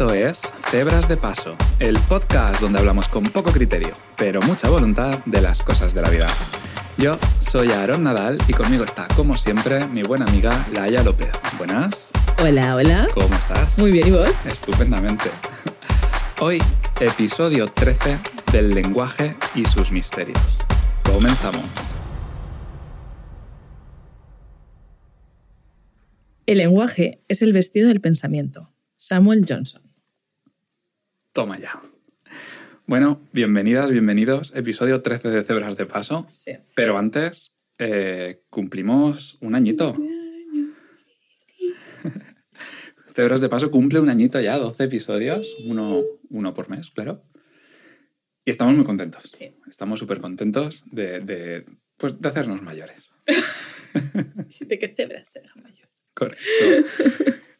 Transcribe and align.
Esto 0.00 0.14
es 0.14 0.40
Cebras 0.70 1.08
de 1.08 1.18
Paso, 1.18 1.58
el 1.78 1.98
podcast 2.00 2.58
donde 2.58 2.78
hablamos 2.78 3.06
con 3.08 3.22
poco 3.24 3.52
criterio, 3.52 3.94
pero 4.16 4.40
mucha 4.40 4.70
voluntad 4.70 5.22
de 5.26 5.42
las 5.42 5.62
cosas 5.62 5.92
de 5.92 6.00
la 6.00 6.08
vida. 6.08 6.26
Yo 6.96 7.18
soy 7.38 7.70
Aaron 7.70 8.04
Nadal 8.04 8.38
y 8.48 8.54
conmigo 8.54 8.82
está, 8.82 9.06
como 9.14 9.36
siempre, 9.36 9.86
mi 9.88 10.02
buena 10.02 10.24
amiga 10.24 10.66
Laia 10.72 11.02
López. 11.02 11.28
Buenas. 11.58 12.12
Hola, 12.42 12.76
hola. 12.76 13.08
¿Cómo 13.12 13.34
estás? 13.34 13.78
Muy 13.78 13.92
bien, 13.92 14.08
¿y 14.08 14.10
vos? 14.12 14.46
Estupendamente. 14.46 15.28
Hoy, 16.40 16.62
episodio 16.98 17.66
13 17.66 18.20
del 18.52 18.70
lenguaje 18.70 19.36
y 19.54 19.66
sus 19.66 19.92
misterios. 19.92 20.60
Comenzamos. 21.04 21.66
El 26.46 26.56
lenguaje 26.56 27.22
es 27.28 27.42
el 27.42 27.52
vestido 27.52 27.88
del 27.88 28.00
pensamiento. 28.00 28.72
Samuel 28.96 29.44
Johnson. 29.46 29.89
Toma 31.32 31.60
ya. 31.60 31.80
Bueno, 32.86 33.24
bienvenidas, 33.32 33.88
bienvenidos. 33.88 34.52
Episodio 34.56 35.00
13 35.00 35.28
de 35.28 35.44
Cebras 35.44 35.76
de 35.76 35.86
Paso. 35.86 36.26
Sí. 36.28 36.56
Pero 36.74 36.98
antes, 36.98 37.54
eh, 37.78 38.42
cumplimos 38.50 39.38
un 39.40 39.54
añito. 39.54 39.96
Cebras 43.14 43.40
de 43.40 43.48
Paso 43.48 43.70
cumple 43.70 44.00
un 44.00 44.08
añito 44.08 44.40
ya, 44.40 44.58
12 44.58 44.82
episodios, 44.82 45.54
uno, 45.66 46.02
uno 46.30 46.52
por 46.52 46.68
mes, 46.68 46.90
claro. 46.90 47.22
Y 48.44 48.50
estamos 48.50 48.74
muy 48.74 48.84
contentos. 48.84 49.22
Sí. 49.32 49.54
Estamos 49.70 50.00
súper 50.00 50.20
contentos 50.20 50.82
de, 50.90 51.20
de, 51.20 51.64
pues, 51.96 52.20
de 52.20 52.28
hacernos 52.28 52.60
mayores. 52.62 53.12
¿De 54.60 54.78
qué 54.80 54.92
cebra 54.96 55.22
será 55.22 55.52
mayor? 55.62 55.88
Correcto. 56.12 56.42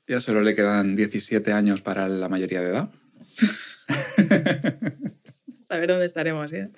Ya 0.08 0.20
solo 0.20 0.42
le 0.42 0.56
quedan 0.56 0.96
17 0.96 1.52
años 1.52 1.82
para 1.82 2.08
la 2.08 2.28
mayoría 2.28 2.62
de 2.62 2.70
edad. 2.70 2.90
Saber 5.60 5.88
dónde 5.88 6.06
estaremos, 6.06 6.52
¿eh? 6.52 6.70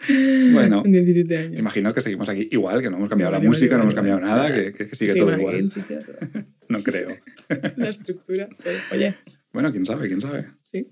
Bueno, 0.53 0.83
En 0.85 0.93
17 0.93 1.39
años. 1.39 1.59
imagino 1.59 1.95
que 1.95 2.01
seguimos 2.01 2.29
aquí 2.29 2.49
igual, 2.51 2.83
que 2.83 2.91
no 2.91 2.97
hemos 2.97 3.09
cambiado 3.09 3.31
la 3.33 3.39
Vale, 3.39 3.49
vale, 3.49 3.57
música, 3.59 3.77
no 3.77 3.83
hemos 3.85 3.95
cambiado 3.95 4.21
nada, 4.21 4.53
que, 4.53 4.73
que 4.73 4.87
sigue 4.95 5.13
Sí, 5.13 5.19
todo 5.21 5.37
igual. 5.39 5.69
todo. 5.69 6.45
No 6.69 6.83
creo. 6.83 7.17
La 7.77 7.91
estructura. 7.91 8.49
Oye, 8.93 9.15
Bueno, 9.53 9.71
quién 9.73 9.85
sabe, 9.87 10.09
quién 10.09 10.21
sabe. 10.21 10.47
sí. 10.63 10.89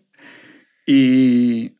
Y. 0.86 1.77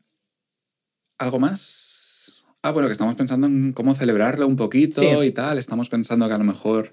¿Algo 1.19 1.39
más? 1.39 2.45
Ah, 2.63 2.71
bueno, 2.71 2.89
que 2.89 2.93
estamos 2.93 3.15
pensando 3.15 3.47
en 3.47 3.73
cómo 3.73 3.95
celebrarlo 3.95 4.47
un 4.47 4.57
poquito 4.57 5.01
Sí. 5.03 5.07
y 5.27 5.31
tal. 5.33 5.59
Estamos 5.59 5.89
pensando 5.91 6.27
que 6.29 6.35
a 6.35 6.39
lo 6.39 6.45
mejor 6.45 6.93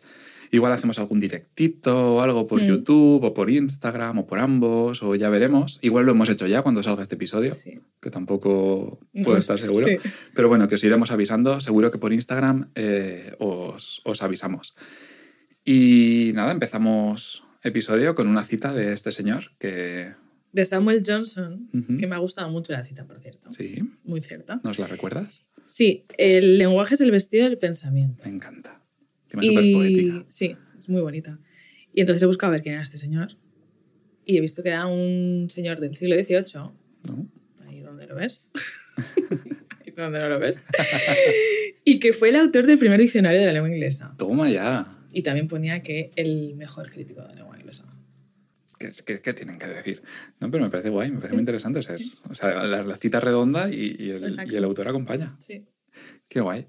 igual 0.51 0.71
hacemos 0.71 0.99
algún 0.99 1.19
directito 1.19 2.15
o 2.15 2.21
algo 2.21 2.47
por. 2.47 2.61
YouTube 2.61 3.23
o 3.23 3.33
por 3.33 3.49
Instagram 3.49 4.17
o 4.19 4.27
por 4.27 4.39
ambos, 4.39 5.01
o 5.03 5.15
ya 5.15 5.29
veremos. 5.29 5.79
Igual 5.81 6.05
lo 6.05 6.11
hemos 6.11 6.29
hecho 6.29 6.47
ya 6.47 6.61
cuando 6.61 6.83
salga 6.83 7.03
este 7.03 7.15
episodio, 7.15 7.53
sí. 7.53 7.79
que 8.01 8.09
tampoco 8.11 8.99
No, 9.13 9.23
puedo 9.23 9.37
estar 9.37 9.57
seguro. 9.59 9.87
sí. 9.87 9.97
Pero 10.35 10.49
bueno, 10.49 10.67
que 10.67 10.75
os 10.75 10.83
iremos 10.83 11.11
avisando. 11.11 11.59
Seguro 11.61 11.91
que 11.91 11.97
por 11.97 12.13
Instagram 12.13 12.69
eh, 12.75 13.35
os, 13.39 14.01
os 14.05 14.21
avisamos. 14.21 14.75
Y 15.63 16.31
nada, 16.33 16.51
empezamos 16.51 17.43
episodio 17.63 18.15
con 18.15 18.27
una 18.27 18.43
cita 18.43 18.73
de 18.73 18.93
este 18.93 19.11
señor 19.11 19.51
que. 19.59 20.13
De 20.53 20.65
Samuel 20.65 21.03
Johnson, 21.05 21.69
que 21.99 22.07
me 22.07 22.15
ha 22.15 22.19
gustado 22.19 22.49
mucho 22.49 22.71
la 22.73 22.83
cita, 22.83 23.05
por 23.05 23.19
cierto. 23.19 23.51
Sí, 23.51 23.79
Muy 24.03 24.21
cierta. 24.21 24.59
¿nos 24.63 24.79
la 24.79 24.87
recuerdas? 24.87 25.41
Sí, 25.65 26.05
el 26.17 26.57
lenguaje 26.57 26.95
es 26.95 27.01
el 27.01 27.11
vestido 27.11 27.43
del 27.43 27.57
pensamiento. 27.57 28.23
Me 28.25 28.31
encanta. 28.31 28.81
Súper 29.31 29.43
Y 29.63 29.73
poética. 29.73 30.25
sí, 30.27 30.55
es 30.77 30.89
muy 30.89 31.01
bonita. 31.01 31.39
Y 31.93 32.01
entonces 32.01 32.21
he 32.23 32.25
buscado 32.27 32.51
a 32.51 32.53
ver 32.55 32.61
quién 32.61 32.75
era 32.75 32.83
este 32.83 32.97
señor. 32.97 33.29
Y 34.25 34.37
he 34.37 34.41
visto 34.41 34.61
que 34.63 34.69
era 34.69 34.85
un 34.87 35.47
señor 35.49 35.79
del 35.79 35.95
siglo 35.95 36.15
XVIII. 36.15 36.71
¿no? 37.03 37.31
Ahí 37.65 37.79
donde 37.81 38.07
lo 38.07 38.15
ves. 38.15 38.51
Ahí 39.85 39.91
donde 39.95 40.19
no 40.19 40.29
lo 40.29 40.39
ves. 40.39 40.63
y 41.83 41.99
que 41.99 42.13
fue 42.13 42.29
el 42.29 42.35
autor 42.35 42.65
del 42.65 42.77
primer 42.77 42.99
diccionario 42.99 43.39
de 43.39 43.45
la 43.47 43.53
lengua 43.53 43.69
inglesa. 43.69 44.13
Toma 44.17 44.49
ya. 44.49 44.93
Y 45.13 45.21
también 45.23 45.47
ponía 45.47 45.81
que 45.81 46.11
el 46.15 46.55
mejor 46.55 46.91
crítico 46.91 47.21
de 47.21 47.27
la 47.29 47.35
lengua 47.35 47.57
inglesa. 47.57 47.85
¿Qué, 48.79 48.91
qué- 49.05 49.21
qué 49.21 49.33
tienen 49.33 49.57
que 49.57 49.65
decir? 49.67 50.03
No, 50.39 50.51
pero 50.51 50.63
me 50.63 50.69
parece 50.69 50.89
guay, 50.89 51.09
me 51.09 51.15
parece 51.15 51.29
Sí, 51.29 51.33
muy 51.35 51.41
interesante. 51.41 51.79
O 51.79 51.81
sea, 51.83 51.97
sí. 51.97 52.03
es- 52.03 52.21
o 52.29 52.35
sea, 52.35 52.63
la, 52.63 52.83
la 52.83 52.97
cita 52.97 53.19
redonda 53.19 53.71
y, 53.73 53.95
y 53.97 54.09
el, 54.11 54.35
y 54.51 54.55
el 54.55 54.63
autor 54.65 54.87
acompaña. 54.89 55.35
Sí. 55.39 55.65
Qué 56.29 56.41
guay. 56.41 56.67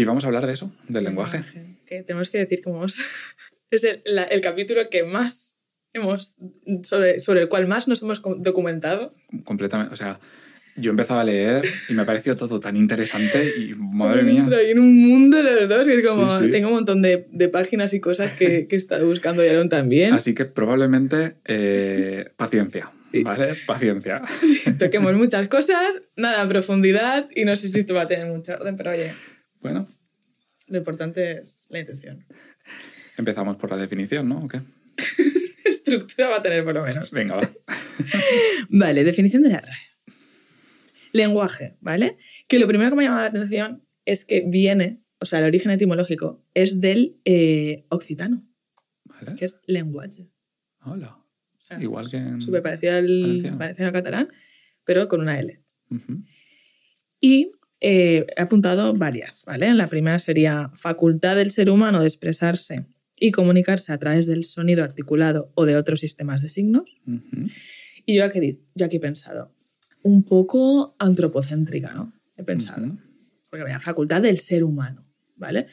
Y 0.00 0.04
vamos 0.04 0.24
a 0.24 0.26
hablar 0.28 0.46
de 0.46 0.52
eso, 0.54 0.72
del 0.88 1.04
lenguaje. 1.04 1.42
Que 1.86 2.02
tenemos 2.02 2.28
que 2.30 2.38
decir 2.38 2.60
que 2.62 2.70
hemos- 2.70 2.98
es 3.70 3.84
el, 3.84 4.02
la- 4.04 4.24
el 4.24 4.40
capítulo 4.40 4.88
que 4.90 5.04
más 5.04 5.58
hemos. 5.92 6.36
Sobre, 6.82 7.20
sobre 7.20 7.42
el 7.42 7.48
cual 7.48 7.66
más 7.68 7.86
nos 7.86 8.02
hemos 8.02 8.20
documentado. 8.38 9.14
Completamente. 9.44 9.92
O 9.94 9.96
sea, 9.96 10.18
yo 10.76 10.90
empezaba 10.90 11.20
a 11.20 11.24
leer 11.24 11.64
y 11.88 11.92
me 11.94 12.04
pareció 12.04 12.34
todo 12.34 12.58
tan 12.58 12.76
interesante 12.76 13.52
y 13.56 13.74
madre 13.76 14.24
mía. 14.24 14.44
Ahí 14.58 14.70
en 14.72 14.80
un 14.80 14.92
mundo 15.08 15.40
los 15.40 15.68
dos, 15.68 15.86
que 15.86 15.98
es 16.00 16.04
como. 16.06 16.28
Sí, 16.38 16.46
sí. 16.46 16.50
Tengo 16.50 16.68
un 16.68 16.74
montón 16.74 17.00
de, 17.00 17.28
de 17.30 17.48
páginas 17.48 17.94
y 17.94 18.00
cosas 18.00 18.32
que, 18.32 18.66
que 18.68 18.74
he 18.74 18.78
estado 18.78 19.06
buscando 19.06 19.44
y 19.44 19.48
Aaron 19.48 19.68
también. 19.68 20.12
Así 20.12 20.34
que 20.34 20.44
probablemente 20.44 21.36
eh, 21.44 22.30
paciencia. 22.36 22.90
Sí. 23.08 23.22
¿Vale? 23.22 23.54
Paciencia. 23.64 24.22
Toquemos 24.80 25.12
muchas 25.14 25.46
cosas, 25.46 26.02
nada 26.16 26.42
en 26.42 26.48
profundidad 26.48 27.28
y 27.32 27.44
no 27.44 27.54
sé 27.54 27.68
si 27.68 27.78
esto 27.78 27.94
va 27.94 28.02
a 28.02 28.08
tener 28.08 28.26
mucha 28.26 28.56
orden, 28.56 28.76
pero 28.76 28.90
oye, 28.90 29.12
Bueno, 29.64 29.88
lo 30.68 30.76
importante 30.76 31.38
es 31.38 31.68
la 31.70 31.78
intención. 31.78 32.26
empezamos 33.16 33.56
por 33.56 33.70
la 33.70 33.78
definición, 33.78 34.28
¿no? 34.28 34.44
¿O 34.44 34.46
qué? 34.46 34.60
Estructura 35.64 36.28
va 36.28 36.36
a 36.36 36.42
tener 36.42 36.62
por 36.64 36.74
lo 36.74 36.82
menos. 36.84 37.10
Venga, 37.12 37.36
va. 37.36 37.50
Vale, 38.68 39.04
definición 39.04 39.42
de 39.42 39.48
la 39.48 39.62
RAE. 39.62 39.78
Lenguaje, 41.12 41.78
¿vale? 41.80 42.18
Que 42.46 42.58
lo 42.58 42.68
primero 42.68 42.90
que 42.90 42.96
me 42.96 43.04
ha 43.04 43.06
llamado 43.06 43.22
la 43.22 43.28
atención 43.30 43.86
es 44.04 44.26
que 44.26 44.44
viene, 44.46 45.02
o 45.18 45.24
sea, 45.24 45.38
el 45.38 45.46
origen 45.46 45.70
etimológico 45.70 46.44
es 46.52 46.82
del 46.82 47.18
eh, 47.24 47.86
occitano, 47.88 48.46
¿Vale? 49.04 49.34
que 49.36 49.46
es 49.46 49.60
language. 49.66 50.28
Hola. 50.82 51.24
O 51.56 51.62
sea, 51.62 51.80
Igual 51.80 52.10
que 52.10 52.18
en... 52.18 52.42
Súper 52.42 52.60
parecido 52.62 52.96
al 52.96 53.06
Valenciano. 53.22 53.56
valenciano 53.56 53.92
catalán, 53.92 54.28
pero 54.84 55.08
con 55.08 55.22
una 55.22 55.40
L. 55.40 55.58
Y 57.18 57.50
eh, 57.86 58.24
he 58.34 58.40
apuntado 58.40 58.94
varias, 58.94 59.42
¿vale? 59.44 59.74
La 59.74 59.88
primera 59.88 60.18
sería 60.18 60.70
facultad 60.72 61.36
del 61.36 61.50
ser 61.50 61.68
humano 61.68 62.00
de 62.00 62.06
expresarse 62.06 62.86
y 63.14 63.30
comunicarse 63.30 63.92
a 63.92 63.98
través 63.98 64.24
del 64.24 64.46
sonido 64.46 64.82
articulado 64.82 65.52
o 65.54 65.66
de 65.66 65.76
otros 65.76 66.00
sistemas 66.00 66.40
de 66.40 66.48
signos. 66.48 66.84
Y 68.06 68.16
yo 68.16 68.24
aquí, 68.24 68.62
yo 68.74 68.86
aquí 68.86 68.96
he 68.96 69.00
pensado, 69.00 69.54
un 70.02 70.24
poco 70.24 70.96
antropocéntrica, 70.98 71.92
¿no? 71.92 72.14
He 72.38 72.42
pensado. 72.42 72.86
Ujú. 72.86 72.98
Porque 73.50 73.64
había 73.64 73.80
facultad 73.80 74.22
del 74.22 74.38
ser 74.38 74.64
humano, 74.64 75.06
¿vale? 75.36 75.66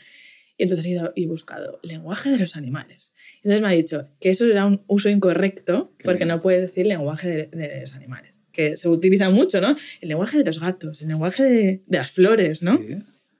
Y 0.58 0.64
entonces 0.64 0.88
he 0.88 0.90
ido 0.90 1.14
y 1.16 1.28
buscado 1.28 1.80
lenguaje 1.82 2.30
de 2.30 2.40
los 2.40 2.58
animales. 2.58 3.14
Y 3.36 3.48
entonces 3.48 3.62
me 3.62 3.68
ha 3.70 3.72
dicho 3.72 4.12
que 4.20 4.32
eso 4.32 4.44
era 4.46 4.66
un 4.66 4.84
uso 4.88 5.08
incorrecto 5.08 5.96
porque 6.04 6.26
no 6.26 6.42
puedes 6.42 6.62
decir 6.62 6.88
lenguaje 6.88 7.30
de, 7.30 7.58
de 7.58 7.80
los 7.80 7.94
animales. 7.96 8.41
Que 8.52 8.78
se 8.78 8.90
utiliza 8.90 9.30
mucho, 9.30 9.62
¿no? 9.62 9.76
El 10.02 10.10
lenguaje 10.10 10.38
de 10.38 10.44
los 10.44 10.60
gatos, 10.60 11.02
el 11.02 11.08
lenguaje 11.08 11.44
de, 11.44 11.84
de 11.86 11.98
las 11.98 12.12
flores, 12.12 12.62
¿no? 12.64 12.78
Sí. 12.78 12.96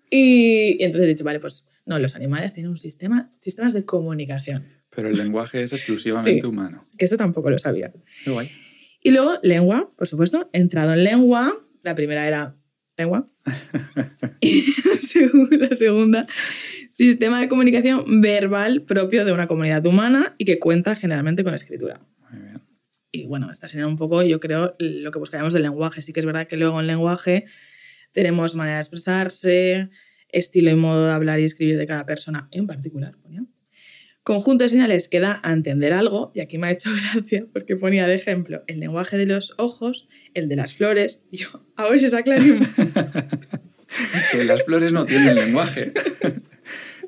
Y, 0.10 0.78
y 0.80 0.84
entonces 0.84 1.06
he 1.06 1.10
dicho, 1.10 1.24
vale, 1.24 1.40
pues 1.40 1.68
no, 1.86 1.98
los 2.00 2.16
animales 2.16 2.54
tienen 2.54 2.70
un 2.72 2.78
sistema, 2.78 3.32
sistemas 3.40 3.74
de 3.74 3.86
comunicación. 3.86 4.64
Pero 4.94 5.08
el 5.10 5.18
lenguaje 5.18 5.64
es 5.64 5.72
exclusivamente 5.74 6.42
Sí. 6.42 6.46
humano. 6.46 6.82
Que 6.98 7.06
eso 7.06 7.16
tampoco 7.18 7.50
lo 7.50 7.58
sabía. 7.60 7.94
Guay. 8.26 8.52
Y 9.02 9.12
luego, 9.12 9.40
lengua, 9.42 9.92
por 9.98 10.08
supuesto, 10.08 10.50
he 10.54 10.60
entrado 10.60 10.94
en 10.94 11.04
lengua. 11.04 11.54
La 11.82 11.96
primera 11.96 12.28
era 12.28 12.56
lengua. 12.98 13.28
y 14.42 14.64
la 14.86 14.96
segunda, 14.96 15.58
la 15.70 15.76
segunda, 15.76 16.28
sistema 16.92 17.40
de 17.40 17.48
comunicación 17.48 18.22
verbal 18.22 18.84
propio 18.84 19.26
de 19.26 19.32
una 19.32 19.48
comunidad 19.48 19.86
humana 19.86 20.36
y 20.38 20.46
que 20.46 20.60
cuenta 20.60 20.96
generalmente 20.96 21.44
con 21.44 21.54
escritura. 21.56 22.00
Muy 22.30 22.42
bien. 22.42 22.62
Y 23.12 23.26
bueno, 23.26 23.52
esta 23.52 23.68
sería 23.68 23.88
un 23.88 23.98
poco, 23.98 24.24
yo 24.24 24.40
creo, 24.40 24.76
lo 24.80 25.12
que 25.12 25.20
buscaríamos 25.20 25.54
del 25.54 25.64
lenguaje. 25.64 26.02
Sí 26.02 26.14
que 26.14 26.22
es 26.22 26.26
verdad 26.26 26.48
que 26.48 26.58
luego 26.58 26.80
en 26.80 26.88
lenguaje 26.88 27.46
tenemos 28.12 28.56
manera 28.56 28.78
de 28.78 28.82
expresarse, 28.82 29.90
estilo 30.30 30.72
y 30.72 30.76
modo 30.76 31.08
de 31.08 31.14
hablar 31.14 31.40
y 31.40 31.44
escribir 31.44 31.78
de 31.78 31.86
cada 31.86 32.06
persona 32.06 32.48
en 32.52 32.68
particular. 32.68 33.16
Conjunto 34.24 34.64
de 34.64 34.70
señales 34.70 35.08
que 35.08 35.20
da 35.20 35.42
a 35.44 35.52
entender 35.52 35.94
algo, 35.94 36.32
y 36.36 36.42
aquí 36.42 36.60
me 36.60 36.68
ha 36.68 36.72
hecho 36.72 36.90
gracia 37.14 37.48
porque 37.52 37.76
ponía 37.76 38.08
de 38.08 38.16
ejemplo 38.16 38.64
el 38.68 38.80
lenguaje 38.80 39.18
de 39.18 39.26
los 39.26 39.56
ojos, 39.58 40.08
el 40.34 40.48
de 40.48 40.56
las 40.56 40.76
flores, 40.76 41.24
y 41.32 41.38
yo, 41.38 41.48
a 41.76 41.90
ver 41.90 42.00
si 42.00 42.10
se 42.10 42.18
aclaramos. 42.18 42.68
Que 44.32 44.46
las 44.46 44.64
flores 44.64 44.94
no 44.94 45.06
tienen 45.06 45.36
lenguaje. 45.36 45.92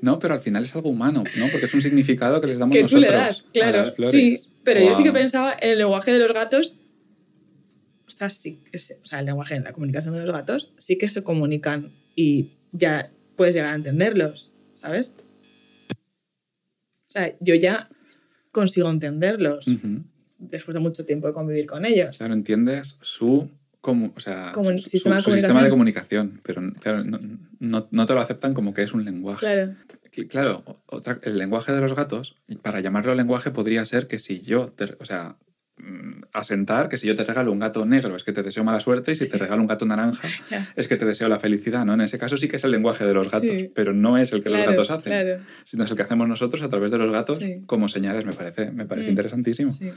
No, 0.03 0.19
pero 0.19 0.33
al 0.33 0.41
final 0.41 0.63
es 0.65 0.75
algo 0.75 0.89
humano, 0.89 1.23
¿no? 1.37 1.47
Porque 1.49 1.65
es 1.65 1.73
un 1.73 1.81
significado 1.81 2.41
que 2.41 2.47
les 2.47 2.59
damos 2.59 2.73
que 2.73 2.79
tú 2.81 2.95
nosotros 2.97 3.09
le 3.09 3.17
das, 3.17 3.45
a 3.47 3.51
claro. 3.53 3.77
las 3.77 3.95
flores. 3.95 4.11
Sí, 4.11 4.39
pero 4.65 4.81
yo 4.81 4.93
sí 4.93 5.01
que 5.01 5.13
pensaba 5.13 5.55
en 5.61 5.71
el 5.71 5.77
lenguaje 5.77 6.11
de 6.11 6.19
los 6.19 6.33
gatos. 6.33 6.75
Ostras, 8.05 8.33
sí 8.33 8.61
que 8.69 8.79
se, 8.79 8.95
o 9.01 9.05
sea, 9.05 9.21
el 9.21 9.25
lenguaje 9.27 9.55
en 9.55 9.63
la 9.63 9.71
comunicación 9.71 10.13
de 10.13 10.19
los 10.19 10.29
gatos 10.31 10.73
sí 10.77 10.97
que 10.97 11.07
se 11.07 11.23
comunican 11.23 11.93
y 12.17 12.51
ya 12.73 13.11
puedes 13.37 13.55
llegar 13.55 13.69
a 13.71 13.75
entenderlos, 13.75 14.51
¿sabes? 14.73 15.15
O 15.91 17.09
sea, 17.13 17.33
yo 17.39 17.55
ya 17.55 17.89
consigo 18.51 18.89
entenderlos. 18.89 19.65
Después 20.37 20.75
de 20.75 20.81
mucho 20.81 21.05
tiempo 21.05 21.27
de 21.27 21.33
convivir 21.33 21.65
con 21.65 21.85
ellos. 21.85 22.17
Claro, 22.17 22.33
entiendes 22.33 22.97
su, 23.01 23.49
como, 23.79 24.11
o 24.15 24.19
sea, 24.19 24.51
Como 24.53 24.69
un 24.69 24.79
su, 24.79 24.89
sistema 24.89 25.15
de 25.15 25.21
su 25.21 25.31
sistema 25.31 25.63
de 25.63 25.69
comunicación, 25.69 26.41
pero 26.43 26.61
claro, 26.81 27.05
no, 27.05 27.19
no- 27.59 27.87
no 27.89 28.05
te 28.05 28.13
lo 28.13 28.19
aceptan 28.19 28.53
como 28.53 28.73
que 28.73 28.83
es 28.83 28.93
un 28.93 29.05
lenguaje. 29.05 29.39
Claro. 29.39 29.75
Claro, 30.29 30.63
otra, 30.85 31.19
el 31.23 31.37
lenguaje 31.37 31.71
de 31.71 31.81
los 31.81 31.95
gatos, 31.95 32.35
para 32.61 32.79
llamarlo 32.81 33.15
lenguaje, 33.15 33.51
podría 33.51 33.83
ser 33.85 34.07
que 34.07 34.19
si 34.19 34.41
yo, 34.41 34.67
te- 34.67 34.95
o 34.99 35.05
sea, 35.05 35.37
mm, 35.77 36.21
asentar 36.33 36.87
que 36.87 36.97
si 36.97 37.07
yo 37.07 37.15
te 37.15 37.23
regalo 37.23 37.51
un 37.51 37.57
gato 37.59 37.83
negro 37.85 38.15
es 38.15 38.23
que 38.23 38.31
te 38.31 38.43
deseo 38.43 38.63
mala 38.63 38.79
suerte 38.79 39.11
y 39.11 39.15
si 39.15 39.27
te 39.27 39.37
regalo 39.39 39.61
un 39.61 39.67
gato 39.67 39.85
naranja 39.87 40.27
es 40.75 40.87
que 40.87 40.97
te 40.97 41.05
deseo 41.05 41.27
la 41.29 41.39
felicidad, 41.39 41.83
¿no? 41.83 41.95
En 41.95 42.01
ese 42.01 42.19
caso 42.19 42.37
sí 42.37 42.47
que 42.47 42.57
es 42.57 42.63
el 42.63 42.69
lenguaje 42.71 43.05
de 43.05 43.13
los 43.15 43.31
gatos, 43.31 43.49
Sí. 43.49 43.71
pero 43.73 43.91
no 43.91 44.17
es 44.19 44.31
el 44.33 44.43
que 44.43 44.49
Claro, 44.49 44.65
los 44.65 44.71
gatos 44.73 44.91
hacen, 44.91 45.11
claro. 45.11 45.39
sino 45.65 45.83
es 45.83 45.89
el 45.91 45.97
que 45.97 46.03
hacemos 46.03 46.27
nosotros 46.27 46.61
a 46.61 46.69
través 46.69 46.91
de 46.91 46.99
los 46.99 47.11
gatos 47.11 47.39
Sí. 47.39 47.63
como 47.65 47.89
señales, 47.89 48.23
me 48.25 48.33
parece, 48.33 48.71
me 48.71 48.85
parece 48.85 49.07
Mm. 49.07 49.11
interesantísimo. 49.11 49.71
Sí. 49.71 49.89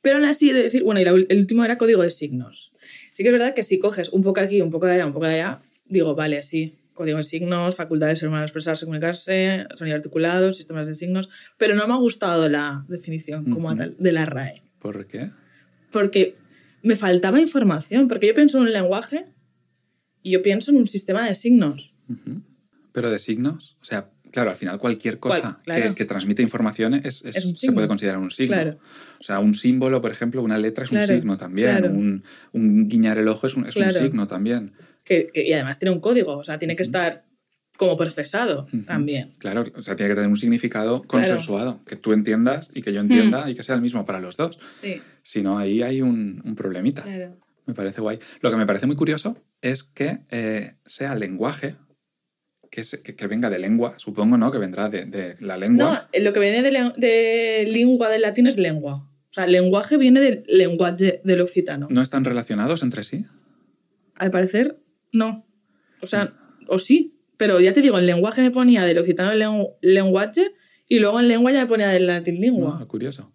Pero 0.00 0.16
aún 0.18 0.24
así, 0.26 0.52
de 0.52 0.62
decir, 0.62 0.82
bueno, 0.84 1.00
y 1.00 1.04
la 1.04 1.10
el 1.10 1.38
último 1.38 1.64
era 1.64 1.76
código 1.78 2.02
de 2.02 2.10
signos. 2.10 2.72
Sí 3.12 3.22
que 3.22 3.28
es 3.30 3.32
verdad 3.32 3.54
que 3.54 3.62
si 3.62 3.78
coges 3.78 4.08
un 4.10 4.22
poco 4.22 4.40
aquí, 4.40 4.60
un 4.62 4.70
poco 4.70 4.86
de 4.86 4.92
allá, 4.94 5.06
un 5.06 5.12
poco 5.12 5.26
de 5.26 5.34
allá, 5.34 5.60
digo, 5.86 6.14
vale, 6.14 6.42
sí, 6.42 6.74
código 6.96 7.18
de 7.18 7.24
signos, 7.24 7.76
facultad 7.76 8.08
de 8.08 8.16
ser 8.16 8.26
humano, 8.26 8.42
expresarse, 8.42 8.84
comunicarse, 8.84 9.66
sonido 9.76 9.94
articulado, 9.94 10.52
sistemas 10.52 10.88
de 10.88 10.96
signos, 10.96 11.28
pero 11.56 11.76
no 11.76 11.86
me 11.86 11.94
ha 11.94 11.98
gustado 11.98 12.48
la 12.48 12.84
definición 12.88 13.44
como 13.52 13.76
tal 13.76 13.94
de 13.96 14.12
la 14.12 14.26
RAE. 14.26 14.64
¿Por 14.80 15.06
qué? 15.06 15.30
Porque 15.92 16.36
me 16.82 16.96
faltaba 16.96 17.40
información, 17.40 18.08
porque 18.08 18.26
yo 18.26 18.34
pienso 18.34 18.58
en 18.58 18.64
un 18.64 18.72
lenguaje 18.72 19.26
y 20.22 20.32
yo 20.32 20.42
pienso 20.42 20.72
en 20.72 20.78
un 20.78 20.88
sistema 20.88 21.24
de 21.24 21.36
signos. 21.36 21.94
Pero 22.92 23.10
de 23.10 23.18
signos, 23.20 23.76
o 23.80 23.84
sea, 23.84 24.10
claro, 24.32 24.50
al 24.50 24.56
final 24.56 24.78
cualquier 24.78 25.18
Cual- 25.18 25.40
cosa 25.40 25.60
claro. 25.64 25.88
que, 25.90 25.94
que 25.94 26.04
transmite 26.04 26.42
información 26.42 26.94
es, 26.94 27.24
es- 27.24 27.36
Es 27.36 27.44
un 27.46 27.56
se 27.56 27.72
puede 27.72 27.88
considerar 27.88 28.18
un 28.18 28.30
signo. 28.30 28.54
Claro. 28.54 28.78
O 29.20 29.24
sea, 29.24 29.38
un 29.40 29.54
símbolo, 29.54 30.00
por 30.02 30.10
ejemplo, 30.10 30.42
una 30.42 30.58
letra 30.58 30.84
es 30.84 30.92
un 30.92 31.00
signo 31.00 31.36
también. 31.36 31.84
Un, 31.84 32.22
un 32.52 32.88
guiñar 32.88 33.18
el 33.18 33.28
ojo 33.28 33.46
es 33.46 33.56
un, 33.56 33.66
es 33.66 33.74
un 33.76 33.84
Claro. 33.84 33.98
signo 34.00 34.26
también. 34.26 34.72
Que, 35.04 35.28
que- 35.32 35.46
y 35.46 35.52
además 35.52 35.78
tiene 35.78 35.94
un 35.94 36.00
código, 36.00 36.36
o 36.36 36.44
sea, 36.44 36.58
tiene 36.58 36.76
que 36.76 36.82
estar 36.82 37.24
como 37.78 37.96
procesado 37.96 38.66
también. 38.86 39.34
Claro, 39.38 39.62
o 39.74 39.82
sea, 39.82 39.96
tiene 39.96 40.10
que 40.10 40.14
tener 40.16 40.30
un 40.30 40.36
significado 40.38 41.02
consensuado, 41.02 41.82
que 41.86 41.94
tú 41.96 42.12
entiendas 42.14 42.70
y 42.74 42.80
que 42.82 42.92
yo 42.92 43.00
entienda 43.00 43.50
y 43.50 43.54
que 43.54 43.62
sea 43.62 43.74
el 43.74 43.82
mismo 43.82 44.06
para 44.06 44.18
los 44.20 44.36
dos. 44.38 44.58
Sí, 44.80 45.00
Si 45.22 45.42
no, 45.42 45.58
ahí 45.58 45.82
hay 45.82 46.00
un, 46.02 46.40
un 46.44 46.54
problemita. 46.54 47.02
claro. 47.02 47.36
Me 47.66 47.74
parece 47.74 48.00
guay. 48.00 48.18
Lo 48.42 48.50
que 48.50 48.56
me 48.56 48.64
parece 48.64 48.86
muy 48.86 48.94
curioso 48.96 49.42
es 49.60 49.82
que 49.82 50.20
eh, 50.30 50.74
sea 50.86 51.14
lenguaje, 51.16 51.74
que, 52.76 52.84
se- 52.84 53.02
que, 53.02 53.16
que 53.16 53.26
venga 53.26 53.48
de 53.48 53.58
lengua, 53.58 53.98
supongo, 53.98 54.36
¿no? 54.36 54.52
Que 54.52 54.58
vendrá 54.58 54.90
de, 54.90 55.06
de 55.06 55.34
la 55.40 55.56
lengua. 55.56 56.08
No, 56.14 56.22
lo 56.24 56.32
que 56.34 56.40
viene 56.40 56.60
de, 56.62 56.70
de 56.98 57.66
lengua 57.70 58.10
del 58.10 58.20
latín 58.20 58.46
es 58.46 58.58
lengua. 58.58 59.08
O 59.30 59.32
sea, 59.32 59.46
lenguaje 59.46 59.96
viene 59.96 60.20
del 60.20 60.44
lenguaje 60.46 61.22
del 61.24 61.40
occitano. 61.40 61.88
¿No 61.90 62.02
están 62.02 62.24
relacionados 62.24 62.82
entre 62.82 63.02
sí? 63.02 63.24
Al 64.14 64.30
parecer, 64.30 64.78
no. 65.12 65.46
O 66.02 66.06
sea, 66.06 66.32
o 66.68 66.78
sí, 66.78 67.18
pero 67.38 67.60
ya 67.60 67.72
te 67.72 67.80
digo, 67.80 67.98
en 67.98 68.04
lenguaje 68.06 68.42
me 68.42 68.50
ponía 68.50 68.84
del 68.84 68.98
occitano 68.98 69.32
el 69.32 69.40
lengu- 69.40 69.74
lenguaje 69.80 70.52
y 70.86 70.98
luego 70.98 71.18
en 71.18 71.28
lengua 71.28 71.52
ya 71.52 71.60
me 71.60 71.66
ponía 71.66 71.88
del 71.88 72.06
latín 72.06 72.40
lengua. 72.42 72.78
Ah, 72.80 72.84
curioso. 72.86 73.32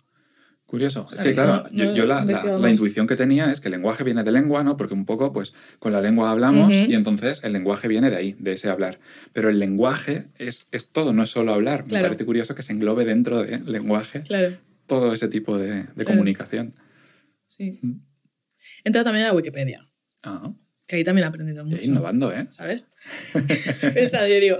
Curioso. 0.71 1.05
es 1.13 1.19
que, 1.19 1.33
claro, 1.33 1.67
no- 1.69 1.93
yo, 1.93 2.05
la, 2.05 2.23
la- 2.23 2.69
intuición 2.71 3.05
que 3.05 3.17
tenía 3.17 3.51
es 3.51 3.59
que 3.59 3.67
el 3.67 3.73
lenguaje 3.73 4.05
viene 4.05 4.23
de 4.23 4.31
lengua, 4.31 4.63
¿no? 4.63 4.77
Porque 4.77 4.93
un 4.93 5.05
poco, 5.05 5.33
pues, 5.33 5.51
con 5.79 5.91
la 5.91 5.99
lengua 5.99 6.31
hablamos 6.31 6.71
y 6.73 6.93
entonces 6.93 7.41
el 7.43 7.51
lenguaje 7.51 7.89
viene 7.89 8.09
de 8.09 8.15
ahí, 8.15 8.35
de 8.39 8.53
ese 8.53 8.69
hablar. 8.69 8.97
Pero 9.33 9.49
el 9.49 9.59
lenguaje 9.59 10.27
es, 10.37 10.69
es 10.71 10.91
todo, 10.93 11.11
no 11.11 11.23
es 11.23 11.29
solo 11.29 11.51
hablar. 11.53 11.83
Claro. 11.83 12.03
Me 12.03 12.07
parece 12.09 12.23
curioso 12.25 12.55
que 12.55 12.63
se 12.63 12.71
englobe 12.71 13.03
dentro 13.03 13.43
del 13.43 13.69
lenguaje 13.69 14.21
Claro, 14.23 14.55
todo 14.87 15.13
ese 15.13 15.27
tipo 15.27 15.57
de, 15.57 15.83
de 15.83 15.83
Claro. 15.93 16.09
comunicación. 16.11 16.73
sí. 17.49 17.77
Mm. 17.81 17.99
He 18.85 18.89
entrado 18.89 19.03
también 19.03 19.25
a 19.25 19.27
la 19.27 19.33
Wikipedia, 19.35 19.85
Ah, 20.23 20.53
que 20.87 20.95
ahí 20.95 21.03
también 21.03 21.25
he 21.25 21.27
aprendido 21.27 21.65
mucho. 21.65 21.83
innovando, 21.83 22.31
¿eh? 22.33 22.47
¿sabes? 22.51 22.89
Pensado, 23.93 24.25
yo 24.27 24.39
digo, 24.39 24.57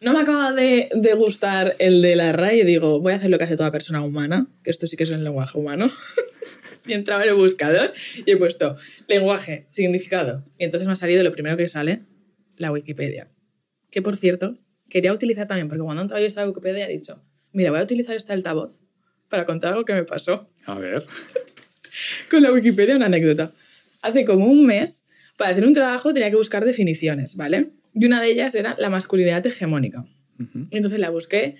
no 0.00 0.14
me 0.14 0.20
acaba 0.20 0.52
de, 0.52 0.88
de 0.94 1.14
gustar 1.14 1.76
el 1.78 2.00
de 2.00 2.16
la 2.16 2.32
RAE 2.32 2.58
y 2.58 2.64
digo, 2.64 3.00
voy 3.00 3.12
a 3.12 3.16
hacer 3.16 3.30
lo 3.30 3.38
que 3.38 3.44
hace 3.44 3.56
toda 3.56 3.70
persona 3.70 4.02
humana, 4.02 4.46
que 4.64 4.70
esto 4.70 4.86
sí 4.86 4.96
que 4.96 5.04
es 5.04 5.10
un 5.10 5.22
lenguaje 5.22 5.58
humano. 5.58 5.90
y 6.86 6.92
he 6.92 6.94
entrado 6.94 7.22
en 7.22 7.28
el 7.28 7.34
buscador 7.34 7.92
y 8.24 8.30
he 8.30 8.36
puesto 8.36 8.76
lenguaje, 9.08 9.66
significado. 9.70 10.44
Y 10.58 10.64
entonces 10.64 10.86
me 10.86 10.94
ha 10.94 10.96
salido 10.96 11.22
lo 11.22 11.32
primero 11.32 11.56
que 11.56 11.68
sale, 11.68 12.02
la 12.56 12.72
Wikipedia. 12.72 13.30
Que 13.90 14.00
por 14.00 14.16
cierto, 14.16 14.58
quería 14.88 15.12
utilizar 15.12 15.46
también, 15.46 15.68
porque 15.68 15.82
cuando 15.82 16.00
he 16.00 16.04
entrado 16.04 16.20
yo 16.20 16.24
a 16.24 16.28
esta 16.28 16.46
Wikipedia 16.46 16.88
he 16.88 16.92
dicho, 16.92 17.22
mira, 17.52 17.70
voy 17.70 17.80
a 17.80 17.82
utilizar 17.82 18.16
este 18.16 18.32
altavoz 18.32 18.74
para 19.28 19.44
contar 19.44 19.72
algo 19.72 19.84
que 19.84 19.94
me 19.94 20.04
pasó 20.04 20.50
A 20.64 20.78
ver. 20.78 21.06
con 22.30 22.42
la 22.42 22.52
Wikipedia 22.52 22.96
una 22.96 23.06
anécdota. 23.06 23.52
Hace 24.00 24.24
como 24.24 24.46
un 24.46 24.66
mes, 24.66 25.04
para 25.36 25.50
hacer 25.50 25.66
un 25.66 25.74
trabajo 25.74 26.14
tenía 26.14 26.30
que 26.30 26.36
buscar 26.36 26.64
definiciones, 26.64 27.36
¿vale? 27.36 27.70
Y 27.94 28.06
una 28.06 28.20
de 28.20 28.30
ellas 28.30 28.54
era 28.54 28.76
la 28.78 28.90
masculinidad 28.90 29.46
hegemónica. 29.46 30.04
Y 30.70 30.76
entonces 30.76 30.98
la 30.98 31.10
busqué 31.10 31.56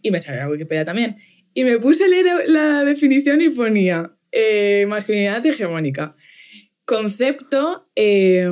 y 0.00 0.10
me 0.10 0.20
salió 0.20 0.40
la 0.40 0.48
Wikipedia 0.48 0.84
también. 0.84 1.18
Y 1.54 1.64
me 1.64 1.78
puse 1.78 2.04
a 2.04 2.08
leer 2.08 2.48
la 2.48 2.84
definición 2.84 3.42
y 3.42 3.50
ponía 3.50 4.12
eh, 4.30 4.86
masculinidad 4.88 5.44
hegemónica. 5.44 6.16
Concepto, 6.84 7.88
eh, 7.94 8.50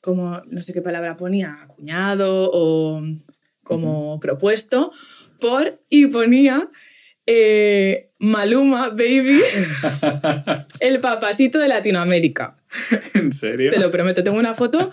como 0.00 0.42
no 0.46 0.62
sé 0.62 0.72
qué 0.72 0.80
palabra 0.80 1.16
ponía, 1.16 1.62
acuñado 1.62 2.50
o 2.52 3.02
como 3.62 4.18
propuesto, 4.20 4.90
por 5.40 5.80
y 5.90 6.06
ponía 6.06 6.70
eh, 7.26 8.10
Maluma 8.18 8.88
Baby, 8.88 9.40
el 10.80 11.00
papasito 11.00 11.58
de 11.58 11.68
Latinoamérica. 11.68 12.56
¿En 13.14 13.32
serio? 13.32 13.70
Te 13.70 13.78
lo 13.78 13.90
prometo, 13.90 14.24
tengo 14.24 14.38
una 14.38 14.54
foto 14.54 14.90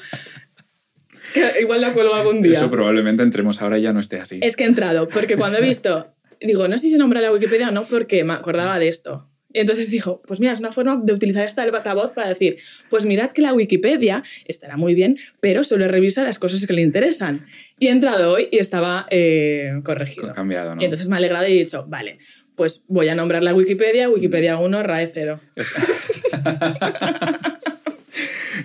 que 1.36 1.62
igual 1.62 1.82
la 1.82 1.94
cuelgo 1.94 2.16
algún 2.16 2.42
día. 2.42 2.54
Eso 2.54 2.72
probablemente 2.72 3.22
entremos 3.22 3.62
ahora 3.62 3.78
y 3.78 3.84
ya 3.84 3.94
no 3.94 4.00
esté 4.00 4.20
así. 4.20 4.40
Es 4.42 4.56
que 4.56 4.64
he 4.64 4.68
entrado, 4.68 5.08
porque 5.10 5.36
cuando 5.36 5.60
he 5.60 5.62
visto, 5.62 6.16
digo, 6.42 6.68
no 6.68 6.78
sé 6.78 6.88
si 6.88 6.92
se 6.92 6.98
nombra 6.98 7.22
la 7.22 7.32
Wikipedia 7.32 7.70
o 7.70 7.72
no, 7.72 7.84
porque 7.84 8.24
me 8.24 8.34
acordaba 8.34 8.80
de 8.80 8.88
esto. 8.88 9.30
Y 9.54 9.60
entonces 9.60 9.90
dijo, 9.90 10.22
pues 10.28 10.42
mira, 10.42 10.52
es 10.52 10.60
una 10.60 10.74
forma 10.74 11.00
de 11.02 11.14
utilizar 11.14 11.46
esta 11.46 11.64
altavoz 11.64 12.12
para 12.12 12.28
decir, 12.28 12.58
pues 12.90 13.06
mirad 13.06 13.32
que 13.32 13.42
la 13.42 13.54
Wikipedia 13.54 14.22
estará 14.46 14.76
muy 14.76 14.96
bien, 14.96 15.18
pero 15.40 15.64
solo 15.64 15.88
revisa 15.88 16.24
las 16.24 16.40
cosas 16.40 16.68
que 16.68 16.74
le 16.74 16.82
interesan. 16.82 17.46
Y 17.80 17.88
he 17.88 17.92
entrado 17.92 18.34
hoy 18.34 18.50
y 18.52 18.58
estaba 18.58 19.08
eh, 19.12 19.72
corregido. 19.86 20.34
Cambiado, 20.34 20.76
¿no? 20.76 20.82
Y 20.82 20.86
entonces 20.86 21.08
me 21.08 21.16
he 21.16 21.20
alegrado 21.20 21.48
y 21.48 21.54
he 21.54 21.64
dicho, 21.64 21.86
vale, 21.88 22.20
pues 22.56 22.84
voy 22.88 23.08
a 23.08 23.16
nombrar 23.16 23.44
la 23.44 23.54
Wikipedia, 23.54 24.10
Wikipedia 24.10 24.58
1, 24.58 24.84
RAE 24.84 25.10
0. 25.14 25.40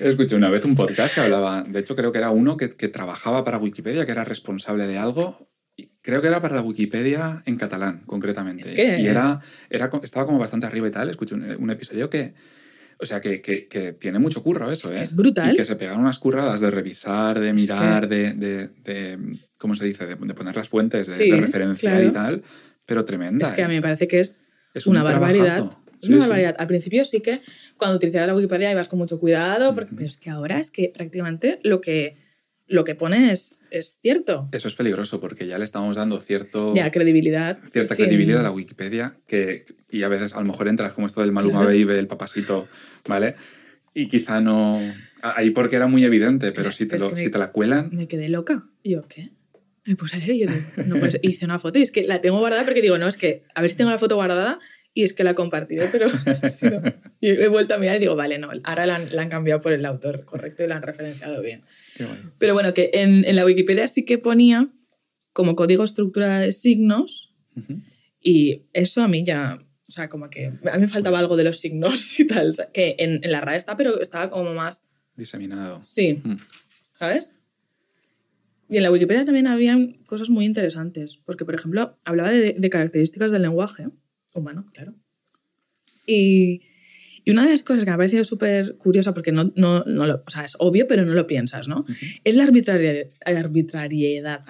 Escuché 0.00 0.34
una 0.36 0.48
vez 0.50 0.64
un 0.64 0.74
podcast 0.76 1.14
que 1.14 1.20
hablaba, 1.20 1.62
de 1.62 1.78
hecho 1.80 1.94
creo 1.96 2.12
que 2.12 2.18
era 2.18 2.30
uno 2.30 2.56
que, 2.56 2.70
que 2.70 2.88
trabajaba 2.88 3.44
para 3.44 3.58
Wikipedia, 3.58 4.04
que 4.06 4.12
era 4.12 4.24
responsable 4.24 4.86
de 4.86 4.98
algo. 4.98 5.48
Creo 6.02 6.20
que 6.20 6.28
era 6.28 6.40
para 6.42 6.56
la 6.56 6.62
Wikipedia 6.62 7.42
en 7.46 7.56
catalán, 7.56 8.02
concretamente. 8.06 8.62
Es 8.62 8.70
que- 8.72 9.00
Y 9.00 9.06
era, 9.06 9.40
era, 9.70 9.90
estaba 10.02 10.26
como 10.26 10.38
bastante 10.38 10.66
arriba 10.66 10.88
y 10.88 10.90
tal. 10.90 11.08
Escuché 11.10 11.34
un, 11.34 11.44
un 11.58 11.70
episodio 11.70 12.08
que, 12.10 12.34
o 12.98 13.06
sea, 13.06 13.20
que, 13.20 13.40
que- 13.40 13.66
que 13.68 13.92
tiene 13.94 14.18
mucho 14.18 14.42
curro 14.42 14.70
eso, 14.70 14.88
Es 14.92 14.98
¿eh? 14.98 15.02
es 15.04 15.16
brutal. 15.16 15.52
Y 15.54 15.56
que 15.56 15.64
se 15.64 15.76
pegan 15.76 15.98
unas 16.00 16.18
curradas 16.18 16.60
de 16.60 16.70
revisar, 16.70 17.38
de 17.40 17.52
mirar, 17.52 18.08
de, 18.08 18.34
de, 18.34 18.68
de- 18.84 19.18
¿cómo 19.58 19.74
se 19.74 19.84
dice? 19.86 20.06
De, 20.06 20.16
de 20.16 20.34
poner 20.34 20.56
las 20.56 20.68
fuentes, 20.68 21.06
de, 21.06 21.14
Sí, 21.16 21.30
referenciar 21.32 21.94
claro. 21.94 22.08
y 22.08 22.12
tal. 22.12 22.42
Pero 22.86 23.04
tremenda. 23.04 23.46
Es 23.46 23.52
que 23.52 23.62
a 23.62 23.66
¿eh? 23.66 23.68
mí 23.68 23.74
me 23.74 23.82
parece 23.82 24.08
que 24.08 24.20
es, 24.20 24.40
Es 24.74 24.86
un 24.86 24.92
una 24.96 25.02
barbaridad. 25.04 25.56
trabajazo. 25.56 25.80
Es 26.00 26.06
Sí, 26.06 26.12
una 26.12 26.16
sí. 26.22 26.28
barbaridad. 26.28 26.56
Al 26.58 26.66
principio 26.66 27.04
sí 27.04 27.20
que 27.20 27.40
cuando 27.76 27.96
utilizabas 27.96 28.28
la 28.28 28.34
Wikipedia 28.34 28.70
ibas 28.72 28.88
con 28.88 28.98
mucho 28.98 29.18
cuidado, 29.20 29.74
porque- 29.74 29.94
pero 29.94 30.06
es 30.08 30.16
que 30.16 30.30
ahora 30.30 30.58
es 30.60 30.70
que 30.70 30.90
prácticamente 30.94 31.60
lo 31.62 31.80
que, 31.80 32.16
lo 32.66 32.84
que 32.84 32.94
pone 32.94 33.32
es, 33.32 33.64
es 33.70 33.98
cierto. 34.00 34.48
Eso 34.52 34.68
es 34.68 34.74
peligroso 34.74 35.20
porque 35.20 35.46
ya 35.46 35.58
le 35.58 35.64
estamos 35.64 35.96
dando 35.96 36.20
cierto... 36.20 36.74
Ya, 36.74 36.90
credibilidad. 36.90 37.58
cierta 37.72 37.94
sí. 37.94 38.02
credibilidad 38.02 38.40
a 38.40 38.44
la 38.44 38.50
Wikipedia 38.52 39.14
que, 39.26 39.64
y 39.90 40.02
a 40.04 40.08
veces 40.08 40.34
a 40.34 40.38
lo 40.40 40.44
mejor 40.46 40.68
entras 40.68 40.92
como 40.92 41.06
esto 41.06 41.20
del 41.20 41.32
Maluma 41.32 41.60
Claro. 41.60 41.66
Baby, 41.86 41.98
el 41.98 42.06
papasito, 42.06 42.68
¿vale? 43.06 43.34
Y 43.94 44.06
quizá 44.08 44.40
no... 44.40 44.80
Ahí 45.22 45.50
porque 45.50 45.76
era 45.76 45.86
muy 45.86 46.04
evidente, 46.04 46.52
pero 46.52 46.72
si 46.72 46.86
te, 46.86 46.98
lo, 46.98 47.10
me- 47.10 47.16
si 47.16 47.28
te 47.30 47.38
la 47.38 47.50
cuelan... 47.52 47.90
Me 47.92 48.08
quedé 48.08 48.28
loca. 48.30 48.66
Yo, 48.84 49.02
¿qué? 49.08 49.28
Me 49.84 49.96
puse 49.96 50.16
a 50.16 50.18
leer 50.20 50.30
y 50.30 50.38
yo 50.40 50.46
digo, 50.46 50.60
no, 50.86 51.00
pues 51.00 51.18
hice 51.22 51.44
una 51.44 51.58
foto 51.58 51.78
y 51.78 51.82
es 51.82 51.90
que 51.90 52.04
la 52.04 52.20
tengo 52.20 52.38
guardada 52.38 52.64
porque 52.64 52.80
digo, 52.82 52.98
no, 52.98 53.08
es 53.08 53.16
que 53.16 53.42
a 53.54 53.60
ver 53.62 53.70
si 53.70 53.76
tengo 53.76 53.90
la 53.90 53.98
foto 53.98 54.14
guardada 54.14 54.58
y 54.92 55.04
es 55.04 55.12
que 55.12 55.22
la 55.24 55.34
pero 55.34 56.08
ha 56.42 56.48
sido- 56.48 56.82
y 57.20 57.28
he 57.28 57.48
vuelto 57.48 57.74
a 57.74 57.78
mirar 57.78 57.96
y 57.96 58.00
digo, 58.00 58.16
vale, 58.16 58.38
no, 58.38 58.50
ahora 58.64 58.86
la 58.86 58.96
han, 58.96 59.14
la 59.14 59.22
han 59.22 59.28
cambiado 59.28 59.60
por 59.60 59.72
el 59.72 59.84
autor 59.86 60.24
correcto 60.24 60.64
y 60.64 60.66
la 60.68 60.76
han 60.76 60.82
referenciado 60.82 61.42
bien. 61.42 61.62
Qué. 61.96 62.06
Pero 62.38 62.54
bueno, 62.54 62.74
que 62.74 62.90
en, 62.94 63.24
en 63.24 63.36
la 63.36 63.44
Wikipedia 63.44 63.86
sí 63.88 64.04
que 64.04 64.18
ponía 64.18 64.68
como 65.32 65.54
código 65.54 65.84
estructura 65.84 66.38
de 66.40 66.52
signos 66.52 67.34
y 68.20 68.64
eso 68.72 69.02
a 69.02 69.08
mí 69.08 69.24
ya, 69.24 69.58
o 69.88 69.90
sea, 69.92 70.08
como 70.08 70.28
que 70.30 70.46
a 70.46 70.50
mí 70.76 70.80
me 70.80 70.88
faltaba 70.88 71.18
algo 71.18 71.36
de 71.36 71.44
los 71.44 71.58
signos 71.60 72.18
y 72.20 72.26
tal, 72.26 72.50
o 72.50 72.52
sea, 72.54 72.70
que 72.72 72.96
en, 72.98 73.20
en 73.22 73.32
la 73.32 73.40
RAE 73.40 73.56
está, 73.56 73.76
pero 73.76 74.00
estaba 74.00 74.30
como 74.30 74.54
más, 74.54 74.84
Diseminado. 75.16 75.80
sí, 75.82 76.20
Mm. 76.24 76.36
¿sabes? 76.98 77.36
Y 78.68 78.76
en 78.76 78.82
la 78.84 78.90
Wikipedia 78.92 79.24
también 79.24 79.46
habían 79.46 79.94
cosas 80.04 80.30
muy 80.30 80.44
interesantes, 80.44 81.18
porque 81.24 81.44
por 81.44 81.54
ejemplo 81.54 81.98
hablaba 82.04 82.30
de, 82.30 82.54
de 82.56 82.70
características 82.70 83.32
del 83.32 83.42
lenguaje 83.42 83.88
humano, 84.34 84.66
claro. 84.72 84.94
Y, 86.06 86.62
y 87.24 87.30
una 87.30 87.44
de 87.44 87.50
las 87.50 87.62
cosas 87.62 87.84
que 87.84 87.90
me 87.90 87.94
ha 87.94 87.98
parecido 87.98 88.24
súper 88.24 88.76
curiosa, 88.76 89.14
porque 89.14 89.32
no, 89.32 89.52
no, 89.56 89.84
no 89.84 90.06
lo, 90.06 90.22
o 90.26 90.30
sea, 90.30 90.44
es 90.44 90.56
obvio, 90.58 90.86
pero 90.86 91.04
no 91.04 91.14
lo 91.14 91.26
piensas, 91.26 91.68
¿no? 91.68 91.84
Es 92.24 92.36
la 92.36 92.44
arbitrariedad, 92.44 93.10
arbitrariedad 93.24 94.44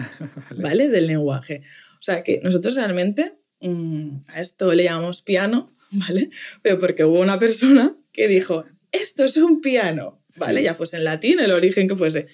¿vale? 0.56 0.88
Del 0.88 1.06
lenguaje. 1.06 1.62
O 1.98 2.02
sea, 2.02 2.22
que 2.22 2.40
nosotros 2.42 2.76
realmente 2.76 3.34
mm, 3.60 4.20
a 4.28 4.40
esto 4.40 4.72
le 4.74 4.84
llamamos 4.84 5.22
piano, 5.22 5.70
¿vale? 5.92 6.30
Pero 6.62 6.78
porque 6.78 7.04
hubo 7.04 7.20
una 7.20 7.38
persona 7.38 7.96
que 8.12 8.28
dijo, 8.28 8.64
esto 8.92 9.24
es 9.24 9.36
un 9.36 9.60
piano, 9.60 10.22
¿vale? 10.36 10.60
Sí. 10.60 10.64
Ya 10.64 10.74
fuese 10.74 10.96
en 10.96 11.04
latín, 11.04 11.40
el 11.40 11.50
origen 11.52 11.88
que 11.88 11.96
fuese. 11.96 12.26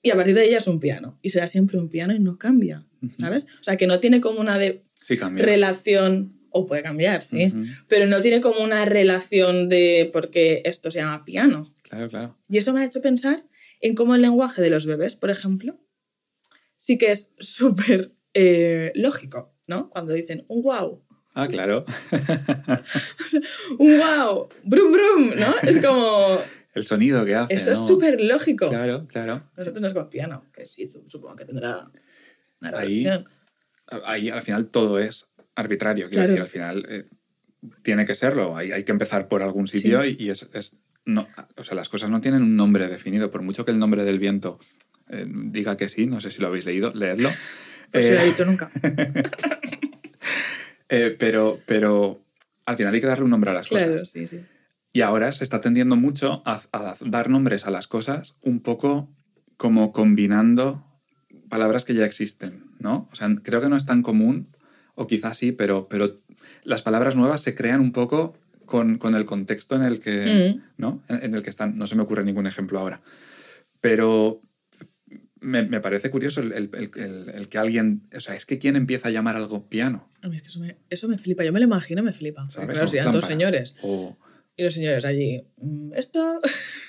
Y 0.00 0.10
a 0.10 0.14
partir 0.14 0.34
de 0.34 0.48
ya 0.48 0.58
es 0.58 0.66
un 0.66 0.80
piano. 0.80 1.18
Y 1.22 1.30
será 1.30 1.48
siempre 1.48 1.78
un 1.78 1.88
piano 1.88 2.14
y 2.14 2.20
no 2.20 2.38
cambia, 2.38 2.86
¿sabes? 3.16 3.46
O 3.60 3.64
sea, 3.64 3.76
que 3.76 3.86
no 3.86 3.98
tiene 3.98 4.20
como 4.20 4.40
una 4.40 4.56
de 4.56 4.84
Sí, 4.94 5.16
relación, 5.16 6.37
o 6.50 6.66
puede 6.66 6.82
cambiar, 6.82 7.22
sí, 7.22 7.52
pero 7.88 8.06
no 8.06 8.20
tiene 8.20 8.40
como 8.40 8.60
una 8.60 8.84
relación 8.84 9.68
de 9.68 10.08
porque 10.12 10.62
esto 10.64 10.90
se 10.90 10.98
llama 10.98 11.24
piano. 11.24 11.74
Claro, 11.82 12.08
claro. 12.08 12.38
Y 12.48 12.58
eso 12.58 12.72
me 12.72 12.80
ha 12.80 12.84
hecho 12.84 13.00
pensar 13.02 13.44
en 13.80 13.94
cómo 13.94 14.14
el 14.14 14.22
lenguaje 14.22 14.60
de 14.62 14.70
los 14.70 14.86
bebés, 14.86 15.14
por 15.16 15.30
ejemplo, 15.30 15.78
sí 16.76 16.98
que 16.98 17.10
es 17.12 17.32
súper 17.38 18.12
eh, 18.34 18.92
lógico, 18.94 19.54
¿no? 19.66 19.90
Cuando 19.90 20.12
dicen 20.12 20.44
un 20.48 20.62
wow, 20.62 21.02
Ah, 21.34 21.46
claro. 21.46 21.84
un 23.78 23.98
wow, 23.98 24.48
brum 24.64 24.92
brum, 24.92 25.30
¿no? 25.38 25.54
Es 25.68 25.80
como, 25.80 26.38
El 26.74 26.84
sonido 26.84 27.24
que 27.24 27.34
hace. 27.34 27.54
eso 27.54 27.72
es 27.72 27.86
súper 27.86 28.20
lógico. 28.20 28.68
Claro, 28.68 29.06
claro. 29.08 29.42
Nosotros 29.56 29.80
no 29.80 29.86
es 29.88 29.92
como 29.94 30.10
piano, 30.10 30.44
que 30.52 30.64
sí, 30.66 30.88
su- 30.88 31.04
supongo 31.08 31.36
que 31.36 31.44
tendrá 31.44 31.90
una 32.60 32.78
Ahí- 32.78 33.04
relación. 33.04 33.28
Ahí 34.04 34.28
al 34.28 34.42
final 34.42 34.66
todo 34.68 34.98
es 34.98 35.27
arbitrario. 35.58 36.08
Quiero 36.08 36.24
Claro. 36.24 36.28
decir, 36.28 36.42
al 36.42 36.48
final 36.48 36.86
eh, 36.88 37.06
tiene 37.82 38.04
que 38.06 38.14
serlo. 38.14 38.56
Hay, 38.56 38.72
hay 38.72 38.84
que 38.84 38.92
empezar 38.92 39.28
por 39.28 39.42
algún 39.42 39.68
sitio 39.68 40.04
y, 40.04 40.16
y 40.18 40.30
es, 40.30 40.48
es- 40.54 40.80
no, 41.04 41.26
o 41.56 41.64
sea, 41.64 41.74
las 41.74 41.88
cosas 41.88 42.10
no 42.10 42.20
tienen 42.20 42.42
un 42.42 42.56
nombre 42.56 42.88
definido. 42.88 43.30
Por 43.30 43.42
mucho 43.42 43.64
que 43.64 43.70
el 43.70 43.78
nombre 43.78 44.04
del 44.04 44.18
viento 44.18 44.58
eh, 45.08 45.26
diga 45.28 45.76
que 45.76 45.88
sí, 45.88 46.06
no 46.06 46.20
sé 46.20 46.30
si 46.30 46.40
lo 46.40 46.48
habéis 46.48 46.66
leído, 46.66 46.92
leedlo. 46.94 47.30
Si 47.90 48.00
Eh, 48.00 48.14
lo 48.14 48.20
he 48.20 48.26
dicho 48.26 48.44
nunca. 48.44 48.70
eh, 50.88 51.16
pero, 51.18 51.60
pero 51.66 52.22
al 52.66 52.76
final 52.76 52.94
hay 52.94 53.00
que 53.00 53.06
darle 53.06 53.24
un 53.24 53.30
nombre 53.30 53.50
a 53.50 53.54
las 53.54 53.68
Claro, 53.68 53.92
cosas. 53.92 54.10
sí, 54.10 54.26
sí. 54.26 54.40
Y 54.92 55.02
ahora 55.02 55.32
se 55.32 55.44
está 55.44 55.60
tendiendo 55.60 55.96
mucho 55.96 56.42
a, 56.46 56.60
a 56.72 56.96
dar 57.00 57.30
nombres 57.30 57.66
a 57.66 57.70
las 57.70 57.86
cosas 57.86 58.38
un 58.42 58.60
poco 58.60 59.14
como 59.56 59.92
combinando 59.92 60.84
palabras 61.48 61.84
que 61.84 61.94
ya 61.94 62.04
existen, 62.04 62.64
¿no? 62.78 63.08
O 63.12 63.16
sea, 63.16 63.28
creo 63.42 63.60
que 63.60 63.68
no 63.68 63.76
es 63.76 63.86
tan 63.86 64.02
común, 64.02 64.48
o 65.00 65.06
quizás 65.06 65.38
sí, 65.38 65.52
pero, 65.52 65.86
pero 65.88 66.20
las 66.64 66.82
palabras 66.82 67.14
nuevas 67.16 67.40
se 67.40 67.54
crean 67.54 67.80
un 67.80 67.92
poco 67.92 68.36
con, 68.66 68.98
con 68.98 69.14
el 69.14 69.24
contexto 69.24 69.76
en 69.76 69.82
el 69.82 70.00
que, 70.00 70.54
Mm. 70.56 70.62
¿no? 70.76 71.02
En, 71.08 71.24
en 71.24 71.34
el 71.34 71.42
que 71.42 71.50
están. 71.50 71.78
No 71.78 71.86
se 71.86 71.94
me 71.96 72.02
ocurre 72.02 72.24
ningún 72.24 72.46
ejemplo 72.46 72.78
ahora. 72.80 73.00
Pero 73.80 74.42
me, 75.40 75.62
me 75.62 75.80
parece 75.80 76.10
curioso 76.10 76.40
el, 76.40 76.52
el- 76.52 76.70
el- 77.34 77.48
que 77.48 77.58
alguien... 77.58 78.02
O 78.16 78.20
sea, 78.20 78.34
es 78.34 78.44
que 78.44 78.58
¿quién 78.58 78.74
empieza 78.76 79.08
a 79.08 79.10
llamar 79.12 79.36
algo 79.36 79.68
piano? 79.68 80.08
A 80.22 80.28
mí 80.28 80.34
es 80.36 80.42
que 80.42 80.48
eso 80.48 80.58
me, 80.60 80.76
eso 80.90 81.06
me 81.08 81.16
flipa. 81.16 81.44
Yo 81.44 81.52
me 81.52 81.60
lo 81.60 81.66
imagino, 81.66 82.02
me 82.02 82.12
flipa. 82.12 82.48
Claro, 82.52 82.86
si 82.88 82.98
eran 82.98 83.12
dos 83.12 83.24
señores. 83.24 83.74
O, 83.82 84.18
Y 84.56 84.64
los 84.64 84.74
señores 84.74 85.04
allí, 85.04 85.44
"Mm, 85.58 85.92
¿esto 85.94 86.40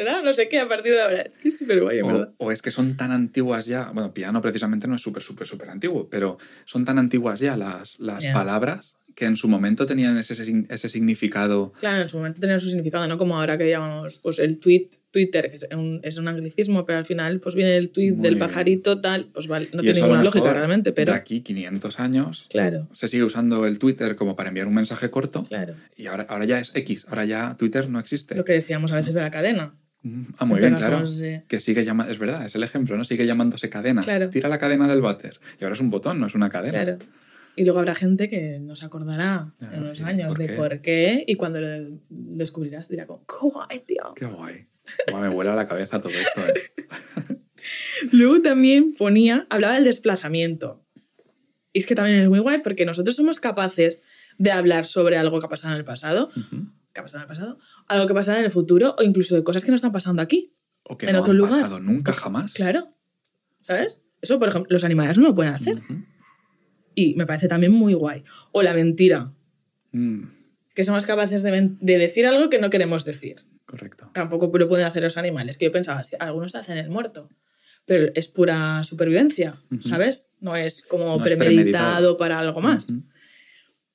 será? 0.00 0.22
No 0.22 0.32
sé 0.32 0.48
qué 0.48 0.58
a 0.60 0.68
partir 0.68 0.92
de 0.92 1.02
ahora. 1.02 1.20
Es 1.22 1.36
que 1.36 1.48
es 1.48 1.58
súper 1.58 1.80
guay, 1.80 2.02
verdad. 2.02 2.32
o 2.38 2.50
es 2.50 2.62
que 2.62 2.70
son 2.70 2.96
tan 2.96 3.10
antiguas 3.10 3.66
ya, 3.66 3.90
bueno, 3.92 4.14
piano 4.14 4.40
precisamente 4.40 4.88
no 4.88 4.94
es 4.94 5.02
súper, 5.02 5.22
súper, 5.22 5.46
súper 5.46 5.68
antiguo, 5.68 6.08
pero 6.08 6.38
son 6.64 6.84
tan 6.84 6.98
antiguas 6.98 7.40
ya 7.40 7.56
las, 7.56 8.00
las 8.00 8.24
palabras 8.26 8.96
que 9.14 9.26
en 9.26 9.36
su 9.36 9.48
momento 9.48 9.84
tenían 9.84 10.16
ese, 10.16 10.32
ese, 10.32 10.88
significado. 10.88 11.74
Claro, 11.78 12.00
en 12.00 12.08
su 12.08 12.16
momento 12.16 12.40
tenía 12.40 12.58
su 12.58 12.68
significado, 12.68 13.06
no 13.06 13.18
como 13.18 13.38
ahora 13.38 13.58
que 13.58 13.68
llamamos 13.68 14.18
pues, 14.22 14.38
el 14.38 14.58
tweet, 14.58 14.88
Twitter, 15.10 15.50
que 15.50 15.56
es 15.56 15.66
un, 15.72 16.00
es 16.02 16.16
un 16.16 16.28
anglicismo, 16.28 16.86
pero 16.86 16.98
al 16.98 17.04
final 17.04 17.40
pues 17.40 17.54
viene 17.54 17.76
el 17.76 17.90
tweet 17.90 18.12
Muy 18.12 18.22
del 18.22 18.36
bien. 18.36 18.48
pajarito, 18.48 19.00
tal, 19.00 19.26
pues 19.26 19.46
vale, 19.46 19.68
no 19.74 19.82
y 19.82 19.84
tiene 19.84 20.00
ninguna 20.00 20.22
lógica 20.22 20.52
realmente, 20.52 20.92
pero 20.92 21.12
De 21.12 21.18
aquí 21.18 21.42
500 21.42 22.00
años 22.00 22.46
claro, 22.48 22.88
se 22.92 23.08
sigue 23.08 23.24
usando 23.24 23.66
el 23.66 23.78
Twitter 23.78 24.16
como 24.16 24.36
para 24.36 24.48
enviar 24.48 24.66
un 24.66 24.74
mensaje 24.74 25.10
corto 25.10 25.44
claro. 25.44 25.74
y 25.96 26.06
ahora, 26.06 26.26
ahora 26.28 26.44
ya 26.46 26.58
es 26.58 26.72
X, 26.74 27.06
ahora 27.08 27.24
ya 27.24 27.56
Twitter 27.58 27.90
no 27.90 27.98
existe. 27.98 28.36
Lo 28.36 28.44
que 28.44 28.52
decíamos 28.52 28.92
a 28.92 28.96
veces 28.96 29.14
de 29.14 29.20
la 29.20 29.30
cadena. 29.30 29.74
Ah, 30.38 30.46
muy 30.46 30.60
bien, 30.60 30.74
claro. 30.74 31.08
de- 31.10 31.44
Que 31.46 31.60
sigue 31.60 31.84
llamando, 31.84 32.10
es 32.12 32.18
verdad, 32.18 32.46
es 32.46 32.54
el 32.54 32.62
ejemplo, 32.62 32.96
¿no? 32.96 33.04
Sigue 33.04 33.26
llamándose 33.26 33.68
cadena. 33.68 34.02
Claro. 34.02 34.30
Tira 34.30 34.48
la 34.48 34.58
cadena 34.58 34.88
del 34.88 35.00
váter. 35.02 35.40
Y 35.60 35.64
ahora 35.64 35.74
es 35.74 35.80
un 35.80 35.90
botón, 35.90 36.18
no 36.20 36.26
es 36.26 36.34
una 36.34 36.48
cadena. 36.48 36.82
Claro. 36.84 36.98
Y 37.56 37.64
luego 37.64 37.80
habrá 37.80 37.94
gente 37.94 38.30
que 38.30 38.58
nos 38.60 38.82
acordará 38.82 39.52
Claro, 39.58 39.74
en 39.76 39.82
unos 39.82 39.98
sí, 39.98 40.04
años 40.04 40.28
¿por 40.36 40.46
de 40.46 40.52
por 40.54 40.80
qué 40.80 41.24
y 41.26 41.34
cuando 41.34 41.60
lo 41.60 41.68
descubrirás 42.08 42.88
dirá 42.88 43.06
como, 43.06 43.26
¡qué 43.26 43.34
guay, 43.42 43.80
tío! 43.86 44.14
Qué 44.16 44.24
guay. 44.24 44.68
Buah, 45.10 45.20
me 45.20 45.28
vuela 45.28 45.54
la 45.54 45.66
cabeza 45.66 46.00
todo 46.00 46.12
esto. 46.12 46.40
¿eh? 46.48 47.40
Luego 48.12 48.40
también 48.40 48.94
ponía, 48.94 49.46
hablaba 49.50 49.74
del 49.74 49.84
desplazamiento. 49.84 50.84
Y 51.72 51.80
es 51.80 51.86
que 51.86 51.94
también 51.94 52.18
es 52.20 52.28
muy 52.28 52.38
guay 52.40 52.58
porque 52.62 52.84
nosotros 52.86 53.14
somos 53.14 53.38
capaces 53.40 54.00
de 54.38 54.50
hablar 54.50 54.86
sobre 54.86 55.16
algo 55.18 55.38
que 55.38 55.46
ha 55.46 55.50
pasado 55.50 55.74
en 55.74 55.78
el 55.78 55.84
pasado, 55.84 56.30
que 56.92 57.00
ha 57.00 57.02
pasado 57.02 57.18
en 57.18 57.22
el 57.22 57.28
pasado, 57.28 57.58
algo 57.90 58.06
que 58.06 58.14
pasará 58.14 58.38
en 58.38 58.44
el 58.46 58.50
futuro 58.50 58.94
o 58.98 59.02
incluso 59.02 59.34
de 59.34 59.44
cosas 59.44 59.64
que 59.64 59.70
no 59.70 59.74
están 59.76 59.92
pasando 59.92 60.22
aquí. 60.22 60.54
O 60.84 60.96
que 60.96 61.06
En 61.06 61.12
no 61.12 61.20
otro 61.20 61.32
han 61.32 61.38
lugar. 61.38 61.52
pasado 61.52 61.80
nunca 61.80 62.12
jamás. 62.12 62.54
Claro. 62.54 62.94
¿Sabes? 63.60 64.00
Eso, 64.22 64.38
por 64.38 64.48
ejemplo, 64.48 64.72
los 64.72 64.84
animales 64.84 65.18
no 65.18 65.24
lo 65.28 65.34
pueden 65.34 65.52
hacer. 65.54 65.76
Ujú. 65.78 66.04
Y 66.94 67.14
me 67.14 67.26
parece 67.26 67.48
también 67.48 67.72
muy 67.72 67.94
guay. 67.94 68.24
O 68.52 68.62
la 68.62 68.72
mentira, 68.74 69.32
Mm, 69.92 70.22
que 70.74 70.84
somos 70.84 71.04
capaces 71.04 71.42
de, 71.42 71.72
de 71.80 71.98
decir 71.98 72.24
algo 72.26 72.48
que 72.48 72.60
no 72.60 72.70
queremos 72.70 73.04
decir. 73.04 73.36
correcto. 73.66 74.10
Tampoco 74.14 74.50
lo 74.56 74.68
pueden 74.68 74.86
hacer 74.86 75.02
los 75.02 75.16
animales. 75.16 75.56
Que 75.58 75.64
yo 75.66 75.72
pensaba, 75.72 76.02
sí, 76.04 76.16
algunos 76.20 76.54
hacen 76.54 76.78
el 76.78 76.88
muerto. 76.90 77.28
Pero 77.86 78.12
es 78.14 78.28
pura 78.28 78.82
supervivencia, 78.84 79.54
Ujú. 79.70 79.88
¿sabes? 79.88 80.28
No 80.40 80.54
es 80.56 80.82
como 80.82 81.06
No 81.06 81.16
es 81.16 81.22
premeditado, 81.22 81.56
premeditado. 81.56 82.16
para 82.18 82.38
algo 82.38 82.60
más. 82.60 82.90
Ujú. 82.90 83.02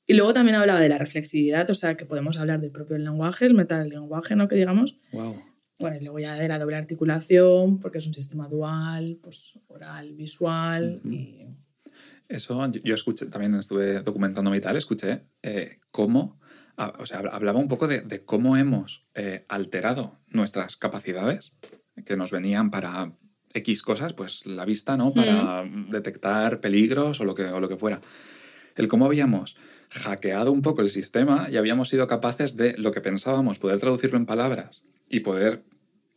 Y 0.08 0.14
luego 0.14 0.34
también 0.34 0.56
hablaba 0.56 0.80
de 0.80 0.90
la 0.90 0.98
reflexividad, 0.98 1.70
o 1.70 1.74
sea, 1.74 1.98
que 1.98 2.06
podemos 2.06 2.38
hablar 2.38 2.62
del 2.62 2.72
propio 2.72 2.98
lenguaje, 2.98 3.46
el 3.46 3.56
metalenguaje, 3.56 4.36
¿no? 4.36 4.48
Que 4.48 4.56
digamos. 4.56 5.00
Wow. 5.12 5.36
Bueno, 5.80 5.98
y 5.98 6.02
luego 6.02 6.20
ya 6.20 6.36
de 6.36 6.48
la 6.48 6.60
doble 6.60 6.76
articulación, 6.76 7.80
porque 7.80 7.98
es 7.98 8.08
un 8.08 8.14
sistema 8.14 8.48
dual, 8.48 9.20
pues 9.22 9.60
oral, 9.68 10.14
visual 10.14 11.02
y... 11.04 11.40
Eso 12.28 12.66
yo, 12.72 12.82
yo 12.84 12.96
escuché, 12.96 13.28
también 13.28 13.54
estuve 13.56 14.02
documentándome 14.02 14.58
y 14.58 14.62
tal, 14.62 14.78
escuché 14.78 15.26
eh, 15.44 15.78
cómo, 15.92 16.40
o 16.98 17.06
sea, 17.06 17.20
hablaba 17.20 17.60
un 17.60 17.68
poco 17.68 17.88
de, 17.88 18.02
de 18.02 18.26
cómo 18.26 18.58
hemos 18.58 19.08
eh, 19.14 19.46
alterado 19.48 20.18
nuestras 20.30 20.76
capacidades 20.76 21.56
que 22.04 22.18
nos 22.18 22.32
venían 22.32 22.72
para 22.72 23.16
X 23.54 23.82
cosas, 23.84 24.14
pues 24.14 24.46
la 24.46 24.66
vista, 24.66 24.98
¿no? 24.98 25.14
Para 25.14 25.64
detectar 25.90 26.62
peligros 26.62 27.22
o 27.22 27.26
lo, 27.26 27.36
que, 27.36 27.44
o 27.46 27.60
lo 27.60 27.70
que 27.70 27.78
fuera. 27.78 28.02
El 28.76 28.88
cómo 28.88 29.06
habíamos 29.06 29.56
hackeado 29.90 30.52
un 30.52 30.62
poco 30.62 30.82
el 30.82 30.90
sistema 30.90 31.48
y 31.52 31.58
habíamos 31.58 31.90
sido 31.90 32.08
capaces 32.08 32.58
de 32.58 32.76
lo 32.78 32.92
que 32.92 33.02
pensábamos, 33.02 33.60
poder 33.60 33.80
traducirlo 33.80 34.18
en 34.18 34.26
palabras 34.26 34.82
y 35.10 35.22
poder 35.22 35.64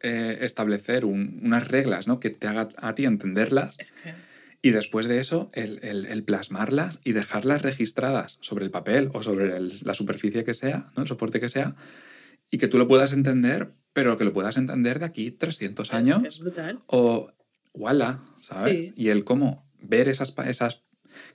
eh, 0.01 0.39
establecer 0.43 1.05
un- 1.05 1.41
unas 1.43 1.67
reglas, 1.69 2.07
¿no? 2.07 2.21
Que 2.21 2.31
te 2.31 2.47
haga 2.47 2.69
a 2.77 2.95
ti 2.95 3.05
entenderlas 3.05 3.75
Es 3.79 3.91
que... 3.93 4.15
y 4.63 4.71
después 4.71 5.07
de 5.09 5.19
eso, 5.19 5.51
el, 5.55 5.81
el- 5.83 6.07
el 6.07 6.23
plasmarlas 6.23 7.01
y 7.05 7.13
dejarlas 7.13 7.63
registradas 7.63 8.39
sobre 8.41 8.65
el 8.65 8.71
papel 8.71 9.11
o 9.13 9.21
sobre 9.21 9.57
el- 9.57 9.81
la 9.83 9.95
superficie 9.95 10.45
que 10.45 10.55
sea, 10.55 10.91
¿no? 10.97 11.03
el 11.03 11.09
soporte 11.09 11.41
que 11.41 11.49
sea, 11.49 11.75
y 12.51 12.59
que 12.59 12.69
tú 12.69 12.79
lo 12.79 12.87
puedas 12.87 13.13
entender, 13.13 13.73
pero 13.93 14.17
que 14.17 14.25
lo 14.25 14.33
puedas 14.33 14.57
entender 14.57 15.01
de 15.01 15.07
aquí 15.07 15.31
300 15.33 15.93
años 15.93 16.23
Es, 16.25 16.39
brutal. 16.39 16.79
o 16.87 17.33
wala, 17.75 18.21
¿sabes? 18.41 18.87
Sí. 18.89 18.93
Y 18.97 19.09
el 19.09 19.25
cómo 19.25 19.69
ver 19.81 20.09
esas, 20.09 20.35
esas 20.47 20.85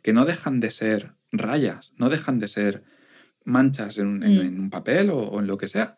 que 0.01 0.13
no 0.13 0.23
dejan 0.25 0.59
de 0.61 0.71
ser 0.71 1.11
rayas, 1.33 1.93
no 1.97 2.09
dejan 2.09 2.39
de 2.39 2.47
ser 2.47 2.83
manchas 3.43 3.97
en, 3.97 4.19
Mm. 4.19 4.23
en 4.23 4.59
un 4.59 4.69
papel 4.69 5.09
o, 5.09 5.17
o 5.17 5.39
en 5.41 5.47
lo 5.47 5.57
que 5.57 5.67
sea, 5.67 5.97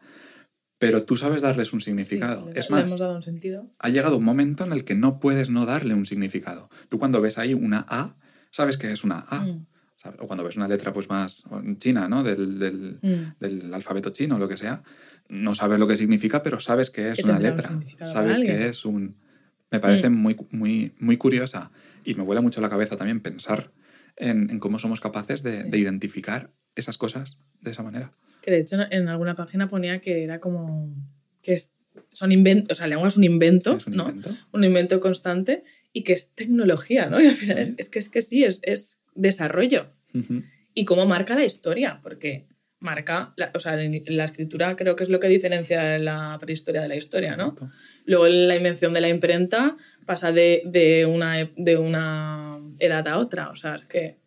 pero 0.80 1.04
tú 1.04 1.16
sabes 1.18 1.42
darles 1.44 1.74
un 1.74 1.82
significado. 1.82 2.46
Sí, 2.48 2.54
es 2.56 2.72
más, 2.72 2.86
hemos 2.86 3.00
dado 3.00 3.16
un 3.16 3.22
sentido. 3.22 3.70
ha 3.80 3.90
llegado 3.90 4.18
un 4.18 4.24
momento 4.24 4.64
en 4.66 4.72
el 4.72 4.84
que 4.84 4.96
no 4.96 5.20
puedes 5.20 5.50
no 5.50 5.66
darle 5.66 5.94
un 5.94 6.06
significado. 6.06 6.70
Tú 6.90 6.98
cuando 7.00 7.22
ves 7.22 7.38
ahí 7.38 7.54
una 7.54 7.86
A, 7.88 8.16
sabes 8.52 8.78
que 8.78 8.92
es 8.92 9.04
una 9.04 9.20
A. 9.30 9.42
Mm, 9.46 9.66
¿sabes? 9.96 10.20
O 10.22 10.28
cuando 10.28 10.44
ves 10.44 10.58
una 10.58 10.68
letra 10.68 10.92
pues 10.92 11.08
más 11.10 11.44
china, 11.78 12.08
¿no? 12.10 12.24
Del, 12.24 12.60
del- 12.60 13.00
mm. 13.02 13.40
del 13.40 13.74
alfabeto 13.74 14.10
chino, 14.10 14.38
lo 14.40 14.48
que 14.48 14.58
sea, 14.58 14.84
no 15.30 15.56
sabes 15.56 15.80
lo 15.80 15.88
que 15.88 15.98
significa, 15.98 16.42
pero 16.44 16.60
sabes 16.60 16.90
que 16.92 17.10
es 17.10 17.16
Que 17.20 17.24
una 17.26 17.38
un 17.38 17.44
letra. 17.44 17.70
Sabes 18.02 18.40
que 18.40 18.68
es 18.68 18.86
un... 18.86 19.16
Me 19.72 19.80
parece 19.80 20.10
muy, 20.10 20.38
muy, 20.52 20.94
muy 21.00 21.18
curiosa 21.18 21.72
y 22.04 22.14
me 22.16 22.24
vuela 22.24 22.42
mucho 22.42 22.62
la 22.62 22.70
cabeza 22.70 22.96
también 22.98 23.20
pensar 23.20 23.72
en, 24.18 24.50
en 24.50 24.60
cómo 24.60 24.80
somos 24.80 25.00
capaces 25.00 25.44
de, 25.44 25.54
Sí. 25.64 25.70
de 25.70 25.78
identificar 25.78 26.52
esas 26.76 26.98
cosas 26.98 27.38
de 27.62 27.72
esa 27.72 27.84
manera. 27.84 28.12
Que 28.42 28.52
de 28.52 28.60
hecho 28.60 28.78
en 28.92 29.08
alguna 29.08 29.36
página 29.36 29.68
ponía 29.70 30.00
que 30.02 30.24
era 30.24 30.40
como 30.40 30.94
que 31.42 31.54
es- 31.54 31.74
son 32.12 32.32
inventos, 32.32 32.72
o 32.72 32.76
sea, 32.76 32.88
la 32.88 32.96
lengua 32.96 33.08
es 33.08 33.18
un 33.18 33.24
invento, 33.24 33.78
Es 33.78 33.88
un 33.88 33.96
¿no? 33.96 34.08
invento. 34.10 34.36
Un 34.52 34.64
invento 34.64 35.00
constante 35.00 35.64
y 35.94 36.04
que 36.04 36.14
es 36.14 36.32
tecnología, 36.34 37.08
¿no? 37.10 37.22
Y 37.22 37.28
al 37.28 37.36
final 37.36 37.58
es, 37.58 37.70
Sí. 37.70 37.76
es 37.78 37.90
que 37.90 38.00
es 38.00 38.10
que 38.10 38.22
sí, 38.22 38.44
es, 38.44 38.60
es 38.64 39.02
desarrollo. 39.16 39.92
Y 40.74 40.86
cómo 40.86 41.06
marca 41.06 41.36
la 41.36 41.46
historia, 41.46 42.00
porque 42.04 42.48
marca, 42.86 43.34
la, 43.36 43.52
o 43.54 43.60
sea, 43.60 43.76
la 43.76 44.24
escritura 44.24 44.78
creo 44.78 44.96
que 44.96 45.04
es 45.04 45.10
lo 45.10 45.20
que 45.20 45.28
diferencia 45.28 46.00
la 46.00 46.38
prehistoria 46.40 46.82
de 46.82 46.88
la 46.88 46.96
historia, 46.96 47.36
¿no? 47.36 47.56
Luego 48.06 48.28
la 48.28 48.56
invención 48.56 48.94
de 48.94 49.02
la 49.02 49.10
imprenta 49.10 49.76
pasa 50.06 50.32
de, 50.32 50.62
de, 50.66 51.06
una, 51.06 51.50
de 51.58 51.78
una 51.78 52.60
edad 52.80 53.06
a 53.08 53.18
otra, 53.18 53.50
o 53.50 53.56
sea, 53.56 53.76
es 53.76 53.86
que... 53.86 54.18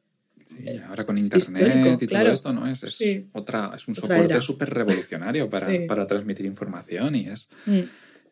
Sí, 0.45 0.67
ahora 0.89 1.05
con 1.05 1.17
internet 1.17 2.03
y 2.03 2.07
todo 2.07 2.21
esto, 2.21 2.53
¿no? 2.53 2.67
Es, 2.67 2.83
es 2.83 3.27
otra, 3.33 3.71
es 3.77 3.87
un 3.87 3.95
soporte 3.95 4.41
súper 4.41 4.71
revolucionario 4.71 5.49
para, 5.49 5.69
para, 5.87 6.07
transmitir 6.07 6.47
información 6.47 7.15
y 7.15 7.27
es, 7.27 7.49
mm. 7.67 7.79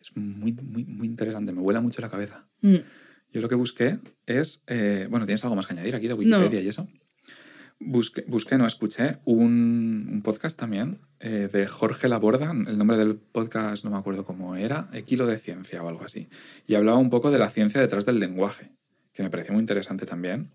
es 0.00 0.16
muy, 0.16 0.52
muy, 0.52 0.84
muy 0.84 1.06
interesante, 1.06 1.52
me 1.52 1.60
vuela 1.60 1.80
mucho 1.80 2.00
la 2.00 2.08
cabeza. 2.08 2.46
Mm. 2.62 2.76
Yo 3.32 3.42
lo 3.42 3.48
que 3.50 3.54
busqué 3.54 3.98
es, 4.24 4.64
eh, 4.66 5.06
bueno, 5.10 5.26
¿tienes 5.26 5.44
algo 5.44 5.56
más 5.56 5.66
que 5.66 5.74
añadir 5.74 5.94
aquí 5.94 6.08
de 6.08 6.14
Wikipedia 6.14 6.62
y 6.62 6.68
eso? 6.68 6.88
Busqué, 7.78 8.24
busqué, 8.26 8.56
no, 8.56 8.66
escuché 8.66 9.18
un, 9.24 10.08
un 10.10 10.22
podcast 10.22 10.58
también 10.58 10.98
eh, 11.20 11.48
de 11.52 11.66
Jorge 11.66 12.08
Laborda, 12.08 12.50
el 12.50 12.78
nombre 12.78 12.96
del 12.96 13.16
podcast 13.16 13.84
no 13.84 13.90
me 13.90 13.96
acuerdo 13.96 14.24
cómo 14.24 14.56
era, 14.56 14.90
Kilo 15.04 15.26
de 15.26 15.38
Ciencia 15.38 15.82
o 15.82 15.88
algo 15.88 16.04
así, 16.04 16.28
y 16.66 16.74
hablaba 16.74 16.98
un 16.98 17.10
poco 17.10 17.30
de 17.30 17.38
la 17.38 17.48
ciencia 17.50 17.80
detrás 17.80 18.06
del 18.06 18.18
lenguaje, 18.18 18.72
que 19.12 19.22
me 19.22 19.30
pareció 19.30 19.52
muy 19.52 19.60
interesante 19.60 20.06
también. 20.06 20.50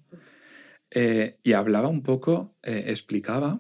Eh, 0.90 1.38
y 1.44 1.54
hablaba 1.54 1.88
un 1.88 2.04
poco, 2.04 2.56
explicaba, 2.64 3.60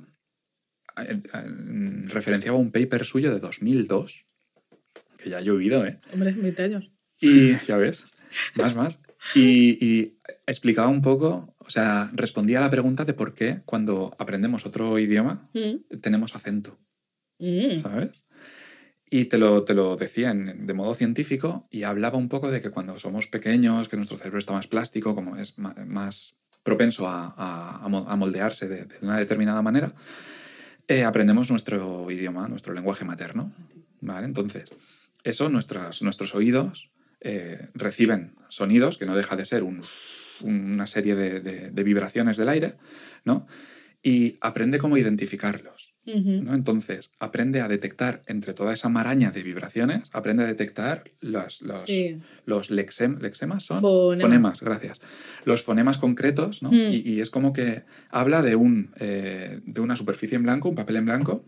referenciaba 0.96 2.58
un 2.58 2.72
paper 2.72 3.06
suyo 3.06 3.32
de 3.32 3.40
2002, 3.40 4.26
que 5.18 5.30
ya 5.30 5.38
ha 5.38 5.42
llovido, 5.42 5.86
¿eh? 5.86 6.00
Hombre, 6.14 6.34
20 6.34 6.64
años. 6.64 6.92
Y 7.20 7.56
ya 7.66 7.78
ves, 7.78 8.14
más, 8.56 8.76
más. 8.76 9.02
Y, 9.36 10.18
explicaba 10.48 10.90
un 10.90 11.02
poco, 11.02 11.51
o 11.66 11.70
sea, 11.70 12.10
respondía 12.14 12.60
a 12.60 12.62
la 12.62 12.72
pregunta 12.72 13.06
de 13.06 13.14
por 13.14 13.34
qué 13.34 13.62
cuando 13.66 14.16
aprendemos 14.18 14.66
otro 14.66 14.98
idioma 15.00 15.50
mm. 15.54 16.00
tenemos 16.02 16.36
acento, 16.36 16.80
mm. 17.40 17.82
¿sabes? 17.82 18.26
Y 19.10 19.26
te 19.26 19.38
lo, 19.38 19.64
te 19.64 19.74
lo 19.74 19.98
decía 19.98 20.34
de 20.34 20.74
modo 20.74 20.94
científico 20.94 21.68
y 21.70 21.84
hablaba 21.84 22.18
un 22.18 22.30
poco 22.30 22.50
de 22.50 22.62
que 22.62 22.70
cuando 22.70 22.98
somos 22.98 23.28
pequeños, 23.28 23.90
que 23.90 23.98
nuestro 23.98 24.18
cerebro 24.18 24.40
está 24.40 24.54
más 24.54 24.68
plástico, 24.68 25.16
como 25.16 25.36
es 25.36 25.58
más 25.58 26.38
propenso 26.64 27.10
a, 27.10 27.82
a, 27.84 28.16
moldearse 28.16 28.70
de, 28.70 28.88
una 29.02 29.18
determinada 29.18 29.62
manera, 29.62 29.94
eh, 30.88 31.04
aprendemos 31.04 31.50
nuestro 31.52 32.10
idioma, 32.10 32.48
nuestro 32.48 32.74
lenguaje 32.74 33.04
materno. 33.04 33.52
¿vale? 34.00 34.26
Entonces, 34.26 34.72
eso 35.24 35.50
nuestras, 35.50 36.02
nuestros 36.02 36.34
oídos 36.34 36.92
eh, 37.20 37.70
reciben 37.74 38.36
sonidos, 38.50 38.98
que 38.98 39.06
no 39.06 39.16
deja 39.16 39.36
de 39.36 39.46
ser 39.46 39.64
una 40.44 40.88
serie 40.88 41.16
de, 41.16 41.84
vibraciones 41.84 42.38
del 42.38 42.50
aire, 42.50 42.76
¿no? 43.26 43.48
Y 44.04 44.38
aprende 44.42 44.80
cómo 44.80 44.98
identificarlos. 44.98 45.92
¿no? 46.04 46.56
Entonces, 46.56 47.12
aprende 47.20 47.62
a 47.62 47.68
detectar 47.68 48.24
entre 48.26 48.56
toda 48.56 48.74
esa 48.74 48.90
maraña 48.90 49.30
de 49.30 49.44
vibraciones, 49.44 50.10
aprende 50.14 50.44
a 50.44 50.48
detectar 50.48 51.04
los, 51.22 51.62
los, 51.62 51.86
los 52.46 52.72
lexemas, 52.72 53.64
son 53.64 53.82
fonemas, 53.82 54.62
gracias. 54.62 55.00
Los 55.46 55.62
fonemas 55.62 56.00
concretos, 56.00 56.64
¿no? 56.64 56.74
Y, 56.74 57.22
es 57.22 57.30
como 57.30 57.54
que 57.54 57.84
habla 58.10 58.42
de, 58.42 58.56
un, 58.56 58.94
eh, 59.00 59.60
de 59.64 59.82
una 59.82 59.96
superficie 59.96 60.36
en 60.36 60.44
blanco, 60.44 60.70
un 60.70 60.76
papel 60.76 60.96
en 60.96 61.06
blanco, 61.06 61.46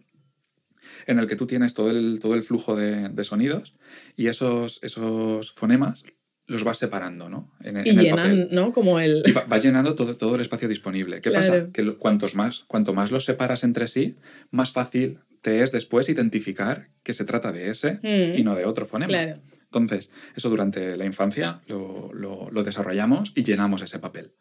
en 1.08 1.20
el 1.20 1.28
que 1.28 1.36
tú 1.36 1.48
tienes 1.48 1.74
todo 1.74 1.90
el, 1.90 2.20
todo 2.20 2.36
el 2.36 2.44
flujo 2.44 2.76
de, 2.76 3.24
sonidos 3.24 3.76
y 4.16 4.28
esos, 4.28 4.80
esos 4.84 5.52
fonemas 5.54 6.06
los 6.46 6.64
vas 6.64 6.78
separando, 6.78 7.30
¿no? 7.30 7.52
En, 7.62 7.86
y 7.86 7.96
llenan, 7.96 8.50
¿no? 8.52 8.74
Como 8.74 9.00
el... 9.00 9.24
va, 9.52 9.58
llenando 9.58 9.96
todo, 9.96 10.16
todo 10.16 10.36
el 10.36 10.42
espacio 10.42 10.68
disponible. 10.68 11.22
¿Qué 11.22 11.32
pasa? 11.32 11.72
Que 11.72 11.96
cuantos 11.96 12.36
más, 12.36 12.66
cuanto 12.68 12.94
más 12.94 13.12
los 13.12 13.26
separas 13.26 13.64
entre 13.64 13.88
sí, 13.88 14.18
más 14.52 14.72
fácil 14.72 15.20
te 15.42 15.62
es 15.62 15.72
después 15.72 16.10
identificar 16.10 16.90
que 17.04 17.14
se 17.14 17.26
trata 17.26 17.52
de 17.52 17.70
ese 17.70 18.00
y 18.04 18.42
mm. 18.42 18.46
no 18.46 18.56
de 18.56 18.66
otro 18.66 18.86
fonema. 18.86 19.10
Claro. 19.10 19.42
Entonces, 19.66 20.12
eso 20.36 20.50
durante 20.50 20.98
la 20.98 21.06
infancia 21.06 21.62
lo, 21.68 22.12
lo, 22.14 22.50
lo 22.52 22.64
desarrollamos 22.64 23.32
y 23.36 23.44
llenamos 23.44 23.82
ese 23.82 24.00
papel. 24.00 24.34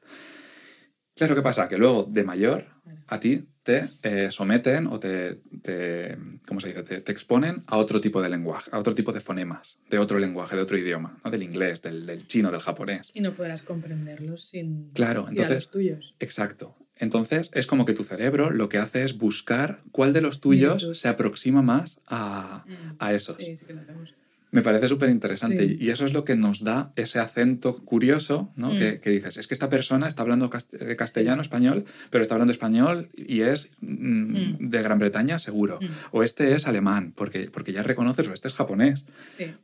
Claro, 1.14 1.35
¿qué 1.35 1.42
pasa? 1.42 1.68
Que 1.68 1.79
luego, 1.79 2.07
de 2.11 2.24
mayor, 2.24 2.66
a 3.07 3.20
ti 3.20 3.48
te 3.62 3.88
eh, 4.03 4.31
someten 4.31 4.87
o 4.87 4.98
te, 4.98 5.37
te, 5.62 6.16
¿cómo 6.46 6.61
se 6.61 6.68
dice? 6.68 6.83
Te, 6.83 7.12
exponen 7.12 7.62
a 7.66 7.77
otro 7.77 8.01
tipo 8.01 8.20
de 8.20 8.29
lenguaje, 8.29 8.70
a 8.72 8.79
otro 8.79 8.94
tipo 8.94 9.12
de 9.12 9.20
fonemas, 9.20 9.79
de 9.88 9.98
otro 9.98 10.18
lenguaje, 10.18 10.57
de 10.57 10.62
otro 10.62 10.77
idioma, 10.77 11.18
¿no? 11.25 11.31
del 11.31 11.42
inglés, 11.42 11.83
del, 11.83 12.07
del, 12.07 12.27
chino, 12.27 12.51
del 12.51 12.61
japonés. 12.61 13.11
Y 13.14 13.20
no 13.20 13.33
podrás 13.33 13.62
comprenderlos 13.62 14.44
sin 14.44 14.90
claro, 14.90 15.27
entonces, 15.29 15.55
los 15.55 15.70
tuyos. 15.70 16.14
Exacto. 16.18 16.77
Entonces 16.96 17.51
es 17.55 17.66
como 17.66 17.85
que 17.85 17.94
tu 17.94 18.05
cerebro 18.05 18.51
lo 18.51 18.68
que 18.68 18.79
hace 18.79 19.03
es 19.03 19.18
buscar 19.18 19.83
cuál 19.90 20.12
de 20.12 20.20
los 20.20 20.40
tuyos 20.40 20.98
se 20.98 21.09
aproxima 21.09 21.62
más 21.62 22.03
a, 22.07 22.64
mm. 22.66 22.96
a 22.98 23.12
esos. 23.12 23.37
Sí, 23.37 23.57
sí 23.57 23.66
que 23.66 23.72
lo 23.72 23.81
hacemos. 23.81 24.14
Me 24.52 24.60
parece 24.60 24.86
súper 24.86 25.08
interesante 25.08 25.78
y 25.80 25.88
eso 25.88 26.04
es 26.04 26.12
lo 26.12 26.26
que 26.26 26.36
nos 26.36 26.62
da 26.62 26.92
ese 26.94 27.18
acento 27.18 27.82
curioso, 27.86 28.52
¿no? 28.54 28.74
Mm. 28.74 29.00
Que, 29.00 29.10
dices, 29.10 29.38
es 29.38 29.46
que 29.46 29.54
esta 29.54 29.70
persona 29.70 30.06
está 30.06 30.20
hablando 30.20 30.50
eh, 30.78 30.94
castellano, 30.94 31.40
español, 31.40 31.86
pero 32.10 32.20
está 32.20 32.34
hablando 32.34 32.52
español 32.52 33.08
y 33.16 33.40
es 33.40 33.70
mm, 33.80 33.86
mm. 33.88 34.68
de 34.68 34.82
Gran 34.82 34.98
Bretaña 34.98 35.38
seguro. 35.38 35.80
O 36.10 36.22
este 36.22 36.52
es 36.52 36.66
alemán, 36.66 37.14
porque, 37.16 37.48
porque 37.50 37.72
ya 37.72 37.82
reconoces, 37.82 38.28
o 38.28 38.34
este 38.34 38.48
es 38.48 38.54
japonés, 38.54 39.06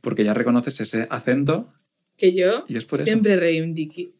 porque 0.00 0.24
ya 0.24 0.32
reconoces 0.32 0.80
ese 0.80 1.06
acento. 1.10 1.70
Que 2.16 2.32
yo 2.32 2.64
siempre 3.04 3.36
reivindico, 3.36 4.10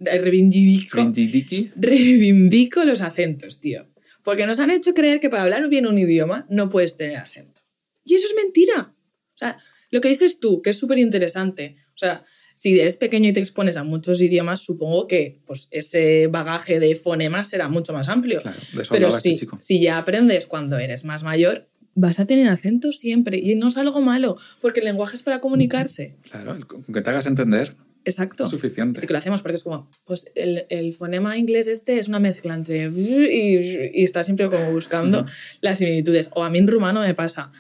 reivindico 1.77 2.85
los 2.85 3.01
acentos, 3.01 3.61
tío. 3.61 3.89
Porque 4.23 4.47
nos 4.47 4.61
han 4.61 4.71
hecho 4.71 4.93
creer 4.93 5.19
que 5.19 5.31
para 5.31 5.45
hablar 5.45 5.67
bien 5.71 5.87
un 5.87 5.97
idioma 5.97 6.47
no 6.51 6.69
puedes 6.69 6.99
tener 6.99 7.17
acento. 7.17 7.63
Y 8.05 8.17
eso 8.17 8.27
es 8.27 8.35
mentira. 8.35 8.93
O 9.35 9.39
sea, 9.39 9.59
lo 9.91 10.01
que 10.01 10.09
dices 10.09 10.41
tú, 10.41 10.63
que 10.63 10.71
es 10.71 10.79
súper 10.79 10.99
interesante, 10.99 11.77
o 11.95 11.99
sea, 11.99 12.25
si 12.59 12.79
eres 12.81 12.97
pequeño 12.97 13.29
y 13.29 13.33
te 13.33 13.39
expones 13.39 13.77
a 13.77 13.85
muchos 13.85 14.21
idiomas, 14.21 14.59
supongo 14.59 15.07
que 15.07 15.41
pues, 15.47 15.69
ese 15.71 16.27
bagaje 16.27 16.81
de 16.81 16.97
fonemas 16.97 17.51
será 17.51 17.69
mucho 17.69 17.93
más 17.93 18.09
amplio. 18.09 18.43
Claro, 18.43 18.59
Pero 18.91 19.13
si, 19.13 19.35
este 19.35 19.47
si 19.61 19.81
ya 19.81 19.97
aprendes 19.97 20.47
cuando 20.47 20.77
eres 20.77 21.05
más 21.05 21.23
mayor, 21.23 21.69
vas 21.95 22.19
a 22.19 22.27
tener 22.27 22.49
acento 22.49 22.91
siempre. 22.91 23.39
Y 23.39 23.55
no 23.55 23.69
es 23.69 23.77
algo 23.77 24.01
malo, 24.01 24.37
porque 24.61 24.81
el 24.81 24.87
lenguaje 24.87 25.15
es 25.15 25.23
para 25.23 25.41
comunicarse. 25.41 26.17
Claro, 26.29 26.59
que 26.93 27.01
te 27.01 27.11
hagas 27.11 27.27
entender. 27.27 27.77
Exacto. 28.05 28.47
Es 28.47 28.51
suficiente. 28.51 29.01
Sí 29.01 29.07
que 29.07 29.13
lo 29.13 29.21
hacemos 29.21 29.41
porque 29.41 29.55
es 29.55 29.63
como, 29.63 29.89
pues 30.05 30.27
el, 30.35 30.67
el 30.69 30.95
fonema 30.95 31.39
inglés 31.39 31.69
este 31.69 32.01
es 32.01 32.09
una 32.09 32.19
mezcla 32.19 32.55
entre... 32.55 32.87
Y, 32.89 33.91
y 33.95 34.03
está 34.03 34.25
siempre 34.25 34.49
como 34.49 34.73
buscando 34.73 35.27
las 35.61 35.79
similitudes. 35.79 36.31
O 36.35 36.43
a 36.43 36.51
mí 36.51 36.59
en 36.59 36.67
rumano 36.67 37.03
me 37.03 37.15
pasa. 37.15 37.53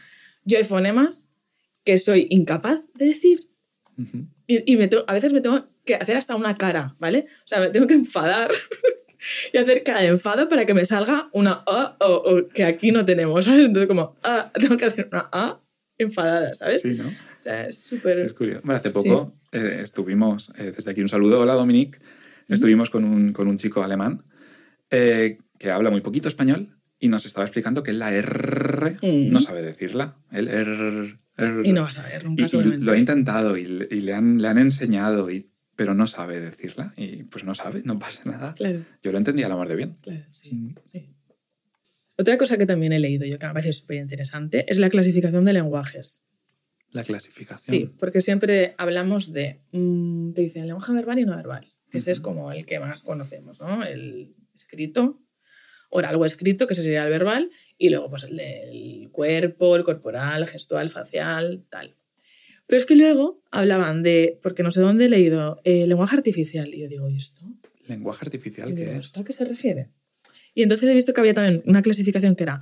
Yo 0.44 0.58
hay 0.58 0.64
fonemas 0.64 1.27
que 1.88 1.96
soy 1.96 2.27
incapaz 2.29 2.81
de 2.92 3.07
decir. 3.07 3.48
Y, 4.46 4.77
me 4.77 4.90
a 5.07 5.12
veces 5.14 5.33
me 5.33 5.40
tengo 5.40 5.70
que 5.87 5.94
hacer 5.94 6.18
hasta 6.18 6.37
una 6.37 6.55
cara, 6.59 6.94
¿vale? 6.98 7.24
O 7.46 7.48
sea, 7.48 7.61
me 7.61 7.70
tengo 7.70 7.87
que 7.87 7.94
enfadar 7.94 8.51
y 9.55 9.57
hacer 9.57 9.83
cara 9.83 10.03
de 10.03 10.09
enfado 10.09 10.51
para 10.51 10.66
que 10.66 10.74
me 10.74 10.85
salga 10.85 11.31
una 11.33 11.64
A 11.66 11.96
o, 12.01 12.46
que 12.53 12.64
aquí 12.64 12.92
no 12.92 13.07
tenemos, 13.07 13.46
¿sabes? 13.46 13.64
Entonces, 13.64 13.88
como 13.88 14.18
A, 14.22 14.53
tengo 14.61 14.77
que 14.77 14.85
hacer 14.85 15.09
una 15.11 15.31
A 15.33 15.62
enfadada, 15.96 16.53
¿sabes? 16.53 16.83
Sí, 16.83 16.92
¿no? 16.92 17.09
O 17.09 17.40
sea, 17.40 17.68
es 17.68 17.83
súper. 17.83 18.18
Es 18.18 18.35
curioso. 18.35 18.61
Bueno, 18.64 18.81
hace 18.81 18.90
poco 18.90 19.35
eh, 19.53 19.81
estuvimos, 19.83 20.53
eh, 20.59 20.74
desde 20.77 20.90
aquí 20.90 21.01
un 21.01 21.09
saludo, 21.09 21.40
hola 21.40 21.55
Dominique, 21.55 22.01
estuvimos 22.48 22.90
con 22.90 23.05
un, 23.05 23.33
con 23.33 23.48
un 23.48 23.57
chico 23.57 23.83
alemán 23.83 24.24
eh, 24.90 25.38
que 25.59 25.70
habla 25.70 25.88
muy 25.88 26.03
poquito 26.03 26.29
español 26.29 26.77
y 26.98 27.09
nos 27.09 27.24
estaba 27.24 27.46
explicando 27.46 27.83
que 27.83 27.94
la 27.94 28.12
R 28.12 28.98
no 29.01 29.40
sabe 29.40 29.62
decirla. 29.62 30.18
El 30.31 30.48
R 30.48 31.16
y 31.64 31.72
no 31.72 31.83
vas 31.83 31.98
a 31.98 32.03
ver 32.03 32.24
nunca, 32.24 32.46
Lo 32.53 32.92
ha 32.92 32.98
intentado 32.98 33.57
y, 33.57 33.64
le, 33.64 34.12
han, 34.12 34.42
le 34.42 34.48
han 34.48 34.59
enseñado, 34.59 35.31
y, 35.31 35.53
pero 35.77 35.94
no 35.94 36.07
sabe 36.07 36.40
decirla. 36.40 36.92
Y 36.96 37.24
pues 37.24 37.44
no 37.44 37.55
sabe, 37.55 37.83
no 37.85 37.98
pasa 37.98 38.22
nada. 38.24 38.55
Claro. 38.55 38.85
Yo 39.03 39.12
lo 39.12 39.18
entendía 39.18 39.46
a 39.46 39.48
la 39.48 39.57
mar 39.57 39.68
de 39.68 39.77
bien. 39.77 39.96
Claro, 40.03 40.24
sí, 40.33 40.55
mm. 40.55 40.74
sí. 40.87 41.14
Otra 42.16 42.37
cosa 42.37 42.59
que 42.59 42.66
también 42.66 42.92
he 42.92 42.98
leído 42.98 43.27
yo 43.27 43.38
que 43.38 43.46
me 43.46 43.53
parece 43.53 43.72
súper 43.72 43.98
interesante 43.98 44.64
es 44.66 44.79
la 44.79 44.90
clasificación 44.90 45.44
de 45.44 45.53
lenguajes. 45.53 46.24
La 46.90 47.05
clasificación. 47.05 47.79
Sí, 47.79 47.94
porque 47.98 48.20
siempre 48.20 48.74
hablamos 48.77 49.33
de, 49.33 49.62
mm, 49.70 50.33
te 50.33 50.42
dicen 50.42 50.66
lenguaje 50.66 50.92
verbal 50.92 51.20
y 51.20 51.24
no 51.24 51.37
verbal, 51.37 51.72
que 51.90 51.98
ese 51.98 52.11
es 52.11 52.18
como 52.18 52.51
el 52.51 52.66
que 52.66 52.81
más 52.81 53.03
conocemos, 53.03 53.61
¿no? 53.61 53.85
El 53.85 54.35
escrito, 54.53 55.22
oral 55.90 56.16
o 56.16 56.24
escrito, 56.24 56.66
que 56.66 56.72
ese 56.72 56.83
sería 56.83 57.05
el 57.05 57.11
verbal, 57.11 57.51
y 57.78 57.90
luego 57.90 58.10
pues 58.10 58.24
el 58.24 58.36
del 58.36 59.08
cuerpo, 59.12 59.76
el 59.76 59.84
corporal, 59.84 60.46
gestual, 60.46 60.88
facial, 60.88 61.64
tal. 61.70 61.96
Pero 62.66 62.80
es 62.80 62.86
que 62.86 62.96
luego 62.96 63.42
hablaban 63.50 64.02
de, 64.02 64.38
porque 64.42 64.62
no 64.62 64.70
sé 64.70 64.80
dónde 64.80 65.06
he 65.06 65.08
leído, 65.08 65.60
eh, 65.64 65.86
lenguaje 65.86 66.16
artificial. 66.16 66.74
Y 66.74 66.82
yo 66.82 66.88
digo, 66.88 67.08
¿y 67.08 67.16
esto? 67.16 67.40
¿Lenguaje 67.86 68.26
artificial 68.26 68.74
qué 68.74 68.92
es? 68.92 69.06
¿Esto 69.06 69.20
a 69.20 69.24
qué 69.24 69.32
se 69.32 69.44
refiere? 69.46 69.90
Y 70.54 70.62
entonces 70.62 70.88
he 70.88 70.94
visto 70.94 71.14
que 71.14 71.20
había 71.20 71.32
también 71.32 71.62
una 71.66 71.80
clasificación 71.80 72.36
que 72.36 72.42
era 72.42 72.60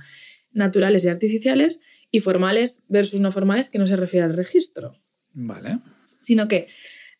naturales 0.51 1.03
y 1.03 1.09
artificiales 1.09 1.81
y 2.09 2.21
formales 2.21 2.83
versus 2.87 3.19
no 3.19 3.31
formales 3.31 3.69
que 3.69 3.79
no 3.79 3.87
se 3.87 3.95
refiere 3.95 4.25
al 4.25 4.37
registro. 4.37 4.93
Vale. 5.33 5.79
Sino 6.21 6.47
que 6.47 6.67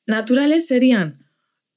naturales 0.06 0.66
serían 0.66 1.26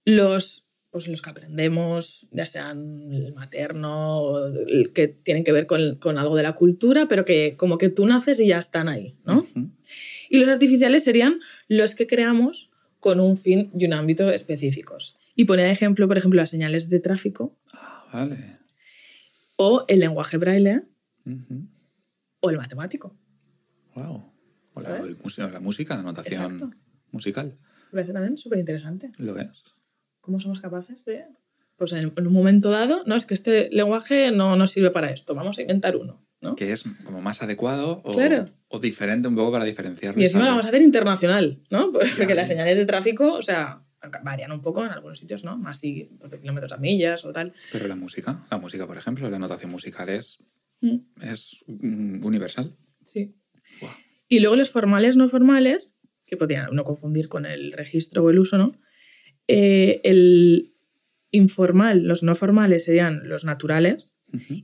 los 0.05 0.70
pues 0.91 1.07
los 1.09 1.23
que 1.23 1.31
aprendemos, 1.31 2.27
ya 2.33 2.47
sean 2.47 3.13
el 3.13 3.33
materno 3.35 4.19
o 4.19 4.47
el 4.47 4.93
que 4.93 5.07
tienen 5.09 5.45
que 5.45 5.53
ver 5.53 5.67
con, 5.67 5.97
con 5.97 6.19
algo 6.19 6.35
de 6.37 6.43
la 6.43 6.55
cultura, 6.55 7.07
pero 7.09 7.25
que 7.25 7.55
como 7.57 7.79
que 7.79 7.89
tú 7.91 8.07
naces 8.07 8.41
y 8.41 8.49
ya 8.49 8.59
están 8.59 8.89
ahí, 8.89 9.17
¿no? 9.25 9.47
Y 10.29 10.41
los 10.41 10.49
artificiales 10.49 11.05
serían 11.05 11.39
los 11.69 11.95
que 11.95 12.07
creamos 12.09 12.71
con 12.99 13.21
un 13.21 13.37
fin 13.37 13.71
y 13.79 13.87
un 13.87 13.93
ámbito 13.93 14.31
específicos. 14.31 15.17
Y 15.37 15.45
ponía 15.45 15.65
de 15.65 15.71
ejemplo, 15.71 16.09
por 16.09 16.19
ejemplo, 16.19 16.41
las 16.41 16.51
señales 16.51 16.89
de 16.91 16.99
tráfico 17.01 17.57
Ah, 17.73 18.05
vale. 18.13 18.59
o 19.57 19.85
el 19.89 20.01
lenguaje 20.01 20.37
braille 20.39 20.83
o 22.41 22.51
el 22.51 22.57
matemático. 22.57 23.17
Wow. 23.95 24.33
O 24.75 24.81
la, 24.81 24.99
el 24.99 25.17
la 25.53 25.61
música, 25.61 25.97
la 25.97 26.03
notación 26.03 26.53
Exacto. 26.55 26.71
musical. 27.13 27.59
Me 27.93 28.01
parece 28.03 28.13
también 28.13 28.37
súper 28.37 28.59
interesante. 28.59 29.13
Lo 29.19 29.37
es. 29.39 29.63
¿Cómo 30.21 30.41
somos 30.41 30.61
capaces 30.61 31.05
de, 31.05 31.25
pues 31.77 31.93
en, 31.93 32.13
un 32.17 32.33
momento 32.33 32.71
dado, 32.71 33.03
no, 33.07 33.15
es 33.15 33.27
que 33.27 33.35
este 33.35 33.69
lenguaje 33.71 34.31
no 34.31 34.57
nos 34.57 34.71
sirve 34.71 34.91
para 34.91 35.11
esto, 35.11 35.35
vamos 35.35 35.59
a 35.59 35.63
inventar 35.63 35.97
uno, 35.97 36.25
¿no? 36.41 36.55
Que 36.57 36.73
es 36.73 36.85
como 37.05 37.21
más 37.21 37.43
adecuado 37.43 38.03
o, 38.05 38.13
Claro. 38.13 38.49
o 38.69 38.79
diferente 38.79 39.29
un 39.29 39.37
poco 39.37 39.53
para 39.53 39.65
diferenciarlo. 39.65 40.21
Y 40.21 40.25
encima 40.25 40.45
lo 40.45 40.51
vamos 40.51 40.67
a 40.67 40.69
hacer 40.69 40.83
internacional, 40.83 41.63
¿no? 41.71 41.93
Porque 41.93 42.27
Ya 42.29 42.35
las 42.35 42.49
señales 42.49 42.79
de 42.79 42.87
tráfico, 42.87 43.33
o 43.35 43.43
sea, 43.43 43.85
varían 44.23 44.53
un 44.53 44.63
poco 44.63 44.85
en 44.85 44.91
algunos 44.91 45.19
sitios, 45.19 45.45
¿no? 45.45 45.57
Más 45.59 45.81
si 45.81 46.11
pues, 46.19 46.31
de 46.31 46.41
kilómetros 46.41 46.73
a 46.73 46.77
millas 46.77 47.25
o 47.25 47.33
tal. 47.33 47.53
Pero 47.73 47.89
la 47.89 47.97
música, 47.97 48.47
la 48.51 48.59
música, 48.59 48.87
por 48.87 48.97
ejemplo, 48.97 49.29
la 49.29 49.39
notación 49.39 49.71
musical 49.71 50.09
es, 50.09 50.39
Mm, 50.81 50.97
es 51.23 51.65
universal. 51.67 52.77
Sí. 53.05 53.35
Y 54.29 54.41
luego 54.41 54.57
los 54.57 54.71
formales 54.71 55.17
no 55.17 55.29
formales, 55.29 55.97
que 56.27 56.37
podría 56.37 56.69
uno 56.71 56.85
confundir 56.85 57.29
con 57.29 57.47
el 57.47 57.73
registro 57.73 58.25
o 58.25 58.31
el 58.31 58.39
uso, 58.39 58.57
¿no? 58.57 58.73
Eh, 59.53 60.01
el 60.05 60.73
informal, 61.33 62.05
los 62.05 62.23
no 62.23 62.35
formales 62.35 62.85
serían 62.85 63.29
los 63.29 63.45
naturales 63.45 64.17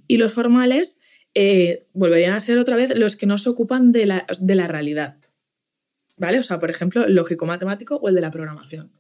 y 0.07 0.17
los 0.17 0.33
formales 0.33 0.99
eh, 1.35 1.87
volverían 1.93 2.35
a 2.35 2.41
ser 2.41 2.59
otra 2.59 2.77
vez 2.77 2.97
los 2.97 3.17
que 3.17 3.27
no 3.27 3.37
se 3.39 3.49
ocupan 3.49 3.91
de 3.93 4.07
la, 4.07 4.27
de 4.41 4.55
la 4.55 4.69
realidad. 4.69 5.17
¿Vale? 6.17 6.39
O 6.39 6.43
sea, 6.43 6.59
por 6.61 6.71
ejemplo, 6.71 7.07
lógico-matemático 7.09 7.97
o 7.97 8.09
el 8.09 8.15
de 8.15 8.21
la 8.21 8.31
programación, 8.31 8.91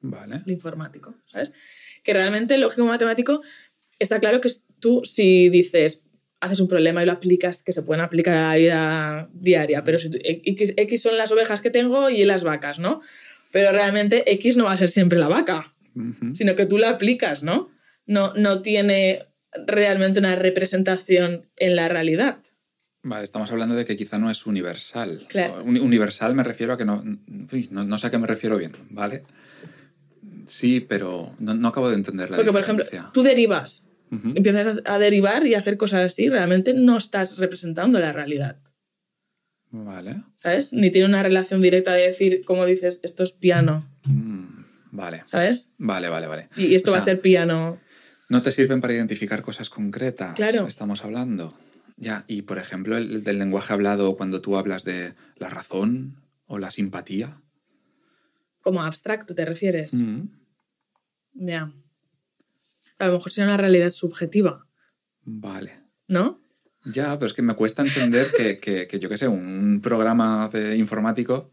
Vale. 0.00 0.40
el 0.46 0.52
informático, 0.52 1.14
¿sabes? 1.30 1.52
Que 2.02 2.12
realmente 2.14 2.54
el 2.54 2.60
lógico-matemático 2.62 3.42
está 3.98 4.20
claro 4.20 4.40
que 4.40 4.48
es- 4.48 4.64
tú 4.80 5.02
si 5.04 5.48
dices, 5.50 6.04
haces 6.40 6.60
un 6.60 6.68
problema 6.68 7.02
y 7.02 7.06
lo 7.06 7.12
aplicas, 7.12 7.62
que 7.62 7.72
se 7.72 7.82
pueden 7.82 8.02
aplicar 8.02 8.34
a 8.34 8.48
la 8.48 8.54
vida 8.56 9.30
diaria, 9.34 9.84
pero 9.84 10.00
si 10.00 10.08
tú- 10.10 10.18
X, 10.22 10.72
X 10.76 11.02
son 11.02 11.18
las 11.18 11.30
ovejas 11.30 11.60
que 11.60 11.70
tengo 11.70 12.08
y 12.10 12.24
las 12.24 12.42
vacas, 12.42 12.78
¿no? 12.78 13.00
Pero 13.52 13.70
realmente 13.70 14.24
X 14.32 14.56
no 14.56 14.64
va 14.64 14.72
a 14.72 14.76
ser 14.76 14.88
siempre 14.88 15.18
la 15.20 15.28
vaca, 15.28 15.72
sino 16.34 16.56
que 16.56 16.66
tú 16.66 16.78
la 16.78 16.90
aplicas, 16.90 17.42
¿no? 17.44 17.70
No, 18.06 18.32
no 18.34 18.62
tiene 18.62 19.26
realmente 19.66 20.18
una 20.18 20.34
representación 20.34 21.46
en 21.56 21.76
la 21.76 21.88
realidad. 21.88 22.38
Vale, 23.04 23.24
estamos 23.24 23.50
hablando 23.52 23.74
de 23.74 23.84
que 23.84 23.96
quizá 23.96 24.18
no 24.18 24.30
es 24.30 24.46
universal. 24.46 25.26
Claro. 25.28 25.62
Uni- 25.64 25.80
Universal 25.80 26.34
me 26.34 26.42
refiero 26.44 26.72
a 26.72 26.78
que 26.78 26.84
no, 26.84 27.04
uy, 27.52 27.68
no. 27.70 27.84
no 27.84 27.98
sé 27.98 28.06
a 28.06 28.10
qué 28.10 28.18
me 28.18 28.26
refiero 28.26 28.56
bien, 28.56 28.72
¿vale? 28.90 29.24
Sí, 30.46 30.80
pero 30.80 31.32
no, 31.38 31.54
no 31.54 31.68
acabo 31.68 31.88
de 31.88 31.94
entender 31.96 32.30
la 32.30 32.36
Porque, 32.36 32.52
por 32.52 32.60
ejemplo, 32.62 32.84
tú 33.12 33.22
derivas, 33.22 33.84
empiezas 34.10 34.78
a- 34.84 34.94
a 34.94 34.98
derivar 34.98 35.46
y 35.46 35.54
a 35.54 35.58
hacer 35.58 35.76
cosas 35.76 36.02
así, 36.02 36.28
realmente 36.28 36.74
no 36.74 36.96
estás 36.96 37.38
representando 37.38 37.98
la 37.98 38.12
realidad. 38.12 38.58
Vale. 39.72 40.22
¿Sabes? 40.36 40.72
Ni 40.72 40.90
tiene 40.90 41.08
una 41.08 41.22
relación 41.22 41.60
directa 41.62 41.94
de 41.94 42.02
decir, 42.06 42.44
como 42.44 42.64
dices, 42.66 43.00
esto 43.02 43.22
es 43.24 43.32
piano, 43.32 43.88
Mm, 44.04 44.64
vale. 44.90 45.22
¿sabes? 45.24 45.70
Vale, 45.78 46.08
vale, 46.08 46.26
vale. 46.26 46.48
Y 46.56 46.74
esto 46.74 46.90
O 46.90 46.92
va 46.92 46.98
a 46.98 47.02
ser 47.04 47.20
piano. 47.20 47.80
No 48.28 48.42
te 48.42 48.50
sirven 48.52 48.80
para 48.80 48.92
identificar 48.94 49.42
cosas 49.42 49.70
concretas. 49.70 50.34
Claro. 50.36 50.66
Estamos 50.66 51.04
hablando. 51.04 51.56
Ya, 51.96 52.24
y 52.28 52.42
por 52.42 52.58
ejemplo, 52.58 52.96
el 52.96 53.22
del 53.24 53.38
lenguaje 53.38 53.72
hablado 53.72 54.16
cuando 54.16 54.40
tú 54.42 54.56
hablas 54.56 54.84
de 54.84 55.14
la 55.36 55.48
razón 55.48 56.22
o 56.46 56.58
la 56.58 56.70
simpatía. 56.70 57.40
Como 58.60 58.82
abstracto, 58.82 59.34
¿te 59.34 59.44
refieres? 59.44 59.94
Mm, 59.94 60.24
Ya. 61.34 61.72
A 62.98 63.06
lo 63.06 63.14
mejor 63.14 63.32
sería 63.32 63.48
una 63.48 63.56
realidad 63.56 63.90
subjetiva, 63.90 64.66
Vale. 65.24 65.72
¿no? 66.08 66.41
Ya, 66.84 67.14
pero 67.18 67.26
es 67.26 67.32
que 67.32 67.42
me 67.42 67.54
cuesta 67.54 67.82
entender 67.82 68.28
que, 68.36 68.58
que- 68.58 68.86
que, 68.88 68.98
yo 68.98 69.08
qué 69.08 69.16
sé, 69.16 69.28
un 69.28 69.80
programa 69.82 70.48
de 70.52 70.76
informático 70.76 71.50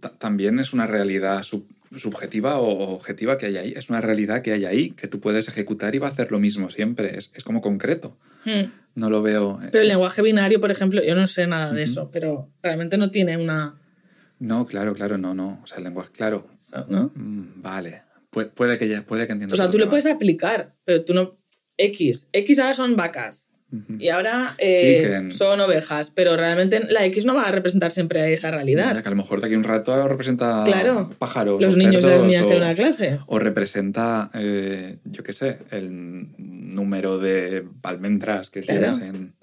ta- 0.00 0.12
también 0.12 0.58
es 0.58 0.72
una 0.72 0.86
realidad 0.86 1.42
sub- 1.42 1.68
subjetiva 1.96 2.58
o 2.58 2.94
objetiva 2.94 3.38
que 3.38 3.46
hay 3.46 3.56
ahí. 3.56 3.72
Es 3.76 3.90
una 3.90 4.00
realidad 4.00 4.42
que 4.42 4.52
hay 4.52 4.64
ahí, 4.64 4.90
que 4.90 5.08
tú 5.08 5.20
puedes 5.20 5.48
ejecutar 5.48 5.94
y 5.94 5.98
va 5.98 6.08
a 6.08 6.10
hacer 6.10 6.30
lo 6.32 6.38
mismo 6.38 6.70
siempre. 6.70 7.16
Es, 7.18 7.30
es 7.34 7.44
como 7.44 7.60
concreto. 7.60 8.16
Hmm. 8.44 8.70
No 8.94 9.10
lo 9.10 9.22
veo. 9.22 9.60
eh, 9.62 9.68
Pero 9.70 9.82
el 9.82 9.88
lenguaje 9.88 10.22
binario, 10.22 10.60
por 10.60 10.70
ejemplo, 10.70 11.02
yo 11.02 11.14
no 11.14 11.28
sé 11.28 11.46
nada 11.46 11.72
de 11.72 11.82
Ujú. 11.84 11.90
eso, 11.92 12.10
pero 12.10 12.50
realmente 12.62 12.98
no 12.98 13.10
tiene 13.10 13.36
una... 13.36 13.78
No, 14.40 14.66
claro, 14.66 14.94
claro, 14.94 15.18
no, 15.18 15.34
no. 15.34 15.60
O 15.62 15.66
sea, 15.66 15.78
el 15.78 15.84
lenguaje, 15.84 16.10
claro. 16.12 16.46
¿no? 16.88 17.10
Mm, 17.14 17.62
vale. 17.62 18.02
Puede, 18.30 18.48
puede 18.48 18.78
que 18.78 18.88
ya, 18.88 19.02
puede 19.04 19.26
que 19.26 19.32
entienda. 19.32 19.54
O 19.54 19.56
sea, 19.56 19.70
tú 19.70 19.78
lo 19.78 19.88
puedes 19.88 20.06
aplicar, 20.06 20.74
pero 20.84 21.04
tú 21.04 21.14
no... 21.14 21.36
X. 21.76 22.28
X 22.32 22.58
ahora 22.58 22.74
son 22.74 22.96
vacas. 22.96 23.48
Y 23.98 24.08
ahora 24.08 24.54
eh, 24.56 24.72
Sí, 24.72 25.06
que 25.06 25.14
en- 25.16 25.32
son 25.32 25.60
ovejas, 25.60 26.10
pero 26.10 26.36
realmente 26.38 26.82
la 26.90 27.04
X 27.04 27.26
no 27.26 27.34
va 27.34 27.48
a 27.48 27.50
representar 27.52 27.92
siempre 27.92 28.32
esa 28.32 28.50
realidad. 28.50 29.02
Que 29.02 29.06
a 29.08 29.10
lo 29.10 29.16
mejor 29.16 29.40
de 29.40 29.46
aquí 29.46 29.54
a 29.54 29.58
un 29.58 29.64
rato 29.64 30.08
representa 30.08 30.64
Claro. 30.64 31.10
pájaros. 31.18 31.62
Los 31.62 31.74
o 31.74 31.76
niños 31.76 32.02
de 32.02 32.10
cerdos, 32.12 32.26
o- 32.26 32.50
en 32.52 32.56
una 32.62 32.72
clase. 32.74 33.18
O 33.26 33.38
representa, 33.38 34.30
eh, 34.34 34.96
yo 35.04 35.22
qué 35.22 35.32
sé, 35.34 35.58
el 35.70 36.28
número 36.38 37.18
de 37.18 37.64
almendras 37.82 38.48
que 38.50 38.60
Claro. 38.60 38.80
tienes 38.96 39.00
en... 39.14 39.34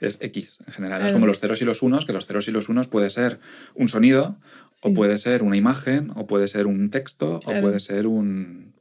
Es 0.00 0.18
X 0.20 0.58
en 0.64 0.72
general. 0.72 1.04
Es 1.04 1.10
como 1.12 1.26
los 1.26 1.40
ceros 1.40 1.60
y 1.60 1.64
los 1.64 1.82
unos, 1.82 2.04
que 2.06 2.12
los 2.12 2.24
ceros 2.24 2.46
y 2.46 2.52
los 2.52 2.68
unos 2.68 2.86
puede 2.86 3.10
ser 3.10 3.40
un 3.74 3.88
sonido, 3.88 4.38
o 4.82 4.94
puede 4.94 5.18
ser 5.18 5.42
una 5.42 5.56
imagen, 5.56 6.12
o 6.14 6.26
puede 6.28 6.46
ser 6.46 6.68
un 6.68 6.88
texto, 6.90 7.40
o 7.44 7.60
puede 7.60 7.80
ser 7.80 8.06
un... 8.06 8.74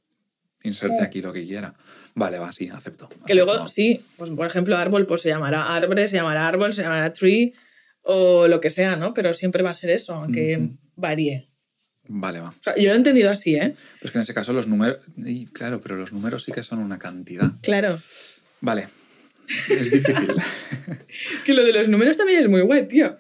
Inserte 0.63 1.03
aquí 1.03 1.21
lo 1.21 1.33
que 1.33 1.45
quiera. 1.45 1.75
Vale, 2.15 2.39
va, 2.39 2.51
sí, 2.51 2.69
acepto. 2.69 3.09
Que 3.25 3.35
luego, 3.35 3.67
sí, 3.67 4.03
pues 4.17 4.29
por 4.31 4.47
ejemplo, 4.47 4.75
árbol, 4.75 5.05
pues 5.05 5.21
se 5.21 5.29
llamará 5.29 5.75
arbre, 5.75 6.07
se 6.07 6.15
llamará 6.15 6.47
árbol, 6.47 6.73
se 6.73 6.81
llamará 6.81 7.13
tree 7.13 7.53
o 8.01 8.47
lo 8.47 8.59
que 8.59 8.69
sea, 8.69 8.95
¿no? 8.95 9.13
Pero 9.13 9.33
siempre 9.33 9.61
va 9.61 9.69
a 9.69 9.75
ser 9.75 9.91
eso, 9.91 10.15
aunque 10.15 10.69
varíe. 10.95 11.47
Vale, 12.07 12.39
va. 12.39 12.49
O 12.49 12.63
sea, 12.63 12.75
yo 12.75 12.89
lo 12.89 12.93
he 12.93 12.97
entendido 12.97 13.29
así, 13.29 13.55
¿eh? 13.55 13.73
Pero 13.99 14.05
es 14.05 14.11
que 14.11 14.17
en 14.17 14.21
ese 14.21 14.33
caso 14.33 14.53
los 14.53 14.67
números... 14.67 14.97
claro, 15.51 15.81
pero 15.81 15.95
los 15.95 16.13
números 16.13 16.43
sí 16.43 16.51
que 16.51 16.63
son 16.63 16.79
una 16.79 16.97
cantidad. 16.97 17.51
Claro. 17.61 17.97
Vale. 18.61 18.87
Es 19.69 19.91
difícil. 19.91 20.35
Que 21.45 21.53
lo 21.53 21.63
de 21.63 21.73
los 21.73 21.87
números 21.87 22.17
también 22.17 22.39
es 22.39 22.47
muy 22.47 22.61
guay, 22.61 22.87
tío. 22.87 23.17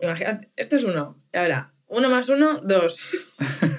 Imagínate, 0.00 0.50
esto 0.56 0.76
es 0.76 0.84
uno. 0.84 1.22
Y 1.32 1.38
ahora, 1.38 1.74
uno 1.86 2.10
más 2.10 2.28
uno, 2.28 2.60
dos. 2.62 3.04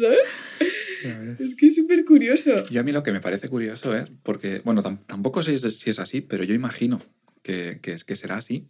¿Sabes? 0.00 1.40
Es 1.40 1.54
que 1.56 1.66
es 1.66 1.74
súper 1.76 2.04
curioso. 2.04 2.66
Yo 2.68 2.80
a 2.80 2.84
mí 2.84 2.92
lo 2.92 3.02
que 3.02 3.12
me 3.12 3.20
parece 3.20 3.48
curioso 3.48 3.94
es, 3.96 4.10
porque, 4.22 4.60
bueno, 4.64 4.82
tam- 4.82 5.04
tampoco 5.06 5.42
sé 5.42 5.56
si 5.58 5.90
es- 5.90 5.98
así, 5.98 6.20
pero 6.20 6.44
yo 6.44 6.54
imagino 6.54 7.00
que, 7.42 7.78
que, 7.80 7.92
es- 7.92 8.04
que 8.04 8.16
será 8.16 8.36
así, 8.36 8.68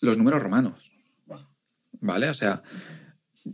los 0.00 0.16
números 0.16 0.42
romanos. 0.42 0.92
¿vale? 2.02 2.30
O 2.30 2.34
sea, 2.34 2.62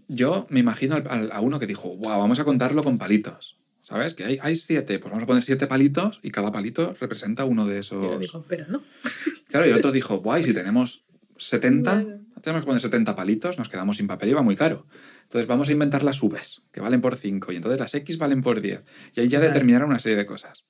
yo 0.09 0.46
me 0.50 0.61
imagino 0.61 0.94
al- 0.94 1.09
al- 1.09 1.32
a 1.32 1.40
uno 1.40 1.59
que 1.59 1.66
dijo, 1.66 1.96
wow, 1.96 2.18
vamos 2.20 2.38
a 2.38 2.44
contarlo 2.44 2.85
con 2.85 2.96
palitos, 2.98 3.59
¿sabes? 3.82 4.14
Que 4.14 4.24
hay, 4.24 4.38
hay 4.40 4.56
siete, 4.56 4.98
pues 5.00 5.11
vamos 5.11 5.24
a 5.24 5.26
poner 5.26 5.42
siete 5.42 5.66
palitos 5.66 6.20
y 6.22 6.30
cada 6.30 6.52
palito 6.52 6.94
representa 7.00 7.44
uno 7.44 7.66
de 7.66 7.76
Y 7.76 7.80
esos... 7.80 8.02
lo 8.04 8.18
dijo, 8.18 8.44
pero 8.48 8.66
no. 8.68 8.85
Claro, 9.48 9.66
y 9.66 9.70
el 9.70 9.76
otro 9.76 9.90
dijo, 9.90 10.18
guay, 10.18 10.44
si 10.44 10.52
tenemos 10.54 11.04
70, 11.38 11.94
Vale. 11.94 12.20
tenemos 12.42 12.62
que 12.62 12.66
poner 12.66 12.82
70 12.82 13.16
palitos, 13.16 13.59
nos 13.59 13.68
quedamos 13.68 13.96
sin 13.96 14.06
papel 14.06 14.28
y 14.28 14.32
va 14.35 14.42
muy 14.42 14.54
caro. 14.54 14.87
Entonces 15.26 15.48
vamos 15.48 15.68
a 15.68 15.72
inventar 15.72 16.04
las 16.04 16.20
Vs, 16.20 16.62
que 16.72 16.80
valen 16.80 17.00
por 17.00 17.16
5, 17.16 17.52
y 17.52 17.56
entonces 17.56 17.80
las 17.80 17.94
X 17.94 18.16
valen 18.16 18.42
por 18.42 18.60
10. 18.60 18.84
Y 19.14 19.20
ahí 19.20 19.28
ya 19.28 19.38
Vale. 19.38 19.48
determinaron 19.48 19.90
una 19.90 19.98
serie 19.98 20.16
de 20.16 20.24
cosas. 20.24 20.64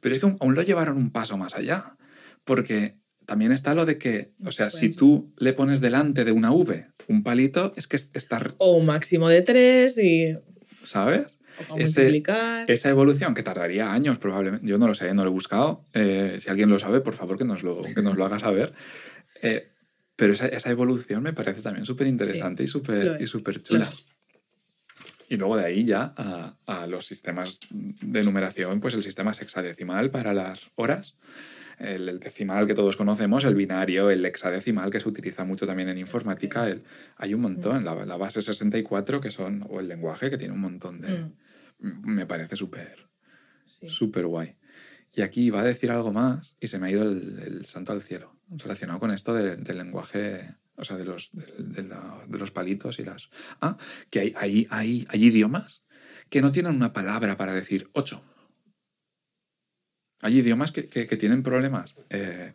Pero 0.00 0.14
es 0.14 0.20
que 0.20 0.26
aún 0.40 0.54
lo 0.54 0.62
llevaron 0.62 0.96
un 0.96 1.10
paso 1.10 1.36
más 1.36 1.54
allá, 1.56 1.96
porque 2.44 2.96
también 3.26 3.50
está 3.50 3.74
lo 3.74 3.84
de 3.84 3.98
que, 3.98 4.32
o 4.44 4.52
sea, 4.52 4.70
si 4.70 4.88
Pues- 4.88 4.96
tú 4.98 5.32
le 5.36 5.52
pones 5.52 5.80
delante 5.80 6.24
de 6.24 6.30
una 6.32 6.52
V 6.52 6.86
un 7.08 7.22
palito, 7.24 7.72
es 7.76 7.86
que 7.88 7.96
es- 7.96 8.10
está, 8.14 8.54
O 8.58 8.76
un 8.76 8.86
máximo 8.86 9.28
de 9.28 9.42
tres 9.42 9.98
y. 9.98 10.36
¿sabes? 10.62 11.38
O 11.68 11.76
Ese-. 11.76 12.22
Esa 12.68 12.90
evolución, 12.90 13.34
que 13.34 13.42
tardaría 13.42 13.92
años 13.92 14.18
probablemente, 14.18 14.66
yo 14.66 14.78
no 14.78 14.86
lo 14.86 14.94
sé, 14.94 15.12
no 15.14 15.24
lo 15.24 15.30
he 15.30 15.32
buscado, 15.32 15.84
eh, 15.94 16.36
si 16.40 16.48
alguien 16.50 16.68
lo 16.70 16.78
sabe, 16.78 17.00
por 17.00 17.14
favor 17.14 17.38
que 17.38 17.44
nos 17.44 17.62
lo, 17.62 17.80
que 17.82 18.02
nos 18.02 18.16
lo 18.16 18.24
haga 18.24 18.38
saber. 18.38 18.72
Eh, 19.42 19.72
pero 20.16 20.32
esa, 20.32 20.48
esa 20.48 20.70
evolución 20.70 21.22
me 21.22 21.32
parece 21.32 21.62
también 21.62 21.84
súper 21.84 22.06
interesante 22.06 22.66
súper 22.66 23.18
y 23.20 23.26
súper 23.26 23.62
chula. 23.62 23.88
Y 25.28 25.36
luego 25.36 25.56
de 25.56 25.64
ahí 25.64 25.84
ya 25.84 26.14
a, 26.16 26.56
a 26.66 26.86
los 26.86 27.04
sistemas 27.06 27.60
de 27.70 28.22
numeración, 28.22 28.80
pues 28.80 28.94
el 28.94 29.02
sistema 29.02 29.34
sexadecimal 29.34 30.10
para 30.10 30.32
las 30.32 30.60
horas, 30.76 31.16
el, 31.78 32.08
el 32.08 32.20
decimal 32.20 32.66
que 32.66 32.74
todos 32.74 32.96
conocemos, 32.96 33.44
el 33.44 33.56
binario, 33.56 34.08
el 34.10 34.24
hexadecimal 34.24 34.90
que 34.90 35.00
se 35.00 35.08
utiliza 35.08 35.44
mucho 35.44 35.66
también 35.66 35.88
en 35.88 35.98
informática. 35.98 36.68
El, 36.68 36.84
hay 37.16 37.34
un 37.34 37.40
montón, 37.40 37.84
la, 37.84 38.06
la 38.06 38.16
base 38.16 38.40
64 38.40 39.20
que 39.20 39.30
son, 39.32 39.66
o 39.68 39.80
el 39.80 39.88
lenguaje 39.88 40.30
que 40.30 40.38
tiene 40.38 40.54
un 40.54 40.60
montón 40.60 41.00
de... 41.00 41.24
Mm. 41.80 42.08
Me 42.08 42.24
parece 42.26 42.56
súper, 42.56 43.06
Sí. 43.66 43.88
súper 43.88 44.26
guay. 44.26 44.54
Y 45.12 45.22
aquí 45.22 45.42
iba 45.46 45.60
a 45.60 45.64
decir 45.64 45.90
algo 45.90 46.12
más 46.12 46.56
y 46.60 46.68
se 46.68 46.78
me 46.78 46.86
ha 46.86 46.90
ido 46.92 47.02
el, 47.02 47.40
el 47.44 47.66
santo 47.66 47.90
al 47.92 48.00
cielo, 48.00 48.35
relacionado 48.48 49.00
con 49.00 49.10
esto 49.10 49.34
de- 49.34 49.56
del 49.56 49.78
lenguaje, 49.78 50.54
o 50.76 50.84
sea, 50.84 50.96
de 50.96 51.04
los, 51.04 51.30
de, 51.32 51.46
de 51.58 51.82
la- 51.88 52.24
de 52.28 52.38
los 52.38 52.50
palitos 52.50 52.98
y 52.98 53.04
las... 53.04 53.28
Ah, 53.60 53.76
que 54.10 54.20
hay, 54.20 54.32
hay, 54.36 54.66
hay, 54.70 55.06
hay 55.08 55.24
idiomas 55.24 55.82
que 56.30 56.40
no 56.42 56.52
tienen 56.52 56.74
una 56.74 56.92
palabra 56.92 57.36
para 57.36 57.52
decir 57.54 57.88
ocho. 57.92 58.24
Hay 60.20 60.38
idiomas 60.38 60.72
que, 60.72 60.88
que- 60.88 61.06
que 61.06 61.16
tienen 61.16 61.42
problemas. 61.42 61.96
Eh, 62.10 62.52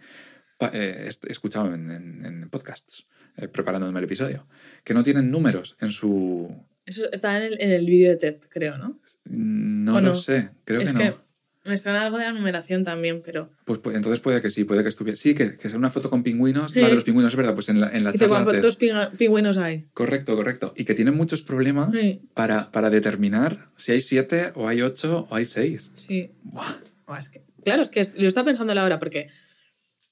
eh, 0.74 1.10
he 1.28 1.32
escuchado 1.32 1.74
en, 1.74 1.90
en- 1.92 2.26
en 2.26 2.50
podcasts, 2.50 3.08
eh, 3.38 3.48
preparándome 3.48 3.98
el 4.00 4.06
episodio, 4.06 4.48
que 4.84 4.94
no 4.94 5.04
tienen 5.04 5.32
números 5.32 5.76
en 5.80 5.92
su... 5.92 6.66
Eso 6.86 7.12
está 7.12 7.38
en 7.38 7.54
el, 7.54 7.62
el 7.62 7.86
vídeo 7.86 8.10
de 8.10 8.18
TED, 8.18 8.40
creo, 8.50 8.78
¿no? 8.78 9.00
No 9.26 9.96
¿O 9.98 10.02
lo 10.02 10.10
no? 10.10 10.16
sé, 10.16 10.50
creo 10.66 10.82
es 10.82 10.92
que 10.92 10.98
no. 11.12 11.31
Me 11.64 11.78
suena 11.78 12.02
algo 12.04 12.18
de 12.18 12.24
la 12.26 12.32
numeración 12.34 12.84
también, 12.84 13.22
pero. 13.24 13.50
Pues, 13.66 13.82
pu- 13.82 13.96
entonces 13.96 14.20
puede 14.20 14.42
que 14.42 14.50
sí, 14.50 14.64
puede 14.64 14.82
que 14.84 14.90
estuviera. 14.90 15.16
Sí, 15.18 15.36
que, 15.36 15.56
que 15.58 15.70
sea 15.70 15.78
una 15.78 15.90
foto 15.92 16.10
con 16.10 16.24
pingüinos. 16.24 16.72
Sí. 16.72 16.80
La 16.82 16.88
de 16.90 16.96
los 16.96 17.04
pingüinos 17.04 17.34
es 17.34 17.38
verdad, 17.38 17.54
pues 17.54 17.70
en 17.70 17.80
la, 17.80 17.90
en 17.96 18.04
la 18.04 18.14
charla. 18.14 18.44
¿cuántos 18.44 18.78
TED. 18.78 18.88
pinga- 18.90 19.12
pingüinos 19.12 19.58
hay? 19.58 19.86
Correcto, 19.94 20.36
correcto. 20.36 20.74
Y 20.76 20.86
que 20.86 20.94
tienen 20.96 21.16
muchos 21.16 21.42
problemas 21.44 21.92
Sí. 21.94 22.22
para, 22.34 22.72
para 22.72 22.90
determinar 22.90 23.70
si 23.78 23.92
hay 23.92 24.02
siete, 24.02 24.52
o 24.56 24.68
hay 24.68 24.82
ocho, 24.82 25.28
o 25.30 25.36
hay 25.36 25.46
seis. 25.46 25.92
Sí. 25.94 26.32
Buah. 26.44 26.78
Buah, 27.06 27.20
es 27.20 27.30
que- 27.30 27.44
claro, 27.64 27.82
es 27.84 27.90
que 27.90 28.04
lo 28.16 28.28
está 28.28 28.44
pensando 28.44 28.74
ahora, 28.80 28.98
porque 29.00 29.28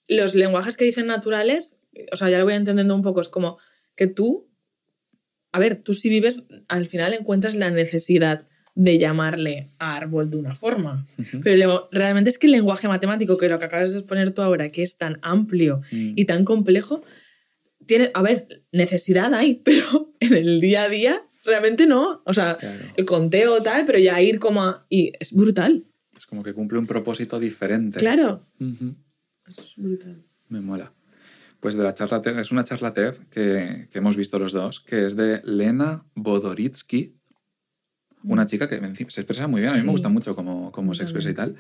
los 0.08 0.36
lenguajes 0.36 0.78
que 0.78 0.86
dicen 0.86 1.08
naturales, 1.08 1.78
o 2.12 2.18
sea, 2.18 2.30
ya 2.30 2.38
lo 2.38 2.44
voy 2.46 2.54
entendiendo 2.54 2.96
un 2.96 3.02
poco, 3.02 3.22
es 3.22 3.30
como 3.30 3.58
que 3.96 4.08
tú, 4.08 4.48
a 5.52 5.60
ver, 5.60 5.78
tú 5.78 5.94
si 5.96 6.10
vives, 6.10 6.46
al 6.68 6.88
final 6.88 7.14
encuentras 7.14 7.56
la 7.56 7.72
necesidad 7.72 8.48
de 8.82 8.98
llamarle 8.98 9.68
a 9.78 9.98
árbol 9.98 10.30
de 10.30 10.38
una 10.38 10.56
forma. 10.56 11.06
Pero 11.44 11.90
realmente 11.92 12.30
es 12.30 12.38
que 12.38 12.48
el 12.48 12.54
lenguaje 12.54 12.88
matemático, 12.88 13.38
que 13.38 13.50
lo 13.50 13.60
que 13.60 13.66
acabas 13.66 13.92
de 13.92 14.00
exponer 14.00 14.32
tú 14.32 14.42
ahora, 14.42 14.72
que 14.72 14.84
es 14.84 14.96
tan 14.96 15.20
amplio 15.22 15.82
Mm. 15.92 16.14
y 16.16 16.24
tan 16.24 16.46
complejo, 16.46 17.04
tiene, 17.86 18.10
a 18.14 18.22
ver, 18.22 18.64
necesidad 18.72 19.34
hay, 19.34 19.56
pero 19.66 20.14
en 20.22 20.34
el 20.34 20.62
día 20.62 20.84
a 20.84 20.90
día 20.90 21.22
realmente 21.44 21.88
no. 21.88 22.22
O 22.26 22.34
sea, 22.34 22.56
Claro. 22.58 22.86
el 22.96 23.06
conteo 23.06 23.62
tal, 23.62 23.86
pero 23.86 24.00
ya 24.00 24.22
ir 24.22 24.40
como 24.40 24.64
a... 24.64 24.86
Y 24.90 25.12
es 25.20 25.34
brutal. 25.34 25.84
Es 26.18 26.26
como 26.26 26.42
que 26.42 26.54
cumple 26.54 26.80
un 26.80 26.88
propósito 26.88 27.38
diferente. 27.38 28.00
Claro. 28.00 28.40
Es 29.46 29.74
brutal. 29.76 30.24
Me 30.48 30.62
mola. 30.62 30.94
Pues 31.60 31.76
de 31.76 31.84
la 31.84 31.94
charla 31.94 32.22
TED, 32.22 32.40
es 32.40 32.52
una 32.54 32.64
charla 32.64 32.94
TED 32.94 33.16
que, 33.30 33.90
que 33.92 33.98
hemos 33.98 34.16
visto 34.16 34.40
los 34.40 34.54
dos, 34.54 34.80
que 34.80 35.06
es 35.06 35.18
de 35.18 35.42
Lena 35.44 36.06
Bodoritsky, 36.16 37.19
una 38.24 38.46
chica 38.46 38.68
que 38.68 38.80
se 39.10 39.22
expresa 39.22 39.48
muy 39.48 39.62
bien, 39.62 39.74
a 39.74 39.78
mí 39.78 39.84
me 39.84 39.92
gusta 39.92 40.10
mucho 40.10 40.36
cómo, 40.36 40.72
cómo 40.72 40.94
se 40.94 41.04
expresa 41.04 41.30
y 41.30 41.34
tal. 41.34 41.56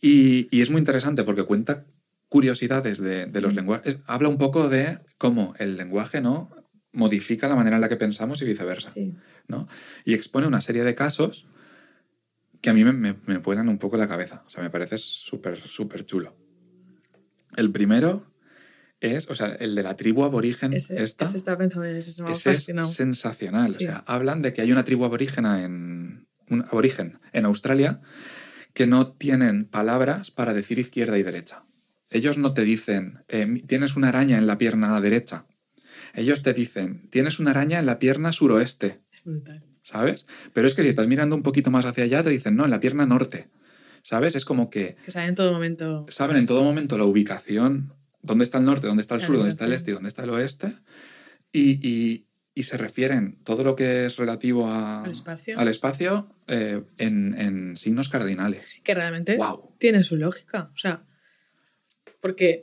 Y, 0.00 0.48
y 0.50 0.60
es 0.60 0.70
muy 0.70 0.78
interesante 0.78 1.24
porque 1.24 1.44
cuenta 1.44 1.84
curiosidades 2.28 2.98
de, 2.98 3.26
de 3.26 3.40
los 3.40 3.54
lenguajes. 3.54 3.98
Habla 4.06 4.28
un 4.28 4.38
poco 4.38 4.68
de 4.68 4.98
cómo 5.18 5.54
el 5.58 5.76
lenguaje 5.76 6.20
¿no? 6.20 6.50
modifica 6.92 7.48
la 7.48 7.56
manera 7.56 7.76
en 7.76 7.82
la 7.82 7.88
que 7.88 7.96
pensamos 7.96 8.40
y 8.42 8.46
viceversa. 8.46 8.92
Sí. 8.92 9.14
¿no? 9.48 9.66
Y 10.04 10.14
expone 10.14 10.46
una 10.46 10.60
serie 10.60 10.84
de 10.84 10.94
casos 10.94 11.46
que 12.60 12.70
a 12.70 12.74
mí 12.74 12.84
me, 12.84 12.92
me, 12.92 13.16
me 13.26 13.38
vuelan 13.38 13.68
un 13.68 13.78
poco 13.78 13.96
la 13.96 14.08
cabeza. 14.08 14.44
O 14.46 14.50
sea, 14.50 14.62
me 14.62 14.70
parece 14.70 14.98
súper, 14.98 15.56
súper 15.58 16.04
chulo. 16.04 16.36
El 17.56 17.70
primero 17.72 18.29
es, 19.00 19.30
o 19.30 19.34
sea, 19.34 19.48
el 19.60 19.74
de 19.74 19.82
la 19.82 19.96
tribu 19.96 20.24
aborigen 20.24 20.72
Ese, 20.74 21.02
esta. 21.02 21.24
ese 21.24 21.36
estaba 21.36 21.58
pensando 21.58 21.86
en 21.86 21.96
ese, 21.96 22.10
es 22.10 22.64
sensacional. 22.94 23.70
O 23.70 23.72
sea, 23.80 24.04
hablan 24.06 24.42
de 24.42 24.52
que 24.52 24.62
hay 24.62 24.72
una 24.72 24.84
tribu 24.84 25.04
aborígena 25.04 25.64
en, 25.64 26.28
un 26.48 26.62
aborigen 26.62 27.18
en 27.32 27.44
Australia 27.46 28.00
que 28.74 28.86
no 28.86 29.12
tienen 29.12 29.64
palabras 29.64 30.30
para 30.30 30.54
decir 30.54 30.78
izquierda 30.78 31.18
y 31.18 31.22
derecha. 31.22 31.64
Ellos 32.10 32.38
no 32.38 32.54
te 32.54 32.64
dicen, 32.64 33.24
eh, 33.28 33.62
tienes 33.66 33.96
una 33.96 34.08
araña 34.08 34.36
en 34.38 34.46
la 34.46 34.58
pierna 34.58 35.00
derecha. 35.00 35.46
Ellos 36.14 36.42
te 36.42 36.52
dicen, 36.52 37.08
tienes 37.10 37.38
una 37.38 37.52
araña 37.52 37.78
en 37.78 37.86
la 37.86 37.98
pierna 37.98 38.32
suroeste, 38.32 39.00
Es 39.12 39.22
brutal. 39.24 39.64
¿sabes? 39.82 40.26
Pero 40.52 40.66
es 40.66 40.74
que 40.74 40.82
si 40.82 40.88
estás 40.88 41.06
mirando 41.06 41.36
un 41.36 41.42
poquito 41.42 41.70
más 41.70 41.86
hacia 41.86 42.04
allá, 42.04 42.22
te 42.22 42.30
dicen, 42.30 42.56
no, 42.56 42.64
en 42.64 42.70
la 42.70 42.80
pierna 42.80 43.06
norte. 43.06 43.48
¿Sabes? 44.02 44.34
Es 44.34 44.44
como 44.44 44.70
que 44.70 44.96
Que 45.04 45.10
sabe 45.10 45.26
en 45.26 45.34
todo 45.34 45.52
momento. 45.52 46.06
saben 46.08 46.36
en 46.36 46.46
todo 46.46 46.64
momento 46.64 46.96
la 46.98 47.04
ubicación, 47.04 47.92
dónde 48.22 48.44
está 48.44 48.58
el 48.58 48.64
norte, 48.64 48.86
dónde 48.86 49.02
está 49.02 49.14
el 49.16 49.22
sur, 49.22 49.36
dónde 49.36 49.50
está 49.50 49.64
el 49.66 49.72
este 49.72 49.90
y 49.90 49.94
dónde 49.94 50.08
está 50.08 50.24
el 50.24 50.30
oeste, 50.30 50.72
y, 51.52 51.86
y- 51.86 52.26
y 52.54 52.62
se 52.64 52.76
refieren 52.76 53.38
todo 53.44 53.62
lo 53.64 53.76
que 53.76 54.04
es 54.06 54.16
relativo 54.16 54.68
a- 54.68 55.04
Al 55.04 55.10
espacio. 55.12 55.58
al 55.58 55.68
espacio, 55.68 56.34
eh, 56.48 56.82
en, 56.98 57.34
en 57.38 57.76
signos 57.76 58.08
cardinales. 58.08 58.80
Que 58.82 58.94
realmente 58.94 59.36
¡Wow! 59.36 59.74
tiene 59.78 60.02
su 60.02 60.16
lógica. 60.16 60.70
O 60.74 60.76
sea, 60.76 61.04
porque 62.20 62.62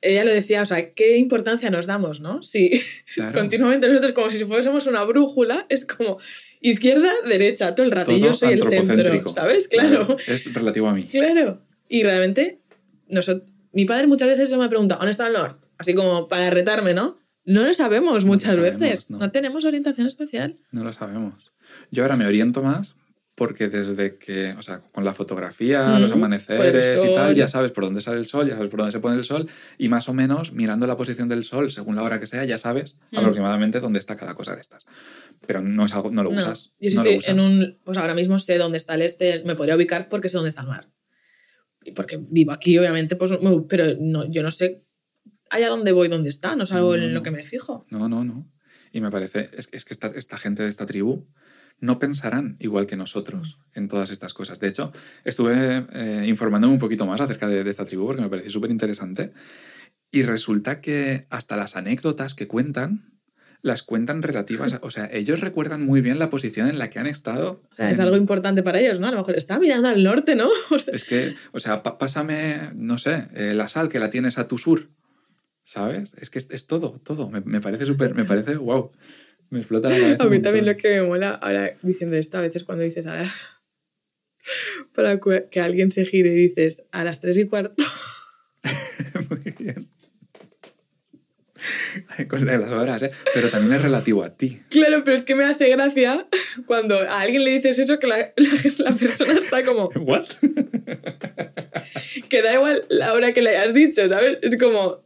ella 0.00 0.24
lo 0.24 0.30
decía, 0.32 0.62
o 0.62 0.66
sea, 0.66 0.92
¿qué 0.94 1.18
importancia 1.18 1.70
nos 1.70 1.86
damos, 1.86 2.20
no? 2.20 2.42
Si 2.42 2.70
Claro. 3.14 3.38
continuamente 3.38 3.86
nosotros, 3.88 4.12
como 4.12 4.30
si 4.32 4.44
fuésemos 4.44 4.86
una 4.86 5.04
brújula, 5.04 5.66
es 5.68 5.84
como 5.84 6.18
izquierda, 6.60 7.12
derecha, 7.28 7.74
todo 7.74 7.86
el 7.86 7.92
rato. 7.92 8.10
Todo 8.12 8.18
yo 8.26 8.34
soy 8.34 8.54
el 8.54 8.62
centro. 8.62 9.30
¿sabes? 9.30 9.68
Claro. 9.68 10.16
Es 10.26 10.52
relativo 10.52 10.88
a 10.88 10.94
mí. 10.94 11.04
Claro. 11.04 11.62
Y 11.88 12.02
realmente, 12.02 12.60
nosotros, 13.08 13.47
mi 13.72 13.84
padre 13.84 14.06
muchas 14.06 14.28
veces 14.28 14.50
se 14.50 14.56
me 14.56 14.68
pregunta, 14.68 14.96
¿dónde 14.96 15.10
está 15.12 15.26
el 15.26 15.32
norte? 15.34 15.68
Así 15.78 15.94
como 15.94 16.28
para 16.28 16.50
retarme, 16.50 16.94
¿no? 16.94 17.16
No 17.44 17.62
lo 17.66 17.72
sabemos 17.72 18.14
No 18.14 18.20
lo 18.20 18.26
muchas 18.26 18.54
sabemos, 18.54 18.78
veces. 18.80 19.10
no. 19.10 19.18
No. 19.18 19.30
tenemos 19.30 19.64
orientación 19.64 20.06
espacial. 20.06 20.58
No 20.70 20.84
lo 20.84 20.92
sabemos. 20.92 21.52
Yo 21.90 22.02
ahora 22.02 22.16
me 22.16 22.26
oriento 22.26 22.62
más 22.62 22.96
porque 23.34 23.68
desde 23.68 24.16
que, 24.18 24.52
o 24.58 24.62
sea, 24.62 24.80
con 24.90 25.04
la 25.04 25.14
fotografía, 25.14 25.86
Mm, 25.96 26.00
los 26.02 26.10
amaneceres 26.12 27.00
y 27.04 27.14
tal, 27.14 27.34
ya 27.36 27.46
sabes 27.46 27.70
por 27.70 27.84
dónde 27.84 28.00
sale 28.00 28.18
el 28.18 28.26
sol, 28.26 28.48
ya 28.48 28.54
sabes 28.56 28.68
por 28.68 28.80
dónde 28.80 28.90
se 28.92 28.98
pone 28.98 29.16
el 29.16 29.22
sol, 29.22 29.48
y 29.78 29.88
más 29.88 30.08
o 30.08 30.12
menos 30.14 30.52
mirando 30.52 30.88
la 30.88 30.96
posición 30.96 31.28
del 31.28 31.44
sol, 31.44 31.70
según 31.70 31.94
la 31.94 32.02
hora 32.02 32.18
que 32.18 32.26
sea, 32.26 32.44
ya 32.44 32.58
sabes 32.58 32.98
Mm. 33.12 33.18
aproximadamente 33.18 33.78
dónde 33.80 34.00
está 34.00 34.16
cada 34.16 34.34
cosa 34.34 34.54
de 34.56 34.60
estas. 34.60 34.84
Pero 35.46 35.62
no 35.62 35.84
es 35.84 35.94
algo, 35.94 36.10
no 36.10 36.24
lo 36.24 36.32
No. 36.32 36.38
usas. 36.40 36.72
Yo 36.80 36.90
sí 36.90 36.96
no 36.96 37.04
lo 37.04 37.10
estoy 37.10 37.30
en 37.32 37.38
usas. 37.38 37.50
un. 37.50 37.78
Pues 37.84 37.96
ahora 37.96 38.14
mismo 38.14 38.40
sé 38.40 38.58
dónde 38.58 38.76
está 38.76 38.96
el 38.96 39.02
este, 39.02 39.44
me 39.44 39.54
podría 39.54 39.76
ubicar 39.76 40.08
porque 40.08 40.28
sé 40.28 40.36
dónde 40.36 40.48
está 40.50 40.62
el 40.62 40.68
mar. 40.68 40.88
Porque 41.94 42.18
vivo 42.30 42.52
aquí, 42.52 42.78
obviamente, 42.78 43.16
pues. 43.16 43.32
Pero 43.68 43.96
no, 44.00 44.30
yo 44.30 44.42
no 44.42 44.50
sé 44.50 44.84
allá 45.50 45.68
dónde 45.68 45.92
voy, 45.92 46.08
dónde 46.08 46.30
está, 46.30 46.56
no 46.56 46.64
es 46.64 46.72
algo 46.72 46.96
No, 46.96 47.02
en 47.02 47.14
lo 47.14 47.22
que 47.22 47.30
me 47.30 47.44
fijo. 47.44 47.86
No, 47.90 48.08
no, 48.08 48.24
no. 48.24 48.50
Y 48.92 49.00
me 49.00 49.10
parece, 49.10 49.50
es, 49.56 49.68
es 49.72 49.84
que 49.84 49.94
esta, 49.94 50.08
esta 50.08 50.38
gente 50.38 50.62
de 50.62 50.68
esta 50.68 50.86
tribu 50.86 51.26
no 51.80 51.98
pensarán 51.98 52.56
igual 52.58 52.86
que 52.86 52.96
nosotros 52.96 53.60
en 53.74 53.88
todas 53.88 54.10
estas 54.10 54.34
cosas. 54.34 54.60
De 54.60 54.68
hecho, 54.68 54.92
estuve 55.24 55.86
eh, 55.92 56.24
informándome 56.26 56.72
un 56.72 56.78
poquito 56.78 57.06
más 57.06 57.20
acerca 57.20 57.46
de, 57.48 57.62
de 57.62 57.70
esta 57.70 57.84
tribu 57.84 58.06
porque 58.06 58.22
me 58.22 58.28
pareció 58.28 58.50
súper 58.50 58.70
interesante. 58.70 59.32
Y 60.10 60.22
resulta 60.22 60.80
que 60.80 61.26
hasta 61.30 61.56
las 61.56 61.76
anécdotas 61.76 62.34
que 62.34 62.48
cuentan 62.48 63.17
las 63.62 63.82
cuentan 63.82 64.22
relativas, 64.22 64.74
a- 64.74 64.80
o 64.82 64.90
sea, 64.90 65.08
ellos 65.12 65.40
recuerdan 65.40 65.84
muy 65.84 66.00
bien 66.00 66.18
la 66.18 66.30
posición 66.30 66.68
en 66.68 66.78
la 66.78 66.90
que 66.90 66.98
han 67.00 67.06
estado. 67.06 67.62
O 67.70 67.74
sea, 67.74 67.90
es 67.90 67.98
en- 67.98 68.04
algo 68.04 68.16
importante 68.16 68.62
para 68.62 68.78
ellos, 68.80 69.00
¿no? 69.00 69.08
A 69.08 69.10
lo 69.10 69.16
mejor 69.18 69.36
está 69.36 69.58
mirando 69.58 69.88
al 69.88 70.02
norte, 70.04 70.36
¿no? 70.36 70.48
O 70.70 70.78
sea, 70.78 70.94
Es 70.94 71.04
que, 71.04 71.34
o 71.52 71.60
sea, 71.60 71.82
pásame, 71.82 72.70
no 72.74 72.98
sé, 72.98 73.24
eh, 73.34 73.54
la 73.54 73.68
sal 73.68 73.88
que 73.88 73.98
la 73.98 74.10
tienes 74.10 74.38
a 74.38 74.46
tu 74.46 74.58
sur, 74.58 74.88
¿sabes? 75.64 76.14
Es 76.14 76.30
que 76.30 76.38
es, 76.38 76.50
es 76.50 76.66
todo, 76.66 77.00
todo. 77.02 77.30
Me, 77.30 77.40
me 77.40 77.60
parece 77.60 77.84
súper, 77.86 78.14
me 78.14 78.24
parece, 78.24 78.56
wow. 78.56 78.92
Me 79.50 79.58
explota 79.60 79.88
la 79.88 79.98
cabeza. 79.98 80.22
A 80.24 80.26
mí 80.28 80.40
también 80.40 80.66
lo 80.66 80.76
que 80.76 81.00
me 81.00 81.06
mola 81.06 81.30
ahora 81.30 81.74
diciendo 81.82 82.16
esto, 82.16 82.38
a 82.38 82.42
veces 82.42 82.64
cuando 82.64 82.84
dices 82.84 83.06
a 83.06 83.14
las- 83.14 83.32
para 84.94 85.18
cu- 85.18 85.48
que 85.50 85.60
alguien 85.60 85.90
se 85.90 86.04
gire 86.04 86.30
y 86.30 86.34
dices 86.48 86.84
a 86.92 87.02
las 87.04 87.20
tres 87.20 87.36
y 87.38 87.46
cuarto. 87.46 87.74
Muy 89.30 89.54
bien. 89.58 89.88
Con 92.28 92.44
las 92.46 92.72
horas, 92.72 93.02
¿eh? 93.02 93.10
Pero 93.34 93.48
también 93.48 93.74
es 93.74 93.82
relativo 93.82 94.22
a 94.24 94.30
ti. 94.30 94.60
Claro, 94.70 95.02
pero 95.04 95.16
es 95.16 95.24
que 95.24 95.34
me 95.34 95.44
hace 95.44 95.68
gracia 95.70 96.26
cuando 96.66 96.96
a 96.98 97.20
alguien 97.20 97.44
le 97.44 97.52
dices 97.52 97.78
eso 97.78 97.98
que 97.98 98.06
la, 98.06 98.16
la- 98.36 98.72
la 98.78 98.92
persona 98.92 99.38
está 99.38 99.64
como 99.64 99.88
¿What? 99.96 100.26
que 102.28 102.42
da 102.42 102.54
igual 102.54 102.84
la 102.88 103.12
hora 103.12 103.32
que 103.32 103.42
le 103.42 103.56
hayas 103.56 103.74
dicho, 103.74 104.08
¿sabes? 104.08 104.38
Es 104.42 104.56
como 104.58 105.02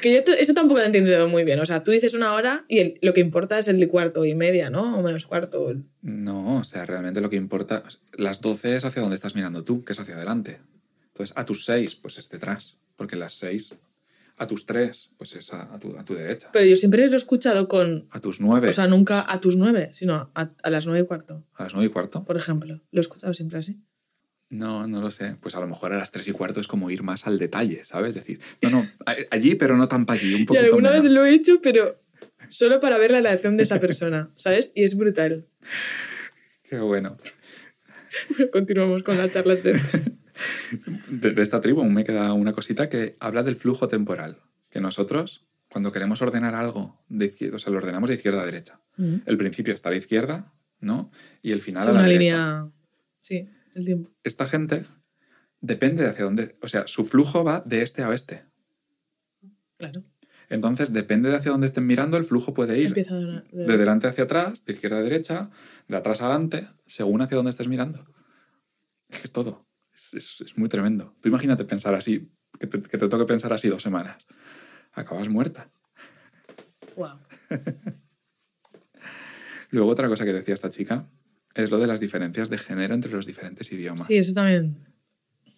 que 0.00 0.14
yo 0.14 0.22
te- 0.22 0.40
eso 0.40 0.54
tampoco 0.54 0.78
lo 0.78 0.84
he 0.84 0.86
entendido 0.86 1.26
muy 1.28 1.42
bien. 1.44 1.58
O 1.60 1.66
sea, 1.66 1.82
tú 1.82 1.90
dices 1.90 2.14
una 2.14 2.34
hora 2.34 2.64
y 2.68 2.78
el- 2.78 2.98
lo 3.02 3.12
que 3.14 3.20
importa 3.20 3.58
es 3.58 3.68
el 3.68 3.86
cuarto 3.88 4.24
y 4.24 4.34
media, 4.34 4.70
¿no? 4.70 4.98
O 4.98 5.02
menos 5.02 5.26
cuarto. 5.26 5.74
No, 6.02 6.56
o 6.58 6.64
sea, 6.64 6.86
realmente 6.86 7.20
lo 7.20 7.30
que 7.30 7.36
importa. 7.36 7.82
Las 8.12 8.40
12 8.40 8.76
es 8.76 8.84
hacia 8.84 9.02
donde 9.02 9.16
estás 9.16 9.34
mirando 9.34 9.64
tú, 9.64 9.84
que 9.84 9.92
es 9.92 10.00
hacia 10.00 10.14
adelante. 10.16 10.60
Entonces, 11.08 11.36
a 11.36 11.44
tus 11.44 11.64
6, 11.64 11.96
pues 11.96 12.18
es 12.18 12.28
detrás. 12.28 12.76
Porque 12.96 13.16
las 13.16 13.34
6, 13.34 13.70
a 14.40 14.46
tus 14.46 14.64
3, 14.64 15.10
pues 15.18 15.36
es 15.36 15.52
a, 15.52 15.72
a 15.74 15.78
tu, 15.78 15.96
a 15.98 16.04
tu 16.04 16.14
derecha. 16.14 16.48
Pero 16.52 16.64
yo 16.64 16.74
siempre 16.74 17.06
lo 17.06 17.12
he 17.12 17.16
escuchado 17.16 17.68
con, 17.68 18.08
A 18.10 18.20
tus 18.20 18.40
9, 18.40 18.70
o 18.70 18.72
sea, 18.72 18.86
nunca 18.86 19.24
a 19.28 19.38
tus 19.40 19.56
nueve, 19.56 19.90
sino 19.92 20.30
a, 20.34 20.50
a 20.62 20.70
las 20.70 20.86
nueve 20.86 21.00
y 21.04 21.06
cuarto, 21.06 21.44
a 21.54 21.64
las 21.64 21.74
9 21.74 21.88
y 21.88 21.92
cuarto. 21.92 22.24
por 22.24 22.36
ejemplo. 22.38 22.80
Lo 22.90 23.00
he 23.00 23.02
escuchado 23.02 23.34
siempre 23.34 23.58
así. 23.58 23.80
No, 24.48 24.88
no 24.88 25.00
lo 25.00 25.10
sé. 25.10 25.36
Pues 25.40 25.54
a 25.54 25.60
lo 25.60 25.68
mejor 25.68 25.92
a 25.92 25.98
las 25.98 26.10
tres 26.10 26.26
y 26.26 26.32
cuarto 26.32 26.58
es 26.58 26.66
como 26.66 26.90
ir 26.90 27.02
más 27.02 27.26
al 27.26 27.38
detalle, 27.38 27.84
¿sabes? 27.84 28.14
Decir, 28.14 28.40
no, 28.62 28.70
no, 28.70 28.88
allí, 29.30 29.54
pero 29.54 29.76
no 29.76 29.86
tan 29.88 30.06
para 30.06 30.18
allí, 30.18 30.34
un 30.34 30.46
Y 30.54 30.56
alguna 30.56 30.88
menos. 30.90 31.04
vez 31.04 31.12
lo 31.12 31.24
he 31.26 31.34
hecho, 31.34 31.60
pero 31.62 32.00
solo 32.48 32.80
para 32.80 32.96
ver 32.98 33.10
la 33.10 33.18
elección 33.18 33.56
de 33.58 33.62
esa 33.64 33.78
persona, 33.78 34.30
¿sabes? 34.36 34.72
Y 34.74 34.84
es 34.84 34.96
brutal. 34.96 35.46
Qué 36.68 36.78
bueno. 36.78 37.16
Continuamos 38.52 39.02
con 39.02 39.18
la 39.18 39.30
charla. 39.30 39.56
De- 41.08 41.42
esta 41.42 41.60
tribu 41.60 41.84
me 41.84 42.04
queda 42.04 42.32
una 42.32 42.52
cosita 42.52 42.88
que 42.88 43.16
habla 43.20 43.42
del 43.42 43.56
flujo 43.56 43.88
temporal. 43.88 44.38
Que 44.70 44.80
nosotros, 44.80 45.46
cuando 45.70 45.92
queremos 45.92 46.22
ordenar 46.22 46.54
algo 46.54 47.02
de 47.08 47.26
izquierda, 47.26 47.56
o 47.56 47.58
sea, 47.58 47.72
lo 47.72 47.78
ordenamos 47.78 48.08
de 48.08 48.16
izquierda 48.16 48.42
a 48.42 48.46
derecha. 48.46 48.80
El 49.26 49.36
principio 49.38 49.72
está 49.74 49.88
a 49.88 49.92
la 49.92 49.98
izquierda, 49.98 50.52
¿no? 50.80 51.10
Y 51.42 51.52
el 51.52 51.60
final 51.60 51.82
Sí, 51.82 51.88
a 51.88 51.92
la 51.92 51.98
una 52.00 52.08
derecha. 52.08 52.22
línea. 52.24 52.72
Sí, 53.20 53.48
el 53.74 53.84
tiempo. 53.84 54.10
Esta 54.24 54.46
gente 54.46 54.84
depende 55.60 56.02
de 56.04 56.10
hacia 56.10 56.24
dónde. 56.24 56.56
O 56.62 56.68
sea, 56.68 56.86
su 56.86 57.04
flujo 57.04 57.42
va 57.44 57.62
de 57.64 57.82
este 57.82 58.02
a 58.02 58.08
oeste. 58.08 58.44
Claro. 59.78 60.04
Entonces, 60.48 60.92
depende 60.92 61.28
de 61.30 61.36
hacia 61.36 61.52
dónde 61.52 61.68
estén 61.68 61.86
mirando, 61.86 62.16
el 62.16 62.24
flujo 62.24 62.52
puede 62.52 62.78
ir 62.78 62.92
de, 62.92 63.04
de- 63.04 63.64
de 63.66 63.76
delante 63.78 64.08
hacia 64.08 64.24
atrás, 64.24 64.64
de 64.64 64.72
izquierda 64.72 64.98
a 64.98 65.02
derecha, 65.02 65.50
de 65.88 65.96
atrás 65.96 66.20
adelante, 66.22 66.66
según 66.86 67.22
hacia 67.22 67.36
dónde 67.36 67.50
estés 67.52 67.68
mirando. 67.68 68.04
Es 69.22 69.30
todo. 69.32 69.66
Es, 70.12 70.40
es- 70.40 70.40
es 70.40 70.58
muy 70.58 70.68
tremendo. 70.68 71.14
Tú 71.20 71.28
imagínate 71.28 71.64
pensar 71.64 71.94
así, 71.94 72.30
que 72.58 72.66
te, 72.66 72.80
que 72.82 72.98
te 72.98 73.08
toque 73.08 73.24
pensar 73.24 73.52
así 73.52 73.68
dos 73.68 73.82
semanas. 73.82 74.16
Acabas 74.92 75.28
muerta. 75.28 75.70
Guau. 76.96 77.18
Luego, 79.70 79.88
otra 79.90 80.08
cosa 80.08 80.24
que 80.24 80.32
decía 80.32 80.54
esta 80.54 80.70
chica 80.70 81.06
es 81.54 81.70
lo 81.70 81.78
de 81.78 81.86
las 81.86 82.00
diferencias 82.00 82.50
de 82.50 82.58
género 82.58 82.94
entre 82.94 83.12
los 83.12 83.26
diferentes 83.26 83.70
idiomas. 83.72 84.06
Sí, 84.06 84.16
eso 84.16 84.32
también. 84.34 84.76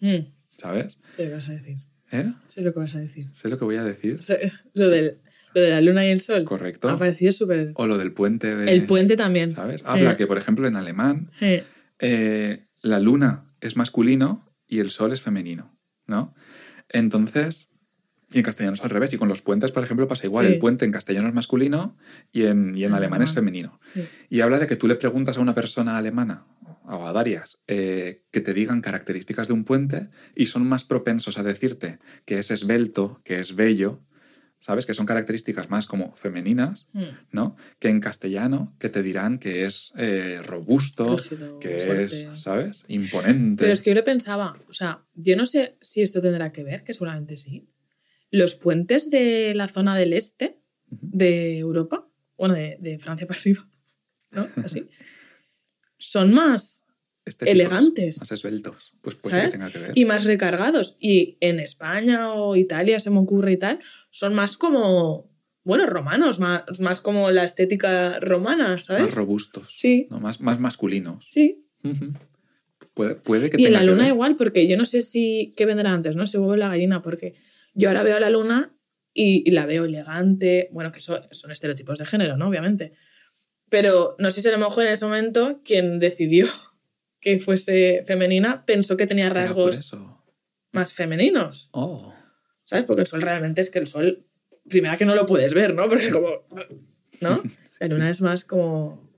Mm, 0.01 0.27
¿Sabes? 0.57 0.97
sé 1.05 1.23
lo 1.25 1.29
que 1.31 1.35
vas 1.35 1.49
a 1.49 1.51
decir. 1.53 1.77
¿Eh? 2.11 2.33
Sé 2.45 2.61
lo 2.61 2.73
que 2.73 2.79
vas 2.79 2.95
a 2.95 2.99
decir. 2.99 3.27
Sé 3.33 3.49
lo 3.49 3.57
que 3.57 3.65
voy 3.65 3.75
a 3.77 3.83
decir. 3.83 4.21
Sea, 4.21 4.37
lo, 4.73 4.89
del, 4.89 5.19
lo 5.55 5.61
de 5.61 5.69
la 5.71 5.81
luna 5.81 6.05
y 6.05 6.09
el 6.11 6.21
sol. 6.21 6.43
Correcto. 6.45 6.89
Ha 6.89 6.97
parecido 6.97 7.31
súper. 7.31 7.71
O 7.75 7.87
lo 7.87 7.97
del 7.97 8.11
puente 8.13 8.55
de. 8.55 8.71
El 8.71 8.85
puente 8.85 9.15
también. 9.15 9.51
¿Sabes? 9.51 9.83
Habla 9.85 10.11
Eh, 10.11 10.15
que, 10.15 10.27
por 10.27 10.37
ejemplo, 10.37 10.67
en 10.67 10.75
alemán 10.75 11.31
eh, 11.41 11.63
eh, 11.99 12.67
la 12.81 12.99
luna 12.99 13.51
es 13.67 13.75
masculino 13.75 14.53
y 14.67 14.79
el 14.79 14.91
sol 14.91 15.13
es 15.13 15.21
femenino, 15.21 15.77
¿no? 16.05 16.33
Entonces, 16.89 17.69
y 18.31 18.39
en 18.39 18.43
castellano 18.43 18.75
es 18.75 18.83
al 18.83 18.89
revés. 18.89 19.13
Y 19.13 19.17
con 19.17 19.29
los 19.29 19.41
puentes, 19.41 19.71
por 19.71 19.83
ejemplo, 19.83 20.07
pasa 20.07 20.25
igual. 20.25 20.47
Sí. 20.47 20.53
El 20.53 20.59
puente 20.59 20.85
en 20.85 20.91
castellano 20.91 21.27
es 21.27 21.33
masculino 21.33 21.95
y 22.31 22.45
en, 22.45 22.75
y 22.75 22.83
en 22.83 22.93
alemán 22.93 23.21
es 23.21 23.31
femenino. 23.31 23.79
Sí. 23.93 24.07
Y 24.29 24.41
habla 24.41 24.59
de 24.59 24.67
que 24.67 24.75
tú 24.75 24.87
le 24.87 24.95
preguntas 24.95 25.37
a 25.37 25.41
una 25.41 25.53
persona 25.53 25.97
alemana 25.97 26.45
o 26.85 27.07
a 27.07 27.11
varias 27.11 27.59
eh, 27.67 28.23
que 28.31 28.41
te 28.41 28.53
digan 28.53 28.81
características 28.81 29.47
de 29.47 29.53
un 29.53 29.63
puente 29.63 30.09
y 30.35 30.47
son 30.47 30.67
más 30.67 30.83
propensos 30.83 31.37
a 31.37 31.43
decirte 31.43 31.99
que 32.25 32.39
es 32.39 32.51
esbelto, 32.51 33.21
que 33.23 33.39
es 33.39 33.55
bello, 33.55 34.01
¿sabes? 34.63 34.85
Que 34.85 34.93
son 34.93 35.05
características 35.05 35.69
más 35.69 35.85
como 35.87 36.15
femeninas, 36.15 36.87
mm, 36.93 37.03
¿no? 37.31 37.57
Que 37.79 37.89
en 37.89 37.99
castellano 37.99 38.73
que 38.79 38.87
te 38.87 39.03
dirán 39.03 39.37
que 39.37 39.65
es 39.65 39.91
eh, 39.97 40.39
robusto, 40.41 41.17
rígido, 41.17 41.59
que 41.59 41.83
fuerte. 41.85 42.03
es, 42.03 42.41
¿sabes? 42.41 42.85
Imponente. 42.87 43.61
Pero 43.61 43.73
es 43.73 43.81
que 43.81 43.89
yo 43.89 43.95
lo 43.95 44.05
pensaba, 44.05 44.57
o 44.69 44.73
sea, 44.73 45.05
yo 45.15 45.35
no 45.35 45.45
sé 45.45 45.77
si 45.81 46.01
esto 46.01 46.21
tendrá 46.21 46.53
que 46.53 46.63
ver, 46.63 46.85
que 46.85 46.93
seguramente 46.93 47.35
sí. 47.35 47.67
Los 48.31 48.55
puentes 48.55 49.09
de 49.09 49.53
la 49.53 49.67
zona 49.67 49.97
del 49.97 50.13
este 50.13 50.61
de 50.87 51.57
Europa, 51.57 52.07
bueno, 52.37 52.55
de, 52.55 52.77
de 52.79 52.97
Francia 52.99 53.27
para 53.27 53.39
arriba, 53.41 53.69
¿no? 54.31 54.47
Así, 54.63 54.87
son 55.97 56.33
más 56.33 56.82
elegantes. 57.41 58.19
Más 58.19 58.31
esbeltos. 58.31 58.93
Pues 59.01 59.15
puede 59.15 59.43
que 59.43 59.49
tenga 59.49 59.71
que 59.71 59.79
ver. 59.79 59.91
y 59.95 60.05
más 60.05 60.25
recargados. 60.25 60.97
Y 60.99 61.37
en 61.39 61.59
España 61.59 62.33
o 62.33 62.55
Italia, 62.55 62.99
se 62.99 63.09
me 63.09 63.19
ocurre 63.19 63.53
y 63.53 63.57
tal, 63.57 63.79
son 64.09 64.33
más 64.33 64.57
como, 64.57 65.31
bueno, 65.63 65.85
romanos, 65.85 66.39
más, 66.39 66.63
más 66.79 66.99
como 66.99 67.31
la 67.31 67.43
estética 67.43 68.19
romana, 68.19 68.81
¿sabes? 68.81 69.03
Más 69.03 69.15
robustos. 69.15 69.75
Sí, 69.77 70.07
¿no? 70.09 70.19
Más, 70.19 70.41
más 70.41 70.59
masculinos. 70.59 71.25
sí. 71.27 71.59
Puede, 72.93 73.15
puede 73.15 73.49
que 73.49 73.59
Y 73.59 73.65
en 73.65 73.73
la 73.73 73.83
luna 73.83 74.07
igual, 74.07 74.35
porque 74.37 74.67
yo 74.67 74.77
no 74.77 74.85
sé 74.85 75.01
si 75.01 75.53
qué 75.57 75.65
vendrá 75.65 75.91
antes, 75.91 76.15
¿no? 76.15 76.27
Si 76.27 76.37
huevo 76.37 76.55
la 76.55 76.67
gallina, 76.67 77.01
porque 77.01 77.33
yo 77.73 77.89
ahora 77.89 78.03
veo 78.03 78.17
a 78.17 78.19
la 78.19 78.29
luna 78.29 78.75
y, 79.13 79.43
y 79.47 79.51
la 79.51 79.65
veo 79.65 79.85
elegante, 79.85 80.69
bueno, 80.71 80.91
que 80.91 81.01
son, 81.01 81.21
son 81.31 81.51
estereotipos 81.51 81.97
de 81.97 82.05
género, 82.05 82.37
¿no? 82.37 82.47
Obviamente. 82.47 82.93
Pero 83.69 84.15
no 84.19 84.29
sé 84.29 84.41
si 84.41 84.47
a 84.47 84.51
lo 84.51 84.59
mejor 84.59 84.85
en 84.85 84.93
ese 84.93 85.05
momento 85.05 85.61
quien 85.65 85.99
decidió 85.99 86.45
que 87.23 87.39
fuese 87.39 88.03
femenina 88.05 88.65
pensó 88.65 88.97
que 88.97 89.07
tenía 89.07 89.29
rasgos 89.29 89.95
más 90.73 90.93
femeninos, 90.93 91.69
Oh. 91.71 92.13
¿sabes? 92.65 92.85
Porque 92.85 93.01
el 93.03 93.07
sol 93.07 93.21
realmente 93.21 93.61
es 93.61 93.69
que 93.69 93.79
el 93.79 93.87
sol, 93.87 94.25
primera 94.67 94.97
que 94.97 95.05
no 95.05 95.15
lo 95.15 95.25
puedes 95.25 95.53
ver, 95.53 95.73
¿no? 95.73 95.87
Porque 95.89 96.11
como, 96.11 96.45
¿no? 97.21 97.41
Sí, 97.65 97.77
La 97.79 97.87
luna 97.87 98.09
es 98.09 98.19
más 98.21 98.43
como... 98.43 99.09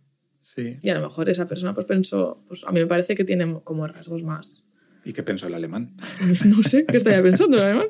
Sí. 0.41 0.77
Y 0.83 0.89
a 0.89 0.93
lo 0.93 1.01
mejor 1.01 1.27
esa 1.29 1.47
persona 1.47 1.73
pues 1.73 1.87
pensó, 1.87 2.37
pues 2.47 2.63
a 2.65 2.71
mí 2.71 2.79
me 2.79 2.85
parece 2.85 3.15
que 3.15 3.23
tiene 3.23 3.61
como 3.63 3.87
rasgos 3.87 4.21
más 4.23 4.63
¿Y 5.03 5.13
qué 5.13 5.23
pensó 5.23 5.47
el 5.47 5.55
alemán? 5.55 5.95
No 6.45 6.61
sé 6.61 6.85
qué 6.85 6.97
estaría 6.97 7.23
pensando, 7.23 7.61
además. 7.61 7.87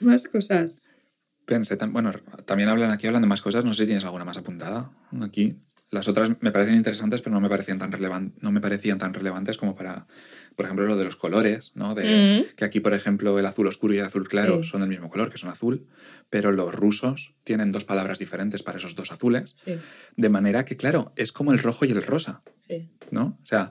Más 0.00 0.28
cosas. 0.28 0.85
Pensé, 1.46 1.78
tam- 1.78 1.92
bueno, 1.92 2.12
también 2.44 2.68
hablan 2.68 2.90
aquí, 2.90 3.06
hablan 3.06 3.22
de 3.22 3.28
más 3.28 3.40
cosas, 3.40 3.64
no 3.64 3.72
sé 3.72 3.82
si 3.82 3.86
tienes 3.86 4.04
alguna 4.04 4.24
más 4.24 4.36
apuntada 4.36 4.90
aquí. 5.22 5.56
Las 5.92 6.08
otras 6.08 6.30
me 6.40 6.50
parecen 6.50 6.74
interesantes, 6.74 7.22
pero 7.22 7.32
no 7.34 7.40
me 7.40 7.48
parecían 7.48 7.78
tan, 7.78 7.92
relevan- 7.92 8.32
no 8.40 8.50
me 8.50 8.60
parecían 8.60 8.98
tan 8.98 9.14
relevantes 9.14 9.56
como 9.56 9.76
para, 9.76 10.08
por 10.56 10.64
ejemplo, 10.66 10.84
lo 10.84 10.96
de 10.96 11.04
los 11.04 11.14
colores, 11.14 11.70
¿no? 11.76 11.94
De, 11.94 12.44
Mm. 12.50 12.56
Que 12.56 12.64
aquí, 12.64 12.80
por 12.80 12.92
ejemplo, 12.92 13.38
el 13.38 13.46
azul 13.46 13.68
oscuro 13.68 13.94
y 13.94 13.98
el 13.98 14.04
azul 14.04 14.28
claro 14.28 14.64
Sí. 14.64 14.68
son 14.70 14.80
del 14.80 14.90
mismo 14.90 15.08
color, 15.08 15.30
que 15.30 15.38
son 15.38 15.48
azul, 15.48 15.86
pero 16.28 16.50
los 16.50 16.74
rusos 16.74 17.34
tienen 17.44 17.70
dos 17.70 17.84
palabras 17.84 18.18
diferentes 18.18 18.64
para 18.64 18.78
esos 18.78 18.96
dos 18.96 19.12
azules, 19.12 19.56
Sí, 19.64 19.76
de 20.16 20.28
manera 20.28 20.64
que, 20.64 20.76
claro, 20.76 21.12
es 21.14 21.30
como 21.30 21.52
el 21.52 21.60
rojo 21.60 21.84
y 21.84 21.92
el 21.92 22.02
rosa, 22.02 22.42
sí. 22.66 22.90
¿no? 23.12 23.38
O 23.40 23.46
sea, 23.46 23.70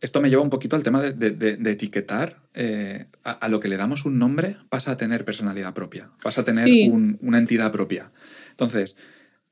esto 0.00 0.20
me 0.20 0.30
lleva 0.30 0.42
un 0.42 0.50
poquito 0.50 0.76
al 0.76 0.82
tema 0.82 1.00
de, 1.02 1.12
de- 1.12 1.30
de- 1.32 1.56
de 1.56 1.70
etiquetar. 1.70 2.36
eh, 2.54 3.06
a, 3.24 3.32
a 3.32 3.48
lo 3.48 3.60
que 3.60 3.68
le 3.68 3.76
damos 3.76 4.04
un 4.04 4.18
nombre 4.18 4.56
pasa 4.68 4.92
a 4.92 4.96
tener 4.96 5.24
personalidad 5.24 5.74
propia, 5.74 6.10
pasa 6.22 6.40
a 6.40 6.44
tener 6.44 6.64
Sí. 6.64 6.88
un- 6.88 7.16
una 7.22 7.38
entidad 7.38 7.70
propia. 7.70 8.10
Entonces, 8.50 8.96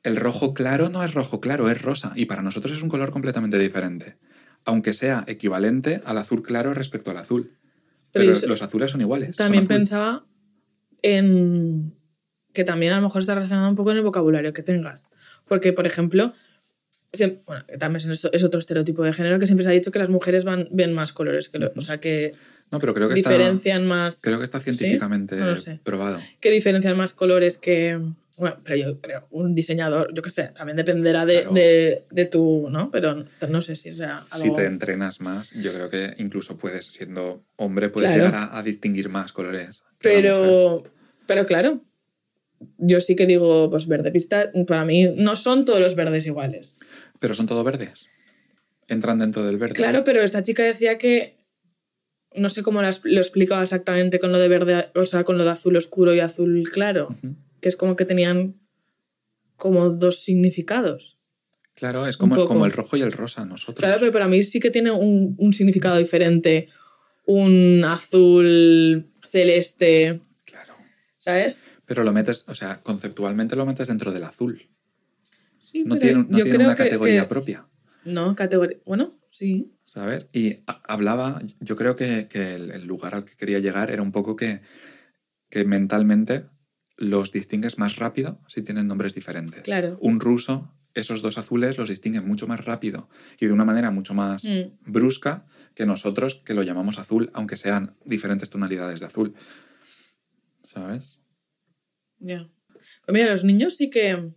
el 0.03 0.17
rojo 0.17 0.55
claro 0.55 0.89
no 0.89 1.05
es 1.05 1.15
rojo 1.15 1.41
claro, 1.41 1.71
es 1.71 1.83
rosa. 1.83 2.13
Y 2.17 2.27
para 2.27 2.43
nosotros 2.43 2.77
es 2.77 2.83
un 2.83 2.89
color 2.89 3.11
completamente 3.13 3.59
diferente. 3.59 4.17
Aunque 4.65 4.93
sea 4.95 5.23
equivalente 5.29 6.01
al 6.05 6.19
azul 6.19 6.43
claro 6.43 6.75
respecto 6.75 7.11
al 7.13 7.19
azul. 7.19 7.53
Pero 8.13 8.33
los 8.49 8.63
azules 8.63 8.91
son 8.91 9.01
iguales. 9.03 9.37
También 9.37 9.67
pensaba 9.69 10.27
en 11.03 11.95
que 12.53 12.65
también 12.65 12.93
a 12.93 12.97
lo 12.97 13.03
mejor 13.03 13.21
está 13.21 13.35
relacionado 13.35 13.69
un 13.69 13.77
poco 13.77 13.91
en 13.91 13.99
el 13.99 14.03
vocabulario 14.03 14.53
que 14.53 14.63
tengas. 14.63 15.07
Porque, 15.45 15.73
por 15.73 15.87
ejemplo, 15.87 16.33
bueno, 17.47 17.65
también 17.79 18.11
es, 18.11 18.25
otro 18.45 18.61
estereotipo 18.61 19.03
de 19.03 19.13
género 19.13 19.39
que 19.39 19.47
siempre 19.47 19.65
se 19.65 19.71
ha 19.71 19.73
dicho 19.73 19.91
que 19.91 19.99
las 19.99 20.09
mujeres 20.09 20.45
van, 20.45 20.69
ven 20.71 20.93
más 20.93 21.13
colores, 21.13 21.49
que 21.49 21.59
lo- 21.59 21.73
o 21.75 21.83
sea, 21.83 21.99
que 21.99 22.33
No, 22.71 22.79
pero 22.81 22.95
creo 22.95 23.09
que, 23.09 23.15
está, 23.15 23.31
diferencian 23.31 23.87
más. 23.87 24.21
creo 24.23 24.39
que 24.39 24.45
está 24.45 24.61
científicamente 24.61 25.37
No 25.37 25.47
lo 25.47 25.57
sé. 25.57 25.81
probado. 25.85 26.19
que 26.41 26.51
diferencian 26.51 26.97
más 26.97 27.13
colores 27.15 27.57
que. 27.57 27.99
Bueno, 28.39 28.57
pero 28.65 28.77
yo 28.77 29.01
creo, 29.01 29.27
un 29.31 29.55
diseñador, 29.55 30.13
yo 30.13 30.21
qué 30.21 30.31
sé, 30.31 30.49
también 30.55 30.77
dependerá 30.77 31.25
de, 31.25 31.37
Claro. 31.41 31.55
de, 31.55 32.05
de 32.11 32.25
tu. 32.27 32.69
¿no? 32.71 32.91
Pero 32.91 33.25
no 33.49 33.63
sé 33.63 33.77
si 33.77 33.93
sea 33.93 34.23
Si 34.35 34.43
algo. 34.43 34.57
te 34.57 34.67
entrenas 34.67 35.23
más, 35.23 35.53
yo 35.53 35.73
creo 35.73 35.89
que 35.89 36.15
incluso 36.19 36.59
puedes, 36.59 36.85
siendo 36.87 37.43
hombre, 37.57 37.89
puedes 37.89 38.11
Claro. 38.11 38.25
llegar 38.27 38.51
a, 38.53 38.59
a 38.59 38.63
distinguir 38.63 39.09
más 39.09 39.33
colores. 39.33 39.85
Pero. 40.01 40.83
Pero 41.27 41.47
claro. 41.47 41.83
Yo 42.79 43.01
sí 43.01 43.17
que 43.17 43.27
digo, 43.27 43.69
pues 43.71 43.87
verde 43.87 44.11
pista, 44.11 44.51
para 44.67 44.85
mí 44.87 45.05
no 45.17 45.37
son 45.37 45.65
todos 45.67 45.79
los 45.81 45.95
verdes 45.95 46.25
iguales. 46.27 46.79
Pero 47.21 47.35
son 47.35 47.47
todo 47.47 47.65
verdes. 47.65 48.07
Entran 48.89 49.19
dentro 49.19 49.45
del 49.45 49.59
verde. 49.59 49.75
Claro, 49.75 50.05
pero 50.05 50.23
esta 50.23 50.43
chica 50.43 50.63
decía 50.63 50.99
que. 50.99 51.37
No 52.35 52.51
sé 52.51 52.63
cómo 52.63 52.83
lo 52.83 53.21
explicaba 53.21 53.63
exactamente 53.63 54.19
con 54.19 54.31
lo 54.31 54.39
de 54.39 54.49
verde, 54.49 54.91
o 54.95 55.07
sea, 55.07 55.25
con 55.25 55.39
lo 55.39 55.45
de 55.45 55.51
azul 55.51 55.75
oscuro 55.77 56.15
y 56.15 56.21
azul 56.21 56.69
claro. 56.71 57.09
Que 57.61 57.69
es 57.69 57.77
como 57.77 57.97
que 57.97 58.05
tenían 58.05 58.61
como 59.57 59.91
dos 59.91 60.23
significados. 60.23 61.19
Claro, 61.75 62.07
es 62.07 62.17
como 62.19 62.67
el 62.67 62.73
rojo 62.73 62.97
y 62.97 63.03
el 63.03 63.13
rosa 63.13 63.45
nosotros. 63.47 63.79
Claro, 63.79 64.01
pero 64.01 64.13
para 64.13 64.29
mí 64.29 64.43
sí 64.43 64.61
que 64.61 64.71
tiene 64.71 64.91
un, 64.91 65.35
un 65.39 65.53
significado 65.55 65.97
diferente. 65.97 66.69
Un 67.25 67.83
azul 67.87 69.11
celeste, 69.29 70.21
Claro. 70.45 70.75
¿sabes? 71.19 71.65
Pero 71.87 72.05
lo 72.05 72.13
metes, 72.13 72.49
o 72.49 72.55
sea, 72.55 72.81
conceptualmente 72.83 73.57
lo 73.57 73.67
metes 73.67 73.89
dentro 73.89 74.13
del 74.13 74.25
azul. 74.25 74.69
Sí, 75.67 75.83
No 75.85 75.97
pero 75.97 76.01
tiene, 76.01 76.19
no 76.29 76.39
yo 76.39 76.45
tiene 76.45 76.51
creo 76.59 76.69
una 76.69 76.77
que- 76.77 76.85
categoría 76.85 77.23
que- 77.23 77.29
propia. 77.29 77.67
No, 78.05 78.37
categoría. 78.37 78.79
Bueno, 78.87 79.19
sí. 79.31 79.73
¿Sabes? 79.85 80.29
Y 80.33 80.59
hablaba, 80.85 81.41
yo 81.61 81.75
creo 81.75 81.97
que, 81.97 82.29
que 82.29 82.55
el, 82.55 82.71
el 82.71 82.85
lugar 82.87 83.17
al 83.17 83.25
que 83.25 83.35
quería 83.35 83.59
llegar 83.59 83.91
era 83.91 84.01
un 84.03 84.13
poco 84.13 84.37
que, 84.37 84.61
que 85.51 85.65
mentalmente 85.65 86.45
los 86.97 87.33
distingues 87.33 87.79
más 87.79 87.97
rápido 87.97 88.41
si 88.47 88.63
tienen 88.63 88.87
nombres 88.87 89.15
diferentes. 89.17 89.63
Claro. 89.63 89.99
Un 90.01 90.21
ruso, 90.21 90.73
esos 90.95 91.21
dos 91.21 91.37
azules 91.37 91.79
los 91.79 91.89
distinguen 91.89 92.27
mucho 92.29 92.47
más 92.47 92.65
rápido 92.65 93.09
y 93.41 93.47
de 93.47 93.53
una 93.53 93.65
manera 93.65 93.91
mucho 93.91 94.15
más 94.15 94.45
Mm. 94.45 94.91
brusca 94.93 95.45
que 95.75 95.85
nosotros 95.85 96.43
que 96.45 96.55
lo 96.55 96.63
llamamos 96.63 96.99
azul, 97.01 97.31
aunque 97.35 97.57
sean 97.57 97.97
diferentes 98.05 98.51
tonalidades 98.51 99.01
de 99.01 99.07
azul. 99.07 99.35
¿Sabes? 100.63 101.19
Ya. 102.19 102.49
Pues 103.05 103.13
mira, 103.15 103.31
los 103.31 103.43
niños 103.45 103.77
sí 103.77 103.91
que. 103.91 104.31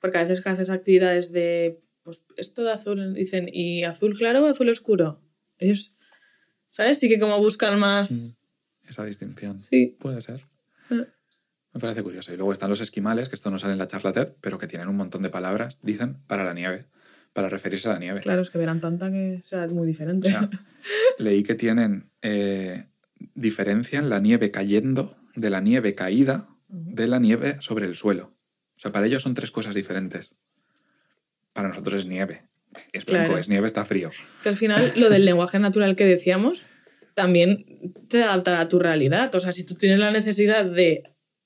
Porque 0.00 0.18
a 0.18 0.22
veces 0.22 0.40
que 0.40 0.48
haces 0.48 0.70
actividades 0.70 1.32
de. 1.32 1.80
Pues 2.02 2.24
esto 2.36 2.62
de 2.62 2.72
azul, 2.72 3.14
dicen, 3.14 3.50
¿y 3.52 3.84
azul 3.84 4.16
claro 4.16 4.44
o 4.44 4.46
azul 4.46 4.68
oscuro? 4.68 5.20
Ellos. 5.58 5.94
¿Sabes? 6.70 6.98
Sí 6.98 7.08
que 7.08 7.18
como 7.18 7.38
buscan 7.38 7.78
más. 7.78 8.10
Mm. 8.10 8.88
Esa 8.88 9.04
distinción. 9.04 9.60
Sí. 9.60 9.96
Puede 9.98 10.20
ser. 10.20 10.46
Eh. 10.90 11.06
Me 11.72 11.80
parece 11.80 12.02
curioso. 12.02 12.32
Y 12.32 12.36
luego 12.36 12.52
están 12.52 12.70
los 12.70 12.80
esquimales, 12.80 13.28
que 13.28 13.36
esto 13.36 13.50
no 13.50 13.58
sale 13.58 13.74
en 13.74 13.78
la 13.78 13.86
charla 13.86 14.12
TED, 14.12 14.32
pero 14.40 14.58
que 14.58 14.66
tienen 14.66 14.88
un 14.88 14.96
montón 14.96 15.22
de 15.22 15.28
palabras, 15.28 15.78
dicen, 15.82 16.16
para 16.26 16.44
la 16.44 16.54
nieve, 16.54 16.86
para 17.32 17.48
referirse 17.48 17.88
a 17.88 17.92
la 17.92 17.98
nieve. 17.98 18.20
Claro, 18.20 18.40
es 18.40 18.50
que 18.50 18.58
verán 18.58 18.80
tanta 18.80 19.10
que 19.10 19.42
sea 19.44 19.66
muy 19.68 19.86
diferente. 19.86 20.28
O 20.28 20.30
sea, 20.30 20.50
leí 21.18 21.42
que 21.42 21.54
tienen, 21.54 22.10
eh, 22.22 22.86
diferencian 23.34 24.08
la 24.08 24.18
nieve 24.18 24.50
cayendo 24.50 25.16
de 25.34 25.50
la 25.50 25.60
nieve 25.60 25.94
caída 25.94 26.48
de 26.68 27.06
la 27.06 27.18
nieve 27.18 27.56
sobre 27.60 27.86
el 27.86 27.96
suelo. 27.96 28.34
O 28.78 28.80
sea, 28.80 28.92
para 28.92 29.06
ellos 29.06 29.22
son 29.22 29.34
tres 29.34 29.50
cosas 29.50 29.74
diferentes. 29.74 30.36
Para 31.52 31.68
nosotros 31.68 31.94
es 32.00 32.06
nieve. 32.06 32.44
Es 32.92 33.04
blanco, 33.04 33.26
Claro. 33.26 33.38
es 33.38 33.48
nieve, 33.48 33.66
está 33.66 33.84
frío. 33.84 34.10
Es 34.32 34.38
que 34.38 34.48
al 34.48 34.56
final 34.56 34.92
lo 34.96 35.10
del 35.10 35.24
lenguaje 35.24 35.58
natural 35.58 35.96
que 35.96 36.04
decíamos 36.06 36.64
también 37.14 37.66
te 38.08 38.22
adaptará 38.22 38.60
a 38.60 38.68
tu 38.68 38.78
realidad. 38.78 39.34
O 39.34 39.40
sea, 39.40 39.52
si 39.52 39.64
tú 39.64 39.74
tienes 39.74 39.98
la 39.98 40.12
necesidad 40.12 40.64
de, 40.64 41.02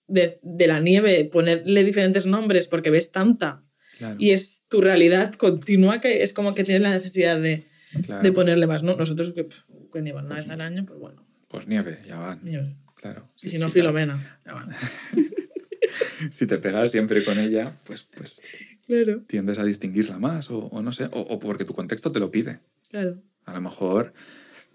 de, 0.07 0.39
de 0.43 0.67
la 0.67 0.81
nieve, 0.81 1.25
ponerle 1.25 1.85
diferentes 1.85 2.27
nombres 2.27 2.69
porque 2.69 2.91
ves 2.91 3.11
tanta 3.11 3.65
Claro, 3.99 4.17
y 4.19 4.31
es 4.33 4.65
tu 4.69 4.81
realidad 4.81 5.33
continua, 5.35 6.01
que 6.01 6.23
es 6.23 6.33
como 6.33 6.55
que 6.55 6.65
tienes 6.65 6.83
la 6.83 6.91
necesidad 6.91 7.39
de, 7.41 7.65
claro. 8.05 8.23
de 8.23 8.33
ponerle 8.33 8.67
más, 8.67 8.83
¿no? 8.83 8.97
Nosotros 8.97 9.33
que, 9.33 9.47
que 9.93 10.03
nievan 10.03 10.27
una 10.27 10.35
vez 10.37 10.51
al 10.51 10.61
año, 10.61 10.85
pues 10.85 10.99
bueno. 10.99 11.23
Pues 11.49 11.69
nieve, 11.69 11.99
ya 12.07 12.19
van. 12.19 12.41
nieve. 12.43 12.77
Claro. 12.97 13.31
Y 13.37 13.41
Sí, 13.49 13.51
si 13.51 13.59
no, 13.59 13.67
sí, 13.69 13.75
Filomena. 13.75 14.41
ya 14.45 14.53
va. 14.55 14.69
Si 16.31 16.47
te 16.47 16.59
pegas 16.59 16.91
siempre 16.91 17.25
con 17.25 17.39
ella, 17.39 17.75
pues, 17.85 18.09
pues 18.17 18.43
Claro, 18.87 19.23
tiendes 19.27 19.59
a 19.59 19.65
distinguirla 19.65 20.19
más, 20.19 20.51
o, 20.51 20.59
o 20.67 20.83
no 20.83 20.93
sé, 20.93 21.05
o, 21.13 21.21
o 21.21 21.39
porque 21.39 21.65
tu 21.65 21.75
contexto 21.75 22.13
te 22.13 22.21
lo 22.21 22.31
pide. 22.31 22.61
claro. 22.91 23.23
A 23.45 23.53
lo 23.55 23.61
mejor 23.61 24.13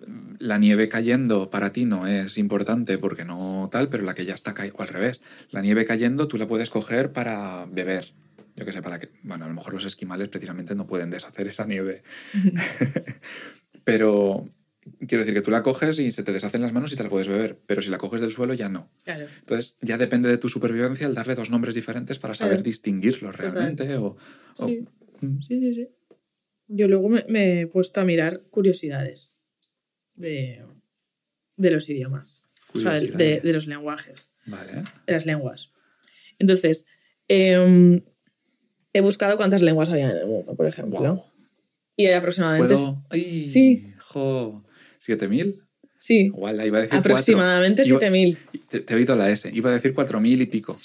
mm, 0.05 0.35
la 0.39 0.57
nieve 0.57 0.89
cayendo 0.89 1.49
para 1.49 1.71
ti 1.71 1.85
no 1.85 2.07
es 2.07 2.37
importante 2.37 2.97
porque 2.97 3.25
no 3.25 3.69
tal, 3.71 3.89
pero 3.89 4.03
la 4.03 4.13
que 4.13 4.25
ya 4.25 4.33
está 4.33 4.53
cayendo, 4.53 4.79
o 4.79 4.81
al 4.81 4.89
revés, 4.89 5.21
la 5.51 5.61
nieve 5.61 5.85
cayendo 5.85 6.27
tú 6.27 6.37
la 6.37 6.47
puedes 6.47 6.69
coger 6.69 7.11
para 7.11 7.65
beber. 7.67 8.13
Yo 8.55 8.65
qué 8.65 8.71
sé, 8.71 8.81
para 8.81 8.99
que, 8.99 9.09
bueno, 9.21 9.45
a 9.45 9.47
lo 9.47 9.53
mejor 9.53 9.73
los 9.75 9.85
esquimales 9.85 10.29
precisamente 10.29 10.73
no 10.73 10.87
pueden 10.87 11.11
deshacer 11.11 11.45
esa 11.47 11.65
nieve. 11.65 12.01
pero 13.83 14.49
quiero 15.07 15.23
decir 15.23 15.33
que 15.33 15.41
tú 15.41 15.51
la 15.51 15.63
coges 15.63 15.99
y 15.99 16.11
se 16.11 16.23
te 16.23 16.31
deshacen 16.33 16.61
las 16.61 16.73
manos 16.73 16.91
y 16.93 16.95
te 16.95 17.03
la 17.03 17.09
puedes 17.09 17.27
beber, 17.27 17.59
pero 17.65 17.81
si 17.81 17.89
la 17.89 17.97
coges 17.97 18.21
del 18.21 18.31
suelo 18.31 18.53
ya 18.53 18.69
no. 18.69 18.91
Claro. 19.03 19.27
Entonces 19.39 19.77
ya 19.81 19.97
depende 19.97 20.29
de 20.29 20.37
tu 20.37 20.49
supervivencia 20.49 21.07
el 21.07 21.13
darle 21.15 21.35
dos 21.35 21.49
nombres 21.49 21.75
diferentes 21.75 22.19
para 22.19 22.33
saber 22.35 22.55
Claro. 22.57 22.63
distinguirlos 22.63 23.35
realmente. 23.37 23.95
O, 23.97 24.17
o- 24.57 24.67
Sí. 24.67 24.85
Mm. 25.21 25.41
Sí, 25.41 25.59
sí, 25.59 25.73
sí. 25.73 25.89
Yo 26.67 26.87
luego 26.87 27.09
me, 27.09 27.25
me 27.29 27.61
he 27.61 27.67
puesto 27.67 28.01
a 28.01 28.05
mirar 28.05 28.41
curiosidades 28.49 29.35
de, 30.15 30.61
de 31.55 31.71
los 31.71 31.89
idiomas. 31.89 32.43
O 32.73 32.79
sea, 32.79 32.99
de, 32.99 33.39
de 33.39 33.53
los 33.53 33.65
lenguajes, 33.67 34.29
Vale. 34.45 34.83
de 35.07 35.13
las 35.13 35.25
lenguas. 35.25 35.71
Entonces, 36.37 36.85
em, 37.29 38.01
he 38.93 39.01
buscado 39.01 39.37
cuántas 39.37 39.61
lenguas 39.61 39.89
había 39.89 40.11
en 40.11 40.17
el 40.17 40.27
mundo, 40.27 40.55
por 40.55 40.67
ejemplo. 40.67 41.23
Y 41.95 42.05
hay 42.05 42.13
aproximadamente. 42.13 42.73
¿Puedo? 42.75 43.05
¡Ay! 43.09 43.47
Sí. 43.47 43.93
Jo, 43.99 44.63
¿7.000? 45.07 45.61
Sí, 45.99 46.25
Igual, 46.25 46.63
iba 46.65 46.77
a 46.77 46.81
decir 46.81 46.99
aproximadamente 46.99 47.83
cuatro. 47.89 48.07
Iba- 48.15 48.17
7.000. 48.17 48.37
Te, 48.69 48.79
te 48.81 48.93
he 48.93 48.97
oído 48.97 49.15
la 49.15 49.29
S. 49.31 49.49
Iba 49.53 49.69
a 49.71 49.73
decir 49.73 49.93
4.000 49.95 50.41
y 50.41 50.45
pico. 50.45 50.75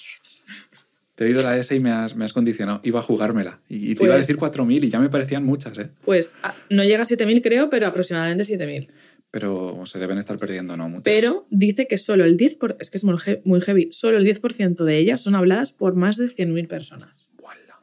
Te 1.14 1.24
he 1.24 1.26
oído 1.28 1.42
la 1.42 1.58
S 1.58 1.74
y 1.76 1.80
me 1.80 1.90
has, 1.90 2.16
me 2.16 2.24
has 2.24 2.32
condicionado. 2.32 2.80
Iba 2.82 3.00
a 3.00 3.02
jugármela. 3.02 3.60
Y, 3.68 3.90
y 3.90 3.94
te 3.94 4.04
iba 4.04 4.14
a 4.14 4.16
Pues- 4.16 4.26
decir 4.26 4.40
4.000 4.40 4.84
y 4.84 4.88
ya 4.90 5.00
me 5.00 5.10
parecían 5.10 5.44
muchas, 5.44 5.76
¿eh? 5.78 5.90
Pues 6.04 6.36
a- 6.42 6.54
no 6.70 6.82
llega 6.84 7.02
a 7.02 7.06
7.000, 7.06 7.42
creo, 7.42 7.68
pero 7.68 7.86
aproximadamente 7.86 8.44
7.000. 8.44 8.88
Pero 9.30 9.84
se 9.86 9.98
deben 9.98 10.18
estar 10.18 10.38
perdiendo, 10.38 10.76
¿no? 10.76 10.88
Muchas. 10.88 11.04
Pero 11.04 11.46
dice 11.50 11.86
que 11.86 11.98
solo 11.98 12.24
el 12.24 12.36
10%, 12.38 12.58
por- 12.58 12.76
es 12.80 12.90
que 12.90 12.96
es 12.98 13.04
muy 13.04 13.16
he- 13.26 13.42
muy 13.44 13.60
heavy, 13.60 13.88
solo 13.92 14.16
el 14.18 14.24
10% 14.24 14.84
de 14.84 14.96
ellas 14.98 15.20
son 15.20 15.34
habladas 15.34 15.72
por 15.72 15.94
más 15.94 16.16
de 16.16 16.28
100.000 16.28 16.68
personas. 16.68 17.28
¡Guala! 17.38 17.82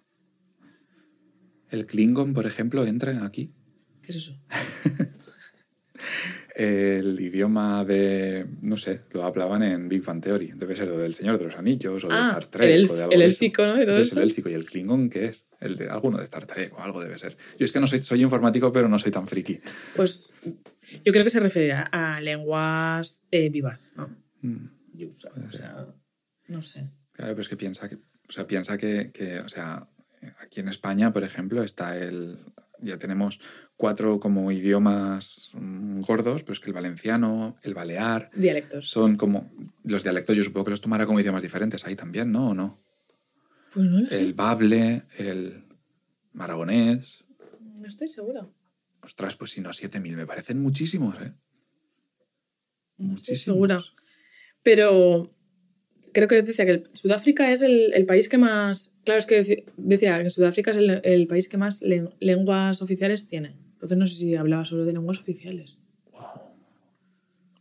El 1.70 1.86
Klingon, 1.86 2.34
por 2.34 2.46
ejemplo, 2.48 2.86
entra 2.86 3.24
aquí. 3.26 3.52
¿Qué 4.02 4.12
es 4.12 4.16
eso? 4.18 4.40
El 6.56 7.20
idioma 7.20 7.86
de. 7.86 8.46
No 8.62 8.78
sé, 8.78 9.02
lo 9.12 9.24
hablaban 9.24 9.64
en 9.64 9.88
Big 9.90 10.04
Bang 10.04 10.22
Theory. 10.22 10.52
Debe 10.56 10.76
ser 10.76 10.90
o 10.90 10.98
del 10.98 11.14
Señor 11.14 11.38
de 11.38 11.46
los 11.46 11.56
Anillos 11.56 12.04
o 12.04 12.08
de 12.08 12.14
Ah, 12.14 12.24
Star 12.28 12.46
Trek. 12.48 12.70
el 12.70 12.90
o 12.90 12.96
de 12.96 13.02
algo 13.04 13.14
el 13.14 13.22
élfico, 13.22 13.66
¿no? 13.66 13.82
Y 13.82 13.86
todo 13.86 13.94
Ese 13.94 14.02
es 14.02 14.12
el 14.12 14.20
élfico. 14.20 14.50
¿Y 14.50 14.54
el 14.54 14.66
Klingon 14.66 15.10
qué 15.10 15.26
es? 15.26 15.46
El 15.60 15.76
de 15.76 15.90
alguno 15.90 16.18
de 16.18 16.24
Star 16.24 16.46
Trek 16.46 16.74
o 16.78 16.82
algo 16.82 17.02
debe 17.02 17.18
ser. 17.18 17.38
Yo 17.58 17.66
es 17.66 17.72
que 17.72 17.80
no 17.80 17.88
soy, 17.88 18.02
soy 18.04 18.22
informático, 18.22 18.72
pero 18.72 18.88
no 18.88 18.98
soy 19.00 19.12
tan 19.12 19.28
friki. 19.28 19.60
Pues 19.96 20.36
yo 21.04 21.12
creo 21.12 21.24
que 21.24 21.30
se 21.30 21.40
referirá 21.40 21.82
a 21.92 22.22
lenguas 22.22 23.24
eh, 23.32 23.50
vivas, 23.50 23.94
¿no? 23.96 24.16
Mm. 24.42 24.68
O 25.08 25.52
sea, 25.52 25.88
no 26.48 26.64
sé. 26.64 26.90
Claro, 27.12 27.32
pero 27.34 27.42
es 27.42 27.50
que 27.50 27.58
piensa 27.58 27.88
que, 27.88 27.96
o 27.96 28.32
sea, 28.32 28.48
piensa 28.48 28.78
que, 28.78 29.12
que, 29.14 29.40
o 29.40 29.50
sea, 29.50 29.88
aquí 30.42 30.60
en 30.60 30.68
España, 30.70 31.14
por 31.14 31.24
ejemplo, 31.24 31.64
está 31.64 31.98
el, 31.98 32.38
ya 32.82 32.98
tenemos 32.98 33.40
cuatro 33.80 34.20
como 34.20 34.52
idiomas 34.52 35.52
mm, 35.54 36.02
gordos, 36.02 36.44
pero 36.44 36.52
es 36.52 36.60
que 36.60 36.68
el 36.68 36.74
valenciano, 36.74 37.58
el 37.64 37.74
balear, 37.74 38.30
Dialectos. 38.36 38.90
son 38.90 39.16
como, 39.16 39.50
los 39.86 40.04
dialectos 40.04 40.36
yo 40.36 40.44
supongo 40.44 40.66
que 40.66 40.72
los 40.72 40.82
tomará 40.82 41.06
como 41.06 41.22
idiomas 41.22 41.42
diferentes 41.42 41.86
ahí 41.86 41.96
también, 41.96 42.30
¿no? 42.34 42.50
¿O 42.50 42.54
no? 42.54 42.76
Pues 43.74 43.86
no 43.86 44.02
lo 44.02 44.10
sé. 44.10 44.18
El 44.18 44.34
bable, 44.34 45.04
el 45.18 45.64
aragonés, 46.38 47.24
No 47.78 47.88
estoy 47.88 48.10
segura. 48.10 48.46
ostras, 49.02 49.38
pues 49.38 49.52
si 49.52 49.62
no, 49.62 49.70
7.000, 49.72 50.16
me 50.18 50.26
parecen 50.28 50.62
muchísimos, 50.62 51.16
¿eh? 51.22 51.32
No 52.98 53.16
estoy 53.16 53.36
Muchísimos. 53.36 53.44
segura. 53.56 53.82
Pero 54.62 55.34
creo 56.12 56.28
que 56.28 56.42
decía 56.42 56.66
que 56.66 56.72
el- 56.72 56.90
Sudáfrica 56.94 57.50
es 57.54 57.62
el, 57.62 57.94
el 57.94 58.06
país 58.06 58.28
que 58.28 58.38
más. 58.38 58.94
Claro, 59.06 59.20
es 59.20 59.26
que 59.26 59.64
decía 59.78 60.22
que 60.22 60.30
Sudáfrica 60.30 60.72
es 60.72 60.78
el, 60.78 61.00
el 61.06 61.28
país 61.28 61.48
que 61.48 61.58
más 61.58 61.82
len- 61.82 62.14
lenguas 62.20 62.82
oficiales 62.82 63.30
tiene. 63.30 63.56
Entonces 63.80 63.98
no 63.98 64.08
sé 64.08 64.16
si 64.16 64.36
hablaba 64.36 64.66
solo 64.66 64.84
de 64.84 64.92
lenguas 64.92 65.20
oficiales. 65.20 65.80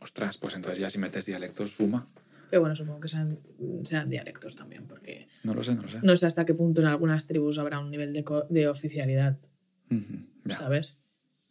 Ostras, 0.01 0.37
pues 0.37 0.53
entonces 0.55 0.79
ya 0.79 0.89
si 0.89 0.97
metes 0.97 1.25
dialectos 1.25 1.71
suma. 1.75 2.09
Pero 2.49 2.61
bueno, 2.61 2.75
supongo 2.75 2.99
que 2.99 3.07
sean, 3.07 3.39
sean 3.83 4.09
dialectos 4.09 4.55
también, 4.55 4.85
porque 4.85 5.27
No 5.43 5.53
lo 5.53 5.63
sé, 5.63 5.75
no 5.75 5.83
lo 5.83 5.89
sé. 5.89 5.99
no 6.03 6.15
sé 6.17 6.25
hasta 6.25 6.45
qué 6.45 6.53
punto 6.53 6.81
en 6.81 6.87
algunas 6.87 7.25
tribus 7.25 7.57
habrá 7.57 7.79
un 7.79 7.89
nivel 7.89 8.11
de, 8.11 8.25
de 8.49 8.67
oficialidad. 8.67 9.37
¿sabes? 10.45 10.99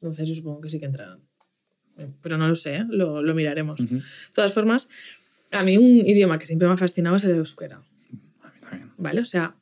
Entonces 0.01 0.29
yo 0.29 0.35
supongo 0.35 0.61
que 0.61 0.71
sí 0.71 0.79
que 0.79 0.87
entrarán. 0.87 1.23
Pero 2.23 2.37
no 2.37 2.47
lo 2.47 2.55
sé, 2.57 2.77
¿eh? 2.77 2.85
lo, 2.89 3.23
lo 3.23 3.35
miraremos. 3.35 3.79
De 3.81 4.03
todas 4.35 4.53
formas, 4.53 4.89
a 5.51 5.63
mí 5.63 5.79
un 5.79 6.05
idioma 6.07 6.39
que 6.39 6.47
siempre 6.47 6.69
me 6.69 6.75
ha 6.75 6.77
fascinado 6.77 7.17
es 7.17 7.25
el 7.25 7.37
euskera. 7.37 7.77
A 8.43 8.51
mí 8.51 8.61
también. 8.61 8.93
¿Vale? 8.99 9.21
O 9.23 9.25
sea, 9.25 9.57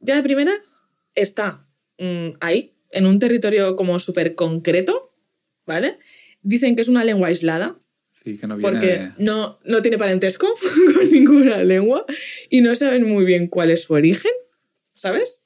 ya 0.00 0.16
de 0.16 0.22
primeras 0.22 0.84
está 1.14 1.66
mm, 1.98 2.36
ahí, 2.40 2.74
en 2.90 3.06
un 3.06 3.18
territorio 3.18 3.76
como 3.76 3.98
súper 4.00 4.34
concreto, 4.34 5.14
¿vale? 5.66 5.98
Dicen 6.42 6.76
que 6.76 6.82
es 6.82 6.88
una 6.88 7.04
lengua 7.04 7.28
aislada, 7.28 7.80
Sí, 8.22 8.36
que 8.36 8.46
no 8.46 8.58
viene 8.58 8.70
porque 8.70 8.86
de... 8.86 9.12
no, 9.18 9.58
no 9.64 9.80
tiene 9.80 9.96
parentesco 9.96 10.46
con 10.94 11.10
ninguna 11.10 11.62
lengua 11.62 12.04
y 12.50 12.60
no 12.60 12.74
saben 12.74 13.08
muy 13.08 13.24
bien 13.24 13.46
cuál 13.46 13.70
es 13.70 13.84
su 13.84 13.94
origen, 13.94 14.32
¿sabes? 14.94 15.42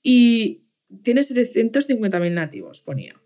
Y 0.00 0.62
tiene 1.02 1.22
750.000 1.22 2.32
nativos, 2.32 2.82
ponía. 2.82 3.20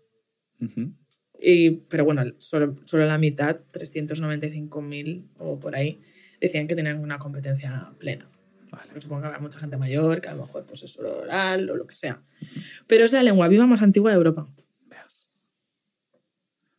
Y, 1.39 1.71
pero 1.89 2.05
bueno, 2.05 2.23
solo, 2.39 2.77
solo 2.85 3.05
la 3.05 3.17
mitad, 3.17 3.59
395.000 3.73 5.27
o 5.37 5.59
por 5.59 5.75
ahí, 5.75 6.01
decían 6.41 6.67
que 6.67 6.75
tenían 6.75 6.99
una 6.99 7.19
competencia 7.19 7.93
plena. 7.99 8.29
Vale. 8.73 8.99
Supongo 8.99 9.21
que 9.21 9.27
habrá 9.27 9.39
mucha 9.39 9.59
gente 9.59 9.77
mayor, 9.77 10.19
que 10.19 10.29
a 10.29 10.33
lo 10.33 10.41
mejor 10.41 10.65
pues 10.65 10.81
es 10.81 10.97
oral 10.97 11.69
o 11.69 11.75
lo 11.75 11.85
que 11.85 11.93
sea. 11.93 12.23
Pero 12.87 13.05
es 13.05 13.13
la 13.13 13.21
lengua 13.21 13.47
viva 13.47 13.67
más 13.67 13.83
antigua 13.83 14.09
de 14.09 14.17
Europa. 14.17 14.51
Veas. 14.87 15.29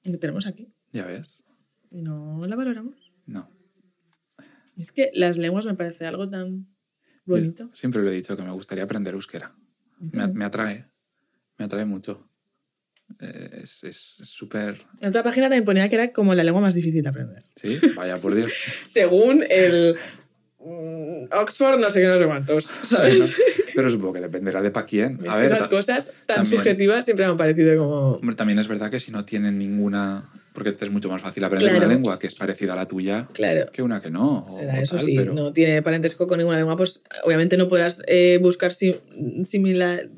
Y 0.02 0.10
que 0.10 0.18
tenemos 0.18 0.44
aquí. 0.48 0.74
Ya 0.92 1.06
ves. 1.06 1.44
Y 1.90 2.02
no 2.02 2.44
la 2.48 2.56
valoramos. 2.56 3.12
No. 3.26 3.48
Es 4.76 4.90
que 4.90 5.12
las 5.14 5.38
lenguas 5.38 5.66
me 5.66 5.74
parece 5.74 6.04
algo 6.04 6.28
tan 6.28 6.66
bonito. 7.26 7.68
Yo 7.68 7.76
siempre 7.76 8.02
lo 8.02 8.10
he 8.10 8.14
dicho 8.14 8.36
que 8.36 8.42
me 8.42 8.50
gustaría 8.50 8.82
aprender 8.82 9.14
euskera. 9.14 9.54
Me, 10.00 10.26
me 10.26 10.44
atrae. 10.44 10.90
Me 11.58 11.66
atrae 11.66 11.84
mucho. 11.84 12.28
Eh, 13.20 13.60
Es 13.62 13.80
súper... 14.24 14.84
En 15.00 15.10
otra 15.10 15.22
página 15.22 15.46
también 15.46 15.64
ponía 15.64 15.88
que 15.88 15.94
era 15.94 16.12
como 16.12 16.34
la 16.34 16.42
lengua 16.42 16.60
más 16.60 16.74
difícil 16.74 17.04
de 17.04 17.08
aprender. 17.08 17.44
Sí, 17.54 17.78
vaya 17.94 18.18
por 18.18 18.34
Dios. 18.34 18.52
Según 18.86 19.44
el 19.48 19.94
Oxford, 21.32 21.78
no 21.78 21.90
sé 21.90 22.00
qué, 22.00 22.06
no 22.06 22.18
sé 22.18 22.26
cuántos, 22.26 22.64
¿sabes? 22.82 23.38
Pero 23.74 23.90
supongo 23.90 24.14
que 24.14 24.20
dependerá 24.20 24.62
de 24.62 24.70
para 24.70 24.86
quién. 24.86 25.18
A 25.28 25.36
ver, 25.36 25.46
esas 25.46 25.66
cosas 25.66 26.10
tan 26.26 26.36
también- 26.38 26.56
subjetivas 26.56 27.04
siempre 27.04 27.26
me 27.26 27.32
han 27.32 27.36
parecido 27.36 27.76
como... 27.76 28.12
hombre, 28.12 28.34
también 28.36 28.58
es 28.58 28.68
verdad 28.68 28.90
que 28.90 29.00
si 29.00 29.10
no 29.10 29.24
tienen 29.24 29.58
ninguna. 29.58 30.24
Porque 30.54 30.70
te 30.70 30.84
es 30.84 30.90
mucho 30.92 31.08
más 31.08 31.20
fácil 31.20 31.42
aprender 31.42 31.68
Claro. 31.70 31.86
una 31.86 31.94
lengua 31.94 32.18
que 32.20 32.28
es 32.28 32.34
parecida 32.36 32.74
a 32.74 32.76
la 32.76 32.86
tuya 32.86 33.28
Claro. 33.32 33.72
que 33.72 33.82
una 33.82 34.00
que 34.00 34.10
no. 34.12 34.46
o- 34.46 34.50
Será 34.50 34.74
o 34.74 34.76
eso 34.76 34.96
tal, 34.96 35.04
sí, 35.04 35.16
pero- 35.16 35.34
no 35.34 35.52
tiene 35.52 35.82
parentesco 35.82 36.26
con 36.28 36.38
ninguna 36.38 36.58
lengua, 36.58 36.76
pues 36.76 37.02
obviamente 37.24 37.56
no 37.56 37.66
podrás 37.66 38.02
eh, 38.06 38.38
buscar 38.40 38.72
si- 38.72 38.94
similaridad. 39.42 40.08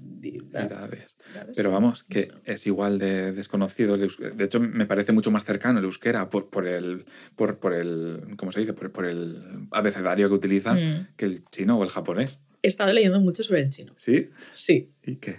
Pero 1.55 1.70
vamos, 1.70 2.03
que 2.05 2.31
es 2.45 2.66
igual 2.66 2.99
de 2.99 3.33
desconocido. 3.33 3.97
De 3.97 4.45
hecho, 4.45 4.61
me 4.61 4.87
parece 4.87 5.12
mucho 5.12 5.31
más 5.31 5.45
cercano 5.45 5.79
el 5.79 5.85
euskera 5.85 6.31
por, 6.31 6.49
por 6.51 6.66
el, 6.66 7.05
por, 7.35 7.59
por 7.59 7.74
el, 7.74 8.20
¿cómo 8.37 8.53
se 8.53 8.61
dice? 8.61 8.72
Por, 8.72 8.91
por 8.93 9.07
el 9.07 9.43
abecedario 9.70 10.29
que 10.29 10.35
utilizan 10.35 10.77
Mm. 10.77 11.09
que 11.16 11.24
el 11.27 11.45
chino 11.51 11.79
o 11.79 11.85
el 11.85 11.91
japonés. 11.91 12.39
He 12.62 12.68
estado 12.68 12.93
leyendo 12.93 13.20
mucho 13.20 13.43
sobre 13.43 13.61
el 13.62 13.70
chino. 13.70 13.95
¿Sí? 13.97 14.31
Sí. 14.55 14.91
¿Y 15.05 15.16
qué? 15.16 15.39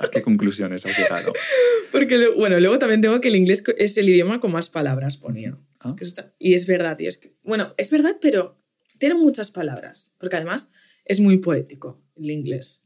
¿A 0.00 0.08
qué 0.08 0.22
conclusiones 0.22 0.84
has 0.86 0.96
llegado? 0.98 1.32
Porque, 1.92 2.28
bueno, 2.36 2.58
luego 2.60 2.78
también 2.78 3.00
tengo 3.00 3.20
que 3.20 3.28
el 3.28 3.36
inglés 3.36 3.62
es 3.76 3.96
el 3.98 4.08
idioma 4.08 4.40
con 4.40 4.52
más 4.52 4.70
palabras, 4.70 5.16
ponía. 5.16 5.54
Ah. 5.80 5.94
Y 6.38 6.54
es 6.54 6.66
verdad, 6.66 6.98
y 7.00 7.06
es 7.06 7.18
que, 7.18 7.34
bueno, 7.42 7.74
es 7.76 7.90
verdad, 7.90 8.16
pero 8.20 8.58
tiene 8.98 9.14
muchas 9.14 9.50
palabras, 9.50 10.12
porque 10.18 10.36
además 10.36 10.70
es 11.04 11.20
muy 11.20 11.38
poético 11.38 12.00
el 12.16 12.30
inglés. 12.30 12.84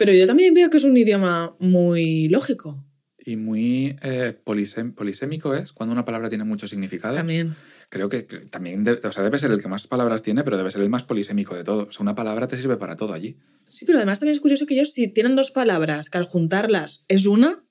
Pero 0.00 0.14
yo 0.14 0.26
también 0.26 0.54
veo 0.54 0.70
que 0.70 0.78
es 0.78 0.84
un 0.84 0.96
idioma 0.96 1.54
muy 1.58 2.26
lógico, 2.28 2.86
Y 3.18 3.36
muy 3.36 3.96
eh, 4.00 4.34
polisem- 4.46 4.94
polisémico 4.94 5.54
es 5.54 5.72
cuando 5.72 5.92
una 5.92 6.06
palabra 6.06 6.30
tiene 6.30 6.44
muchos 6.44 6.70
significados. 6.70 7.18
también. 7.18 7.54
Creo 7.90 8.08
que 8.08 8.22
también 8.22 8.82
de- 8.82 8.92
o 9.04 9.12
sea, 9.12 9.22
debe 9.22 9.38
ser 9.38 9.50
el 9.50 9.60
que 9.60 9.68
más 9.68 9.86
palabras 9.86 10.22
tiene, 10.22 10.42
pero 10.42 10.56
debe 10.56 10.70
ser 10.70 10.80
el 10.80 10.88
más 10.88 11.02
polisémico 11.02 11.54
de 11.54 11.62
todo. 11.64 11.86
O 11.88 11.92
sea, 11.92 12.02
una 12.02 12.14
palabra 12.14 12.48
te 12.48 12.56
sirve 12.56 12.78
para 12.78 12.96
todo 12.96 13.12
allí. 13.12 13.36
Sí, 13.68 13.84
pero 13.84 13.98
además 13.98 14.20
también 14.20 14.32
es 14.36 14.40
curioso 14.40 14.64
que 14.64 14.72
ellos 14.74 14.92
si 14.94 15.06
tienen 15.08 15.36
dos 15.36 15.50
palabras 15.50 16.08
que 16.08 16.16
al 16.16 16.24
juntarlas 16.24 17.04
es 17.08 17.26
una, 17.26 17.62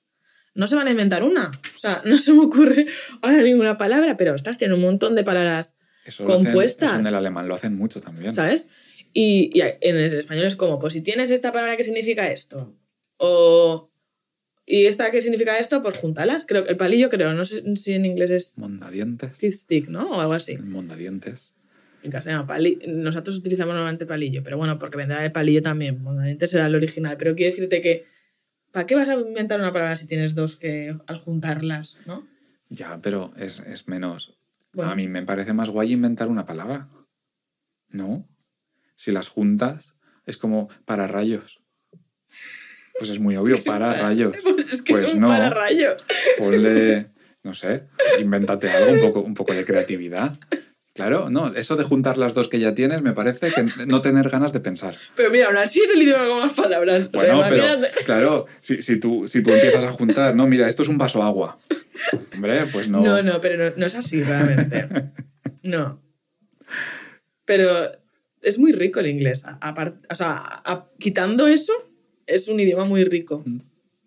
no 0.54 0.66
se 0.68 0.76
van 0.76 0.86
a 0.86 0.92
inventar 0.92 1.24
una. 1.24 1.48
O 1.74 1.78
sea, 1.80 2.00
no 2.04 2.18
se 2.20 2.32
me 2.32 2.40
ocurre 2.44 2.86
ahora 3.22 3.42
ninguna 3.42 3.76
palabra, 3.76 4.16
pero 4.16 4.34
ostras, 4.34 4.56
tienen 4.56 4.76
un 4.76 4.82
montón 4.82 5.16
de 5.16 5.24
palabras 5.24 5.74
Eso 6.04 6.22
lo 6.24 6.30
hacen- 6.34 6.44
Compuestas. 6.44 6.90
eso 6.92 7.00
en 7.00 7.06
el 7.06 7.14
alemán 7.16 7.48
lo 7.48 7.56
hacen 7.56 7.74
mucho 7.76 8.00
también. 8.00 8.30
¿Sabes? 8.30 8.68
Y, 9.12 9.50
y 9.52 9.60
en 9.62 9.96
el 9.96 10.12
español 10.14 10.46
es 10.46 10.56
como, 10.56 10.78
pues 10.78 10.92
si 10.92 11.00
tienes 11.00 11.30
esta 11.30 11.52
palabra 11.52 11.76
que 11.76 11.84
significa 11.84 12.30
esto, 12.30 12.72
o 13.16 13.90
y 14.66 14.86
esta 14.86 15.10
que 15.10 15.20
significa 15.20 15.58
esto, 15.58 15.82
pues 15.82 15.96
júntalas. 15.98 16.44
Creo 16.46 16.62
que 16.64 16.70
el 16.70 16.76
palillo, 16.76 17.08
creo, 17.10 17.32
no 17.34 17.44
sé 17.44 17.74
si 17.76 17.92
en 17.92 18.04
inglés 18.06 18.30
es 18.30 18.58
Mondadientes. 18.58 19.32
stick, 19.58 19.88
¿no? 19.88 20.12
O 20.12 20.20
algo 20.20 20.34
así. 20.34 20.52
El 20.52 20.64
mondadientes. 20.64 21.52
En 22.04 22.12
pali- 22.46 22.78
Nosotros 22.86 23.36
utilizamos 23.36 23.74
normalmente 23.74 24.06
palillo, 24.06 24.44
pero 24.44 24.56
bueno, 24.56 24.78
porque 24.78 24.96
vendrá 24.96 25.20
de 25.22 25.30
palillo 25.30 25.60
también. 25.60 26.00
Mondadiente 26.00 26.46
será 26.46 26.66
el 26.68 26.74
original. 26.76 27.16
Pero 27.18 27.34
quiero 27.34 27.50
decirte 27.50 27.80
que, 27.82 28.06
¿para 28.70 28.86
qué 28.86 28.94
vas 28.94 29.08
a 29.08 29.14
inventar 29.14 29.58
una 29.58 29.72
palabra 29.72 29.96
si 29.96 30.06
tienes 30.06 30.36
dos 30.36 30.54
que 30.56 30.96
al 31.08 31.18
juntarlas, 31.18 31.96
no? 32.06 32.26
Ya, 32.68 33.00
pero 33.02 33.32
es, 33.36 33.58
es 33.66 33.88
menos. 33.88 34.38
Bueno. 34.72 34.92
A 34.92 34.94
mí 34.94 35.08
me 35.08 35.22
parece 35.22 35.52
más 35.52 35.68
guay 35.68 35.92
inventar 35.92 36.28
una 36.28 36.46
palabra. 36.46 36.88
¿No? 37.88 38.28
Si 39.00 39.12
las 39.12 39.28
juntas, 39.28 39.94
es 40.26 40.36
como 40.36 40.68
para 40.84 41.06
rayos. 41.06 41.62
Pues 42.98 43.08
es 43.08 43.18
muy 43.18 43.34
obvio, 43.36 43.56
para 43.64 43.94
rayos. 43.94 44.36
Pues 44.42 44.74
es 44.74 44.82
que 44.82 44.92
Pues 44.92 45.04
son 45.06 45.20
no. 45.20 45.28
para 45.28 45.48
rayos. 45.48 46.06
Ponle, 46.36 47.06
no 47.42 47.54
sé, 47.54 47.86
invéntate 48.20 48.68
algo, 48.70 48.92
un 48.92 49.00
poco, 49.00 49.20
un 49.20 49.32
poco 49.32 49.54
de 49.54 49.64
creatividad. 49.64 50.38
Claro, 50.92 51.30
no, 51.30 51.46
eso 51.54 51.76
de 51.76 51.84
juntar 51.84 52.18
las 52.18 52.34
dos 52.34 52.48
que 52.48 52.58
ya 52.60 52.74
tienes 52.74 53.00
me 53.00 53.14
parece 53.14 53.50
que 53.50 53.64
no 53.86 54.02
tener 54.02 54.28
ganas 54.28 54.52
de 54.52 54.60
pensar. 54.60 54.94
Pero 55.16 55.30
mira, 55.30 55.46
aún 55.46 55.56
así 55.56 55.80
es 55.80 55.90
el 55.92 56.02
idioma 56.02 56.26
con 56.28 56.40
más 56.40 56.52
palabras. 56.52 57.08
O 57.14 57.20
sea, 57.22 57.32
Bueno, 57.34 57.46
pero 57.48 57.64
imagínate. 57.64 58.04
claro, 58.04 58.44
si, 58.60 58.82
si, 58.82 59.00
tú, 59.00 59.26
si 59.28 59.42
tú 59.42 59.50
empiezas 59.50 59.84
a 59.84 59.92
juntar, 59.92 60.34
no, 60.36 60.46
mira, 60.46 60.68
esto 60.68 60.82
es 60.82 60.88
un 60.90 60.98
vaso 60.98 61.22
agua. 61.22 61.58
Hombre, 62.34 62.66
pues 62.66 62.88
no. 62.88 63.00
No, 63.00 63.22
no, 63.22 63.40
pero 63.40 63.56
no, 63.56 63.72
no 63.78 63.86
es 63.86 63.94
así 63.94 64.22
realmente. 64.22 64.86
No. 65.62 66.02
Pero 67.44 67.92
es 68.42 68.58
muy 68.58 68.72
rico 68.72 69.00
el 69.00 69.06
inglés. 69.08 69.44
Apart- 69.44 70.06
o 70.10 70.14
sea, 70.14 70.36
a- 70.64 70.88
quitando 70.98 71.46
eso, 71.46 71.72
es 72.26 72.48
un 72.48 72.60
idioma 72.60 72.84
muy 72.84 73.04
rico. 73.04 73.42
Mm. 73.46 73.60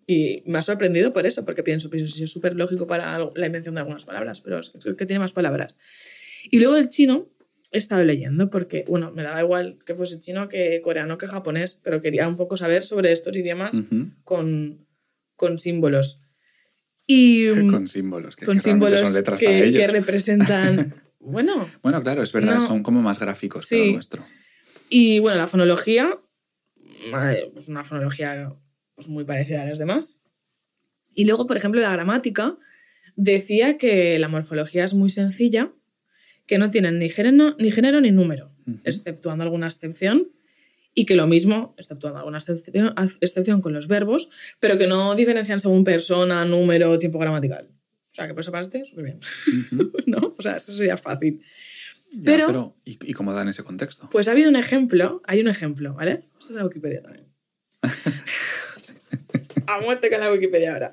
Y 0.06 0.42
me 0.46 0.58
ha 0.58 0.62
sorprendido 0.62 1.12
por 1.12 1.24
eso, 1.26 1.44
porque 1.44 1.62
pienso, 1.62 1.88
pues 1.88 2.12
sí, 2.12 2.24
es 2.24 2.30
súper 2.30 2.54
lógico 2.56 2.86
para 2.86 3.18
la 3.34 3.46
invención 3.46 3.74
de 3.74 3.80
algunas 3.80 4.04
palabras, 4.04 4.40
pero 4.42 4.58
es 4.60 4.70
que, 4.70 5.06
tiene 5.06 5.18
más 5.18 5.32
palabras. 5.32 5.78
Y 6.50 6.58
luego 6.58 6.76
el 6.76 6.90
chino 6.90 7.30
he 7.72 7.78
estado 7.78 8.04
leyendo, 8.04 8.50
porque, 8.50 8.84
bueno, 8.86 9.12
me 9.12 9.22
daba 9.22 9.40
igual 9.40 9.78
que 9.86 9.94
fuese 9.94 10.20
chino, 10.20 10.48
que 10.48 10.80
coreano, 10.82 11.16
que 11.16 11.26
japonés, 11.26 11.80
pero 11.82 12.02
quería 12.02 12.28
un 12.28 12.36
poco 12.36 12.56
saber 12.58 12.82
sobre 12.82 13.12
estos 13.12 13.34
idiomas 13.34 13.76
con, 14.24 14.86
con 15.36 15.58
símbolos. 15.58 16.20
Y 17.06 17.46
mm, 17.56 17.70
Con 17.70 17.88
símbolos, 17.88 18.36
que, 18.36 18.44
con 18.46 18.58
que 18.58 18.62
realmente 18.64 18.86
símbolos 18.88 19.00
son 19.00 19.14
letras 19.14 19.40
para 19.40 19.50
que, 19.52 19.64
ellos. 19.64 19.80
que 19.80 19.86
representan. 19.86 20.94
bueno, 21.24 21.68
Bueno, 21.82 22.02
claro, 22.02 22.22
es 22.22 22.32
verdad, 22.32 22.56
No. 22.56 22.66
son 22.66 22.82
como 22.82 23.02
más 23.02 23.18
gráficos 23.18 23.66
que 23.68 23.86
lo 23.86 23.92
nuestro. 23.94 24.24
y 24.88 25.18
bueno, 25.18 25.38
la 25.38 25.46
fonología, 25.46 26.18
pues 27.54 27.68
una 27.68 27.84
fonología 27.84 28.48
pues 28.94 29.08
muy 29.08 29.24
parecida 29.24 29.62
a 29.62 29.66
las 29.66 29.78
demás. 29.78 30.20
Y 31.14 31.26
luego, 31.26 31.46
por 31.46 31.56
ejemplo, 31.56 31.80
la 31.80 31.92
gramática 31.92 32.56
decía 33.16 33.76
que 33.78 34.18
la 34.18 34.28
morfología 34.28 34.84
es 34.84 34.94
muy 34.94 35.08
sencilla, 35.08 35.72
que 36.46 36.58
no 36.58 36.70
tienen 36.70 36.98
ni 36.98 37.08
género 37.08 37.56
ni, 37.58 37.70
género, 37.70 38.00
ni 38.00 38.10
número, 38.10 38.52
exceptuando 38.84 39.42
alguna 39.44 39.66
excepción, 39.66 40.30
y 40.96 41.06
que 41.06 41.16
lo 41.16 41.26
mismo, 41.26 41.74
exceptuando 41.78 42.18
alguna 42.20 42.38
excepción, 42.38 42.94
excepción 43.20 43.60
con 43.60 43.72
los 43.72 43.88
verbos, 43.88 44.28
pero 44.60 44.78
que 44.78 44.86
no 44.86 45.14
diferencian 45.16 45.60
según 45.60 45.82
persona, 45.84 46.44
número, 46.44 46.98
tiempo 46.98 47.18
gramatical. 47.18 47.68
O 48.14 48.16
sea, 48.16 48.28
que 48.28 48.34
por 48.34 48.42
esa 48.42 48.52
parte, 48.52 48.84
súper 48.84 49.04
bien. 49.06 49.18
¿No? 50.06 50.32
O 50.38 50.40
sea, 50.42 50.56
eso 50.58 50.72
sería 50.72 50.96
fácil. 50.96 51.42
Ya, 52.12 52.20
Pero- 52.24 52.46
pero, 52.46 52.76
¿y, 52.84 52.96
¿y 53.10 53.12
cómo 53.12 53.32
dan 53.32 53.48
ese 53.48 53.64
contexto? 53.64 54.08
Pues 54.12 54.28
ha 54.28 54.30
habido 54.30 54.48
un 54.48 54.54
ejemplo, 54.54 55.20
hay 55.26 55.40
un 55.40 55.48
ejemplo, 55.48 55.94
¿vale? 55.94 56.22
Esto 56.38 56.52
es 56.52 56.56
la 56.58 56.64
Wikipedia 56.64 57.02
también. 57.02 57.26
A 59.66 59.80
muerte 59.80 60.10
con 60.10 60.20
la 60.20 60.30
Wikipedia 60.30 60.74
ahora. 60.74 60.92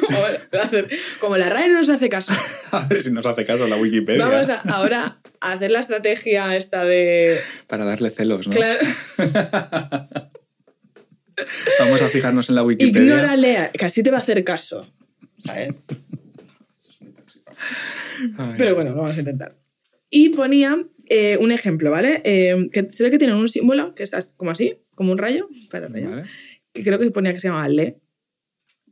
Como, 1.20 1.36
la 1.36 1.50
RAE 1.50 1.68
no 1.68 1.74
nos 1.74 1.90
hace 1.90 2.08
caso, 2.08 2.32
A 2.72 2.86
ver 2.88 3.02
si 3.02 3.10
nos 3.12 3.26
hace 3.26 3.44
caso 3.44 3.68
la 3.68 3.76
Wikipedia. 3.76 4.26
vamos 4.26 4.48
a, 4.48 4.56
ahora 4.72 5.20
a 5.40 5.52
hacer 5.52 5.70
la 5.70 5.80
estrategia 5.80 6.56
esta 6.56 6.82
de... 6.84 7.38
Para 7.66 7.84
darle 7.84 8.10
celos, 8.10 8.48
¿no? 8.48 8.54
Claro, 8.56 8.80
Vamos 11.78 12.00
a 12.02 12.08
fijarnos 12.08 12.48
en 12.48 12.54
la 12.54 12.62
Wikipedia. 12.62 13.02
ignórale, 13.02 13.70
así 13.80 14.02
te 14.02 14.10
va 14.10 14.16
a 14.16 14.20
hacer 14.20 14.42
caso, 14.44 14.90
¿sabes? 15.38 15.82
Eso 16.76 16.90
es 16.90 17.00
muy 17.02 17.12
tóxico. 17.12 17.52
Ay. 17.52 18.15
Pero 18.56 18.74
bueno, 18.74 18.90
lo 18.90 18.96
vamos 18.96 19.16
a 19.16 19.20
intentar. 19.20 19.58
Y 20.10 20.30
ponía 20.30 20.76
eh, 21.08 21.36
un 21.38 21.52
ejemplo, 21.52 21.90
¿vale? 21.90 22.20
Eh, 22.24 22.68
que 22.72 22.88
se 22.90 23.04
ve 23.04 23.10
que 23.10 23.18
tienen 23.18 23.36
un 23.36 23.48
símbolo 23.48 23.94
que 23.94 24.02
es 24.04 24.34
como 24.36 24.50
así, 24.50 24.78
como 24.94 25.12
un 25.12 25.18
rayo, 25.18 25.48
para 25.70 25.88
rayo. 25.88 26.10
Vale. 26.10 26.22
que 26.72 26.82
creo 26.82 26.98
que 26.98 27.10
ponía 27.10 27.32
que 27.34 27.40
se 27.40 27.48
llama 27.48 27.68
le, 27.68 28.00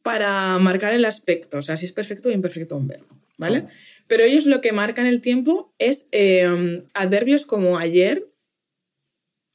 para 0.02 0.58
marcar 0.58 0.92
el 0.92 1.04
aspecto, 1.04 1.58
o 1.58 1.62
sea, 1.62 1.76
si 1.76 1.86
es 1.86 1.92
perfecto 1.92 2.28
o 2.28 2.32
imperfecto 2.32 2.76
un 2.76 2.86
verbo, 2.88 3.18
¿vale? 3.38 3.60
Oh. 3.66 3.68
Pero 4.06 4.22
ellos 4.22 4.44
lo 4.46 4.60
que 4.60 4.72
marcan 4.72 5.06
el 5.06 5.20
tiempo 5.20 5.74
es 5.78 6.08
eh, 6.12 6.82
adverbios 6.94 7.46
como 7.46 7.78
ayer, 7.78 8.30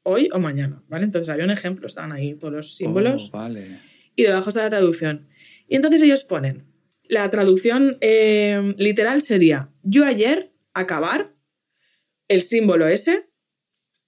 hoy 0.03 0.29
o 0.33 0.39
mañana, 0.39 0.83
¿vale? 0.87 1.05
Entonces 1.05 1.29
había 1.29 1.45
un 1.45 1.51
ejemplo, 1.51 1.85
estaban 1.85 2.11
ahí 2.11 2.33
todos 2.35 2.53
los 2.53 2.75
símbolos 2.75 3.29
Oh, 3.31 3.37
vale. 3.37 3.79
y 4.15 4.23
debajo 4.23 4.49
está 4.49 4.63
la 4.63 4.69
traducción. 4.69 5.27
Y 5.67 5.75
entonces 5.75 6.01
ellos 6.01 6.23
ponen, 6.23 6.65
la 7.09 7.29
traducción 7.31 7.97
eh, 8.01 8.75
literal 8.77 9.21
sería, 9.21 9.73
yo 9.83 10.05
ayer, 10.05 10.53
acabar, 10.73 11.35
el 12.27 12.43
símbolo 12.43 12.87
ese, 12.87 13.27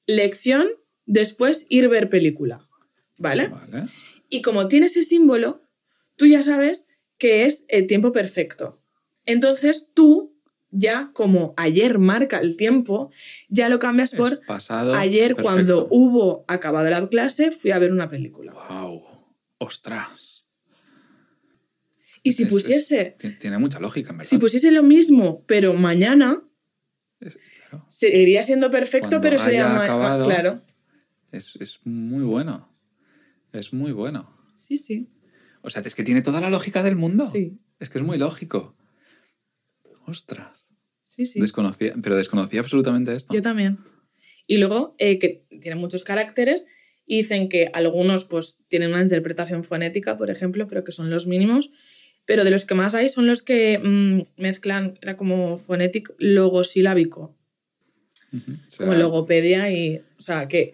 lección, 0.06 0.68
después 1.06 1.66
ir 1.68 1.89
ver 1.89 2.10
película, 2.10 2.70
¿vale? 3.18 3.47
Vale. 3.47 3.88
Y 4.30 4.43
como 4.43 4.68
tiene 4.68 4.86
ese 4.86 5.02
símbolo, 5.02 5.68
tú 6.16 6.28
ya 6.28 6.43
sabes 6.43 6.88
que 7.18 7.45
es 7.45 7.66
el 7.70 7.88
tiempo 7.88 8.12
perfecto. 8.12 8.84
Entonces 9.26 9.89
tú, 9.95 10.39
ya 10.70 11.10
como 11.14 11.56
ayer 11.58 11.97
marca 11.97 12.38
el 12.38 12.56
tiempo, 12.56 13.10
ya 13.49 13.68
lo 13.68 13.80
cambias 13.80 14.14
por 14.14 14.45
pasado. 14.45 14.93
ayer 14.93 15.36
perfecto. 15.36 15.43
cuando 15.43 15.88
hubo 15.89 16.45
acabado 16.47 16.88
la 16.91 17.10
clase, 17.10 17.52
fui 17.52 17.72
a 17.72 17.80
ver 17.80 17.91
una 17.91 18.10
película. 18.10 18.54
Wow. 18.54 19.04
Ostras. 19.58 20.30
Y 22.24 22.34
si 22.34 22.43
Es- 22.43 22.47
es- 22.49 22.53
pusiese, 22.53 23.15
ti- 23.17 23.32
tiene 23.39 23.57
mucha 23.57 23.80
lógica, 23.80 24.11
en 24.11 24.19
verdad. 24.19 24.30
si 24.30 24.38
pusiese 24.38 24.72
lo 24.72 24.84
mismo, 24.84 25.43
pero 25.47 25.74
mañana, 25.74 26.43
Es- 27.19 27.38
claro. 27.69 27.86
seguiría 27.89 28.43
siendo 28.43 28.69
perfecto, 28.69 29.09
Cuando 29.09 29.22
pero 29.22 29.39
sería 29.39 29.65
haya 29.65 29.74
ma- 29.78 29.84
acabado. 29.86 30.26
claro. 30.26 30.61
Es, 31.32 31.55
es 31.59 31.80
muy 31.86 32.24
bueno. 32.24 32.69
Es 33.53 33.74
muy 33.74 33.91
bueno. 33.91 34.36
Sí, 34.55 34.78
sí. 34.78 35.09
O 35.61 35.69
sea, 35.69 35.82
es 35.84 35.95
que 35.95 36.03
tiene 36.03 36.22
toda 36.22 36.41
la 36.41 36.49
lógica 36.49 36.84
del 36.84 36.95
mundo. 36.95 37.30
Sí. 37.32 37.59
Es 37.80 37.89
que 37.89 37.97
es 37.99 38.03
muy 38.03 38.17
lógico. 38.17 38.76
Ostras. 40.07 40.69
Sí, 41.03 41.26
sí. 41.26 41.39
Desconocía, 41.41 41.93
pero 42.01 42.15
desconocía 42.15 42.59
absolutamente 42.61 43.13
esto. 43.15 43.34
Yo 43.34 43.41
también. 43.41 43.80
Y 44.47 44.57
luego 44.57 44.95
eh, 44.97 45.19
que 45.19 45.45
tienen 45.61 45.78
muchos 45.80 46.03
caracteres 46.03 46.67
y 47.05 47.17
dicen 47.17 47.49
que 47.49 47.69
algunos 47.74 48.26
pues 48.26 48.57
tienen 48.67 48.91
una 48.91 49.01
interpretación 49.01 49.63
fonética, 49.63 50.17
por 50.17 50.30
ejemplo, 50.30 50.67
pero 50.67 50.84
que 50.84 50.91
son 50.91 51.09
los 51.09 51.28
mínimos. 51.28 51.72
Pero 52.32 52.45
de 52.45 52.51
los 52.51 52.63
que 52.63 52.75
más 52.75 52.95
hay 52.95 53.09
son 53.09 53.27
los 53.27 53.41
que 53.41 53.77
mm, 53.77 54.21
mezclan, 54.41 54.97
era 55.01 55.17
como 55.17 55.57
fonético 55.57 56.13
logosilábico, 56.17 57.36
como 58.77 58.93
logopedia 58.93 59.69
y, 59.69 59.97
o 60.17 60.21
sea, 60.21 60.47
que, 60.47 60.73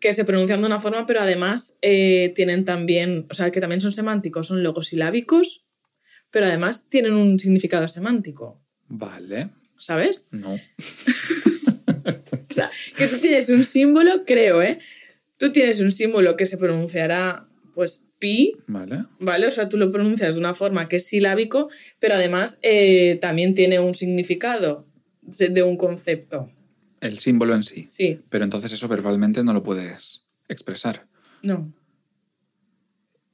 que 0.00 0.14
se 0.14 0.24
pronuncian 0.24 0.62
de 0.62 0.66
una 0.66 0.80
forma, 0.80 1.06
pero 1.06 1.20
además 1.20 1.76
eh, 1.82 2.32
tienen 2.34 2.64
también, 2.64 3.26
o 3.28 3.34
sea, 3.34 3.50
que 3.50 3.60
también 3.60 3.82
son 3.82 3.92
semánticos, 3.92 4.46
son 4.46 4.62
logosilábicos, 4.62 5.66
pero 6.30 6.46
además 6.46 6.88
tienen 6.88 7.12
un 7.12 7.38
significado 7.38 7.86
semántico, 7.86 8.58
Vale. 8.88 9.50
¿sabes? 9.76 10.26
No. 10.30 10.58
O 12.50 12.54
sea, 12.54 12.70
que 12.96 13.08
tú 13.08 13.18
tienes 13.18 13.50
un 13.50 13.62
símbolo, 13.62 14.24
creo, 14.24 14.62
¿eh? 14.62 14.78
Tú 15.36 15.52
tienes 15.52 15.80
un 15.82 15.92
símbolo 15.92 16.34
que 16.34 16.46
se 16.46 16.56
pronunciará, 16.56 17.46
pues, 17.74 18.07
pi, 18.18 18.52
Vale. 18.66 19.04
¿vale? 19.20 19.46
O 19.46 19.50
sea, 19.50 19.68
tú 19.68 19.76
lo 19.76 19.90
pronuncias 19.90 20.34
de 20.34 20.40
una 20.40 20.54
forma 20.54 20.88
que 20.88 20.96
es 20.96 21.06
silábico, 21.06 21.68
pero 22.00 22.14
además 22.14 22.58
eh, 22.62 23.18
también 23.20 23.54
tiene 23.54 23.80
un 23.80 23.94
significado 23.94 24.86
de 25.22 25.62
un 25.62 25.76
concepto. 25.76 26.50
El 27.00 27.18
símbolo 27.18 27.54
en 27.54 27.62
sí. 27.64 27.86
Sí, 27.88 28.20
Pero 28.28 28.44
entonces 28.44 28.72
eso 28.72 28.88
verbalmente 28.88 29.44
no 29.44 29.52
lo 29.52 29.62
puedes 29.62 30.26
expresar. 30.48 31.06
no. 31.42 31.72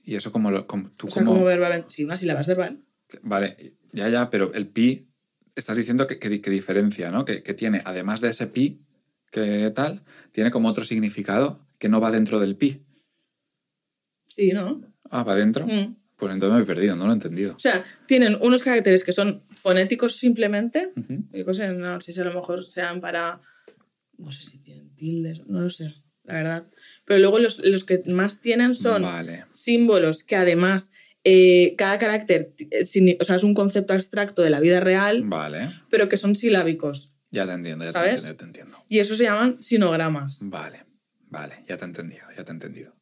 Y 0.06 0.16
eso 0.16 0.32
como 0.32 0.50
lo... 0.50 0.66
como- 0.66 0.90
tú 0.90 1.06
O 1.06 1.10
sea, 1.10 1.22
como- 1.24 1.32
como 1.36 1.46
verbalmente. 1.46 1.86
Sí, 1.88 2.04
una 2.04 2.16
sílaba 2.18 2.42
es 2.42 2.46
verbal. 2.46 2.82
Vale, 3.22 3.74
ya, 3.92 4.08
ya, 4.10 4.28
pero 4.28 4.52
el 4.52 4.66
pi, 4.66 5.08
estás 5.56 5.78
diciendo 5.78 6.06
que, 6.06 6.18
que 6.18 6.28
diferencia, 6.50 7.10
¿no? 7.10 7.24
Que, 7.24 7.42
que 7.42 7.54
tiene, 7.54 7.80
además 7.86 8.20
de 8.20 8.28
ese 8.28 8.46
pi, 8.48 8.82
que 9.30 9.70
tal, 9.74 10.02
tiene 10.32 10.50
como 10.50 10.68
otro 10.68 10.84
significado 10.84 11.66
que 11.78 11.88
no 11.88 12.02
va 12.02 12.10
dentro 12.10 12.38
del 12.38 12.54
pi. 12.56 12.82
Sí, 14.34 14.50
¿no? 14.52 14.80
Ah, 15.10 15.22
va 15.22 15.36
dentro. 15.36 15.64
Mm. 15.66 15.94
Pues 16.16 16.32
entonces 16.32 16.56
me 16.56 16.62
he 16.62 16.66
perdido, 16.66 16.96
no 16.96 17.04
lo 17.04 17.10
he 17.10 17.14
entendido. 17.14 17.54
O 17.54 17.58
sea, 17.58 17.84
tienen 18.06 18.36
unos 18.40 18.62
caracteres 18.64 19.04
que 19.04 19.12
son 19.12 19.44
fonéticos 19.50 20.16
simplemente. 20.16 20.90
Ujú. 20.96 21.24
Yo 21.32 21.44
qué 21.46 21.54
sé, 21.54 21.68
no 21.68 22.00
sé 22.00 22.12
si 22.12 22.20
a 22.20 22.24
lo 22.24 22.34
mejor 22.34 22.64
sean 22.68 23.00
para. 23.00 23.40
No 24.18 24.32
sé 24.32 24.42
si 24.44 24.58
tienen 24.58 24.94
tildes, 24.96 25.46
no 25.46 25.60
lo 25.60 25.70
sé, 25.70 25.94
la 26.24 26.34
verdad. 26.34 26.66
Pero 27.04 27.20
luego 27.20 27.38
los, 27.38 27.58
los 27.60 27.84
que 27.84 28.02
más 28.06 28.40
tienen 28.40 28.74
son 28.74 29.02
Vale, 29.02 29.44
símbolos 29.52 30.24
que 30.24 30.36
además 30.36 30.90
eh, 31.24 31.74
cada 31.76 31.98
carácter 31.98 32.54
eh, 32.70 33.18
o 33.20 33.24
sea, 33.24 33.36
es 33.36 33.44
un 33.44 33.54
concepto 33.54 33.92
abstracto 33.92 34.42
de 34.42 34.50
la 34.50 34.60
vida 34.60 34.80
real, 34.80 35.22
vale. 35.24 35.70
pero 35.90 36.08
que 36.08 36.16
son 36.16 36.34
silábicos. 36.34 37.12
Ya 37.30 37.46
te 37.46 37.52
entiendo, 37.52 37.84
ya 37.84 37.90
te 37.90 37.98
¿Sabes? 37.98 38.10
entiendo, 38.14 38.32
ya 38.32 38.38
te 38.38 38.44
entiendo. 38.44 38.84
Y 38.88 38.98
eso 39.00 39.14
se 39.16 39.24
llaman 39.24 39.60
sinogramas. 39.62 40.40
Vale, 40.48 40.86
vale, 41.28 41.54
ya 41.66 41.76
te 41.76 41.84
he 41.84 41.88
entendido, 41.88 42.22
ya 42.36 42.44
te 42.44 42.50
he 42.50 42.54
entendido. 42.54 42.94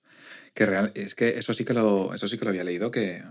Que 0.55 0.67
real, 0.67 0.93
es 0.95 1.15
que 1.15 1.39
eso 1.39 1.55
sí 1.55 1.65
que 1.65 1.75
lo, 1.75 2.13
eso 2.15 2.29
sí 2.29 2.37
que 2.39 2.45
lo 2.45 2.51
había 2.51 2.65
leído 2.65 2.91
que 2.91 3.23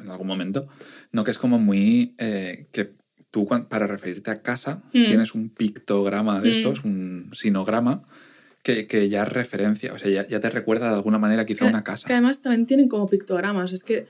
en 0.00 0.08
algún 0.08 0.26
momento, 0.26 0.66
no 1.12 1.22
que 1.24 1.30
es 1.30 1.38
como 1.38 1.58
muy 1.58 2.14
eh, 2.18 2.66
que 2.72 2.90
tú 3.30 3.46
para 3.68 3.86
referirte 3.86 4.30
a 4.30 4.42
casa 4.42 4.82
Mm. 4.92 5.04
tienes 5.06 5.34
un 5.34 5.48
pictograma 5.50 6.40
de 6.40 6.48
Mm. 6.48 6.52
estos, 6.52 6.84
un 6.84 7.30
sinograma 7.34 8.04
que, 8.62 8.86
que 8.86 9.08
ya 9.08 9.24
referencia, 9.24 9.92
o 9.92 9.98
sea, 9.98 10.10
ya, 10.10 10.26
ya 10.28 10.38
te 10.40 10.48
recuerda 10.50 10.88
de 10.88 10.94
alguna 10.94 11.18
manera 11.18 11.44
quizá 11.44 11.64
que, 11.64 11.70
una 11.70 11.78
es 11.78 11.84
casa. 11.84 12.06
que 12.06 12.12
además 12.12 12.42
también 12.42 12.66
tienen 12.66 12.88
como 12.88 13.08
pictogramas. 13.08 13.72
Es 13.72 13.82
que 13.82 14.06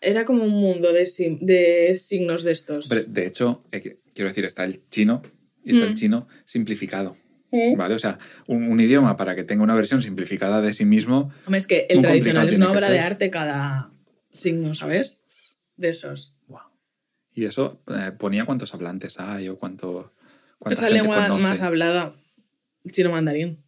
era 0.00 0.24
como 0.24 0.44
un 0.44 0.50
mundo 0.50 0.92
de, 0.92 1.06
sim- 1.06 1.38
de 1.40 1.96
signos 1.96 2.42
de 2.44 2.52
estos. 2.52 2.90
Hombre, 2.90 3.06
de 3.08 3.26
hecho, 3.26 3.64
eh, 3.72 3.98
quiero 4.14 4.28
decir, 4.28 4.44
está 4.44 4.64
el 4.64 4.88
chino 4.90 5.22
y 5.64 5.72
está 5.72 5.84
el 5.86 5.92
Mm. 5.92 5.94
chino 5.94 6.28
simplificado. 6.44 7.16
¿Eh? 7.56 7.74
¿Vale? 7.76 7.94
O 7.94 7.98
sea, 7.98 8.18
un, 8.46 8.64
un 8.70 8.80
idioma 8.80 9.16
para 9.16 9.34
que 9.34 9.44
tenga 9.44 9.64
una 9.64 9.74
versión 9.74 10.02
simplificada 10.02 10.60
de 10.62 10.72
sí 10.74 10.84
mismo, 10.84 11.32
Hombre, 11.46 11.58
es 11.58 11.66
que 11.66 11.86
el 11.88 12.02
tradicional 12.02 12.48
es 12.48 12.56
una 12.56 12.70
obra 12.70 12.90
de 12.90 13.00
arte 13.00 13.30
cada 13.30 13.90
signo, 14.30 14.74
¿sabes? 14.74 15.20
De 15.76 15.88
esos. 15.90 16.34
Guau. 16.46 16.68
Y 17.34 17.44
eso 17.44 17.82
eh, 17.88 18.12
ponía 18.12 18.44
cuántos 18.44 18.74
hablantes 18.74 19.18
hay 19.20 19.48
o 19.48 19.58
cuánto. 19.58 20.12
cuánta 20.58 20.74
Esa 20.74 20.88
gente 20.88 21.00
lengua 21.02 21.26
conoce. 21.28 21.42
más 21.42 21.60
hablada, 21.62 22.16
chino 22.90 23.10
mandarín. 23.10 23.62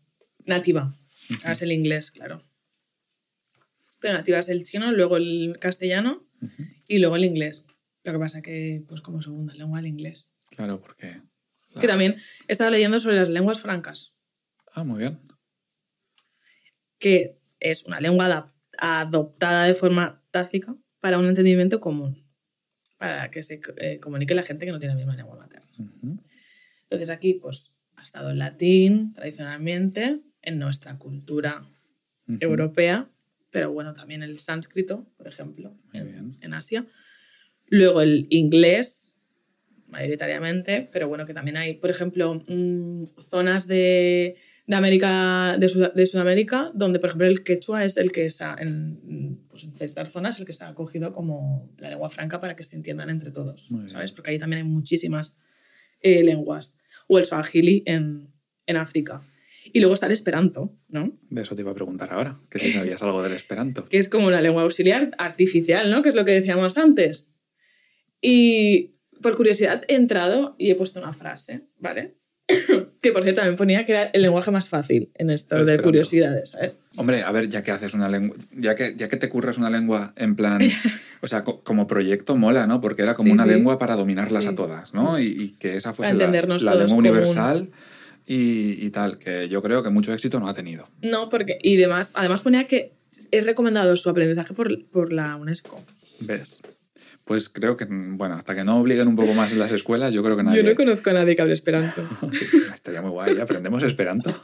Nativa. 0.44 0.94
Ahora 1.42 1.52
es 1.52 1.62
el 1.62 1.72
inglés, 1.72 2.10
claro. 2.10 2.42
Pero 4.00 4.14
nativa 4.14 4.38
es 4.38 4.48
el 4.48 4.62
chino, 4.62 4.92
luego 4.92 5.16
el 5.16 5.56
castellano 5.60 6.24
y 6.86 6.98
luego 6.98 7.16
el 7.16 7.24
inglés. 7.24 7.64
Lo 8.04 8.12
que 8.12 8.18
pasa 8.18 8.40
que, 8.42 8.82
pues 8.88 9.00
como 9.02 9.20
segunda 9.20 9.54
lengua, 9.54 9.80
el 9.80 9.86
inglés. 9.86 10.26
Claro, 10.50 10.80
porque. 10.80 11.20
Que 11.80 11.86
también 11.86 12.16
he 12.46 12.52
estado 12.52 12.70
leyendo 12.70 12.98
sobre 13.00 13.16
las 13.16 13.28
lenguas 13.28 13.60
francas, 13.60 14.14
Ah, 14.72 14.84
muy 14.84 14.98
bien. 15.00 15.20
que 16.98 17.38
es 17.60 17.84
una 17.84 18.00
lengua 18.00 18.52
adoptada 18.78 19.64
de 19.64 19.74
forma 19.74 20.22
tácita 20.30 20.76
para 21.00 21.18
un 21.18 21.26
entendimiento 21.26 21.80
común, 21.80 22.24
para 22.96 23.30
que 23.30 23.42
se 23.42 23.60
eh, 23.78 23.98
comunique 24.00 24.34
la 24.34 24.42
gente 24.42 24.66
que 24.66 24.72
no 24.72 24.78
tiene 24.78 24.94
la 24.94 24.98
misma 24.98 25.16
lengua 25.16 25.36
materna. 25.36 25.68
Entonces 26.82 27.10
aquí 27.10 27.34
pues 27.34 27.74
ha 27.96 28.02
estado 28.02 28.30
el 28.30 28.38
latín 28.38 29.12
tradicionalmente 29.12 30.20
en 30.42 30.58
nuestra 30.58 30.98
cultura 30.98 31.64
europea, 32.26 33.10
pero 33.50 33.72
bueno, 33.72 33.94
también 33.94 34.22
el 34.22 34.38
sánscrito, 34.38 35.06
por 35.16 35.26
ejemplo, 35.28 35.76
en 35.92 36.54
Asia. 36.54 36.86
Luego 37.66 38.00
el 38.02 38.26
inglés, 38.30 39.14
mayoritariamente, 39.88 40.88
pero 40.92 41.08
bueno, 41.08 41.26
que 41.26 41.34
también 41.34 41.56
hay, 41.56 41.74
por 41.74 41.90
ejemplo, 41.90 42.42
mm, 42.46 43.04
zonas 43.30 43.66
de, 43.66 44.36
de 44.66 44.76
América, 44.76 45.56
de, 45.58 45.68
Sud- 45.68 45.92
de 45.94 46.06
Sudamérica, 46.06 46.70
donde, 46.74 46.98
por 47.00 47.08
ejemplo, 47.08 47.26
el 47.26 47.42
quechua 47.42 47.84
es 47.84 47.96
el 47.96 48.12
que 48.12 48.26
está 48.26 48.54
en, 48.58 49.40
pues, 49.48 49.64
en 49.64 49.74
ciertas 49.74 50.10
zonas, 50.12 50.38
el 50.38 50.44
que 50.46 50.52
está 50.52 50.68
acogido 50.68 51.12
como 51.12 51.70
la 51.78 51.90
lengua 51.90 52.10
franca 52.10 52.40
para 52.40 52.54
que 52.54 52.64
se 52.64 52.76
entiendan 52.76 53.08
entre 53.10 53.30
todos, 53.30 53.70
Muy 53.70 53.80
bien. 53.80 53.90
¿sabes? 53.90 54.12
Porque 54.12 54.30
ahí 54.30 54.38
también 54.38 54.62
hay 54.62 54.68
muchísimas 54.68 55.36
eh, 56.00 56.22
lenguas. 56.22 56.74
O 57.06 57.18
el 57.18 57.24
swahili 57.24 57.82
en, 57.86 58.28
en 58.66 58.76
África. 58.76 59.22
Y 59.72 59.80
luego 59.80 59.94
está 59.94 60.06
el 60.06 60.12
esperanto, 60.12 60.74
¿no? 60.88 61.18
De 61.28 61.42
eso 61.42 61.54
te 61.54 61.60
iba 61.62 61.70
a 61.70 61.74
preguntar 61.74 62.10
ahora, 62.12 62.34
que 62.50 62.58
si 62.58 62.72
sabías 62.72 63.02
algo 63.02 63.22
del 63.22 63.32
esperanto. 63.32 63.84
que 63.90 63.98
es 63.98 64.08
como 64.08 64.26
una 64.26 64.40
lengua 64.42 64.62
auxiliar 64.62 65.10
artificial, 65.18 65.90
¿no? 65.90 66.02
Que 66.02 66.10
es 66.10 66.14
lo 66.14 66.24
que 66.24 66.32
decíamos 66.32 66.76
antes. 66.78 67.30
Y 68.20 68.97
por 69.22 69.34
curiosidad 69.36 69.82
he 69.88 69.94
entrado 69.94 70.54
y 70.58 70.70
he 70.70 70.74
puesto 70.74 71.00
una 71.00 71.12
frase, 71.12 71.66
¿vale? 71.78 72.16
que 73.02 73.12
por 73.12 73.22
cierto 73.24 73.40
también 73.42 73.56
ponía 73.56 73.84
que 73.84 73.92
era 73.92 74.04
el 74.04 74.22
lenguaje 74.22 74.50
más 74.50 74.68
fácil 74.70 75.10
en 75.16 75.28
esto 75.30 75.54
de 75.56 75.60
esperanto. 75.62 75.82
curiosidades, 75.84 76.50
¿sabes? 76.50 76.80
Hombre, 76.96 77.22
a 77.22 77.30
ver, 77.30 77.48
ya 77.50 77.62
que 77.62 77.70
haces 77.72 77.92
una 77.92 78.08
lengua, 78.08 78.36
ya 78.52 78.74
que, 78.74 78.94
ya 78.96 79.08
que 79.08 79.18
te 79.18 79.28
curras 79.28 79.58
una 79.58 79.68
lengua 79.68 80.14
en 80.16 80.34
plan, 80.34 80.60
o 81.20 81.26
sea, 81.26 81.44
co- 81.44 81.62
como 81.62 81.86
proyecto 81.86 82.36
mola, 82.36 82.66
¿no? 82.66 82.80
Porque 82.80 83.02
era 83.02 83.12
como 83.14 83.26
Sí, 83.26 83.32
una 83.32 83.42
sí. 83.44 83.50
lengua 83.50 83.78
para 83.78 83.96
dominarlas 83.96 84.44
Sí, 84.44 84.48
a 84.48 84.54
todas, 84.54 84.94
¿no? 84.94 85.18
Y, 85.20 85.26
y 85.26 85.48
que 85.58 85.76
esa 85.76 85.92
fuese 85.92 86.14
la, 86.14 86.26
la 86.30 86.74
lengua 86.74 86.96
universal 86.96 87.70
y, 88.26 88.84
y 88.84 88.90
tal, 88.90 89.18
que 89.18 89.48
yo 89.50 89.60
creo 89.62 89.82
que 89.82 89.90
mucho 89.90 90.12
éxito 90.14 90.40
no 90.40 90.48
ha 90.48 90.54
tenido. 90.54 90.88
No, 91.02 91.28
porque. 91.28 91.58
Y 91.62 91.76
demás, 91.76 92.12
además 92.14 92.40
ponía 92.42 92.66
que 92.66 92.94
es 93.30 93.44
recomendado 93.46 93.94
su 93.96 94.08
aprendizaje 94.10 94.54
por, 94.54 94.86
por 94.88 95.12
la 95.12 95.36
UNESCO. 95.36 95.82
¿Ves? 96.20 96.60
Pues 97.28 97.50
creo 97.50 97.76
que, 97.76 97.86
bueno, 97.90 98.36
hasta 98.36 98.54
que 98.54 98.64
no 98.64 98.78
obliguen 98.80 99.06
un 99.06 99.14
poco 99.14 99.34
más 99.34 99.52
en 99.52 99.58
las 99.58 99.70
escuelas, 99.70 100.14
yo 100.14 100.22
creo 100.24 100.34
que 100.34 100.42
nadie... 100.42 100.62
Yo 100.62 100.68
no 100.70 100.74
conozco 100.74 101.10
a 101.10 101.12
nadie 101.12 101.36
que 101.36 101.42
hable 101.42 101.52
esperanto. 101.52 102.02
Estaría 102.74 103.02
muy 103.02 103.10
guay, 103.10 103.38
aprendemos 103.38 103.82
esperanto. 103.82 104.34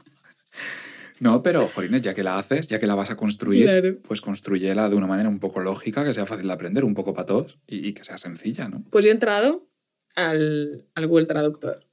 No, 1.18 1.42
pero, 1.42 1.66
Jorines, 1.66 2.02
ya 2.02 2.12
que 2.12 2.22
la 2.22 2.38
haces, 2.38 2.68
ya 2.68 2.78
que 2.78 2.86
la 2.86 2.94
vas 2.94 3.10
a 3.10 3.16
construir, 3.16 3.62
Claro. 3.64 3.96
pues 4.06 4.20
construyela 4.20 4.90
de 4.90 4.96
una 4.96 5.06
manera 5.06 5.30
un 5.30 5.38
poco 5.38 5.60
lógica, 5.60 6.04
que 6.04 6.12
sea 6.12 6.26
fácil 6.26 6.46
de 6.46 6.52
aprender, 6.52 6.84
un 6.84 6.94
poco 6.94 7.14
para 7.14 7.24
todos 7.26 7.58
y, 7.66 7.88
y 7.88 7.92
que 7.94 8.04
sea 8.04 8.18
sencilla, 8.18 8.68
¿no? 8.68 8.84
Pues 8.90 9.04
yo 9.06 9.10
he 9.10 9.14
entrado 9.14 9.66
al, 10.16 10.84
al 10.94 11.06
Google 11.06 11.24
Traductor 11.26 11.86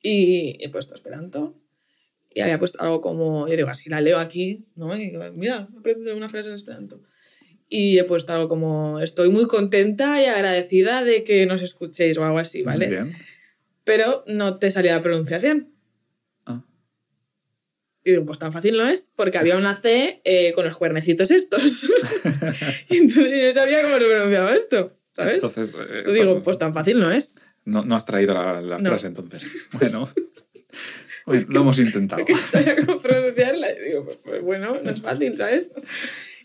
y 0.00 0.56
he 0.64 0.68
puesto 0.68 0.94
Esperanto 0.94 1.56
y 2.32 2.40
había 2.40 2.60
puesto 2.60 2.80
algo 2.80 3.00
como, 3.00 3.48
yo 3.48 3.56
digo, 3.56 3.68
así 3.70 3.90
la 3.90 4.00
leo 4.00 4.20
aquí, 4.20 4.68
¿no? 4.76 4.94
Y 4.96 5.10
digo, 5.10 5.24
mira, 5.34 5.66
he 5.74 5.78
aprendido 5.78 6.16
una 6.16 6.28
frase 6.28 6.50
en 6.50 6.54
Esperanto. 6.54 7.02
Y 7.72 7.98
he 8.00 8.04
puesto 8.04 8.32
algo 8.34 8.48
como, 8.48 8.98
estoy 9.00 9.28
muy 9.30 9.46
contenta 9.46 10.20
y 10.20 10.26
agradecida 10.26 11.04
de 11.04 11.22
que 11.22 11.46
nos 11.46 11.62
escuchéis 11.62 12.18
o 12.18 12.24
algo 12.24 12.40
así, 12.40 12.62
¿vale? 12.62 12.88
Bien. 12.88 13.14
Pero 13.84 14.24
no 14.26 14.58
te 14.58 14.72
salía 14.72 14.96
la 14.96 15.02
pronunciación. 15.02 15.72
Ah, 16.46 16.64
Y 18.04 18.10
digo, 18.10 18.26
pues 18.26 18.40
tan 18.40 18.52
fácil 18.52 18.76
no 18.76 18.88
es, 18.88 19.12
porque 19.14 19.38
había 19.38 19.56
una 19.56 19.76
C 19.76 20.20
eh, 20.24 20.52
con 20.52 20.64
los 20.64 20.76
cuernecitos 20.76 21.30
estos. 21.30 21.84
y 22.90 22.96
entonces 22.98 23.32
yo 23.40 23.46
no 23.46 23.52
sabía 23.52 23.82
cómo 23.82 23.98
se 24.00 24.04
pronunciaba 24.04 24.54
esto, 24.56 24.92
¿sabes? 25.12 25.34
Entonces, 25.34 25.76
eh, 25.78 26.12
digo, 26.12 26.42
pues 26.42 26.58
tan 26.58 26.74
fácil 26.74 26.98
no 26.98 27.12
es. 27.12 27.40
no, 27.64 27.84
no 27.84 27.94
has 27.94 28.04
traído 28.04 28.34
la, 28.34 28.60
la 28.60 28.78
No. 28.78 28.90
frase 28.90 29.06
entonces. 29.06 29.46
Bueno, 29.78 30.10
Bueno, 31.24 31.46
lo 31.50 31.60
hemos 31.60 31.78
intentado. 31.78 32.24
no 32.28 32.36
sabía 32.36 32.74
cómo 32.84 33.00
pronunciarla. 33.00 33.68
Y 33.72 33.84
digo, 33.90 34.04
pues, 34.06 34.18
pues 34.24 34.42
bueno, 34.42 34.76
no 34.82 34.90
es 34.90 35.00
fácil, 35.00 35.36
¿sabes? 35.36 35.70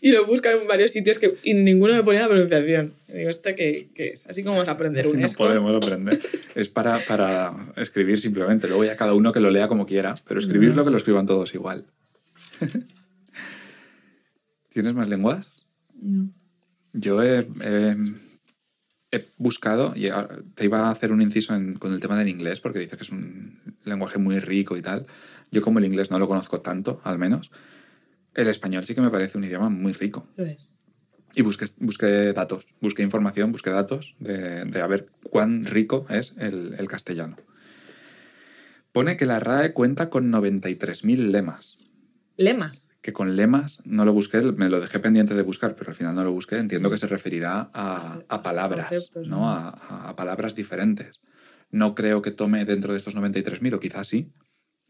Y 0.06 0.12
lo 0.12 0.24
buscan 0.24 0.56
en 0.60 0.68
varios 0.68 0.92
sitios 0.92 1.18
que, 1.18 1.34
y 1.42 1.52
ninguno 1.54 1.92
me 1.92 2.04
ponía 2.04 2.20
la 2.20 2.28
pronunciación. 2.28 2.92
Y 3.08 3.12
digo, 3.14 3.30
¿esto 3.30 3.50
qué, 3.56 3.88
qué 3.92 4.10
es? 4.10 4.24
Así 4.28 4.44
como 4.44 4.58
vas 4.58 4.68
a 4.68 4.72
aprender 4.72 5.04
un 5.08 5.20
no 5.20 5.26
podemos 5.36 5.84
aprender. 5.84 6.20
Es 6.54 6.68
para, 6.68 7.00
para 7.00 7.52
escribir 7.76 8.20
simplemente. 8.20 8.68
Luego 8.68 8.84
ya 8.84 8.96
cada 8.96 9.14
uno 9.14 9.32
que 9.32 9.40
lo 9.40 9.50
lea 9.50 9.66
como 9.66 9.84
quiera. 9.84 10.14
Pero 10.28 10.38
escribirlo 10.38 10.84
que 10.84 10.92
lo 10.92 10.96
escriban 10.96 11.26
todos 11.26 11.52
igual. 11.54 11.86
¿Tienes 14.68 14.94
más 14.94 15.08
lenguas? 15.08 15.66
No. 16.00 16.30
Yo 16.92 17.22
he, 17.22 17.46
he- 17.64 17.96
he 19.12 19.24
buscado, 19.38 19.92
y 19.96 20.08
te 20.54 20.64
iba 20.64 20.86
a 20.86 20.90
hacer 20.90 21.12
un 21.12 21.22
inciso 21.22 21.54
en- 21.54 21.74
con 21.74 21.92
el 21.92 22.00
tema 22.00 22.18
del 22.18 22.28
inglés, 22.28 22.60
porque 22.60 22.78
dice 22.78 22.96
que 22.96 23.04
es 23.04 23.10
un 23.10 23.58
lenguaje 23.84 24.18
muy 24.18 24.38
rico 24.38 24.76
y 24.76 24.82
tal. 24.82 25.06
Yo 25.50 25.62
como 25.62 25.78
el 25.78 25.84
inglés 25.84 26.10
no 26.10 26.18
lo 26.18 26.28
conozco 26.28 26.60
tanto, 26.60 27.00
al 27.04 27.18
menos, 27.18 27.50
el 28.36 28.48
español 28.48 28.84
sí 28.86 28.94
que 28.94 29.00
me 29.00 29.10
parece 29.10 29.36
un 29.38 29.44
idioma 29.44 29.68
muy 29.68 29.92
rico. 29.92 30.28
Lo 30.36 30.44
es. 30.44 30.76
Y 31.34 31.42
busqué, 31.42 31.66
busqué 31.80 32.32
datos, 32.32 32.66
busqué 32.80 33.02
información, 33.02 33.52
busqué 33.52 33.70
datos 33.70 34.14
de, 34.20 34.64
de 34.64 34.80
a 34.80 34.86
ver 34.86 35.08
cuán 35.28 35.66
rico 35.66 36.06
es 36.08 36.34
el, 36.38 36.74
el 36.78 36.88
castellano. 36.88 37.36
Pone 38.92 39.16
que 39.16 39.26
la 39.26 39.40
RAE 39.40 39.72
cuenta 39.74 40.08
con 40.08 40.32
93.000 40.32 41.30
lemas. 41.30 41.78
Lemas. 42.38 42.88
Que 43.02 43.12
con 43.12 43.36
lemas 43.36 43.80
no 43.84 44.04
lo 44.04 44.12
busqué, 44.14 44.40
me 44.40 44.68
lo 44.70 44.80
dejé 44.80 44.98
pendiente 44.98 45.34
de 45.34 45.42
buscar, 45.42 45.76
pero 45.76 45.90
al 45.90 45.94
final 45.94 46.14
no 46.14 46.24
lo 46.24 46.32
busqué. 46.32 46.56
Entiendo 46.56 46.90
que 46.90 46.98
se 46.98 47.06
referirá 47.06 47.70
a, 47.74 48.20
a 48.28 48.42
palabras, 48.42 49.10
¿no? 49.26 49.50
A, 49.50 49.68
a- 50.08 50.16
palabras 50.16 50.54
diferentes. 50.54 51.20
No 51.70 51.94
creo 51.94 52.22
que 52.22 52.30
tome 52.30 52.64
dentro 52.64 52.92
de 52.92 52.98
estos 52.98 53.14
93.000, 53.14 53.74
o 53.74 53.80
quizás 53.80 54.08
sí. 54.08 54.32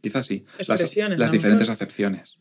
Quizás 0.00 0.26
sí. 0.26 0.44
Las, 0.68 1.32
diferentes 1.32 1.68
acepciones. 1.68 2.38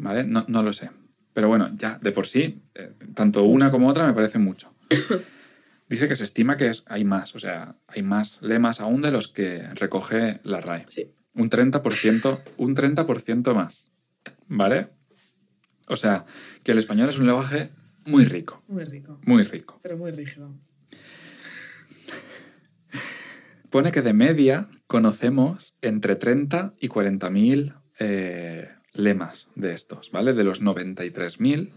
¿Vale? 0.00 0.24
No, 0.24 0.44
no 0.48 0.62
lo 0.62 0.72
sé. 0.72 0.90
Pero 1.32 1.48
bueno, 1.48 1.70
ya 1.76 1.98
de 2.00 2.10
por 2.10 2.26
sí, 2.26 2.62
eh, 2.74 2.92
tanto 3.14 3.44
una 3.44 3.70
como 3.70 3.88
otra 3.88 4.06
me 4.06 4.14
parece 4.14 4.38
mucho. 4.38 4.74
Dice 5.88 6.08
que 6.08 6.16
se 6.16 6.24
estima 6.24 6.56
que 6.56 6.68
es, 6.68 6.84
hay 6.88 7.04
más, 7.04 7.34
o 7.34 7.40
sea, 7.40 7.74
hay 7.88 8.02
más 8.02 8.38
lemas 8.40 8.80
aún 8.80 9.02
de 9.02 9.10
los 9.10 9.28
que 9.28 9.62
recoge 9.74 10.40
la 10.44 10.60
RAE. 10.60 10.86
Sí. 10.88 11.12
Un 11.34 11.50
30%, 11.50 12.38
un 12.56 12.74
30% 12.76 13.54
más. 13.54 13.90
¿Vale? 14.48 14.88
O 15.86 15.96
sea, 15.96 16.24
que 16.64 16.72
el 16.72 16.78
español 16.78 17.08
es 17.08 17.18
un 17.18 17.26
lenguaje 17.26 17.70
muy 18.06 18.24
rico, 18.24 18.62
Muy 18.68 18.84
rico. 18.84 19.20
muy 19.24 19.42
rico. 19.42 19.78
Pero 19.82 19.96
muy 19.98 20.10
rígido. 20.12 20.54
Pone 23.70 23.92
que 23.92 24.02
de 24.02 24.12
media 24.14 24.68
conocemos 24.86 25.76
entre 25.82 26.16
30 26.16 26.74
y 26.80 26.88
40 26.88 27.30
mil 27.30 27.74
eh, 28.00 28.68
lemas 28.92 29.48
de 29.54 29.74
estos, 29.74 30.10
¿vale? 30.10 30.32
De 30.32 30.44
los 30.44 30.60
93.000 30.62 31.70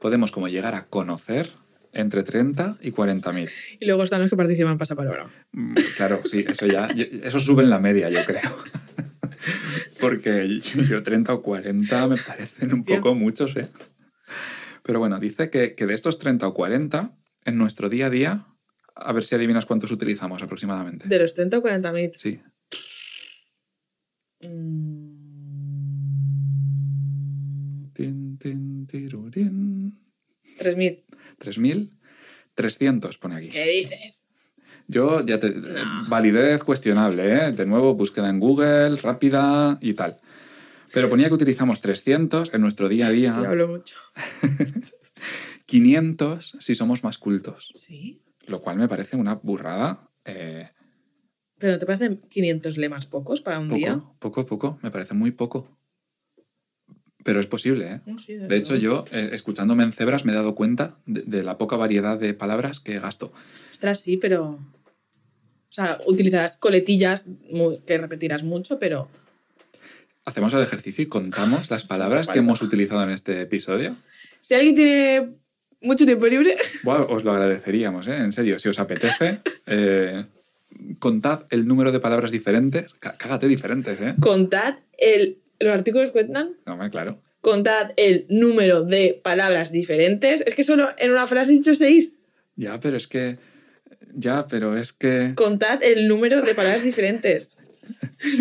podemos 0.00 0.30
como 0.32 0.48
llegar 0.48 0.74
a 0.74 0.86
conocer 0.86 1.48
entre 1.92 2.22
30 2.22 2.78
y 2.80 2.90
40 2.90 3.32
mil. 3.32 3.48
Y 3.78 3.84
luego 3.86 4.02
están 4.02 4.20
los 4.20 4.30
que 4.30 4.36
participan 4.36 4.72
en 4.72 4.78
pasapalabra. 4.78 5.30
Mm, 5.52 5.74
Claro, 5.96 6.20
sí, 6.24 6.44
eso 6.48 6.66
ya, 6.66 6.86
eso 6.86 7.38
sube 7.38 7.62
en 7.62 7.70
la 7.70 7.78
media, 7.78 8.08
yo 8.08 8.24
creo. 8.24 8.40
Porque 10.00 10.48
yo 10.58 11.02
30 11.02 11.34
o 11.34 11.42
40 11.42 12.08
me 12.08 12.16
parecen 12.16 12.72
un 12.72 12.82
poco 12.82 13.14
muchos, 13.14 13.54
¿eh? 13.56 13.68
Pero 14.82 14.98
bueno, 14.98 15.20
dice 15.20 15.50
que, 15.50 15.74
que 15.74 15.86
de 15.86 15.94
estos 15.94 16.18
30 16.18 16.48
o 16.48 16.54
40, 16.54 17.16
en 17.44 17.58
nuestro 17.58 17.88
día 17.88 18.06
a 18.06 18.10
día, 18.10 18.46
a 18.96 19.12
ver 19.12 19.22
si 19.22 19.34
adivinas 19.34 19.66
cuántos 19.66 19.92
utilizamos 19.92 20.42
aproximadamente. 20.42 21.06
De 21.08 21.18
los 21.18 21.34
30 21.34 21.58
o 21.58 21.60
40 21.60 21.92
mil. 21.92 22.10
Sí, 22.16 22.40
Mm, 24.42 25.01
3.000. 28.38 29.92
3.300 31.38 33.18
pone 33.18 33.36
aquí. 33.36 33.48
¿Qué 33.48 33.64
dices? 33.66 34.26
Yo 34.88 35.24
ya 35.24 35.38
te... 35.38 35.54
Validez 36.08 36.62
cuestionable, 36.64 37.32
¿eh? 37.34 37.52
De 37.52 37.66
nuevo, 37.66 37.94
búsqueda 37.94 38.28
en 38.28 38.40
Google, 38.40 38.96
rápida 38.96 39.78
y 39.80 39.94
tal. 39.94 40.18
Pero 40.92 41.08
ponía 41.08 41.28
que 41.28 41.34
utilizamos 41.34 41.80
300 41.80 42.52
en 42.52 42.60
nuestro 42.60 42.88
día 42.88 43.06
a 43.06 43.10
día, 43.10 43.38
Yo 43.42 43.48
hablo 43.48 43.68
mucho. 43.68 43.96
500 45.66 46.56
si 46.60 46.74
somos 46.74 47.02
más 47.04 47.16
cultos, 47.18 47.70
Sí. 47.74 48.22
lo 48.46 48.60
cual 48.60 48.76
me 48.76 48.88
parece 48.88 49.16
una 49.16 49.36
burrada. 49.36 50.10
eh, 50.24 50.68
¿Pero 51.58 51.72
no 51.74 51.78
te 51.78 51.86
parecen 51.86 52.20
500 52.28 52.76
lemas 52.76 53.06
pocos 53.06 53.40
para 53.40 53.60
un 53.60 53.68
día? 53.68 53.94
poco, 53.94 54.18
poco, 54.18 54.46
poco, 54.46 54.78
me 54.82 54.90
parece 54.90 55.14
muy 55.14 55.30
poco. 55.30 55.78
Pero 57.24 57.40
es 57.40 57.46
posible, 57.46 57.86
¿eh? 57.86 58.00
Sí, 58.18 58.34
De 58.36 58.56
hecho, 58.56 58.74
yo, 58.76 59.04
eh, 59.12 59.30
escuchándome 59.32 59.84
en 59.84 59.92
Cebras, 59.92 60.24
me 60.24 60.32
he 60.32 60.34
dado 60.34 60.54
cuenta 60.54 60.96
de, 61.06 61.22
de 61.22 61.42
la 61.44 61.56
poca 61.58 61.76
variedad 61.76 62.18
de 62.18 62.34
palabras 62.34 62.80
que 62.80 62.98
gasto. 62.98 63.32
Ostras, 63.70 64.00
sí, 64.00 64.16
pero. 64.16 64.44
O 64.50 65.74
sea, 65.74 65.98
utilizarás 66.06 66.56
coletillas 66.56 67.26
que 67.86 67.98
repetirás 67.98 68.42
mucho, 68.42 68.78
pero. 68.78 69.08
Hacemos 70.24 70.52
el 70.54 70.62
ejercicio 70.62 71.02
y 71.02 71.06
contamos 71.08 71.70
las 71.70 71.82
Sí, 71.82 71.88
palabras 71.88 72.26
que 72.28 72.38
hemos 72.38 72.62
utilizado 72.62 73.02
en 73.02 73.10
este 73.10 73.40
episodio. 73.40 73.94
Si 74.40 74.54
alguien 74.54 74.74
tiene 74.76 75.32
mucho 75.80 76.04
tiempo 76.06 76.26
libre, 76.26 76.56
Buah, 76.84 77.02
os 77.08 77.24
lo 77.24 77.32
agradeceríamos, 77.32 78.06
¿eh? 78.08 78.16
En 78.18 78.30
serio, 78.32 78.58
si 78.60 78.68
os 78.68 78.78
apetece, 78.78 79.40
eh, 79.66 80.24
contad 81.00 81.46
el 81.50 81.66
número 81.66 81.90
de 81.90 81.98
palabras 82.00 82.30
diferentes. 82.30 82.94
Cá- 83.00 83.16
Cágate 83.18 83.48
diferentes, 83.48 84.00
¿eh? 84.00 84.14
contad 84.20 84.74
el. 84.98 85.38
Los 85.62 85.74
artículos 85.74 86.12
cuentan. 86.12 86.56
No, 86.66 86.74
hombre, 86.74 86.90
claro. 86.90 87.22
Contad 87.40 87.90
el 87.96 88.26
número 88.28 88.84
de 88.84 89.20
palabras 89.22 89.72
diferentes. 89.72 90.42
Es 90.46 90.54
que 90.54 90.64
solo 90.64 90.88
en 90.98 91.10
una 91.10 91.26
frase 91.26 91.52
he 91.52 91.56
dicho 91.56 91.74
seis. 91.74 92.16
Ya, 92.56 92.78
pero 92.80 92.96
es 92.96 93.06
que... 93.06 93.38
Ya, 94.14 94.46
pero 94.46 94.76
es 94.76 94.92
que... 94.92 95.32
Contad 95.34 95.82
el 95.82 96.06
número 96.06 96.42
de 96.42 96.54
palabras 96.54 96.82
diferentes. 96.84 97.56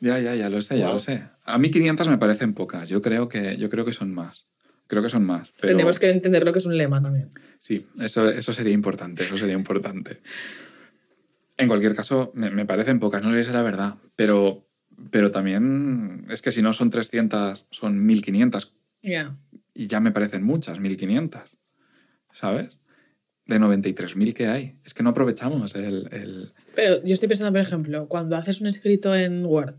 Ya, 0.00 0.18
ya, 0.20 0.34
ya 0.34 0.48
lo 0.48 0.62
sé, 0.62 0.78
ya 0.78 0.90
lo 0.90 1.00
sé. 1.00 1.24
A 1.44 1.58
mí 1.58 1.70
500 1.70 2.08
me 2.08 2.18
parecen 2.18 2.54
pocas. 2.54 2.88
Yo 2.88 3.02
creo 3.02 3.28
que, 3.28 3.56
yo 3.56 3.68
creo 3.68 3.84
que 3.84 3.92
son 3.92 4.14
más. 4.14 4.46
Creo 4.86 5.02
que 5.02 5.08
son 5.08 5.24
más. 5.24 5.50
Pero... 5.60 5.72
Tenemos 5.72 5.98
que 5.98 6.08
entender 6.08 6.44
lo 6.44 6.52
que 6.52 6.60
es 6.60 6.66
un 6.66 6.76
lema 6.76 7.02
también. 7.02 7.30
Sí, 7.58 7.86
eso, 8.00 8.30
eso 8.30 8.52
sería 8.52 8.72
importante, 8.72 9.24
eso 9.24 9.36
sería 9.36 9.54
importante. 9.54 10.20
En 11.56 11.66
cualquier 11.66 11.96
caso, 11.96 12.30
me, 12.34 12.50
me 12.50 12.64
parecen 12.64 13.00
pocas, 13.00 13.22
no 13.22 13.32
sé 13.32 13.38
si 13.38 13.44
será 13.44 13.62
verdad, 13.62 13.96
pero, 14.14 14.67
pero 15.10 15.30
también 15.30 16.26
es 16.30 16.42
que 16.42 16.52
si 16.52 16.62
no 16.62 16.72
son 16.72 16.90
300, 16.90 17.66
son 17.70 18.04
1500 18.06 18.76
Ya. 19.02 19.36
y 19.74 19.86
ya 19.86 20.00
me 20.00 20.10
parecen 20.12 20.42
muchas, 20.42 20.78
1500, 20.80 21.42
¿sabes? 22.32 22.78
De 23.46 23.58
93.000 23.58 24.34
que 24.34 24.46
hay. 24.46 24.78
Es 24.84 24.92
que 24.92 25.02
no 25.02 25.10
aprovechamos 25.10 25.74
el... 25.74 26.08
el- 26.12 26.52
Pero 26.74 27.02
yo 27.04 27.14
estoy 27.14 27.28
pensando, 27.28 27.52
por 27.52 27.60
ejemplo, 27.62 28.06
cuando 28.08 28.36
haces 28.36 28.60
un 28.60 28.66
escrito 28.66 29.14
en 29.14 29.44
Word, 29.46 29.76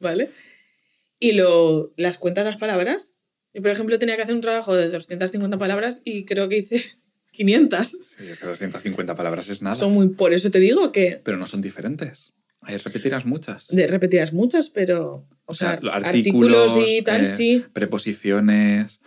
¿vale? 0.00 0.30
Y 1.20 1.32
lo, 1.32 1.92
las 1.96 2.18
cuentas 2.18 2.44
las 2.44 2.56
palabras. 2.56 3.12
Yo, 3.52 3.62
por 3.62 3.70
ejemplo, 3.70 3.98
tenía 3.98 4.16
que 4.16 4.22
hacer 4.22 4.34
un 4.34 4.40
trabajo 4.40 4.74
de 4.74 4.88
250 4.90 5.58
palabras 5.58 6.00
y 6.04 6.24
creo 6.24 6.48
que 6.48 6.58
hice 6.58 6.82
500. 7.32 7.86
Sí, 7.88 8.26
es 8.28 8.38
que 8.38 8.46
250 8.46 9.14
palabras 9.14 9.48
es 9.48 9.60
nada. 9.62 9.76
Son 9.76 9.92
muy, 9.92 10.08
por 10.08 10.32
eso 10.32 10.50
te 10.50 10.58
digo 10.58 10.90
que 10.92 11.20
Pero 11.24 11.36
no 11.36 11.46
son 11.46 11.60
diferentes. 11.60 12.34
Ahí 12.64 12.76
repetirás 12.76 13.26
muchas. 13.26 13.68
de, 13.68 13.86
repetirás 13.86 14.32
muchas, 14.32 14.70
pero. 14.70 15.26
O, 15.46 15.52
O 15.52 15.54
sea, 15.54 15.78
sea, 15.78 15.92
artículos, 15.92 16.72
artículos 16.72 16.88
y 16.88 17.02
tal, 17.02 17.24
eh, 17.24 17.26
sí. 17.26 17.64
preposiciones, 17.72 19.00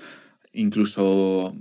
incluso 0.53 1.53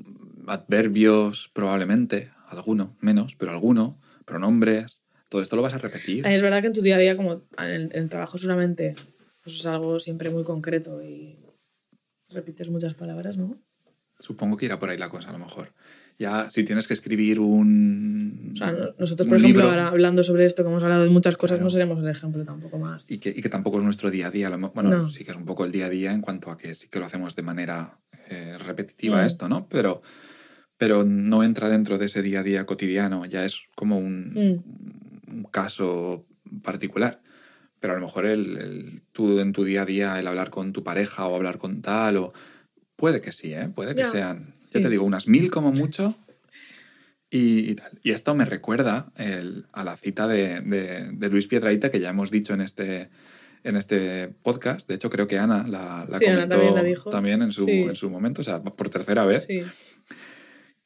adverbios, 0.46 1.50
probablemente, 1.52 2.30
alguno, 2.48 2.96
menos, 3.00 3.34
pero 3.36 3.52
alguno, 3.52 3.98
pronombres, 4.24 5.02
todo 5.28 5.42
esto 5.42 5.56
lo 5.56 5.62
vas 5.62 5.74
a 5.74 5.78
repetir. 5.78 6.26
Es 6.26 6.42
verdad 6.42 6.60
que 6.60 6.68
en 6.68 6.72
tu 6.72 6.82
día 6.82 6.96
a 6.96 6.98
día, 6.98 7.16
como 7.16 7.42
en 7.58 7.64
el, 7.70 7.82
en 7.92 8.02
el 8.02 8.08
trabajo 8.08 8.38
solamente, 8.38 8.94
pues 9.42 9.56
es 9.58 9.66
algo 9.66 9.98
siempre 9.98 10.30
muy 10.30 10.44
concreto 10.44 11.02
y 11.02 11.38
repites 12.28 12.68
muchas 12.70 12.94
palabras, 12.94 13.36
¿no? 13.36 13.58
Supongo 14.18 14.56
que 14.56 14.66
irá 14.66 14.78
por 14.78 14.90
ahí 14.90 14.98
la 14.98 15.08
cosa, 15.08 15.28
a 15.28 15.32
lo 15.32 15.38
mejor. 15.38 15.72
Ya, 16.18 16.48
si 16.48 16.64
tienes 16.64 16.88
que 16.88 16.94
escribir 16.94 17.38
un. 17.40 18.52
O 18.54 18.56
sea, 18.56 18.72
no- 18.72 18.94
nosotros, 18.98 19.26
un 19.26 19.30
por 19.30 19.38
ejemplo, 19.38 19.62
libro, 19.64 19.68
ahora 19.68 19.88
hablando 19.88 20.24
sobre 20.24 20.46
esto, 20.46 20.62
que 20.62 20.70
hemos 20.70 20.82
hablado 20.82 21.04
de 21.04 21.10
muchas 21.10 21.36
cosas, 21.36 21.56
Claro. 21.56 21.64
no 21.64 21.70
seremos 21.70 22.02
el 22.02 22.08
ejemplo 22.08 22.42
tampoco 22.44 22.78
más. 22.78 23.04
Y 23.10 23.18
que, 23.18 23.28
y 23.30 23.42
que 23.42 23.48
tampoco 23.50 23.78
es 23.78 23.84
nuestro 23.84 24.10
día 24.10 24.28
a 24.28 24.30
día. 24.30 24.48
Bueno, 24.48 24.90
No. 24.90 25.08
sí 25.10 25.24
que 25.24 25.32
es 25.32 25.36
un 25.36 25.44
poco 25.44 25.64
el 25.66 25.72
día 25.72 25.86
a 25.86 25.90
día 25.90 26.12
en 26.12 26.22
cuanto 26.22 26.50
a 26.50 26.56
que 26.56 26.74
sí 26.74 26.88
que 26.88 26.98
lo 26.98 27.04
hacemos 27.06 27.36
de 27.36 27.42
manera 27.42 27.98
eh, 28.30 28.56
repetitiva 28.58 29.22
Mm. 29.22 29.26
esto, 29.26 29.48
¿no? 29.48 29.68
Pero, 29.68 30.02
pero 30.78 31.04
no 31.04 31.44
entra 31.44 31.68
dentro 31.68 31.96
de 31.98 32.06
ese 32.06 32.22
día 32.22 32.40
a 32.40 32.42
día 32.42 32.66
cotidiano, 32.66 33.24
ya 33.26 33.44
es 33.44 33.62
como 33.76 33.98
un, 33.98 34.32
Mm. 34.34 35.32
un 35.36 35.44
caso 35.44 36.26
particular. 36.64 37.20
Pero 37.78 37.92
a 37.92 37.96
lo 37.98 38.04
mejor 38.06 38.26
el, 38.26 38.56
el- 38.56 39.02
tú 39.12 39.38
en 39.38 39.52
tu 39.52 39.62
día 39.64 39.82
a 39.82 39.86
día, 39.86 40.18
el 40.18 40.26
hablar 40.26 40.50
con 40.50 40.72
tu 40.72 40.82
pareja 40.82 41.26
o 41.26 41.36
hablar 41.36 41.58
con 41.58 41.82
tal, 41.82 42.16
o 42.16 42.32
puede 42.96 43.20
que 43.20 43.30
sí, 43.32 43.52
¿eh? 43.54 43.68
Puede 43.72 43.94
que 43.94 44.04
sean, 44.06 44.55
ya 44.72 44.78
sí. 44.78 44.82
te 44.82 44.90
digo, 44.90 45.04
unas 45.04 45.28
mil 45.28 45.50
como 45.50 45.72
mucho. 45.72 46.16
Y, 47.28 47.70
y 47.70 47.74
tal. 47.74 47.90
Y 48.04 48.12
esto 48.12 48.34
me 48.34 48.44
recuerda 48.44 49.12
el- 49.16 49.66
a 49.72 49.82
la 49.84 49.96
cita 49.96 50.28
de, 50.28 50.60
de- 50.60 51.10
de 51.12 51.28
Luis 51.28 51.46
Piedraíta 51.48 51.90
que 51.90 51.98
ya 52.00 52.10
hemos 52.10 52.30
dicho 52.30 52.54
en 52.54 52.60
este, 52.60 53.10
en 53.64 53.74
este 53.76 54.28
podcast. 54.28 54.88
De 54.88 54.94
hecho, 54.94 55.10
creo 55.10 55.26
que 55.26 55.38
Ana 55.38 55.66
la, 55.66 56.06
la 56.08 56.18
Sí, 56.18 56.26
Ana 56.26 56.34
comentó 56.46 56.54
también 56.56 56.74
la 56.76 56.82
dijo. 56.84 57.10
también 57.10 57.42
en 57.42 57.50
su, 57.52 57.64
Sí. 57.64 57.72
en 57.82 57.96
su 57.96 58.10
momento, 58.10 58.42
o 58.42 58.44
sea, 58.44 58.62
por 58.62 58.88
tercera 58.90 59.24
vez, 59.24 59.48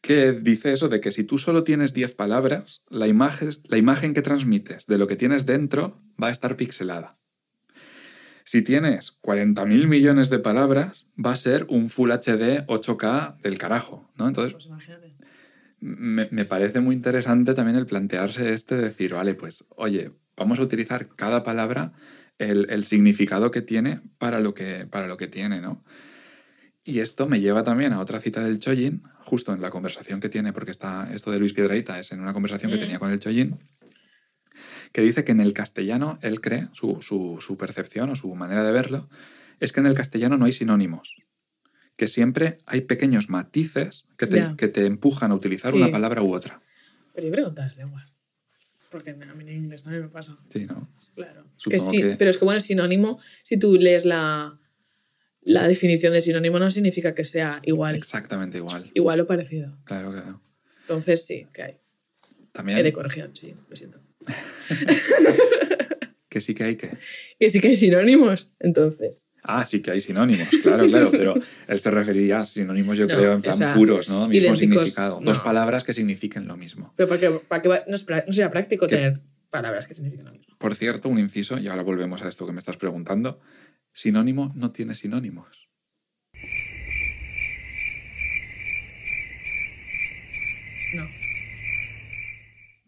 que 0.00 0.32
dice 0.32 0.72
eso 0.72 0.88
de 0.88 1.00
que 1.00 1.12
si 1.12 1.24
tú 1.24 1.36
solo 1.36 1.62
tienes 1.62 1.92
10 1.92 2.14
palabras, 2.14 2.82
la 2.88 3.06
imagen, 3.06 3.50
la 3.68 3.76
imagen 3.76 4.14
que 4.14 4.22
transmites 4.22 4.86
de 4.86 4.96
lo 4.96 5.06
que 5.06 5.16
tienes 5.16 5.44
dentro 5.44 6.00
va 6.20 6.28
a 6.28 6.32
estar 6.32 6.56
pixelada. 6.56 7.18
Si 8.50 8.62
tienes 8.62 9.12
40.000 9.22 9.86
millones 9.86 10.28
de 10.28 10.40
palabras, 10.40 11.06
va 11.24 11.30
a 11.30 11.36
ser 11.36 11.66
un 11.68 11.88
Full 11.88 12.10
HD 12.10 12.66
8K 12.66 13.40
del 13.42 13.58
carajo, 13.58 14.10
¿no? 14.18 14.26
Entonces, 14.26 14.54
Pues 14.54 14.66
imagínate. 14.66 15.12
me, 15.78 16.26
me 16.32 16.44
parece 16.44 16.80
muy 16.80 16.96
interesante 16.96 17.54
también 17.54 17.78
el 17.78 17.86
plantearse 17.86 18.52
este, 18.52 18.74
de 18.74 18.82
decir, 18.82 19.14
vale, 19.14 19.34
pues, 19.34 19.66
oye, 19.76 20.10
vamos 20.36 20.58
a 20.58 20.62
utilizar 20.62 21.06
cada 21.14 21.44
palabra 21.44 21.92
el, 22.38 22.66
el 22.70 22.82
significado 22.84 23.52
que 23.52 23.62
tiene 23.62 24.00
para 24.18 24.40
lo 24.40 24.52
que, 24.52 24.84
para 24.90 25.06
lo 25.06 25.16
que 25.16 25.28
tiene, 25.28 25.60
¿no? 25.60 25.84
Y 26.82 26.98
esto 26.98 27.28
me 27.28 27.38
lleva 27.38 27.62
también 27.62 27.92
a 27.92 28.00
otra 28.00 28.18
cita 28.20 28.42
del 28.42 28.58
Chojin, 28.58 29.04
justo 29.22 29.52
en 29.54 29.62
la 29.62 29.70
conversación 29.70 30.18
que 30.18 30.28
tiene, 30.28 30.52
porque 30.52 30.72
está 30.72 31.08
esto 31.14 31.30
de 31.30 31.38
Luis 31.38 31.52
Piedraíta 31.52 32.00
es 32.00 32.10
en 32.10 32.20
una 32.20 32.32
conversación 32.32 32.72
que 32.72 32.78
Mm. 32.78 32.80
tenía 32.80 32.98
con 32.98 33.12
el 33.12 33.20
Chojin, 33.20 33.60
que 34.92 35.02
dice 35.02 35.24
que 35.24 35.32
en 35.32 35.40
el 35.40 35.52
castellano, 35.52 36.18
él 36.22 36.40
cree, 36.40 36.68
su, 36.72 37.00
su, 37.02 37.38
su 37.40 37.56
percepción 37.56 38.10
o 38.10 38.16
su 38.16 38.34
manera 38.34 38.64
de 38.64 38.72
verlo, 38.72 39.08
es 39.60 39.72
que 39.72 39.80
en 39.80 39.86
el 39.86 39.94
castellano 39.94 40.36
no 40.38 40.46
hay 40.46 40.52
sinónimos, 40.52 41.22
que 41.96 42.08
siempre 42.08 42.58
hay 42.66 42.80
pequeños 42.82 43.28
matices 43.30 44.06
que 44.18 44.26
te, 44.26 44.54
que 44.56 44.68
te 44.68 44.86
empujan 44.86 45.30
a 45.32 45.34
utilizar 45.34 45.72
Sí. 45.72 45.78
una 45.78 45.90
palabra 45.90 46.22
u 46.22 46.34
otra. 46.34 46.60
Pero 47.14 47.26
yo 47.26 47.32
preguntar 47.32 47.74
lenguas. 47.76 48.10
Porque 48.90 49.10
a 49.10 49.14
mí 49.14 49.42
en 49.44 49.48
inglés 49.64 49.84
también 49.84 50.02
me 50.04 50.08
pasa. 50.08 50.36
Sí, 50.48 50.66
¿no? 50.66 50.88
Claro. 51.14 51.46
Que 51.68 51.78
sí, 51.78 51.98
que- 52.02 52.16
pero 52.18 52.30
es 52.30 52.38
que 52.38 52.44
bueno, 52.44 52.58
sinónimo. 52.60 53.20
Si 53.44 53.56
tú 53.56 53.74
lees 53.76 54.04
la, 54.04 54.58
la 55.42 55.68
definición 55.68 56.12
de 56.12 56.20
sinónimo, 56.20 56.58
no 56.58 56.68
significa 56.70 57.14
que 57.14 57.22
sea 57.22 57.60
igual. 57.64 57.94
Exactamente 57.94 58.58
igual. 58.58 58.90
Igual 58.94 59.20
o 59.20 59.26
parecido. 59.28 59.78
Claro, 59.84 60.10
claro. 60.10 60.42
Entonces 60.80 61.24
sí, 61.24 61.46
que 61.52 61.62
hay. 61.62 61.72
He 61.72 61.76
de 61.76 62.46
También 62.52 62.90
corregir 62.92 63.30
chino, 63.30 63.60
lo 63.68 63.76
siento. 63.76 64.00
Que 66.28 66.40
sí 66.40 66.54
que 66.54 66.64
hay 66.64 66.76
que... 66.76 66.90
Que 67.38 67.48
sí 67.48 67.60
que 67.60 67.68
hay 67.68 67.76
sinónimos, 67.76 68.50
entonces. 68.60 69.28
Ah, 69.42 69.64
sí 69.64 69.82
que 69.82 69.90
hay 69.90 70.00
sinónimos, 70.00 70.48
claro, 70.62 70.86
claro, 70.86 71.10
pero 71.10 71.34
él 71.68 71.80
se 71.80 71.90
refería 71.90 72.40
a 72.40 72.44
sinónimos, 72.44 72.98
yo 72.98 73.06
No, 73.06 73.16
creo, 73.16 73.32
en 73.32 73.42
plan 73.42 73.54
o 73.54 73.58
sea, 73.58 73.74
puros, 73.74 74.08
¿no? 74.08 74.28
Mismo 74.28 74.54
significado. 74.54 75.20
Dos 75.22 75.40
palabras 75.40 75.84
que 75.84 75.94
signifiquen 75.94 76.46
lo 76.46 76.56
mismo. 76.56 76.92
Pero 76.96 77.08
para 77.08 77.20
que, 77.20 77.30
para 77.30 77.62
que 77.62 77.68
no, 77.68 77.96
es 77.96 78.06
no 78.26 78.32
sea 78.32 78.50
práctico 78.50 78.86
tener 78.86 79.20
palabras 79.50 79.86
que 79.86 79.94
significan 79.94 80.26
lo 80.26 80.32
mismo. 80.32 80.54
Por 80.58 80.74
cierto, 80.74 81.08
un 81.08 81.18
inciso, 81.18 81.58
y 81.58 81.68
ahora 81.68 81.82
volvemos 81.82 82.22
a 82.22 82.28
esto 82.28 82.46
que 82.46 82.52
me 82.52 82.58
estás 82.58 82.76
preguntando. 82.76 83.40
Sinónimo 83.92 84.52
no 84.54 84.70
tiene 84.70 84.94
sinónimos. 84.94 85.69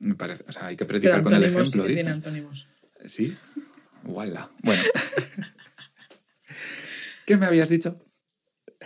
Me 0.02 0.14
parece, 0.16 0.44
o 0.48 0.52
sea, 0.52 0.66
hay 0.66 0.74
que 0.74 0.84
predicar 0.84 1.22
con 1.22 1.32
el 1.32 1.44
ejemplo, 1.44 1.84
tiene 1.84 2.10
antónimos. 2.10 2.66
¿Sí? 3.06 3.36
Wala. 4.02 4.50
Bueno. 4.60 4.82
¿Qué 7.24 7.36
me 7.36 7.46
habías 7.46 7.68
dicho? 7.68 8.04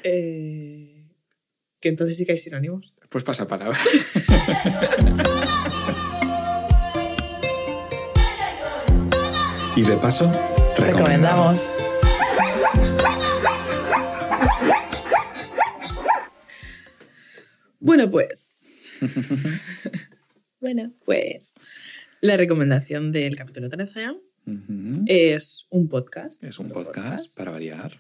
Eh, 0.03 1.09
que 1.81 1.89
entonces 1.89 2.19
sí 2.19 2.27
que 2.27 2.33
hay 2.33 2.39
sinónimos. 2.39 2.95
Pues 3.09 3.25
pasa 3.25 3.49
palabra. 3.49 3.79
y 9.75 9.83
de 9.85 9.97
paso, 9.97 10.31
recomendamos. 10.77 11.73
Bueno, 17.81 18.11
pues. 18.11 18.85
bueno, 20.61 20.95
pues. 21.05 21.53
La 22.21 22.37
recomendación 22.37 23.13
del 23.13 23.37
capítulo 23.37 23.69
13 23.69 24.11
Ujú. 24.47 25.05
es 25.07 25.67
un 25.71 25.89
podcast. 25.89 26.43
Es 26.43 26.59
un 26.59 26.71
podcast, 26.71 27.37
para 27.37 27.51
variar. 27.51 27.97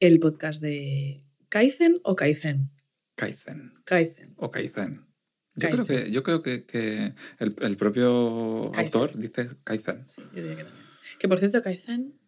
El 0.00 0.18
podcast 0.20 0.60
de 0.62 1.24
Kaizen 1.48 2.00
o 2.04 2.14
Kaizen. 2.16 2.70
Kaizen. 3.14 3.72
Kaizen. 3.84 4.34
O 4.36 4.50
Kaizen. 4.50 5.06
Yo 5.54 5.68
Kaizen. 5.68 5.84
creo 5.84 5.86
que, 5.86 6.10
yo 6.10 6.22
creo 6.22 6.42
que, 6.42 6.64
que 6.66 7.14
el, 7.38 7.54
el 7.60 7.76
propio 7.76 8.70
Kaizen. 8.74 8.84
autor 8.94 9.18
dice 9.18 9.50
Kaizen. 9.64 10.04
Sí, 10.08 10.22
yo 10.34 10.42
diría 10.42 10.56
que 10.56 10.64
también. 10.64 10.86
Que 11.18 11.28
por 11.28 11.38
cierto, 11.38 11.62
Kaizen, 11.62 12.18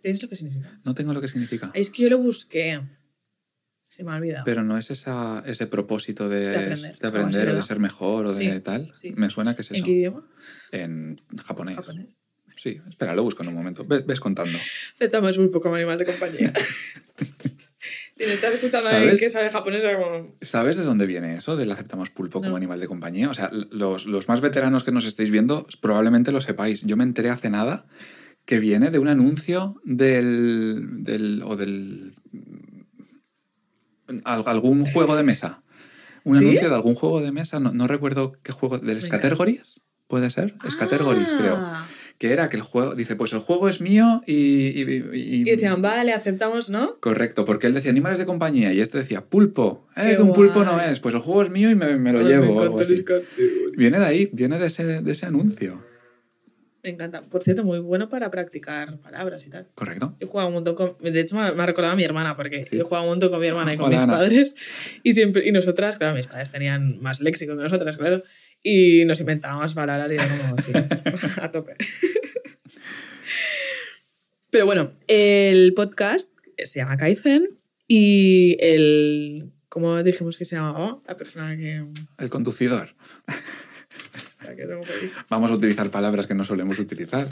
¿tienes 0.00 0.22
lo 0.22 0.28
que 0.28 0.36
significa? 0.36 0.80
No 0.84 0.94
tengo 0.94 1.12
lo 1.12 1.20
que 1.20 1.28
significa. 1.28 1.70
Es 1.74 1.90
que 1.90 2.02
yo 2.02 2.10
lo 2.10 2.18
busqué. 2.18 2.80
Se 3.92 4.04
me 4.04 4.12
ha 4.12 4.14
olvidado. 4.14 4.44
Pero 4.46 4.62
no 4.64 4.78
es 4.78 4.90
esa, 4.90 5.42
ese 5.44 5.66
propósito 5.66 6.30
de, 6.30 6.48
De 6.48 6.56
aprender. 6.56 6.98
de 6.98 7.08
aprender 7.08 7.48
o 7.50 7.54
de 7.54 7.62
ser 7.62 7.78
mejor 7.78 8.24
o 8.24 8.32
de 8.32 8.54
Sí, 8.54 8.60
tal. 8.60 8.90
sí. 8.94 9.12
Me 9.16 9.28
suena 9.28 9.54
que 9.54 9.60
es 9.60 9.70
¿En 9.70 9.76
eso. 9.76 9.84
qué 9.84 9.90
idioma? 9.90 10.26
En 10.70 11.20
japonés. 11.44 11.76
Japonés. 11.76 12.06
Sí, 12.56 12.80
espera, 12.88 13.14
lo 13.14 13.22
busco 13.22 13.42
en 13.42 13.50
un 13.50 13.54
momento. 13.54 13.84
Ves, 13.84 14.06
ves 14.06 14.18
contando. 14.18 14.56
Aceptamos 14.94 15.36
muy 15.36 15.48
poco 15.48 15.64
como 15.64 15.74
animal 15.74 15.98
de 15.98 16.06
compañía. 16.06 16.50
si 18.12 18.24
me 18.24 18.32
estás 18.32 18.54
escuchando 18.54 18.88
a 18.88 18.96
alguien 18.96 19.18
que 19.18 19.28
sabe 19.28 19.50
japonés, 19.50 19.84
como... 19.84 20.36
¿Sabes 20.40 20.76
de 20.78 20.84
dónde 20.84 21.04
viene 21.04 21.36
eso 21.36 21.56
del 21.58 21.70
aceptamos 21.70 22.08
pulpo 22.08 22.40
como 22.40 22.56
animal 22.56 22.80
de 22.80 22.86
compañía? 22.86 23.28
O 23.28 23.34
sea, 23.34 23.50
los, 23.52 24.06
los 24.06 24.26
más 24.26 24.40
veteranos 24.40 24.84
que 24.84 24.92
nos 24.92 25.04
estáis 25.04 25.30
viendo 25.30 25.66
probablemente 25.82 26.32
lo 26.32 26.40
sepáis. 26.40 26.80
Yo 26.80 26.96
me 26.96 27.04
enteré 27.04 27.28
hace 27.28 27.50
nada 27.50 27.84
que 28.46 28.58
viene 28.58 28.90
de 28.90 28.98
un 28.98 29.08
anuncio 29.08 29.80
del. 29.84 31.04
del 31.04 31.42
o 31.44 31.56
del. 31.56 32.12
Al- 34.24 34.44
algún 34.46 34.84
juego 34.86 35.16
de 35.16 35.22
mesa. 35.22 35.62
Un 36.24 36.36
¿Sí? 36.36 36.44
anuncio 36.44 36.68
de 36.68 36.74
algún 36.74 36.94
juego 36.94 37.20
de 37.20 37.32
mesa, 37.32 37.58
no, 37.60 37.72
no 37.72 37.86
recuerdo 37.88 38.32
qué 38.42 38.52
juego. 38.52 38.78
¿Del 38.78 38.96
Venga. 38.96 39.00
Scatergories? 39.06 39.74
¿Puede 40.06 40.30
ser? 40.30 40.54
Scatergories, 40.68 41.32
creo. 41.38 41.56
Ah. 41.58 41.86
Que 42.18 42.32
era 42.32 42.48
que 42.48 42.56
el 42.56 42.62
juego. 42.62 42.94
Dice, 42.94 43.16
pues 43.16 43.32
el 43.32 43.40
juego 43.40 43.68
es 43.68 43.80
mío 43.80 44.22
y. 44.26 44.34
y- 44.34 44.82
y- 45.12 45.40
Y 45.40 45.44
decían, 45.44 45.82
vale, 45.82 46.12
aceptamos, 46.12 46.70
¿no? 46.70 47.00
Correcto, 47.00 47.44
porque 47.44 47.66
él 47.66 47.74
decía 47.74 47.90
animales 47.90 48.20
de 48.20 48.26
compañía 48.26 48.72
y 48.72 48.80
este 48.80 48.98
decía 48.98 49.24
pulpo. 49.24 49.88
Eh, 49.96 50.14
que 50.16 50.22
un 50.22 50.32
pulpo 50.32 50.64
no 50.64 50.80
es. 50.80 51.00
Pues 51.00 51.14
el 51.16 51.20
juego 51.20 51.42
es 51.42 51.50
mío 51.50 51.68
y 51.70 51.74
me, 51.74 51.96
me 51.96 52.12
lo 52.12 52.20
Ay, 52.20 52.26
llevo. 52.26 52.54
me 52.54 52.60
algo 52.62 52.80
así. 52.80 53.04
Viene 53.76 53.98
de 53.98 54.04
ahí, 54.04 54.30
viene 54.32 54.58
de 54.60 54.66
ese, 54.66 55.02
de 55.02 55.10
ese 55.12 55.26
anuncio. 55.26 55.82
Me 56.84 56.90
encanta. 56.90 57.22
Por 57.22 57.42
cierto, 57.44 57.62
muy 57.62 57.78
bueno 57.78 58.08
para 58.08 58.28
practicar 58.30 58.98
palabras 58.98 59.46
y 59.46 59.50
tal. 59.50 59.68
¿Correcto? 59.76 60.16
He 60.18 60.26
jugado 60.26 60.48
un 60.48 60.54
montón 60.54 60.74
con... 60.74 60.96
De 61.00 61.20
hecho, 61.20 61.36
me 61.36 61.42
ha 61.62 61.66
recordado 61.66 61.92
a 61.92 61.96
mi 61.96 62.02
hermana, 62.02 62.36
porque 62.36 62.64
Sí. 62.64 62.76
yo 62.76 62.82
he 62.82 62.84
jugado 62.84 63.04
un 63.04 63.10
montón 63.10 63.30
con 63.30 63.40
mi 63.40 63.46
hermana 63.46 63.72
y 63.72 63.76
con 63.76 63.86
Hola, 63.86 63.96
mis 63.96 64.02
Ana. 64.04 64.12
padres. 64.14 64.56
Y, 65.04 65.14
siempre, 65.14 65.46
y 65.46 65.52
nosotras, 65.52 65.96
claro, 65.96 66.16
mis 66.16 66.26
padres 66.26 66.50
tenían 66.50 67.00
más 67.00 67.20
léxico 67.20 67.56
que 67.56 67.62
nosotras, 67.62 67.96
claro. 67.96 68.22
Y 68.64 69.04
nos 69.04 69.20
inventábamos 69.20 69.74
palabras 69.74 70.10
y 70.10 70.14
era 70.14 70.26
como, 70.26 70.56
sí, 70.60 70.72
a 71.40 71.50
tope. 71.52 71.76
Pero 74.50 74.66
bueno, 74.66 74.92
el 75.06 75.72
podcast 75.74 76.30
se 76.58 76.80
llama 76.80 76.96
Kaizen 76.96 77.58
y 77.86 78.56
el... 78.60 79.52
¿Cómo 79.68 80.02
dijimos 80.02 80.36
que 80.36 80.44
se 80.44 80.56
llamaba? 80.56 81.00
La 81.06 81.16
persona 81.16 81.56
que... 81.56 81.84
El 82.18 82.28
conducidor. 82.30 82.94
que 84.50 84.66
tengo. 84.66 84.84
Vamos 85.28 85.50
a 85.50 85.54
utilizar 85.54 85.90
palabras 85.90 86.26
que 86.26 86.34
no 86.34 86.44
solemos 86.44 86.78
utilizar. 86.78 87.28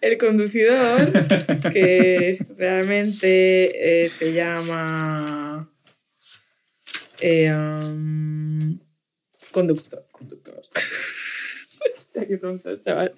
El 0.00 0.18
conducidor, 0.18 1.12
que 1.72 2.44
realmente 2.58 4.04
eh, 4.04 4.08
se 4.08 4.32
llama 4.32 5.70
eh, 7.20 7.52
um, 7.52 8.78
conductor. 9.50 10.06
Conductor. 10.10 10.62
Hostia, 12.00 12.26
qué 12.26 12.36
tonto, 12.36 12.76
chaval. 12.80 13.14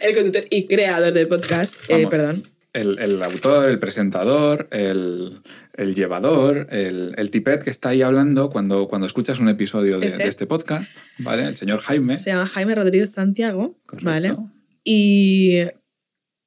El 0.00 0.14
conductor 0.14 0.44
y 0.50 0.66
creador 0.66 1.12
del 1.12 1.28
podcast, 1.28 1.78
eh, 1.88 2.06
perdón. 2.08 2.44
El, 2.72 2.98
el 2.98 3.22
autor, 3.22 3.70
el 3.70 3.78
presentador, 3.78 4.68
el, 4.70 5.40
el 5.74 5.94
llevador, 5.94 6.66
el, 6.70 7.14
el 7.16 7.30
tipet 7.30 7.64
que 7.64 7.70
está 7.70 7.90
ahí 7.90 8.02
hablando 8.02 8.50
cuando, 8.50 8.88
cuando 8.88 9.06
escuchas 9.06 9.40
un 9.40 9.48
episodio 9.48 9.98
de, 9.98 10.06
este 10.06 10.46
podcast, 10.46 10.90
¿vale? 11.18 11.44
El 11.46 11.56
señor 11.56 11.80
Jaime. 11.80 12.18
Se 12.18 12.30
llama 12.30 12.46
Jaime 12.46 12.74
Rodríguez 12.74 13.12
Santiago, 13.12 13.78
Correcto. 13.86 14.06
¿vale? 14.06 14.36
Y 14.84 15.58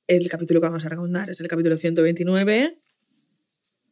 el 0.08 0.30
capítulo 0.30 0.60
que 0.60 0.68
vamos 0.68 0.86
a 0.86 0.90
recomendar 0.90 1.30
es 1.30 1.40
el 1.42 1.48
capítulo 1.48 1.78
129, 1.78 2.78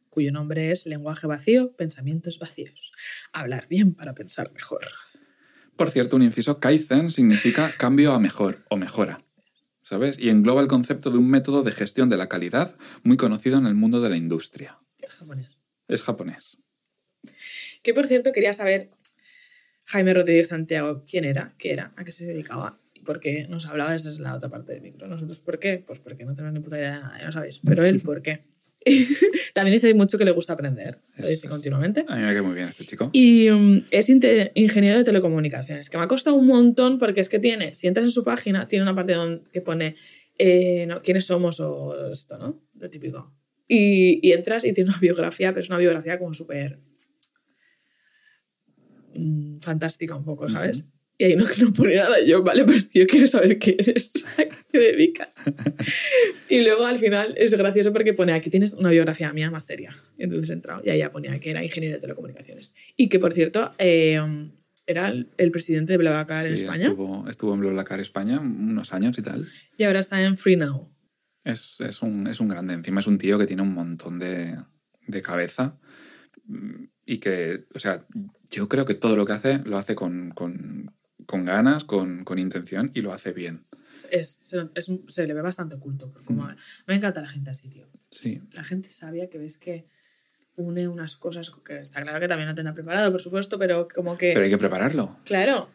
cuyo 0.08 0.32
nombre 0.32 0.70
es 0.70 0.86
Lenguaje 0.86 1.26
vacío, 1.26 1.74
pensamientos 1.76 2.38
vacíos. 2.38 2.92
Hablar 3.32 3.66
bien 3.68 3.94
para 3.94 4.14
pensar 4.14 4.52
mejor. 4.52 4.86
Por 5.76 5.90
cierto, 5.90 6.16
un 6.16 6.22
inciso, 6.22 6.60
Kaizen 6.60 7.10
significa 7.10 7.70
cambio 7.78 8.12
a 8.12 8.20
mejor 8.20 8.58
o 8.68 8.76
mejora. 8.76 9.24
¿Sabes? 9.82 10.18
Y 10.18 10.28
engloba 10.28 10.60
el 10.60 10.68
concepto 10.68 11.10
de 11.10 11.18
un 11.18 11.28
método 11.28 11.62
de 11.62 11.72
gestión 11.72 12.08
de 12.08 12.16
la 12.16 12.28
calidad 12.28 12.76
muy 13.02 13.16
conocido 13.16 13.58
en 13.58 13.66
el 13.66 13.74
mundo 13.74 14.00
de 14.00 14.10
la 14.10 14.16
industria. 14.16 14.78
Es 14.98 15.10
japonés. 15.10 15.60
Es 15.88 16.02
japonés. 16.02 16.58
Que 17.82 17.94
por 17.94 18.06
cierto, 18.06 18.32
quería 18.32 18.52
saber 18.52 18.90
Jaime 19.86 20.14
Rodríguez 20.14 20.48
Santiago 20.48 21.04
quién 21.04 21.24
era, 21.24 21.54
qué 21.58 21.72
era, 21.72 21.92
a 21.96 22.04
qué 22.04 22.12
se 22.12 22.26
dedicaba. 22.26 22.78
por 23.04 23.18
qué 23.18 23.46
nos 23.48 23.66
hablaba 23.66 23.92
desde 23.92 24.22
la 24.22 24.34
otra 24.34 24.50
parte 24.50 24.72
del 24.72 24.82
micro. 24.82 25.08
Nosotros, 25.08 25.40
¿por 25.40 25.58
qué? 25.58 25.82
Pues 25.84 25.98
porque 25.98 26.24
no 26.24 26.34
tenemos 26.34 26.52
ni 26.52 26.60
puta 26.60 26.76
idea 26.78 26.96
de 26.96 27.00
nada, 27.00 27.18
ya 27.18 27.26
lo 27.26 27.32
sabéis. 27.32 27.60
Pero 27.64 27.82
él, 27.84 28.00
¿por 28.00 28.22
qué? 28.22 28.44
También 29.54 29.74
dice 29.74 29.92
mucho 29.94 30.16
que 30.16 30.24
le 30.24 30.30
gusta 30.30 30.54
aprender, 30.54 30.98
lo 31.16 31.28
dice 31.28 31.46
Es- 31.46 31.50
continuamente. 31.50 32.04
A 32.08 32.16
mí 32.16 32.22
me 32.22 32.32
cae 32.32 32.42
muy 32.42 32.54
bien 32.54 32.68
este 32.68 32.84
chico. 32.84 33.10
Y 33.12 33.50
um, 33.50 33.82
es 33.90 34.08
ingeniero 34.08 34.98
de 34.98 35.04
telecomunicaciones, 35.04 35.90
que 35.90 35.98
me 35.98 36.04
ha 36.04 36.08
costado 36.08 36.36
un 36.36 36.46
montón 36.46 36.98
porque 36.98 37.20
es 37.20 37.28
que 37.28 37.38
tiene, 37.38 37.74
si 37.74 37.86
entras 37.88 38.06
en 38.06 38.12
su 38.12 38.24
página, 38.24 38.68
tiene 38.68 38.82
una 38.84 38.94
parte 38.94 39.12
donde, 39.12 39.42
que 39.52 39.60
pone 39.60 39.96
eh, 40.38 40.86
no, 40.86 41.02
quiénes 41.02 41.26
somos 41.26 41.60
o 41.60 42.10
esto, 42.10 42.38
¿no? 42.38 42.62
Lo 42.78 42.88
típico. 42.88 43.34
Y, 43.68 44.26
y 44.26 44.32
entras 44.32 44.64
y 44.64 44.72
tiene 44.72 44.90
una 44.90 44.98
biografía, 44.98 45.50
pero 45.52 45.60
es 45.62 45.68
una 45.68 45.78
biografía 45.78 46.18
como 46.18 46.32
súper 46.32 46.80
mm, 49.14 49.58
fantástica 49.60 50.16
un 50.16 50.24
poco, 50.24 50.48
¿sabes? 50.48 50.86
Y 51.20 51.24
ahí 51.24 51.36
no, 51.36 51.46
que 51.46 51.62
no 51.62 51.70
pone 51.70 51.96
nada. 51.96 52.16
Yo, 52.26 52.42
vale, 52.42 52.64
pues 52.64 52.88
yo 52.88 53.06
quiero 53.06 53.26
saber 53.26 53.58
qué 53.58 53.76
eres, 53.78 54.14
a 54.38 54.44
qué 54.44 54.56
te 54.70 54.78
dedicas. 54.78 55.42
y 56.48 56.62
luego 56.64 56.86
al 56.86 56.98
final 56.98 57.34
es 57.36 57.52
gracioso 57.52 57.92
porque 57.92 58.14
pone 58.14 58.32
aquí 58.32 58.48
tienes 58.48 58.72
una 58.72 58.88
biografía 58.88 59.30
mía 59.34 59.50
más 59.50 59.66
seria. 59.66 59.94
Y 60.16 60.24
entonces 60.24 60.48
he 60.48 60.54
entrado 60.54 60.80
y 60.82 60.88
ahí 60.88 61.00
ya 61.00 61.12
ponía 61.12 61.38
que 61.38 61.50
era 61.50 61.62
ingeniero 61.62 61.96
de 61.96 62.00
telecomunicaciones. 62.00 62.74
Y 62.96 63.10
que, 63.10 63.18
por 63.18 63.34
cierto, 63.34 63.70
eh, 63.76 64.18
era 64.86 65.08
el, 65.08 65.28
el 65.36 65.50
presidente 65.50 65.92
de 65.92 65.98
BlaBlaCar 65.98 66.46
en 66.46 66.54
España 66.54 66.86
Estuvo, 66.86 67.28
estuvo 67.28 67.52
en 67.52 67.60
BlaBlaCar 67.60 68.00
España 68.00 68.40
unos 68.40 68.94
años 68.94 69.18
y 69.18 69.22
tal. 69.22 69.46
y 69.76 69.84
ahora 69.84 70.00
está 70.00 70.22
en 70.22 70.38
Free 70.38 70.56
Now. 70.56 70.90
Es, 71.44 71.82
es 71.82 72.00
un, 72.00 72.28
es 72.28 72.40
un 72.40 72.48
grande. 72.48 72.72
Encima 72.72 73.00
es 73.00 73.06
un 73.06 73.18
tío 73.18 73.38
que 73.38 73.44
tiene 73.44 73.60
un 73.60 73.74
montón 73.74 74.18
de, 74.18 74.56
de 75.06 75.20
cabeza 75.20 75.78
y 77.04 77.18
que, 77.18 77.66
o 77.74 77.78
sea, 77.78 78.06
yo 78.50 78.70
creo 78.70 78.86
que 78.86 78.94
todo 78.94 79.16
lo 79.16 79.26
que 79.26 79.34
hace 79.34 79.58
lo 79.66 79.76
hace 79.76 79.94
con, 79.94 80.30
con, 80.30 80.94
con 81.30 81.44
ganas, 81.44 81.84
con, 81.84 82.24
con 82.24 82.38
intención 82.40 82.90
y 82.92 83.02
lo 83.02 83.12
hace 83.12 83.32
bien. 83.32 83.64
Es, 84.10 84.30
se, 84.30 84.68
es 84.74 84.90
se 85.08 85.26
le 85.28 85.34
ve 85.34 85.42
bastante 85.42 85.76
oculto. 85.76 86.08
Mm. 86.08 86.24
Como, 86.24 86.48
Me 86.88 86.94
encanta 86.96 87.20
la 87.22 87.28
gente 87.28 87.50
así, 87.50 87.68
tío. 87.68 87.86
Sí, 88.10 88.42
La 88.52 88.64
gente 88.64 88.88
sabia 88.88 89.28
que 89.30 89.38
ves 89.38 89.56
que 89.56 89.86
une 90.56 90.88
unas 90.88 91.16
cosas 91.16 91.50
que 91.64 91.78
está 91.80 92.02
claro 92.02 92.18
que 92.18 92.26
también 92.26 92.48
no 92.48 92.54
tendrá 92.56 92.74
preparado, 92.74 93.12
por 93.12 93.22
supuesto, 93.22 93.58
pero 93.58 93.86
como 93.94 94.18
que... 94.18 94.32
pero 94.32 94.44
hay 94.44 94.50
que 94.50 94.58
prepararlo. 94.58 95.16
Claro, 95.24 95.70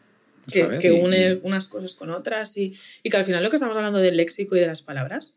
que, 0.52 0.78
que 0.78 0.92
une 0.92 1.32
y- 1.32 1.40
unas 1.42 1.68
cosas 1.68 1.94
con 1.94 2.10
otras 2.10 2.56
y, 2.58 2.76
y 3.02 3.08
que 3.10 3.16
al 3.16 3.24
final 3.24 3.42
lo 3.42 3.48
que 3.50 3.56
estamos 3.56 3.76
hablando 3.76 3.98
del 3.98 4.16
léxico 4.18 4.54
y 4.56 4.60
de 4.60 4.66
las 4.66 4.82
palabras, 4.82 5.34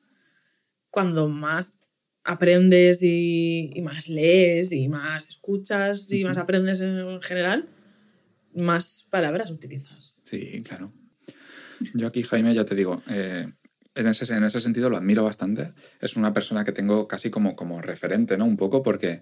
cuando 0.91 1.30
más 1.30 1.78
aprendes 2.26 3.01
y, 3.01 3.72
y 3.74 3.82
más 3.82 4.07
lees 4.09 4.72
y 4.74 4.88
más 4.89 5.30
escuchas 5.30 6.11
y 6.11 6.26
más 6.26 6.38
aprendes 6.38 6.82
en 6.82 7.22
general, 7.22 7.70
más 8.53 9.05
palabras 9.09 9.51
utilizas. 9.51 10.19
Sí, 10.23 10.63
claro. 10.63 10.91
Yo 11.93 12.07
aquí, 12.07 12.23
Jaime, 12.23 12.53
ya 12.53 12.65
te 12.65 12.75
digo, 12.75 13.01
eh, 13.09 13.47
en, 13.95 14.07
ese, 14.07 14.33
en 14.33 14.43
ese 14.43 14.59
sentido 14.61 14.89
lo 14.89 14.97
admiro 14.97 15.23
bastante. 15.23 15.73
Es 16.01 16.17
una 16.17 16.33
persona 16.33 16.63
que 16.63 16.71
tengo 16.71 17.07
casi 17.07 17.29
como, 17.29 17.55
como 17.55 17.81
referente, 17.81 18.37
¿no? 18.37 18.45
Un 18.45 18.57
poco 18.57 18.83
porque 18.83 19.21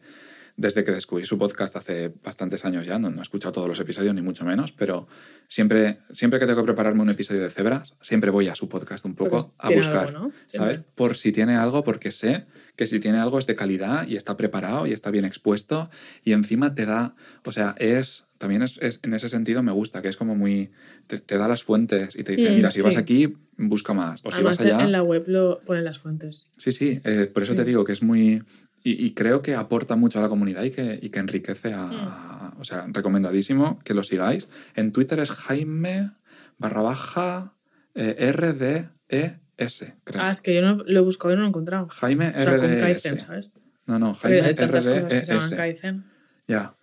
desde 0.58 0.84
que 0.84 0.92
descubrí 0.92 1.26
su 1.26 1.38
podcast 1.38 1.76
hace 1.76 2.12
bastantes 2.24 2.66
años 2.66 2.86
ya, 2.86 2.98
no, 2.98 3.12
no 3.12 3.20
he 3.20 3.22
escuchado 3.22 3.52
todos 3.52 3.68
los 3.68 3.80
episodios, 3.80 4.16
ni 4.16 4.24
mucho 4.24 4.44
menos, 4.44 4.72
pero 4.72 5.08
siempre, 5.48 6.00
siempre 6.12 6.40
que 6.40 6.48
tengo 6.48 6.62
que 6.62 6.66
prepararme 6.66 7.04
un 7.04 7.12
episodio 7.12 7.44
de 7.44 7.52
Cebras, 7.52 7.94
siempre 8.02 8.32
voy 8.32 8.48
a 8.48 8.56
su 8.56 8.68
podcast 8.68 9.06
un 9.06 9.14
poco 9.14 9.54
a 9.60 9.70
buscar, 9.70 10.08
algo, 10.08 10.32
¿no? 10.56 10.84
Por 10.96 11.16
si 11.16 11.32
tiene 11.32 11.56
algo, 11.56 11.84
porque 11.84 12.12
sé 12.12 12.48
que 12.76 12.88
si 12.88 13.00
tiene 13.00 13.20
algo 13.20 13.38
es 13.38 13.46
de 13.46 13.56
calidad 13.56 14.08
y 14.08 14.16
está 14.16 14.36
preparado 14.36 14.88
y 14.88 14.94
está 14.94 15.12
bien 15.12 15.26
expuesto 15.26 15.92
y 16.24 16.34
encima 16.34 16.74
te 16.74 16.88
da, 16.88 17.16
o 17.46 17.52
sea, 17.52 17.76
es, 17.78 18.26
también 18.38 18.62
es, 18.62 18.78
es- 18.82 19.00
en 19.04 19.14
ese 19.14 19.30
sentido 19.30 19.64
me 19.64 19.72
gusta, 19.72 20.02
que 20.02 20.08
es 20.10 20.18
como 20.18 20.36
muy, 20.36 20.70
te, 21.08 21.20
te 21.20 21.38
da 21.38 21.48
las 21.48 21.64
fuentes 21.64 22.16
y 22.16 22.24
te 22.24 22.36
dice, 22.36 22.52
Mm, 22.52 22.56
mira, 22.56 22.72
si 22.72 22.82
vas 22.82 22.94
sí. 22.94 23.00
aquí, 23.00 23.38
busca 23.58 23.94
más, 23.94 24.22
o 24.24 24.32
si 24.32 24.36
Además, 24.36 24.58
vas 24.58 24.66
allá... 24.66 24.84
en 24.86 24.92
la 24.92 25.04
web 25.04 25.24
lo 25.28 25.60
ponen 25.66 25.84
las 25.84 26.00
fuentes. 26.00 26.48
Sí, 26.58 26.72
sí, 26.72 27.02
eh, 27.04 27.30
por 27.34 27.44
eso 27.44 27.54
te 27.56 27.62
Sí. 27.64 27.68
digo 27.68 27.84
que 27.84 27.92
es 27.94 28.02
muy... 28.04 28.44
Y, 28.84 29.06
y 29.06 29.14
creo 29.16 29.42
que 29.42 29.54
aporta 29.56 29.96
mucho 29.98 30.20
a 30.20 30.22
la 30.22 30.30
comunidad 30.30 30.64
y 30.64 30.72
que, 30.72 30.98
y 31.02 31.10
que 31.10 31.20
enriquece 31.20 31.74
a, 31.74 31.88
Mm. 31.88 32.62
O 32.62 32.64
sea, 32.64 32.88
recomendadísimo 32.92 33.80
que 33.84 33.94
lo 33.94 34.04
sigáis. 34.04 34.48
En 34.76 34.92
Twitter 34.92 35.20
es 35.20 35.30
Jaime 35.30 36.12
barra 36.58 36.82
baja 36.82 37.54
eh, 37.94 38.32
RDES, 38.32 39.94
creo. 40.04 40.22
Ah, 40.22 40.32
es 40.32 40.42
que 40.42 40.54
yo 40.56 40.62
no 40.62 40.84
lo 40.84 41.00
he 41.00 41.04
buscado 41.04 41.34
y 41.34 41.36
no 41.36 41.42
lo 41.42 41.48
he 41.48 41.50
encontrado. 41.50 41.88
Jaime 41.90 42.30
O 42.30 42.32
sea, 42.40 42.58
RDES. 42.58 42.80
Kaizen, 42.82 43.20
¿sabes? 43.20 43.52
No, 43.86 44.00
no, 44.00 44.14
Jaime 44.16 44.54
RDES. 44.54 45.56
Kaizen. 45.56 46.06
Ya. 46.48 46.76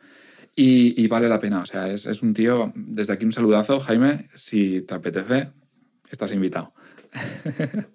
Y, 0.56 1.00
y 1.02 1.08
vale 1.08 1.28
la 1.28 1.40
pena, 1.40 1.60
o 1.62 1.66
sea, 1.66 1.90
es, 1.92 2.06
es 2.06 2.22
un 2.22 2.32
tío, 2.32 2.72
desde 2.76 3.12
aquí 3.12 3.24
un 3.24 3.32
saludazo, 3.32 3.80
Jaime, 3.80 4.28
si 4.34 4.82
te 4.82 4.94
apetece, 4.94 5.48
estás 6.10 6.30
invitado. 6.32 6.72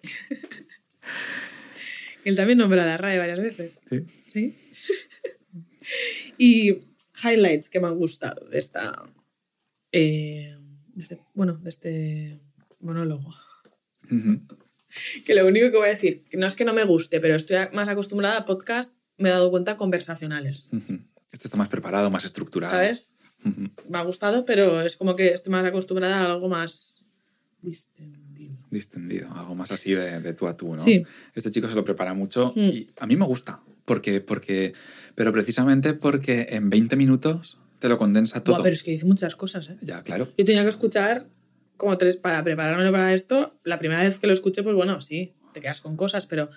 Él 2.25 2.35
también 2.35 2.57
nombra 2.57 2.83
a 2.83 2.85
la 2.85 2.97
RAE 2.97 3.17
varias 3.17 3.39
veces. 3.39 3.79
Sí. 3.89 4.05
Sí. 4.31 4.57
y 6.37 6.79
highlights 7.23 7.69
que 7.69 7.79
me 7.79 7.87
han 7.87 7.95
gustado 7.97 8.45
de 8.49 8.59
esta. 8.59 9.03
eh, 9.91 10.55
de 10.93 11.03
este- 11.03 11.21
bueno, 11.33 11.57
de 11.57 11.69
este 11.69 12.39
monólogo. 12.81 13.33
Que 15.25 15.33
lo 15.35 15.47
único 15.47 15.71
que 15.71 15.77
voy 15.77 15.87
a 15.87 15.91
decir, 15.91 16.25
no 16.33 16.45
es 16.47 16.55
que 16.55 16.65
no 16.65 16.73
me 16.73 16.83
guste, 16.83 17.19
pero 17.21 17.35
estoy 17.35 17.57
más 17.73 17.87
acostumbrada 17.89 18.37
a 18.37 18.45
podcast, 18.45 18.97
me 19.17 19.29
he 19.29 19.31
dado 19.31 19.49
cuenta, 19.49 19.77
conversacionales. 19.77 20.67
Este 21.31 21.47
está 21.47 21.57
más 21.57 21.69
preparado, 21.69 22.09
más 22.09 22.25
estructurado. 22.25 22.73
¿Sabes? 22.73 23.13
Me 23.43 23.97
ha 23.97 24.01
gustado, 24.01 24.45
pero 24.45 24.81
es 24.81 24.97
como 24.97 25.15
que 25.15 25.29
estoy 25.33 25.51
más 25.51 25.65
acostumbrada 25.65 26.21
a 26.23 26.25
algo 26.33 26.49
más 26.49 27.05
distendido. 27.61 28.55
Distendido, 28.71 29.31
algo 29.33 29.55
más 29.55 29.71
así 29.71 29.93
de, 29.93 30.19
de 30.19 30.33
tú 30.33 30.47
a 30.47 30.55
tú, 30.57 30.75
¿no? 30.75 30.83
Sí. 30.83 31.03
Este 31.35 31.51
chico 31.51 31.67
se 31.67 31.75
lo 31.75 31.83
prepara 31.85 32.13
mucho 32.13 32.51
Mm. 32.55 32.59
y 32.59 32.89
a 32.99 33.05
mí 33.05 33.15
me 33.15 33.25
gusta, 33.25 33.63
porque, 33.85 34.21
porque, 34.21 34.73
pero 35.15 35.31
precisamente 35.33 35.93
porque 35.93 36.47
en 36.51 36.69
20 36.69 36.95
minutos 36.95 37.57
te 37.79 37.89
lo 37.89 37.97
condensa 37.97 38.43
todo. 38.43 38.55
Buah, 38.55 38.63
pero 38.63 38.73
es 38.75 38.83
que 38.83 38.91
dice 38.91 39.05
muchas 39.05 39.35
cosas, 39.35 39.69
¿eh? 39.69 39.77
Ya, 39.81 40.03
claro. 40.03 40.31
Yo 40.37 40.45
tenía 40.45 40.63
que 40.63 40.69
escuchar 40.69 41.27
como 41.77 41.97
tres 41.97 42.17
para 42.17 42.43
prepararme 42.43 42.91
para 42.91 43.13
esto. 43.13 43.57
La 43.63 43.79
primera 43.79 44.03
vez 44.03 44.19
que 44.19 44.27
lo 44.27 44.33
escuché, 44.33 44.63
pues 44.63 44.75
bueno, 44.75 45.01
sí, 45.01 45.33
te 45.53 45.61
quedas 45.61 45.79
con 45.81 45.95
cosas, 45.95 46.25
pero 46.27 46.49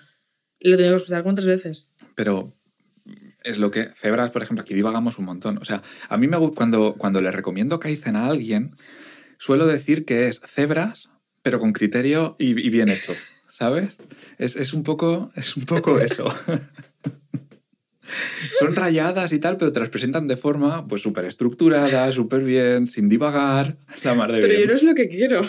lo 0.59 0.75
tenía 0.75 0.91
que 0.91 0.97
escuchar 0.97 1.23
como 1.23 1.35
tres 1.35 1.47
veces. 1.47 1.89
Pero 2.15 2.53
es 3.43 3.57
lo 3.57 3.71
que 3.71 3.85
Cebras, 3.85 4.31
por 4.31 4.41
ejemplo, 4.41 4.63
aquí 4.63 4.73
divagamos 4.73 5.17
un 5.19 5.25
montón. 5.25 5.57
O 5.57 5.65
sea, 5.65 5.81
a 6.09 6.17
mí 6.17 6.27
me 6.27 6.37
cuando, 6.51 6.95
cuando 6.97 7.21
le 7.21 7.31
recomiendo 7.31 7.79
Kaizen 7.79 8.15
a 8.15 8.27
alguien, 8.27 8.71
suelo 9.37 9.67
decir 9.67 10.05
que 10.05 10.27
es 10.27 10.41
Cebras, 10.45 11.09
pero 11.41 11.59
con 11.59 11.73
criterio 11.73 12.35
y, 12.39 12.49
y 12.59 12.69
bien 12.69 12.89
hecho, 12.89 13.13
¿sabes? 13.51 13.97
Es, 14.37 14.55
es 14.55 14.73
un 14.73 14.83
poco, 14.83 15.31
es 15.35 15.55
un 15.57 15.65
poco 15.65 15.99
eso. 15.99 16.33
Son 18.59 18.75
rayadas 18.75 19.33
y 19.33 19.39
tal, 19.39 19.57
pero 19.57 19.71
te 19.71 19.79
las 19.79 19.89
presentan 19.89 20.27
de 20.27 20.37
forma 20.37 20.87
pues 20.87 21.01
súper 21.01 21.25
estructurada, 21.25 22.11
súper 22.11 22.43
bien, 22.43 22.85
sin 22.87 23.09
divagar, 23.09 23.77
la 24.03 24.13
mar 24.13 24.31
de 24.31 24.39
Pero 24.39 24.53
bien. 24.53 24.61
yo 24.61 24.67
no 24.67 24.73
es 24.73 24.83
lo 24.83 24.93
que 24.93 25.09
quiero. 25.09 25.47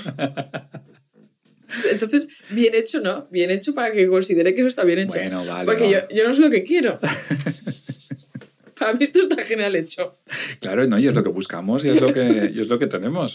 Entonces, 1.90 2.28
bien 2.50 2.74
hecho, 2.74 3.00
¿no? 3.00 3.26
Bien 3.30 3.50
hecho 3.50 3.74
para 3.74 3.92
que 3.92 4.06
considere 4.08 4.54
que 4.54 4.60
eso 4.60 4.68
está 4.68 4.84
bien 4.84 5.00
hecho. 5.00 5.18
Bueno, 5.18 5.44
vale. 5.44 5.66
Porque 5.66 5.84
vale. 5.84 6.06
yo, 6.10 6.16
yo 6.16 6.24
no 6.24 6.30
es 6.30 6.38
lo 6.38 6.50
que 6.50 6.62
quiero. 6.62 6.98
mí 8.92 9.04
esto 9.04 9.20
está 9.20 9.42
genial 9.44 9.74
hecho. 9.76 10.14
Claro, 10.60 10.86
no, 10.86 10.98
y 10.98 11.06
es 11.06 11.14
lo 11.14 11.22
que 11.22 11.30
buscamos 11.30 11.84
y 11.84 11.88
es 11.88 12.00
lo 12.00 12.12
que, 12.12 12.52
y 12.54 12.60
es 12.60 12.68
lo 12.68 12.78
que 12.78 12.86
tenemos. 12.86 13.34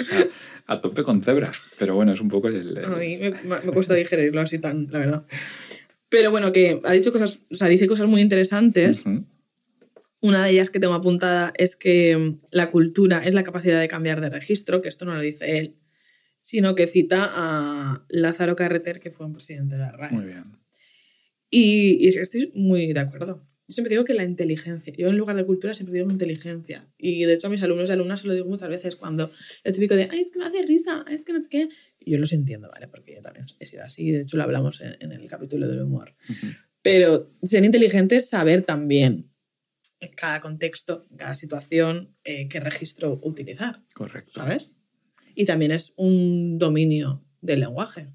A 0.68 0.80
tope 0.82 1.02
con 1.04 1.24
cebras. 1.24 1.56
Pero 1.80 1.96
bueno, 1.96 2.14
es 2.14 2.22
un 2.22 2.30
poco 2.30 2.48
el. 2.50 2.78
el- 2.78 2.86
A 2.86 2.90
mí 2.90 3.18
me, 3.18 3.32
me 3.32 3.72
cuesta 3.74 3.96
digerirlo 3.96 4.42
así 4.42 4.60
tan, 4.60 4.88
la 4.92 5.00
verdad. 5.00 5.24
Pero 6.10 6.32
bueno, 6.32 6.52
que 6.52 6.80
ha 6.84 6.92
dicho 6.94 7.12
cosas, 7.12 7.40
o 7.52 7.56
sea, 7.56 7.68
dice 7.68 7.88
cosas 7.88 8.08
muy 8.08 8.22
interesantes. 8.22 9.04
Una 10.22 10.44
de 10.44 10.52
ellas 10.52 10.70
que 10.70 10.80
tengo 10.80 10.94
apuntada 10.94 11.54
es 11.56 11.76
que 11.76 12.18
mm, 12.18 12.42
la 12.52 12.70
cultura 12.70 13.24
es 13.26 13.34
la 13.34 13.44
capacidad 13.44 13.80
de 13.80 13.88
cambiar 13.88 14.20
de 14.22 14.30
registro, 14.30 14.82
que 14.82 14.90
esto 14.90 15.06
no 15.06 15.16
lo 15.16 15.22
dice 15.22 15.58
él, 15.60 15.78
sino 16.42 16.76
que 16.76 16.88
cita 16.88 17.30
a 17.34 18.06
Lázaro 18.10 18.56
Carreter, 18.56 19.00
que 19.00 19.12
fue 19.12 19.26
un 19.28 19.34
presidente 19.34 19.76
de 19.76 19.82
la 19.82 19.92
RAE. 19.92 20.12
Muy 20.12 20.26
bien. 20.26 20.58
Y, 21.50 22.04
y 22.04 22.08
es 22.10 22.16
que 22.18 22.22
estoy 22.22 22.52
muy 22.54 22.92
de 22.94 23.00
acuerdo. 23.00 23.46
Yo 23.70 23.74
siempre 23.74 23.94
digo 23.94 24.04
que 24.04 24.16
la 24.16 24.24
inteligencia, 24.24 24.92
yo 24.98 25.10
en 25.10 25.18
lugar 25.18 25.36
de 25.36 25.46
cultura 25.46 25.76
siempre 25.76 25.94
digo 25.94 26.10
inteligencia. 26.10 26.92
Y 26.98 27.26
de 27.26 27.34
hecho 27.36 27.46
a 27.46 27.50
mis 27.52 27.62
alumnos 27.62 27.88
y 27.88 27.92
alumnas 27.92 28.22
se 28.22 28.28
lo 28.28 28.34
digo 28.34 28.48
muchas 28.48 28.68
veces 28.68 28.96
cuando 28.96 29.30
lo 29.64 29.72
típico 29.72 29.96
de, 29.96 30.10
ay, 30.12 30.22
es 30.22 30.32
que 30.32 30.40
me 30.40 30.46
hace 30.46 30.66
risa, 30.66 31.06
es 31.08 31.22
que 31.24 31.34
no 31.34 31.44
sé 31.44 31.50
qué. 31.50 31.70
Y 32.00 32.14
yo 32.14 32.18
los 32.18 32.34
entiendo, 32.34 32.68
¿vale? 32.72 32.88
Porque 32.88 33.14
yo 33.14 33.22
también 33.22 33.46
he 33.60 33.66
sido 33.68 33.84
así, 33.84 34.10
de 34.10 34.22
hecho 34.22 34.38
lo 34.38 34.44
hablamos 34.44 34.82
en, 34.82 34.98
en 35.02 35.12
el 35.12 35.30
capítulo 35.30 35.68
del 35.68 35.84
humor. 35.84 36.16
Pero 36.82 37.32
ser 37.44 37.64
inteligente 37.64 38.16
es 38.16 38.28
saber 38.28 38.64
también 38.64 39.30
en 40.00 40.14
cada 40.14 40.40
contexto, 40.40 41.06
en 41.12 41.18
cada 41.18 41.36
situación, 41.36 42.16
eh, 42.24 42.48
qué 42.48 42.60
registro 42.60 43.20
utilizar, 43.22 43.84
Correcto. 43.94 44.40
¿sabes? 44.40 44.78
Y 45.36 45.46
también 45.46 45.72
es 45.74 45.94
un 45.96 46.58
dominio 46.58 47.24
del 47.40 47.60
lenguaje, 47.60 48.10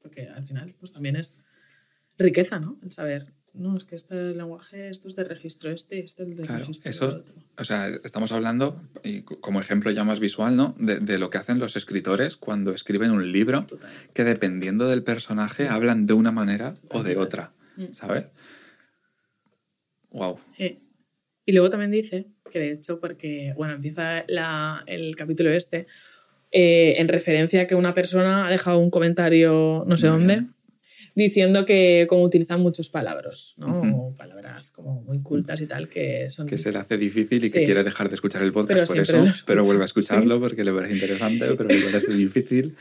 porque 0.00 0.26
al 0.26 0.46
final 0.46 0.74
pues 0.78 0.90
también 0.90 1.16
es 1.16 1.36
riqueza, 2.16 2.58
¿no? 2.58 2.80
El 2.82 2.92
saber 2.92 3.34
no, 3.52 3.76
es 3.76 3.84
que 3.84 3.96
este 3.96 4.34
lenguaje, 4.34 4.88
esto 4.88 5.08
es 5.08 5.16
de 5.16 5.24
registro 5.24 5.70
este, 5.70 6.00
este 6.04 6.22
es 6.22 6.36
de 6.38 6.44
Claro, 6.44 6.60
registro 6.60 6.90
eso, 6.90 7.06
otro. 7.08 7.34
o 7.58 7.64
sea, 7.64 7.88
estamos 8.04 8.32
hablando, 8.32 8.80
y 9.02 9.22
como 9.22 9.60
ejemplo 9.60 9.90
ya 9.90 10.04
más 10.04 10.20
visual, 10.20 10.56
¿no? 10.56 10.74
De, 10.78 11.00
de 11.00 11.18
lo 11.18 11.30
que 11.30 11.38
hacen 11.38 11.58
los 11.58 11.76
escritores 11.76 12.36
cuando 12.36 12.72
escriben 12.72 13.10
un 13.10 13.30
libro, 13.32 13.64
Total. 13.66 13.90
que 14.14 14.24
dependiendo 14.24 14.88
del 14.88 15.02
personaje 15.02 15.68
hablan 15.68 16.06
de 16.06 16.12
una 16.14 16.32
manera 16.32 16.74
o 16.90 17.02
de 17.02 17.16
otra, 17.16 17.52
Mm. 17.76 17.92
¿sabes? 17.94 18.26
Wow. 20.12 20.38
Y 21.46 21.52
luego 21.52 21.70
también 21.70 21.90
dice 21.90 22.26
que 22.50 22.58
de 22.58 22.72
hecho, 22.72 23.00
porque, 23.00 23.52
bueno, 23.56 23.74
empieza 23.74 24.24
la- 24.28 24.82
el 24.86 25.16
capítulo 25.16 25.50
este 25.50 25.86
eh, 26.52 26.94
en 26.98 27.06
referencia 27.08 27.62
a 27.62 27.66
que 27.68 27.76
una 27.76 27.94
persona 27.94 28.46
ha 28.46 28.50
dejado 28.50 28.78
un 28.78 28.90
comentario 28.90 29.84
no 29.86 29.96
sé 29.96 30.08
Muy 30.10 30.18
dónde 30.18 30.34
bien. 30.34 30.54
Diciendo 31.20 31.64
que 31.64 32.06
como 32.08 32.22
utilizan 32.24 32.60
muchos 32.60 32.88
palabras, 32.88 33.54
¿no? 33.56 34.14
Palabras 34.16 34.70
como 34.70 35.02
muy 35.02 35.22
cultas 35.22 35.60
y 35.60 35.66
tal 35.66 35.88
que 35.88 36.28
son... 36.30 36.46
Que 36.46 36.58
se 36.58 36.72
le 36.72 36.78
hace 36.78 36.98
difícil 36.98 37.44
y 37.44 37.50
que 37.50 37.64
quiere 37.64 37.84
dejar 37.84 38.08
de 38.08 38.16
escuchar 38.16 38.42
el 38.42 38.52
podcast 38.52 38.80
Pero 38.80 38.86
por 38.86 38.98
eso, 38.98 39.42
pero 39.46 39.64
vuelve 39.64 39.82
a 39.82 39.86
escucharlo 39.86 40.40
porque 40.40 40.64
le 40.64 40.72
parece 40.72 40.94
interesante, 40.94 41.46
pero 41.56 41.68
le 41.68 41.80
parece 41.80 42.12
difícil. 42.14 42.74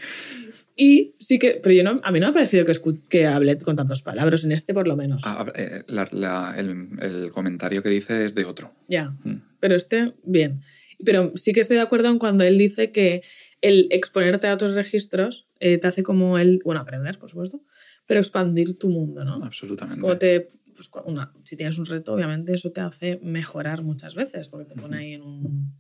Y 0.76 1.14
sí 1.20 1.40
que, 1.40 1.60
pero 1.62 1.76
yo 1.76 1.84
no, 1.84 2.00
a 2.04 2.12
mí 2.12 2.20
no 2.20 2.28
me 2.28 2.30
ha 2.30 2.34
parecido 2.34 2.66
que, 2.66 2.74
que 3.10 3.28
hable 3.28 3.58
con 3.58 3.76
tantas 3.76 4.02
palabras, 4.02 4.46
en 4.46 4.54
este 4.54 4.74
por 4.74 4.88
lo 4.88 4.96
menos. 4.96 5.22
Ah, 5.26 5.46
eh, 5.54 5.84
la- 5.88 6.08
la- 6.12 6.56
el, 6.58 6.88
el 7.02 7.32
comentario 7.32 7.84
que 7.84 7.90
dice 7.90 8.24
es 8.26 8.34
de 8.34 8.46
otro. 8.46 8.74
Ya, 8.88 9.10
Mm. 9.24 9.42
pero 9.60 9.76
este, 9.76 10.14
bien. 10.24 10.62
Pero 11.04 11.34
sí 11.36 11.52
que 11.54 11.60
estoy 11.60 11.76
de 11.78 11.84
acuerdo 11.84 12.08
en 12.10 12.18
cuando 12.20 12.44
él 12.46 12.58
dice 12.58 12.92
que 12.92 13.24
el 13.62 13.88
exponerte 13.92 14.48
a 14.48 14.54
otros 14.54 14.74
registros 14.76 15.48
eh, 15.60 15.78
te 15.80 15.88
hace 15.88 16.02
como 16.04 16.38
él, 16.38 16.62
bueno, 16.64 16.80
aprender, 16.80 17.20
por 17.20 17.30
supuesto, 17.30 17.62
pero 18.10 18.22
expandir 18.22 18.76
tu 18.80 18.90
mundo, 18.90 19.24
¿no? 19.24 19.36
Absolutamente. 19.44 20.02
como 20.02 20.18
te, 20.18 20.50
pues, 20.76 20.90
una- 21.06 21.32
si 21.44 21.56
tienes 21.56 21.78
un 21.78 21.86
reto, 21.86 22.12
obviamente 22.14 22.56
eso 22.56 22.72
te 22.72 22.82
hace 22.82 23.20
mejorar 23.22 23.84
muchas 23.84 24.16
veces, 24.16 24.50
porque 24.50 24.66
te 24.74 24.82
pone 24.82 24.98
ahí 24.98 25.14
en, 25.14 25.22
un, 25.22 25.78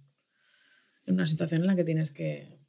en 1.07 1.13
una 1.15 1.25
situación 1.25 1.61
en 1.61 1.67
la 1.67 1.75
que 1.75 1.83
tienes 1.83 2.11
que, 2.11 2.59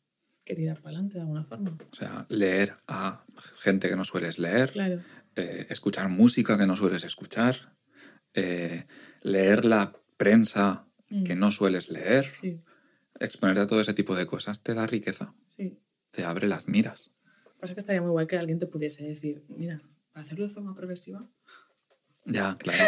que 0.46 0.54
tirar 0.54 0.78
para 0.78 0.94
adelante 0.96 1.16
de 1.16 1.20
alguna 1.22 1.44
forma. 1.44 1.76
O 1.92 1.94
sea, 1.94 2.24
leer 2.30 2.72
a 2.88 3.26
gente 3.58 3.90
que 3.90 3.96
no 3.96 4.06
sueles 4.06 4.38
leer, 4.38 4.72
Claro. 4.72 5.02
eh, 5.36 5.66
escuchar 5.68 6.08
música 6.08 6.56
que 6.56 6.66
no 6.66 6.74
sueles 6.74 7.04
escuchar, 7.04 7.76
eh, 8.32 8.86
leer 9.20 9.66
la 9.66 9.92
prensa 10.16 10.86
Mm. 11.10 11.24
que 11.24 11.34
no 11.36 11.50
sueles 11.52 11.90
leer, 11.90 12.24
Sí, 12.30 12.62
exponerte 13.18 13.60
a 13.60 13.66
todo 13.66 13.80
ese 13.82 13.92
tipo 13.92 14.14
de 14.16 14.24
cosas 14.26 14.62
te 14.62 14.72
da 14.74 14.86
riqueza, 14.86 15.34
sí. 15.54 15.78
te 16.12 16.24
abre 16.24 16.46
las 16.48 16.66
miras. 16.66 17.10
Pasa 17.60 17.74
que 17.74 17.80
estaría 17.80 18.00
muy 18.02 18.10
guay 18.10 18.26
que 18.26 18.38
alguien 18.38 18.58
te 18.58 18.66
pudiese 18.66 19.04
decir, 19.04 19.44
mira, 19.48 19.80
para 20.12 20.24
hacerlo 20.24 20.46
de 20.48 20.52
forma 20.54 20.74
progresiva, 20.74 21.28
Ya, 22.24 22.56
claro. 22.58 22.84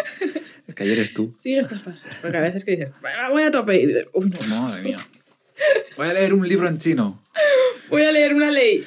es 0.66 0.74
que 0.74 0.82
ayer 0.82 0.98
eres 0.98 1.14
tú. 1.14 1.34
sigue 1.38 1.60
estos 1.60 1.82
pasos. 1.82 2.10
Porque 2.20 2.36
a 2.38 2.40
veces 2.40 2.64
que 2.64 2.72
dices, 2.72 2.90
"Venga, 3.02 3.30
voy 3.30 3.42
a 3.42 3.50
tope 3.50 3.80
y 3.80 3.86
dices, 3.86 4.06
"Uy, 4.14 4.30
no, 4.30 4.62
Madre 4.62 4.82
mía. 4.82 5.08
Voy 5.96 6.06
a 6.08 6.12
leer 6.12 6.32
un 6.34 6.46
libro 6.48 6.68
en 6.68 6.78
chino. 6.78 7.22
voy 7.90 8.02
a 8.02 8.12
leer 8.12 8.34
una 8.34 8.50
ley. 8.50 8.84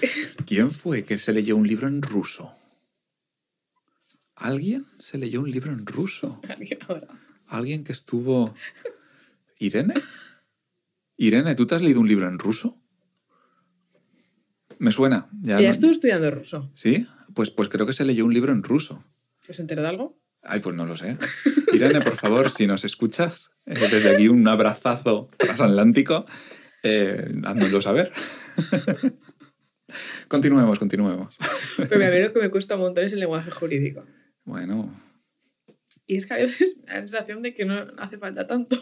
¿Quién 0.47 0.71
fue 0.71 1.03
que 1.03 1.17
se 1.17 1.31
leyó 1.33 1.55
un 1.55 1.67
libro 1.67 1.87
en 1.87 2.01
ruso? 2.01 2.51
¿Alguien 4.35 4.85
se 4.99 5.17
leyó 5.17 5.41
un 5.41 5.51
libro 5.51 5.71
en 5.71 5.85
ruso? 5.85 6.41
Alguien 6.49 6.79
ahora. 6.87 7.07
¿Alguien 7.47 7.83
que 7.83 7.91
estuvo... 7.93 8.53
¿Irene? 9.59 9.93
Irene, 11.17 11.55
¿tú 11.55 11.65
te 11.67 11.75
has 11.75 11.81
leído 11.81 11.99
un 12.01 12.07
libro 12.07 12.27
en 12.27 12.37
ruso? 12.39 12.81
Me 14.79 14.91
suena. 14.91 15.27
Ya 15.41 15.59
Ya 15.59 15.67
no- 15.67 15.71
estuve 15.73 15.91
estudiando 15.91 16.31
ruso. 16.31 16.71
¿Sí? 16.75 17.07
Pues, 17.33 17.51
pues 17.51 17.69
creo 17.69 17.85
que 17.85 17.93
se 17.93 18.05
leyó 18.05 18.25
un 18.25 18.33
libro 18.33 18.51
en 18.51 18.63
ruso. 18.63 19.03
¿Que 19.45 19.53
se 19.53 19.61
enteró 19.61 19.81
de 19.81 19.89
algo? 19.89 20.19
Ay, 20.41 20.59
pues 20.59 20.75
no 20.75 20.85
lo 20.85 20.95
sé. 20.95 21.17
Irene, 21.73 22.01
por 22.01 22.15
favor, 22.15 22.49
si 22.51 22.67
nos 22.67 22.85
escuchas, 22.85 23.49
eh, 23.65 23.73
desde 23.91 24.13
aquí 24.13 24.27
un 24.27 24.47
abrazazo 24.47 25.29
transatlántico, 25.37 26.25
eh, 26.83 27.33
háznoslo 27.43 27.81
saber. 27.81 28.11
continuemos, 30.27 30.79
continuemos. 30.79 31.37
Pero 31.89 32.05
a 32.05 32.09
mí 32.09 32.19
lo 32.21 32.33
que 32.33 32.39
me 32.39 32.49
cuesta 32.51 32.75
un 32.75 32.81
montón 32.81 33.03
es 33.05 33.13
el 33.13 33.19
lenguaje 33.19 33.51
jurídico. 33.51 34.03
Bueno, 34.43 34.93
Y 36.07 36.17
es 36.17 36.25
que 36.27 36.35
a 36.35 36.37
veces 36.37 36.77
me 36.83 36.85
da 36.91 36.95
la 36.95 37.01
sensación 37.01 37.41
de 37.41 37.53
que 37.53 37.65
no 37.65 37.75
hace 37.97 38.17
falta 38.17 38.45
tanto. 38.47 38.77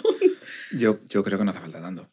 yo, 0.73 0.99
yo 1.07 1.23
creo 1.23 1.37
que 1.39 1.45
no 1.45 1.51
hace 1.51 1.59
falta 1.61 1.81
tanto. 1.81 2.09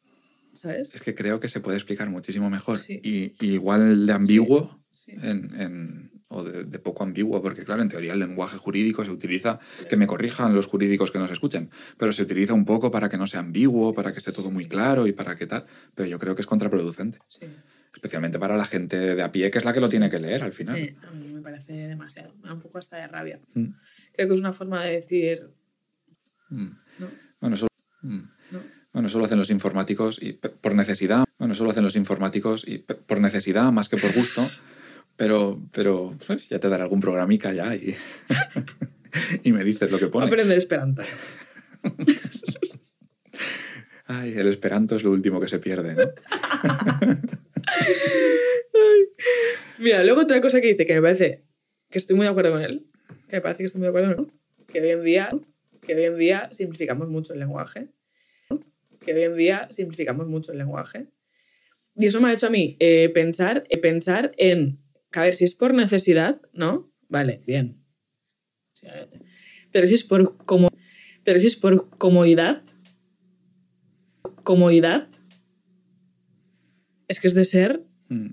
¿Sabes? 0.60 0.94
Es 0.94 1.00
que 1.02 1.14
creo 1.14 1.40
que 1.40 1.48
se 1.48 1.60
puede 1.60 1.76
explicar 1.78 2.10
muchísimo 2.10 2.50
mejor. 2.50 2.76
Sí. 2.78 3.00
Y, 3.02 3.34
y 3.44 3.52
igual 3.54 4.06
de 4.06 4.12
ambiguo 4.12 4.78
Sí. 4.92 5.12
en, 5.12 5.38
en- 5.58 6.10
o 6.32 6.44
de, 6.44 6.64
de 6.64 6.78
poco 6.78 7.02
ambiguo, 7.02 7.40
porque 7.42 7.64
claro, 7.64 7.82
en 7.82 7.88
teoría 7.88 8.12
el 8.12 8.18
lenguaje 8.20 8.56
jurídico 8.58 9.04
se 9.04 9.10
utiliza, 9.10 9.58
que 9.88 9.96
me 9.96 10.06
corrijan 10.06 10.54
los 10.54 10.66
jurídicos 10.66 11.10
que 11.10 11.18
nos 11.18 11.30
escuchen, 11.30 11.70
pero 11.96 12.12
se 12.12 12.22
utiliza 12.22 12.52
un 12.54 12.64
poco 12.64 12.90
para 12.92 13.08
que 13.08 13.16
no 13.16 13.26
sea 13.26 13.40
ambiguo, 13.40 13.92
para 13.94 14.12
que 14.12 14.18
esté 14.18 14.30
todo 14.30 14.48
muy 14.50 14.66
claro 14.68 15.06
y 15.08 15.12
para 15.12 15.34
que 15.36 15.46
tal, 15.48 15.64
pero 15.96 16.08
yo 16.08 16.18
creo 16.20 16.36
que 16.36 16.42
es 16.42 16.46
contraproducente, 16.46 17.18
especialmente 17.94 18.38
para 18.38 18.56
la 18.56 18.64
gente 18.66 18.96
de 18.96 19.22
a 19.22 19.32
pie, 19.32 19.50
que 19.50 19.58
es 19.58 19.64
la 19.64 19.72
que 19.72 19.80
lo 19.80 19.88
tiene 19.88 20.08
que 20.08 20.20
leer 20.20 20.42
al 20.44 20.52
final. 20.52 20.76
Eh, 20.76 20.94
a 21.02 21.10
mí 21.10 21.32
me 21.32 21.40
parece 21.40 21.72
demasiado. 21.72 22.32
Me 22.42 22.48
da 22.48 22.54
un 22.54 22.60
poco 22.60 22.78
hasta 22.78 22.98
de 22.98 23.08
rabia. 23.08 23.40
Mm, 23.54 23.70
Creo 24.14 24.28
que 24.28 24.34
es 24.34 24.40
una 24.40 24.52
forma 24.52 24.84
de 24.84 24.92
decir. 24.92 25.50
mm. 26.50 26.68
No, 27.00 27.10
Bueno, 27.40 27.56
eso, 27.56 27.66
mm. 28.02 28.20
No. 28.92 28.94
bueno, 28.94 29.08
eso 29.08 29.18
lo 29.18 29.24
hacen 29.24 29.38
los 29.38 29.50
informáticos 29.50 30.18
y 30.20 30.32
por 30.32 30.74
necesidad, 30.74 31.24
bueno, 31.38 31.54
eso 31.54 31.64
lo 31.64 31.70
hacen 31.70 31.84
los 31.84 31.96
informáticos 31.96 32.64
y 32.66 32.78
por 32.78 33.20
necesidad 33.20 33.72
más 33.72 33.88
que 33.88 33.96
por 33.96 34.12
gusto, 34.12 34.48
pero, 35.16 35.60
pero 35.72 36.14
pues, 36.26 36.48
ya 36.48 36.58
te 36.58 36.68
daré 36.68 36.82
algún 36.82 37.00
programica 37.00 37.52
ya 37.52 37.74
y, 37.74 37.94
y 39.42 39.52
me 39.52 39.64
dices 39.64 39.90
lo 39.90 39.98
que 39.98 40.06
pone. 40.06 40.26
Aprender 40.26 40.56
esperanto. 40.56 41.02
Ay, 44.06 44.32
el 44.36 44.48
esperanto 44.48 44.96
es 44.96 45.04
lo 45.04 45.12
último 45.12 45.40
que 45.40 45.48
se 45.48 45.60
pierde, 45.60 45.94
¿no? 45.94 46.02
Mira, 49.78 50.02
luego 50.02 50.22
otra 50.22 50.40
cosa 50.40 50.60
que 50.60 50.66
dice 50.66 50.84
que 50.84 50.94
me 50.94 51.02
parece 51.02 51.44
que 51.90 51.98
estoy 51.98 52.16
muy 52.16 52.24
de 52.24 52.30
acuerdo 52.30 52.52
con 52.52 52.60
él. 52.60 52.86
Que 53.28 53.36
me 53.36 53.40
parece 53.40 53.62
que 53.62 53.66
estoy 53.66 53.78
muy 53.78 53.86
de 53.86 53.90
acuerdo 53.90 54.16
con 54.16 54.24
él. 54.26 54.32
Que 54.66 54.80
hoy 54.80 54.90
en 54.90 55.04
día, 55.04 55.30
que 55.80 55.94
hoy 55.94 56.04
en 56.04 56.18
día 56.18 56.48
simplificamos 56.52 57.08
mucho 57.08 57.32
el 57.32 57.38
lenguaje. 57.38 57.88
Que 59.00 59.14
hoy 59.14 59.22
en 59.24 59.36
día 59.36 59.68
simplificamos 59.70 60.26
mucho 60.26 60.52
el 60.52 60.58
lenguaje. 60.58 61.08
Y 61.96 62.06
eso 62.06 62.20
me 62.20 62.28
ha 62.28 62.32
hecho 62.32 62.46
a 62.46 62.50
mí 62.50 62.76
eh, 62.80 63.10
pensar, 63.12 63.64
eh, 63.68 63.78
pensar 63.78 64.32
en, 64.38 64.80
a 65.12 65.22
ver, 65.22 65.34
si 65.34 65.44
es 65.44 65.54
por 65.54 65.74
necesidad, 65.74 66.40
¿no? 66.52 66.92
Vale, 67.08 67.42
bien. 67.46 67.84
Pero 69.72 69.86
si 69.86 69.94
es 69.94 70.04
por 70.04 70.36
como, 70.44 70.68
pero 71.24 71.38
si 71.40 71.46
es 71.46 71.56
por 71.56 71.88
comodidad, 71.98 72.62
comodidad, 74.44 75.08
es 77.08 77.20
que 77.20 77.28
es 77.28 77.34
de 77.34 77.44
ser, 77.44 77.84
Mm, 78.08 78.30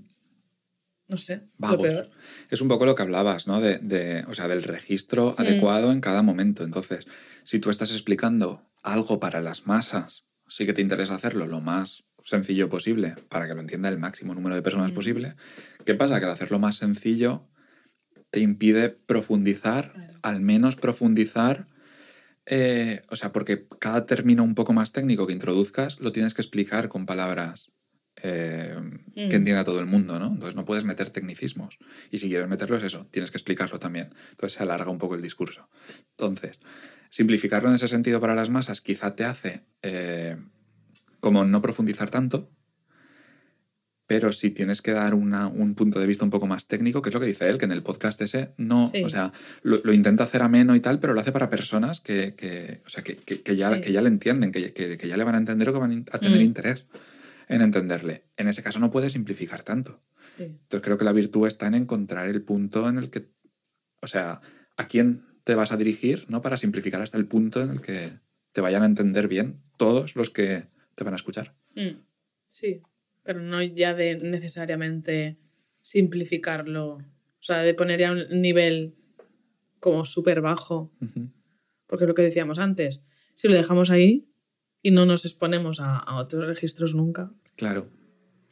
no 1.08 1.18
sé, 1.18 1.36
lo 1.36 1.48
Vagos. 1.58 1.86
peor. 1.88 2.10
Es 2.50 2.60
un 2.60 2.68
poco 2.68 2.84
lo 2.86 2.94
que 2.96 3.02
hablabas, 3.02 3.46
¿no? 3.46 3.60
De, 3.60 3.78
de- 3.78 4.24
o 4.28 4.34
sea, 4.34 4.48
del 4.48 4.62
registro 4.64 5.30
Sí. 5.36 5.42
adecuado 5.42 5.92
en 5.92 6.00
cada 6.00 6.22
momento. 6.22 6.64
Entonces, 6.64 7.06
si 7.44 7.58
tú 7.60 7.70
estás 7.70 7.92
explicando 7.92 8.62
algo 8.82 9.20
para 9.20 9.40
las 9.40 9.66
masas, 9.68 10.26
sí 10.48 10.66
que 10.66 10.72
te 10.72 10.82
interesa 10.82 11.14
hacerlo 11.14 11.46
lo 11.46 11.60
más 11.60 12.04
sencillo 12.20 12.68
posible 12.68 13.14
para 13.28 13.46
que 13.46 13.54
lo 13.54 13.60
entienda 13.60 13.88
el 13.88 13.98
máximo 13.98 14.34
número 14.34 14.54
de 14.56 14.62
personas 14.62 14.90
Mm. 14.92 14.94
posible. 14.94 15.34
¿Qué 15.84 15.94
pasa? 15.94 16.18
Que 16.18 16.26
al 16.26 16.32
hacerlo 16.32 16.58
más 16.58 16.76
sencillo 16.76 17.46
te 18.30 18.40
impide 18.40 18.90
profundizar, 18.90 19.92
Claro. 19.92 20.18
al 20.22 20.40
menos 20.40 20.76
profundizar. 20.76 21.66
eh, 22.50 23.02
o 23.10 23.16
sea, 23.16 23.30
porque 23.30 23.66
cada 23.78 24.06
término 24.06 24.42
un 24.42 24.54
poco 24.54 24.72
más 24.72 24.92
técnico 24.92 25.26
que 25.26 25.34
introduzcas 25.34 26.00
lo 26.00 26.12
tienes 26.12 26.32
que 26.32 26.40
explicar 26.40 26.88
con 26.88 27.04
palabras 27.04 27.70
eh, 28.22 28.74
que 29.14 29.26
Mm. 29.26 29.32
entienda 29.32 29.64
todo 29.64 29.78
el 29.80 29.86
mundo, 29.86 30.18
¿no? 30.18 30.28
Entonces 30.28 30.54
no 30.56 30.64
puedes 30.64 30.82
meter 30.82 31.10
tecnicismos. 31.10 31.76
Y 32.10 32.18
si 32.18 32.28
quieres 32.28 32.48
meterlos, 32.48 32.82
eso, 32.82 33.06
tienes 33.12 33.30
que 33.30 33.36
explicarlo 33.36 33.78
también. 33.78 34.14
Entonces 34.30 34.56
se 34.56 34.62
alarga 34.64 34.90
un 34.90 34.96
poco 34.98 35.14
el 35.14 35.20
discurso. 35.22 35.68
Entonces, 36.16 36.58
simplificarlo 37.10 37.68
en 37.68 37.74
ese 37.76 37.88
sentido 37.88 38.20
para 38.20 38.34
las 38.34 38.50
masas 38.50 38.80
quizá 38.80 39.14
te 39.16 39.24
hace 39.24 39.64
eh, 39.82 40.36
como 41.20 41.44
no 41.44 41.60
profundizar 41.62 42.10
tanto, 42.10 42.50
pero 44.06 44.32
si 44.32 44.50
tienes 44.50 44.80
que 44.80 44.92
dar 44.92 45.12
una- 45.14 45.48
un 45.48 45.74
punto 45.74 46.00
de 46.00 46.06
vista 46.06 46.24
un 46.24 46.30
poco 46.30 46.46
más 46.46 46.66
técnico, 46.66 47.02
que 47.02 47.10
es 47.10 47.14
lo 47.14 47.20
que 47.20 47.26
dice 47.26 47.46
él, 47.48 47.58
que 47.58 47.66
en 47.66 47.72
el 47.72 47.82
podcast 47.82 48.20
ese 48.22 48.54
no, 48.56 48.86
Sí. 48.88 49.04
o 49.04 49.10
sea, 49.10 49.32
lo, 49.62 49.80
lo 49.84 49.92
intenta 49.92 50.24
hacer 50.24 50.42
ameno 50.42 50.74
y 50.74 50.80
tal, 50.80 50.98
pero 50.98 51.12
lo 51.12 51.20
hace 51.20 51.30
para 51.32 51.50
personas 51.50 52.00
que, 52.00 52.34
que, 52.34 52.80
o 52.86 52.88
sea, 52.88 53.04
que, 53.04 53.16
que- 53.16 53.42
que 53.42 53.56
ya, 53.56 53.74
Sí. 53.74 53.80
que 53.82 53.92
ya 53.92 54.00
le 54.00 54.08
entienden, 54.08 54.50
que, 54.50 54.72
que- 54.72 54.96
que 54.96 55.08
ya 55.08 55.16
le 55.18 55.24
van 55.24 55.34
a 55.34 55.38
entender 55.38 55.68
o 55.68 55.72
que 55.74 55.78
van 55.78 56.06
a 56.10 56.18
tener 56.18 56.38
Mm. 56.38 56.42
interés 56.42 56.86
en 57.48 57.60
entenderle. 57.60 58.24
En 58.38 58.48
ese 58.48 58.62
caso 58.62 58.78
no 58.78 58.90
puedes 58.90 59.12
simplificar 59.12 59.62
tanto. 59.62 60.00
Sí. 60.34 60.44
Entonces 60.44 60.80
creo 60.82 60.96
que 60.96 61.04
la 61.04 61.12
virtud 61.12 61.46
está 61.46 61.66
en 61.66 61.74
encontrar 61.74 62.28
el 62.28 62.42
punto 62.42 62.88
en 62.88 62.96
el 62.98 63.10
que, 63.10 63.28
o 64.00 64.06
sea, 64.06 64.40
a 64.78 64.86
quién 64.88 65.26
te 65.48 65.54
vas 65.54 65.72
a 65.72 65.78
dirigir, 65.78 66.26
¿no? 66.28 66.42
Para 66.42 66.58
simplificar 66.58 67.00
hasta 67.00 67.16
el 67.16 67.26
punto 67.26 67.62
en 67.62 67.70
el 67.70 67.80
que 67.80 68.10
te 68.52 68.60
vayan 68.60 68.82
a 68.82 68.84
entender 68.84 69.28
bien 69.28 69.62
todos 69.78 70.14
los 70.14 70.28
que 70.28 70.64
te 70.94 71.04
van 71.04 71.14
a 71.14 71.16
escuchar. 71.16 71.54
Mm, 71.74 72.02
Sí, 72.46 72.82
pero 73.22 73.40
no 73.40 73.62
ya 73.62 73.94
de 73.94 74.16
necesariamente 74.16 75.38
simplificarlo, 75.80 76.96
o 76.96 77.02
sea, 77.40 77.60
de 77.60 77.72
poner 77.72 77.98
ya 77.98 78.12
un 78.12 78.42
nivel 78.42 78.94
como 79.80 80.04
súper 80.04 80.42
bajo. 80.42 80.92
Porque 81.86 82.04
es 82.04 82.08
lo 82.08 82.14
que 82.14 82.20
decíamos 82.20 82.58
antes, 82.58 83.00
si 83.34 83.48
lo 83.48 83.54
dejamos 83.54 83.88
ahí 83.88 84.28
y 84.82 84.90
no 84.90 85.06
nos 85.06 85.24
exponemos 85.24 85.80
a, 85.80 85.96
a 85.96 86.16
otros 86.16 86.44
registros 86.44 86.94
nunca, 86.94 87.32
Claro. 87.56 87.88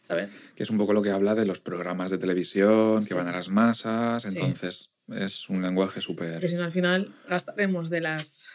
¿Sabes? 0.07 0.31
Que 0.55 0.63
es 0.63 0.71
un 0.71 0.79
poco 0.79 0.93
lo 0.93 1.03
que 1.03 1.11
habla 1.11 1.35
de 1.35 1.45
los 1.45 1.61
programas 1.61 2.11
de 2.11 2.19
televisión 2.19 3.03
Sí. 3.03 3.09
que 3.09 3.15
van 3.15 3.29
a 3.29 3.33
las 3.33 3.49
masas. 3.49 4.23
Sí. 4.23 4.29
Entonces, 4.31 4.93
es 5.13 5.49
un 5.49 5.63
lenguaje 5.63 6.01
Porque 6.07 6.25
súper. 6.37 6.49
si 6.51 6.57
no 6.57 6.65
al 6.65 6.73
final 6.73 7.15
gastaremos 7.29 7.91
de 7.91 8.01
las 8.01 8.47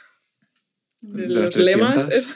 de, 1.02 1.24
De 1.24 1.28
los 1.30 1.56
lemas. 1.58 2.08
300. 2.08 2.14
es- 2.14 2.36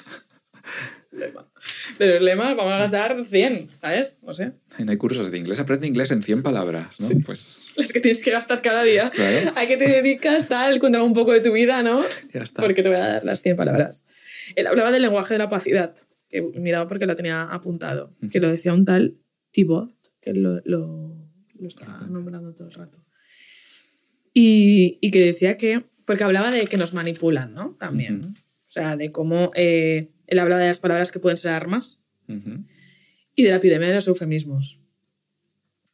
Lema. 1.11 1.49
De 1.97 2.13
los 2.13 2.21
lemas 2.21 2.57
vamos 2.57 2.73
a 2.73 2.77
gastar 2.77 3.23
100, 3.25 3.69
¿sabes? 3.79 4.17
No 4.21 4.33
sé. 4.33 4.51
No 4.79 4.91
hay 4.91 4.97
cursos 4.97 5.31
de 5.31 5.37
inglés. 5.37 5.59
Aprende 5.61 5.87
inglés 5.87 6.11
en 6.11 6.21
100 6.23 6.43
palabras, 6.43 6.99
¿no? 6.99 7.07
Pues 7.25 7.61
Las 7.77 7.93
que 7.93 8.01
tienes 8.01 8.21
que 8.21 8.31
gastar 8.31 8.61
cada 8.61 8.83
día. 8.83 9.09
Claro. 9.11 9.53
¿A 9.55 9.65
qué 9.65 9.77
te 9.77 9.87
dedicas? 9.87 10.49
Tal, 10.49 10.79
cuéntame 10.79 11.05
un 11.05 11.13
poco 11.13 11.31
de 11.31 11.39
tu 11.39 11.53
vida, 11.53 11.83
¿no? 11.83 12.03
ya 12.33 12.41
está. 12.41 12.61
Porque 12.61 12.83
te 12.83 12.89
voy 12.89 12.97
a 12.97 13.07
dar 13.07 13.23
las 13.23 13.41
100 13.41 13.55
palabras. 13.55 14.05
Él 14.55 14.67
hablaba 14.67 14.91
del 14.91 15.03
lenguaje 15.03 15.35
de 15.35 15.37
la 15.37 15.45
opacidad, 15.45 15.95
que 16.41 16.59
miraba 16.59 16.87
porque 16.87 17.05
lo 17.05 17.15
tenía 17.15 17.43
apuntado, 17.43 18.13
que 18.31 18.39
lo 18.39 18.49
decía 18.49 18.73
un 18.73 18.85
tal 18.85 19.17
Thibaut, 19.51 19.93
que 20.21 20.33
lo, 20.33 20.59
lo, 20.65 21.31
lo 21.57 21.67
está 21.67 21.85
nombrando 22.07 22.53
todo 22.53 22.67
el 22.67 22.73
rato. 22.73 23.03
Y, 24.33 24.97
y 25.01 25.11
que 25.11 25.21
decía 25.25 25.57
que, 25.57 25.85
porque 26.05 26.23
hablaba 26.23 26.51
de 26.51 26.67
que 26.67 26.77
nos 26.77 26.93
manipulan, 26.93 27.53
¿no? 27.53 27.75
También. 27.79 28.19
Ujú. 28.19 28.27
O 28.29 28.67
sea, 28.75 28.97
de 28.97 29.11
cómo 29.11 29.51
eh, 29.55 30.11
él 30.27 30.39
hablaba 30.39 30.61
de 30.61 30.67
las 30.67 30.79
palabras 30.79 31.11
que 31.11 31.19
pueden 31.19 31.37
ser 31.37 31.51
armas 31.51 31.99
Ujú. 32.27 32.65
y 33.35 33.43
de 33.43 33.49
la 33.49 33.55
epidemia 33.57 33.87
de 33.87 33.95
los 33.95 34.07
eufemismos. 34.07 34.79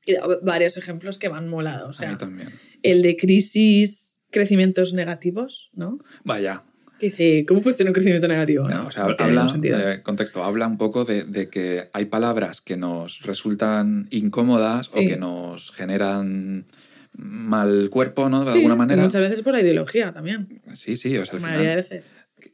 Y 0.05 0.13
da 0.13 0.25
varios 0.41 0.77
ejemplos 0.77 1.19
que 1.19 1.27
van 1.29 1.47
molados. 1.47 1.99
O 1.99 2.03
a 2.03 2.05
sea, 2.05 2.11
mí 2.13 2.17
también. 2.17 2.49
el 2.81 3.03
de 3.03 3.15
crisis, 3.15 4.21
crecimientos 4.31 4.93
negativos, 4.93 5.69
¿no? 5.73 5.99
Vaya. 6.23 6.63
Dice, 7.01 7.45
¿cómo 7.47 7.61
puedes 7.61 7.77
tener 7.77 7.89
un 7.89 7.93
crecimiento 7.93 8.27
negativo? 8.27 8.67
No, 8.69 8.83
no? 8.83 8.87
o 8.87 8.91
sea, 8.91 9.05
No 9.05 9.15
habla, 9.19 9.51
de 9.53 10.01
contexto, 10.03 10.43
habla 10.43 10.67
un 10.67 10.77
poco 10.77 11.03
de, 11.03 11.23
de 11.23 11.49
que 11.49 11.89
hay 11.93 12.05
palabras 12.05 12.61
que 12.61 12.77
nos 12.77 13.23
resultan 13.23 14.07
incómodas 14.11 14.95
o 14.95 14.99
que 14.99 15.17
nos 15.17 15.71
generan 15.71 16.65
mal 17.13 17.89
cuerpo, 17.89 18.29
¿no? 18.29 18.39
De 18.45 18.51
Sí, 18.51 18.57
alguna 18.57 18.75
manera. 18.75 19.03
Muchas 19.03 19.21
veces 19.21 19.41
por 19.41 19.53
la 19.53 19.61
ideología 19.61 20.13
también. 20.13 20.61
Sí, 20.75 20.95
sí, 20.95 21.17
o 21.17 21.25
sea, 21.25 21.35
al 21.35 21.39
final. 21.41 21.75
veces. 21.75 22.13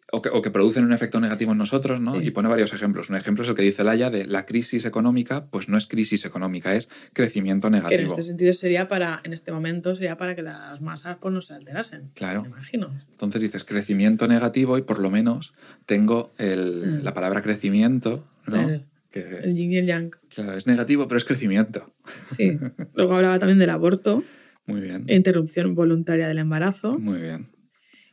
O 0.10 0.22
que, 0.22 0.30
o 0.30 0.42
que 0.42 0.52
producen 0.52 0.86
un 0.86 0.94
efecto 0.94 1.20
negativo 1.20 1.52
en 1.52 1.58
nosotros, 1.58 2.00
¿no? 2.00 2.14
Sí. 2.20 2.28
Y 2.28 2.32
pone 2.32 2.48
varios 2.48 2.72
ejemplos. 2.74 3.10
Un 3.10 3.18
ejemplo 3.18 3.44
es 3.44 3.50
el 3.50 3.56
que 3.56 3.62
dice 3.62 3.84
Laia 3.84 4.10
de 4.10 4.26
la 4.26 4.46
crisis 4.46 4.86
económica, 4.86 5.48
pues 5.48 5.68
no 5.68 5.78
es 5.78 5.86
crisis 5.86 6.24
económica, 6.24 6.74
es 6.76 6.88
crecimiento 7.12 7.70
Que 7.70 7.76
en 7.76 7.84
negativo. 7.84 8.08
este 8.08 8.24
sentido 8.24 8.54
sería 8.54 8.88
para, 8.88 9.20
en 9.26 9.34
este 9.34 9.52
momento, 9.52 9.96
sería 9.98 10.18
para 10.18 10.34
que 10.34 10.44
las 10.44 10.80
masas 10.82 11.18
pues, 11.20 11.34
no 11.34 11.42
se 11.42 11.56
alterasen. 11.56 12.10
Claro. 12.14 12.44
Me 12.44 12.48
imagino. 12.48 12.90
Entonces 13.12 13.42
dices 13.42 13.66
crecimiento 13.66 14.30
negativo 14.30 14.78
y 14.78 14.82
por 14.84 15.00
lo 15.00 15.10
menos 15.10 15.54
tengo 15.86 16.32
el- 16.38 17.00
Mm. 17.02 17.04
la 17.04 17.14
palabra 17.14 17.42
crecimiento, 17.42 18.26
¿no? 18.46 18.54
Claro. 18.66 18.84
Que, 19.12 19.20
El 19.44 19.56
yin 19.56 19.72
y 19.74 19.78
el 19.78 19.88
yang. 19.88 20.12
claro, 20.34 20.54
es 20.54 20.68
negativo, 20.68 21.08
pero 21.10 21.18
es 21.18 21.26
crecimiento. 21.26 21.94
Sí. 22.34 22.58
Luego 22.96 23.16
hablaba 23.16 23.40
también 23.40 23.60
del 23.60 23.72
aborto, 23.72 24.24
Muy 24.66 24.80
bien. 24.80 25.04
e 25.08 25.16
interrupción 25.16 25.76
voluntaria 25.76 26.28
del 26.30 26.38
embarazo. 26.38 26.98
Muy 26.98 27.20
bien. 27.22 27.50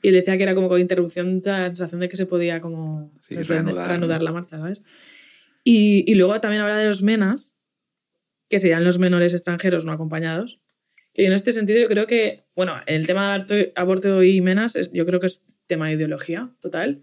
Y 0.05 0.09
él 0.09 0.15
decía 0.15 0.37
que 0.37 0.43
era 0.43 0.55
como 0.55 0.69
con 0.69 0.79
interrupción, 0.81 1.41
la 1.45 1.67
sensación 1.69 1.99
de 2.01 2.11
que 2.11 2.19
se 2.19 2.27
podía 2.27 2.61
como 2.61 3.11
Sí, 3.23 3.37
reanudar, 3.37 3.89
reanudar 3.89 4.19
¿no? 4.21 4.25
la 4.27 4.33
marcha, 4.33 4.59
¿sabes? 4.59 4.83
Y, 5.65 6.05
y 6.07 6.15
luego 6.15 6.39
también 6.43 6.61
habla 6.61 6.77
de 6.77 6.87
los 6.87 7.01
menas, 7.01 7.55
que 8.51 8.59
serían 8.59 8.85
los 8.85 8.99
menores 8.99 9.33
extranjeros 9.33 9.87
no 9.87 9.93
acompañados. 9.93 10.61
Y 11.15 11.25
en 11.25 11.33
este 11.33 11.53
sentido 11.53 11.81
yo 11.81 11.89
creo 11.89 12.07
que, 12.07 12.45
bueno, 12.55 12.75
el 12.87 13.07
tema 13.07 13.23
de 13.29 13.33
aborto, 13.35 13.55
aborto 13.77 14.23
y 14.23 14.43
menas 14.43 14.77
es- 14.77 14.93
yo 14.93 15.07
creo 15.07 15.21
que 15.21 15.27
es 15.27 15.43
tema 15.67 15.87
de 15.89 15.95
ideología 15.95 16.51
total. 16.61 17.01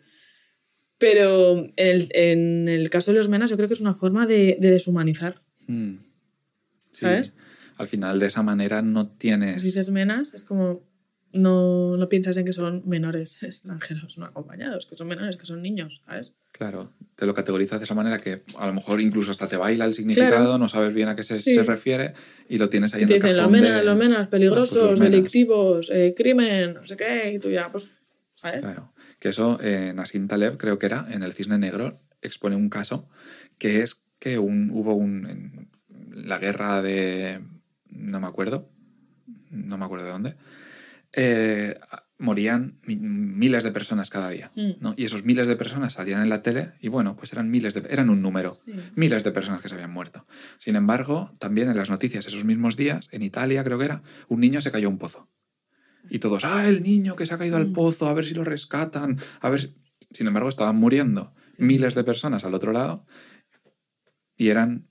Pero 1.00 1.58
en 1.58 1.74
el, 1.78 2.08
en 2.14 2.70
el 2.70 2.90
caso 2.92 3.12
de 3.12 3.18
los 3.18 3.30
menas 3.30 3.50
yo 3.50 3.56
creo 3.58 3.68
que 3.68 3.74
es 3.74 3.82
una 3.82 3.96
forma 3.96 4.28
de, 4.28 4.58
de 4.60 4.70
deshumanizar. 4.70 5.42
Mm. 5.66 5.96
Sí. 6.92 7.06
¿Sabes? 7.06 7.36
Al 7.78 7.88
final, 7.88 8.20
de 8.20 8.28
esa 8.28 8.44
manera 8.44 8.84
no 8.84 9.10
tienes. 9.10 9.62
Si 9.62 9.68
dices 9.70 9.90
menas, 9.90 10.36
es 10.36 10.44
como 10.44 10.84
no, 11.34 11.96
no 11.98 12.10
piensas 12.10 12.36
en 12.38 12.46
que 12.46 12.54
son 12.54 12.84
menores 12.86 13.42
extranjeros 13.44 14.18
no 14.18 14.26
acompañados, 14.26 14.86
que 14.86 14.96
son 14.96 15.08
menores, 15.08 15.38
que 15.38 15.46
son 15.46 15.62
niños, 15.62 16.02
¿sabes? 16.06 16.34
Claro, 16.52 16.92
te 17.16 17.26
lo 17.26 17.34
categorizas 17.34 17.80
de 17.80 17.86
esa 17.86 17.96
manera 17.96 18.20
que 18.20 18.44
a 18.58 18.68
lo 18.68 18.74
mejor 18.74 19.00
incluso 19.02 19.32
hasta 19.32 19.48
te 19.48 19.56
baila 19.58 19.86
el 19.86 19.94
significado, 19.94 20.30
Claro. 20.46 20.58
no 20.58 20.68
sabes 20.70 20.94
bien 20.94 21.08
a 21.10 21.16
qué 21.16 21.24
se, 21.24 21.40
Sí. 21.42 21.56
se 21.56 21.64
refiere 21.64 22.14
y 22.50 22.58
lo 22.58 22.70
tienes 22.70 22.94
ahí 22.94 23.04
en 23.04 23.08
Te 23.08 23.16
el 23.16 23.22
dicen 23.22 23.38
cajón. 23.38 23.52
los 23.54 23.62
menas, 23.62 23.78
de- 23.80 23.86
los 23.86 23.98
menas, 23.98 24.28
peligrosos, 24.28 24.70
Bueno, 24.78 24.88
pues 24.90 24.92
los 24.92 25.00
menas. 25.00 25.12
delictivos, 25.18 25.90
eh, 25.92 26.14
crimen, 26.16 26.74
no 26.76 26.86
sé 26.86 26.98
qué, 26.98 27.32
y 27.34 27.40
tú 27.40 27.50
ya, 27.50 27.72
pues, 27.72 27.92
¿sabes? 28.36 28.60
Claro, 28.62 28.92
que 29.20 29.30
eso 29.30 29.58
eh, 29.62 29.94
Nassim 29.96 30.28
Taleb, 30.28 30.58
creo 30.58 30.78
que 30.78 30.86
era, 30.88 31.08
en 31.12 31.24
El 31.24 31.34
Cisne 31.34 31.58
Negro, 31.58 32.00
expone 32.22 32.56
un 32.56 32.70
caso 32.70 33.08
que 33.58 33.82
es 33.82 34.02
que 34.20 34.38
un, 34.38 34.70
hubo 34.72 34.94
un. 34.94 35.26
en 35.28 36.28
la 36.28 36.38
guerra 36.38 36.82
de. 36.82 37.40
No 37.90 38.20
me 38.20 38.28
acuerdo, 38.28 38.70
no 39.50 39.78
me 39.78 39.86
acuerdo 39.86 40.06
de 40.06 40.12
dónde. 40.12 40.36
Eh, 41.14 41.80
morían 42.18 42.80
mi- 42.86 42.96
miles 42.98 43.64
de 43.64 43.72
personas 43.72 44.10
cada 44.10 44.30
día. 44.30 44.52
Mm. 44.56 44.72
¿no? 44.80 44.94
Y 44.98 45.06
esos 45.06 45.24
miles 45.26 45.48
de 45.48 45.56
personas 45.56 45.94
salían 45.94 46.22
en 46.22 46.30
la 46.30 46.42
tele 46.42 46.74
y 46.82 46.88
bueno, 46.88 47.16
pues 47.18 47.34
eran 47.34 47.50
miles 47.50 47.74
de. 47.74 47.84
eran 47.90 48.10
un 48.10 48.22
número. 48.22 48.56
Sí. 48.64 48.72
Miles 48.96 49.24
de 49.24 49.32
personas 49.32 49.62
que 49.62 49.70
se 49.70 49.76
habían 49.76 49.92
muerto. 49.92 50.26
Sin 50.58 50.76
embargo, 50.76 51.36
también 51.40 51.70
en 51.70 51.78
las 51.78 51.90
noticias 51.90 52.26
esos 52.28 52.46
mismos 52.46 52.78
días, 52.78 53.10
en 53.12 53.22
Italia 53.24 53.64
creo 53.64 53.78
que 53.80 53.86
era, 53.86 54.04
un 54.28 54.40
niño 54.40 54.62
se 54.62 54.72
cayó 54.72 54.88
a 54.88 54.92
un 54.92 54.98
pozo. 55.00 55.30
Y 56.10 56.20
todos, 56.20 56.44
ah, 56.46 56.68
el 56.68 56.84
niño 56.84 57.16
que 57.16 57.26
se 57.26 57.34
ha 57.34 57.38
caído 57.38 57.58
al 57.58 57.68
Mm. 57.70 57.74
pozo, 57.74 58.08
a 58.08 58.14
ver 58.14 58.26
si 58.26 58.34
lo 58.34 58.44
rescatan, 58.44 59.20
a 59.40 59.50
ver 59.50 59.62
si-". 59.62 59.76
Sin 60.12 60.28
embargo, 60.28 60.50
estaban 60.50 60.76
muriendo 60.76 61.34
miles 61.58 61.94
de 61.96 62.04
personas 62.04 62.44
al 62.46 62.54
otro 62.54 62.72
lado 62.72 63.06
y 64.36 64.50
eran... 64.50 64.88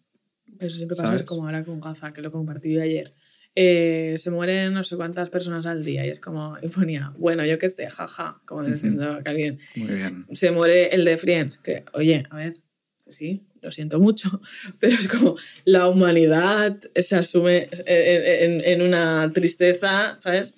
Eso 0.59 0.77
siempre 0.77 0.97
pasa, 0.97 1.09
¿Sabes? 1.09 1.23
es 1.23 1.27
como 1.27 1.45
ahora 1.47 1.65
con 1.65 1.81
Gaza, 1.81 2.13
que 2.13 2.21
lo 2.23 2.31
compartí 2.31 2.79
ayer. 2.79 3.15
Eh, 3.57 4.15
se 4.19 4.31
mueren 4.31 4.73
no 4.73 4.85
sé 4.85 4.97
cuántas 4.97 5.29
personas 5.29 5.67
al 5.67 5.85
día 5.85 6.07
y 6.07 6.09
es 6.11 6.21
como, 6.21 6.57
y 6.63 6.69
ponía, 6.69 7.13
bueno, 7.19 7.45
yo 7.45 7.59
qué 7.59 7.69
sé, 7.69 7.91
jaja, 7.91 8.41
como 8.47 8.63
diciendo 8.63 9.21
que 9.25 9.29
alguien 9.31 9.59
Muy 9.75 9.89
bien. 9.95 10.27
se 10.33 10.53
muere 10.53 10.95
el 10.95 11.05
de 11.05 11.17
Friends, 11.17 11.59
que, 11.59 11.85
oye, 11.93 12.23
a 12.31 12.37
ver, 12.37 12.59
que 13.05 13.13
sí, 13.13 13.43
lo 13.61 13.73
siento 13.73 13.99
mucho, 13.99 14.41
pero 14.79 14.95
es 14.95 15.09
como 15.09 15.37
la 15.65 15.89
humanidad 15.89 16.79
se 16.95 17.17
asume 17.17 17.69
en, 17.87 18.53
en- 18.61 18.65
en 18.65 18.83
una 18.83 19.31
tristeza, 19.33 20.17
¿sabes? 20.21 20.55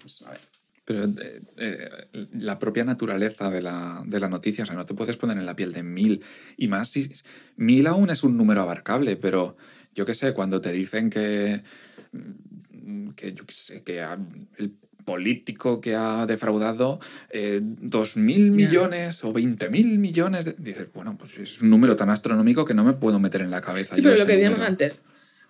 Pues, 0.00 0.22
a 0.22 0.30
ver. 0.30 0.40
Pero 0.84 1.04
eh, 1.04 1.40
eh, 1.58 1.88
la 2.34 2.60
propia 2.60 2.84
naturaleza 2.84 3.50
de 3.50 3.60
la, 3.60 4.04
de 4.06 4.20
la 4.20 4.28
noticia, 4.28 4.62
o 4.62 4.66
sea, 4.68 4.76
no 4.76 4.86
te 4.86 4.94
puedes 4.94 5.16
poner 5.16 5.36
en 5.36 5.44
la 5.44 5.56
piel 5.56 5.72
de 5.72 5.82
mil. 5.82 6.22
Y 6.56 6.68
más 6.68 6.90
si 6.90 7.10
mil 7.56 7.88
aún 7.88 8.10
es 8.10 8.22
un 8.22 8.36
número 8.36 8.60
abarcable, 8.60 9.16
pero 9.16 9.56
yo 9.96 10.06
qué 10.06 10.14
sé, 10.14 10.32
cuando 10.32 10.60
te 10.60 10.70
dicen 10.70 11.10
que, 11.10 11.60
mm, 11.60 11.95
que 13.16 13.32
yo 13.32 13.44
qué 13.46 13.54
sé, 13.54 13.82
que 13.82 14.00
ha- 14.00 14.18
el 14.58 14.72
político 15.04 15.80
que 15.80 15.94
ha 15.94 16.26
defraudado 16.26 16.98
eh, 17.30 17.60
dos 17.62 18.16
mil 18.16 18.50
Ya. 18.50 18.56
millones 18.56 19.22
o 19.24 19.32
veinte 19.32 19.70
mil 19.70 19.98
millones, 19.98 20.44
de- 20.46 20.54
dices, 20.58 20.88
bueno, 20.92 21.16
pues 21.18 21.38
es 21.38 21.62
un 21.62 21.70
número 21.70 21.94
tan 21.96 22.10
astronómico 22.10 22.64
que 22.64 22.74
no 22.74 22.84
me 22.84 22.92
puedo 22.92 23.18
meter 23.20 23.40
en 23.42 23.50
la 23.50 23.60
cabeza. 23.60 23.94
Sí, 23.94 24.02
yo 24.02 24.10
pero 24.10 24.22
lo 24.22 24.26
que 24.26 24.32
decíamos 24.36 24.60
antes, 24.60 25.02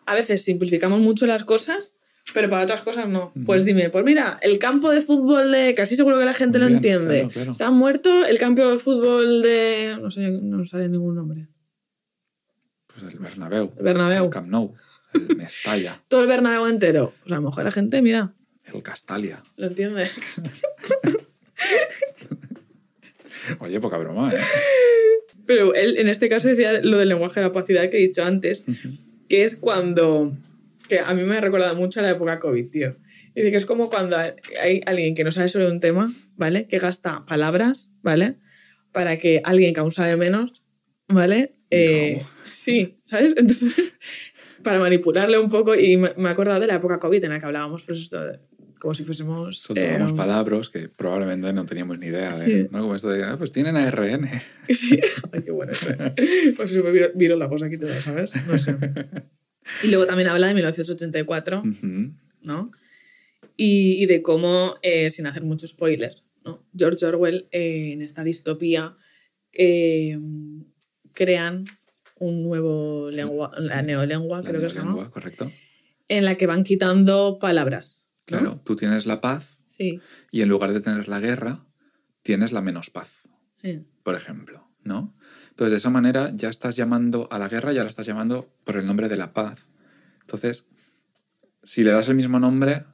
a 0.05 0.15
veces 0.15 0.43
simplificamos 0.45 1.01
mucho 1.01 1.27
las 1.27 1.45
cosas, 1.45 1.97
pero 2.35 2.51
para 2.51 2.65
otras 2.65 2.81
cosas 2.83 3.09
no. 3.09 3.33
Pues 3.47 3.65
dime, 3.65 3.89
pues 3.89 4.05
mira, 4.05 4.39
el 4.43 4.59
campo 4.59 4.91
de 4.91 5.01
fútbol 5.01 5.51
de. 5.53 5.75
casi 5.75 5.97
seguro 5.97 6.19
que 6.19 6.25
la 6.27 6.35
gente 6.35 6.59
Muy 6.59 6.65
lo 6.65 6.67
bien, 6.69 6.77
entiende. 6.95 7.19
claro, 7.21 7.31
claro. 7.33 7.55
Se 7.55 7.65
ha 7.65 7.71
muerto 7.71 8.27
el 8.27 8.39
campo 8.39 8.67
de 8.69 8.79
fútbol 8.79 9.43
de. 9.43 9.97
No 10.03 10.11
sé, 10.11 10.31
no 10.33 10.65
sale 10.67 10.89
ningún 10.89 11.15
nombre. 11.15 11.47
Pues 12.89 13.13
el 13.13 13.19
Bernabéu, 13.19 13.73
El 13.77 13.85
Bernabéu. 13.85 14.25
el 14.25 14.31
Camp 14.31 14.49
Nou, 14.49 14.73
el 15.17 15.37
Mestalla, 15.37 16.03
Todo 16.09 16.23
el 16.23 16.27
Bernabéu 16.29 16.67
entero. 16.67 17.13
Pues 17.21 17.33
a 17.33 17.37
lo 17.37 17.43
mejor 17.43 17.65
la 17.65 17.71
gente, 17.73 18.03
mira, 18.03 18.35
el 18.73 18.83
Castalia. 18.83 19.43
lo 19.57 19.67
entiende. 19.67 20.09
Oye, 23.61 23.81
poca 23.81 23.97
broma, 23.99 24.33
¿eh? 24.33 24.39
Pero 25.47 25.75
él 25.75 25.97
en 25.99 26.09
este 26.09 26.29
caso 26.29 26.49
decía 26.49 26.81
lo 26.83 26.99
del 26.99 27.09
lenguaje 27.09 27.41
de 27.41 27.43
la 27.43 27.49
opacidad 27.49 27.89
que 27.91 27.99
he 27.99 28.01
dicho 28.01 28.25
antes, 28.25 28.65
que 29.29 29.45
es 29.45 29.55
cuando. 29.57 30.37
que 30.89 30.99
a 31.01 31.15
mí 31.15 31.23
me 31.23 31.37
ha 31.37 31.41
recordado 31.41 31.75
mucho 31.77 32.01
a 32.01 32.03
la 32.03 32.11
época 32.11 32.41
COVID, 32.41 32.71
tío. 32.71 32.97
Dice 33.35 33.51
que 33.51 33.57
es 33.59 33.67
como 33.67 33.89
cuando 33.91 34.17
hay 34.17 34.81
alguien 34.87 35.15
que 35.15 35.23
no 35.23 35.31
sabe 35.31 35.49
sobre 35.49 35.71
un 35.71 35.79
tema, 35.79 36.13
¿vale? 36.37 36.67
Que 36.67 36.79
gasta 36.79 37.25
palabras, 37.27 37.93
¿vale? 38.03 38.37
Para 38.93 39.19
que 39.19 39.43
alguien 39.45 39.75
que 39.75 39.81
aún 39.81 39.93
sabe 39.93 40.17
menos, 40.17 40.63
¿vale? 41.07 41.55
Eh, 41.71 42.19
No. 42.21 42.29
sí, 42.51 42.99
¿sabes? 43.05 43.35
Entonces, 43.37 43.99
para 44.67 44.79
manipularle 44.81 45.39
un 45.39 45.49
poco, 45.49 45.75
y 45.75 45.97
me 45.97 46.11
me 46.17 46.29
he 46.29 46.33
acordado 46.33 46.61
de 46.61 46.67
la 46.67 46.75
época 46.77 46.99
COVID 46.99 47.25
en 47.25 47.31
la 47.31 47.39
que 47.41 47.47
hablábamos, 47.47 47.83
pues 47.85 47.99
esto, 48.01 48.23
de- 48.25 48.39
como 48.79 48.93
si 48.93 49.05
fuésemos. 49.05 49.59
Soltábamos 49.59 50.13
eh, 50.13 50.15
palabras 50.15 50.69
que 50.69 50.89
probablemente 50.91 51.51
no 51.53 51.65
teníamos 51.65 51.99
ni 51.99 52.07
idea 52.09 52.31
de. 52.37 52.69
¿no? 52.71 52.81
Como 52.83 52.95
esto 52.95 53.09
de, 53.09 53.25
ah, 53.25 53.37
pues 53.39 53.51
tienen 53.51 53.77
ARN. 53.77 54.29
Sí. 54.69 55.01
Ay, 55.33 55.43
qué 55.43 55.51
bueno. 55.51 55.73
eh. 55.73 56.53
Pues 56.57 56.71
se 56.73 56.83
me 56.83 56.91
viró 57.15 57.37
la 57.37 57.47
voz 57.47 57.63
aquí 57.63 57.79
todo, 57.79 57.95
¿sabes? 58.01 58.33
No 58.47 58.59
sé. 58.59 58.77
Y 59.83 59.89
luego 59.89 60.07
también 60.07 60.29
habla 60.29 60.47
de 60.47 60.55
1984, 60.55 61.63
Ujú. 61.67 62.13
¿no? 62.43 62.71
y, 63.57 64.03
y 64.03 64.07
de 64.07 64.21
cómo, 64.23 64.77
eh, 64.83 65.09
sin 65.11 65.27
hacer 65.27 65.43
mucho 65.43 65.67
spoiler, 65.67 66.15
¿no? 66.45 66.65
George 66.77 67.05
Orwell 67.07 67.49
eh, 67.51 67.91
en 67.93 68.03
esta 68.03 68.23
distopía 68.23 68.95
crean 71.13 71.65
un 72.19 72.43
nuevo 72.43 73.11
lengua, 73.11 73.53
la 73.59 73.83
neolengua, 73.83 74.43
La 74.43 74.49
creo 74.49 74.61
que 74.61 74.71
se 74.71 74.77
llama, 74.77 74.91
neolengua, 74.93 75.11
correcto. 75.13 75.53
en 76.09 76.25
la 76.25 76.37
que 76.37 76.47
van 76.47 76.65
quitando 76.65 77.39
palabras. 77.39 78.03
¿no? 78.31 78.39
Claro, 78.39 78.61
tú 78.65 78.75
tienes 78.77 79.07
la 79.07 79.21
paz 79.21 79.65
Sí, 79.77 80.01
y 80.31 80.41
en 80.41 80.49
lugar 80.49 80.73
de 80.73 80.81
tener 80.81 81.07
la 81.09 81.21
guerra, 81.21 81.67
tienes 82.23 82.53
la 82.53 82.63
menos 82.63 82.89
paz, 82.91 83.29
sí. 83.63 83.85
por 84.03 84.15
ejemplo, 84.15 84.67
¿no? 84.83 85.15
Entonces, 85.51 85.71
de 85.73 85.77
esa 85.79 85.91
manera 85.91 86.31
ya 86.35 86.49
estás 86.49 86.77
llamando 86.77 87.29
a 87.31 87.39
la 87.39 87.49
guerra, 87.49 87.73
ya 87.73 87.83
la 87.83 87.89
estás 87.91 88.07
llamando 88.07 88.51
por 88.65 88.77
el 88.77 88.87
nombre 88.87 89.09
de 89.09 89.17
la 89.17 89.33
paz. 89.35 89.69
Entonces, 90.23 90.65
si 91.63 91.83
le 91.85 91.91
das 91.93 92.09
el 92.09 92.15
mismo 92.15 92.39
nombre, 92.41 92.85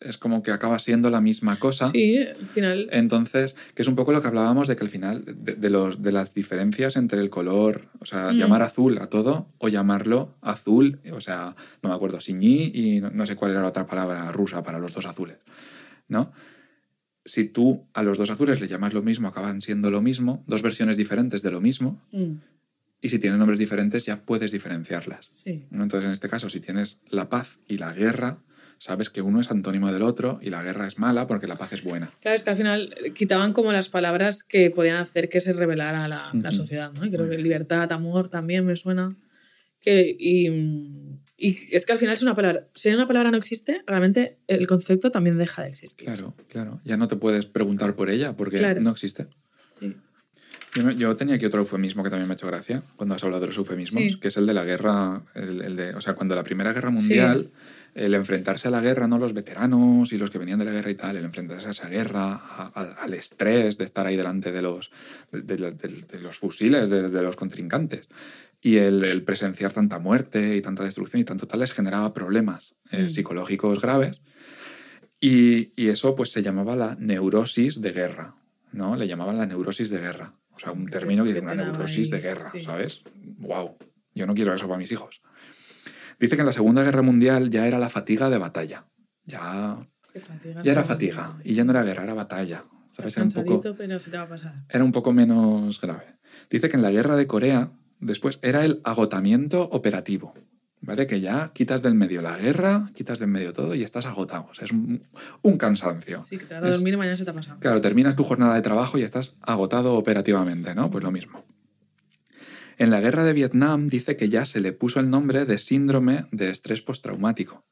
es 0.00 0.16
como 0.16 0.42
que 0.42 0.50
acaba 0.50 0.78
siendo 0.78 1.10
la 1.10 1.20
misma 1.20 1.58
cosa. 1.58 1.88
Sí, 1.90 2.16
al 2.18 2.46
final. 2.46 2.88
Entonces, 2.90 3.54
que 3.74 3.82
es 3.82 3.88
un 3.88 3.96
poco 3.96 4.12
lo 4.12 4.22
que 4.22 4.28
hablábamos 4.28 4.66
de 4.66 4.74
que 4.76 4.82
al 4.84 4.88
final, 4.90 5.22
de, 5.26 5.54
de 5.54 5.70
los, 5.70 6.02
de 6.02 6.10
las 6.12 6.32
diferencias 6.34 6.96
entre 6.96 7.20
el 7.20 7.28
color, 7.30 7.88
o 8.00 8.06
sea, 8.06 8.32
Mm. 8.32 8.36
llamar 8.36 8.62
azul 8.62 8.98
a 8.98 9.08
todo 9.08 9.48
o 9.58 9.68
llamarlo 9.68 10.34
azul, 10.40 11.00
o 11.12 11.20
sea, 11.20 11.54
no 11.82 11.90
me 11.90 11.94
acuerdo, 11.94 12.20
siñí 12.20 12.70
y 12.74 13.00
no, 13.00 13.10
no 13.10 13.26
sé 13.26 13.36
cuál 13.36 13.50
era 13.52 13.60
la 13.62 13.68
otra 13.68 13.86
palabra 13.86 14.30
rusa 14.32 14.62
para 14.62 14.78
los 14.78 14.94
dos 14.94 15.06
azules, 15.06 15.36
¿no? 16.08 16.32
Si 17.24 17.44
tú 17.44 17.86
a 17.92 18.02
los 18.02 18.16
dos 18.16 18.30
azules 18.30 18.60
le 18.60 18.66
llamas 18.66 18.94
lo 18.94 19.02
mismo, 19.02 19.28
acaban 19.28 19.60
siendo 19.60 19.90
lo 19.90 20.00
mismo, 20.00 20.42
dos 20.46 20.62
versiones 20.62 20.96
diferentes 20.96 21.42
de 21.42 21.50
lo 21.50 21.60
mismo, 21.60 22.00
Mm, 22.12 22.36
y 23.02 23.08
si 23.08 23.18
tienen 23.18 23.38
nombres 23.38 23.58
diferentes 23.58 24.04
ya 24.06 24.22
puedes 24.22 24.50
diferenciarlas. 24.52 25.28
Entonces, 25.44 26.04
en 26.06 26.10
este 26.12 26.28
caso, 26.28 26.48
si 26.50 26.60
tienes 26.60 27.00
la 27.10 27.28
paz 27.30 27.58
y 27.68 27.78
la 27.78 27.92
guerra, 27.92 28.38
sabes 28.82 29.10
que 29.10 29.20
uno 29.20 29.40
es 29.42 29.50
antónimo 29.50 29.92
del 29.92 30.00
otro 30.00 30.38
y 30.42 30.48
la 30.48 30.62
guerra 30.62 30.86
es 30.86 30.98
mala 30.98 31.26
porque 31.26 31.46
la 31.46 31.56
paz 31.56 31.74
es 31.74 31.84
buena. 31.84 32.10
Claro, 32.22 32.34
es 32.34 32.44
que 32.44 32.50
al 32.50 32.56
final 32.56 32.94
quitaban 33.14 33.52
como 33.52 33.72
las 33.72 33.90
palabras 33.90 34.42
que 34.42 34.70
podían 34.70 34.96
hacer 34.96 35.28
que 35.28 35.40
se 35.40 35.52
revelara 35.52 36.08
la, 36.08 36.30
la 36.32 36.50
sociedad, 36.50 36.90
¿no? 36.94 37.04
Y 37.04 37.10
creo 37.10 37.28
que 37.28 37.36
libertad, 37.36 37.92
amor 37.92 38.28
también 38.28 38.64
me 38.64 38.74
suena. 38.76 39.14
Que, 39.82 40.16
y, 40.18 40.48
y 41.36 41.58
es 41.72 41.84
que 41.84 41.92
al 41.92 41.98
final 41.98 42.14
es 42.14 42.22
una 42.22 42.34
palabra. 42.34 42.68
Si 42.74 42.88
una 42.88 43.06
palabra 43.06 43.30
no 43.30 43.36
existe, 43.36 43.82
realmente 43.86 44.38
el 44.46 44.66
concepto 44.66 45.10
también 45.10 45.36
deja 45.38 45.62
de 45.62 45.68
existir. 45.68 46.06
Claro, 46.06 46.34
claro. 46.48 46.80
Ya 46.84 46.96
no 46.96 47.06
te 47.06 47.16
puedes 47.16 47.44
preguntar 47.46 47.94
por 47.96 48.08
ella 48.10 48.34
porque 48.36 48.58
Claro. 48.58 48.80
no 48.80 48.90
existe. 48.90 49.26
Sí. 49.78 49.94
Yo, 50.74 50.90
yo 50.92 51.16
tenía 51.16 51.34
aquí 51.34 51.44
otro 51.44 51.60
eufemismo 51.60 52.02
que 52.02 52.10
también 52.10 52.28
me 52.28 52.32
ha 52.32 52.36
hecho 52.36 52.46
gracia 52.46 52.82
cuando 52.96 53.14
has 53.14 53.24
hablado 53.24 53.40
de 53.42 53.46
los 53.48 53.56
eufemismos, 53.58 54.02
Sí. 54.02 54.20
que 54.20 54.28
es 54.28 54.36
el 54.38 54.46
de 54.46 54.54
la 54.54 54.64
guerra, 54.64 55.22
el, 55.34 55.60
el 55.62 55.76
de, 55.76 55.94
o 55.94 56.00
sea, 56.00 56.14
cuando 56.14 56.34
la 56.34 56.44
Primera 56.44 56.72
Guerra 56.72 56.90
Mundial, 56.90 57.48
el 57.94 58.14
enfrentarse 58.14 58.68
a 58.68 58.70
la 58.70 58.80
guerra, 58.80 59.06
¿no? 59.08 59.18
Los 59.18 59.32
veteranos 59.34 60.12
y 60.12 60.18
los 60.18 60.30
que 60.30 60.38
venían 60.38 60.58
de 60.60 60.64
la 60.64 60.72
guerra 60.72 60.90
y 60.90 60.94
tal, 60.94 61.16
el 61.16 61.24
enfrentarse 61.24 61.66
a 61.68 61.70
esa 61.70 61.88
guerra, 61.88 62.34
a- 62.34 62.70
a- 62.74 62.94
al 63.02 63.14
estrés 63.14 63.78
de 63.78 63.84
estar 63.84 64.06
ahí 64.06 64.16
delante 64.16 64.52
de 64.52 64.62
los, 64.62 64.90
de, 65.32 65.42
de- 65.42 65.72
de- 65.72 65.88
de 66.12 66.20
los 66.20 66.38
fusiles 66.38 66.88
de, 66.90 67.08
los 67.22 67.36
contrincantes. 67.36 68.08
Y 68.62 68.76
el, 68.76 69.02
el 69.04 69.22
presenciar 69.24 69.72
tanta 69.72 69.98
muerte 69.98 70.54
y 70.56 70.60
tanta 70.60 70.84
destrucción 70.84 71.20
y 71.20 71.24
tanto 71.24 71.46
tal 71.46 71.60
les 71.60 71.72
generaba 71.72 72.12
problemas 72.14 72.78
eh, 72.92 73.04
Mm. 73.04 73.10
psicológicos 73.10 73.80
graves. 73.80 74.22
Y, 75.20 75.72
y 75.82 75.88
eso 75.88 76.14
pues 76.14 76.30
se 76.32 76.42
llamaba 76.42 76.76
la 76.76 76.96
neurosis 76.98 77.80
de 77.82 77.92
guerra, 77.92 78.36
¿no? 78.72 78.96
Le 78.96 79.06
llamaban 79.06 79.36
la 79.38 79.46
neurosis 79.46 79.90
de 79.90 79.98
guerra. 79.98 80.34
O 80.54 80.58
sea, 80.58 80.72
un 80.72 80.86
término 80.88 81.22
que 81.24 81.30
dice 81.30 81.40
una 81.40 81.54
neurosis 81.54 82.06
ahí, 82.06 82.10
de 82.10 82.20
guerra, 82.20 82.50
sí. 82.52 82.62
¿sabes? 82.62 83.02
¡Wow! 83.38 83.76
Yo 84.14 84.26
no 84.26 84.34
quiero 84.34 84.54
eso 84.54 84.66
para 84.66 84.78
mis 84.78 84.92
hijos. 84.92 85.22
Dice 86.20 86.36
que 86.36 86.42
en 86.42 86.46
la 86.46 86.52
Segunda 86.52 86.82
Guerra 86.82 87.00
Mundial 87.00 87.48
ya 87.48 87.66
era 87.66 87.78
la 87.78 87.88
fatiga 87.88 88.28
de 88.28 88.36
batalla. 88.36 88.84
Ya, 89.24 89.88
ya 90.62 90.72
era 90.72 90.84
fatiga. 90.84 91.38
Y 91.44 91.54
ya 91.54 91.64
no 91.64 91.70
era 91.70 91.82
guerra, 91.82 92.04
era 92.04 92.14
batalla. 92.14 92.64
¿Sabes? 92.94 93.16
Era 93.16 93.24
un 93.24 93.30
poco, 93.30 93.46
cansadito, 93.46 93.76
pero 93.76 93.98
se 93.98 94.10
te 94.10 94.18
va 94.18 94.24
a 94.24 94.28
pasar. 94.28 94.64
era 94.68 94.84
un 94.84 94.92
poco 94.92 95.12
menos 95.12 95.80
grave. 95.80 96.18
Dice 96.50 96.68
que 96.68 96.76
en 96.76 96.82
la 96.82 96.90
guerra 96.90 97.16
de 97.16 97.26
Corea, 97.26 97.72
después, 98.00 98.38
era 98.42 98.64
el 98.66 98.82
agotamiento 98.84 99.62
operativo. 99.62 100.34
¿Vale? 100.82 101.06
Que 101.06 101.20
ya 101.20 101.52
quitas 101.52 101.82
del 101.82 101.94
medio 101.94 102.22
la 102.22 102.38
guerra, 102.38 102.90
quitas 102.94 103.18
del 103.18 103.28
medio 103.28 103.52
todo 103.52 103.74
y 103.74 103.82
estás 103.82 104.06
agotado. 104.06 104.48
O 104.50 104.54
sea, 104.54 104.64
es 104.64 104.72
un, 104.72 105.02
un 105.42 105.56
cansancio. 105.58 106.22
Sí, 106.22 106.38
que 106.38 106.46
te 106.46 106.54
vas 106.54 106.64
a 106.64 106.70
dormir 106.70 106.94
y 106.94 106.96
mañana 106.96 107.16
se 107.18 107.24
te 107.24 107.30
ha 107.30 107.34
pasado. 107.34 107.60
Claro, 107.60 107.80
terminas 107.82 108.16
tu 108.16 108.24
jornada 108.24 108.54
de 108.54 108.62
trabajo 108.62 108.98
y 108.98 109.02
estás 109.02 109.36
agotado 109.42 109.94
operativamente, 109.94 110.74
¿no? 110.74 110.90
Pues 110.90 111.04
lo 111.04 111.10
mismo. 111.10 111.44
En 112.80 112.88
la 112.88 113.02
guerra 113.02 113.24
de 113.24 113.34
Vietnam 113.34 113.90
dice 113.90 114.16
que 114.16 114.30
ya 114.30 114.46
se 114.46 114.58
le 114.58 114.72
puso 114.72 115.00
el 115.00 115.10
nombre 115.10 115.44
de 115.44 115.58
síndrome 115.58 116.24
de 116.32 116.48
estrés 116.48 116.80
postraumático. 116.80 117.62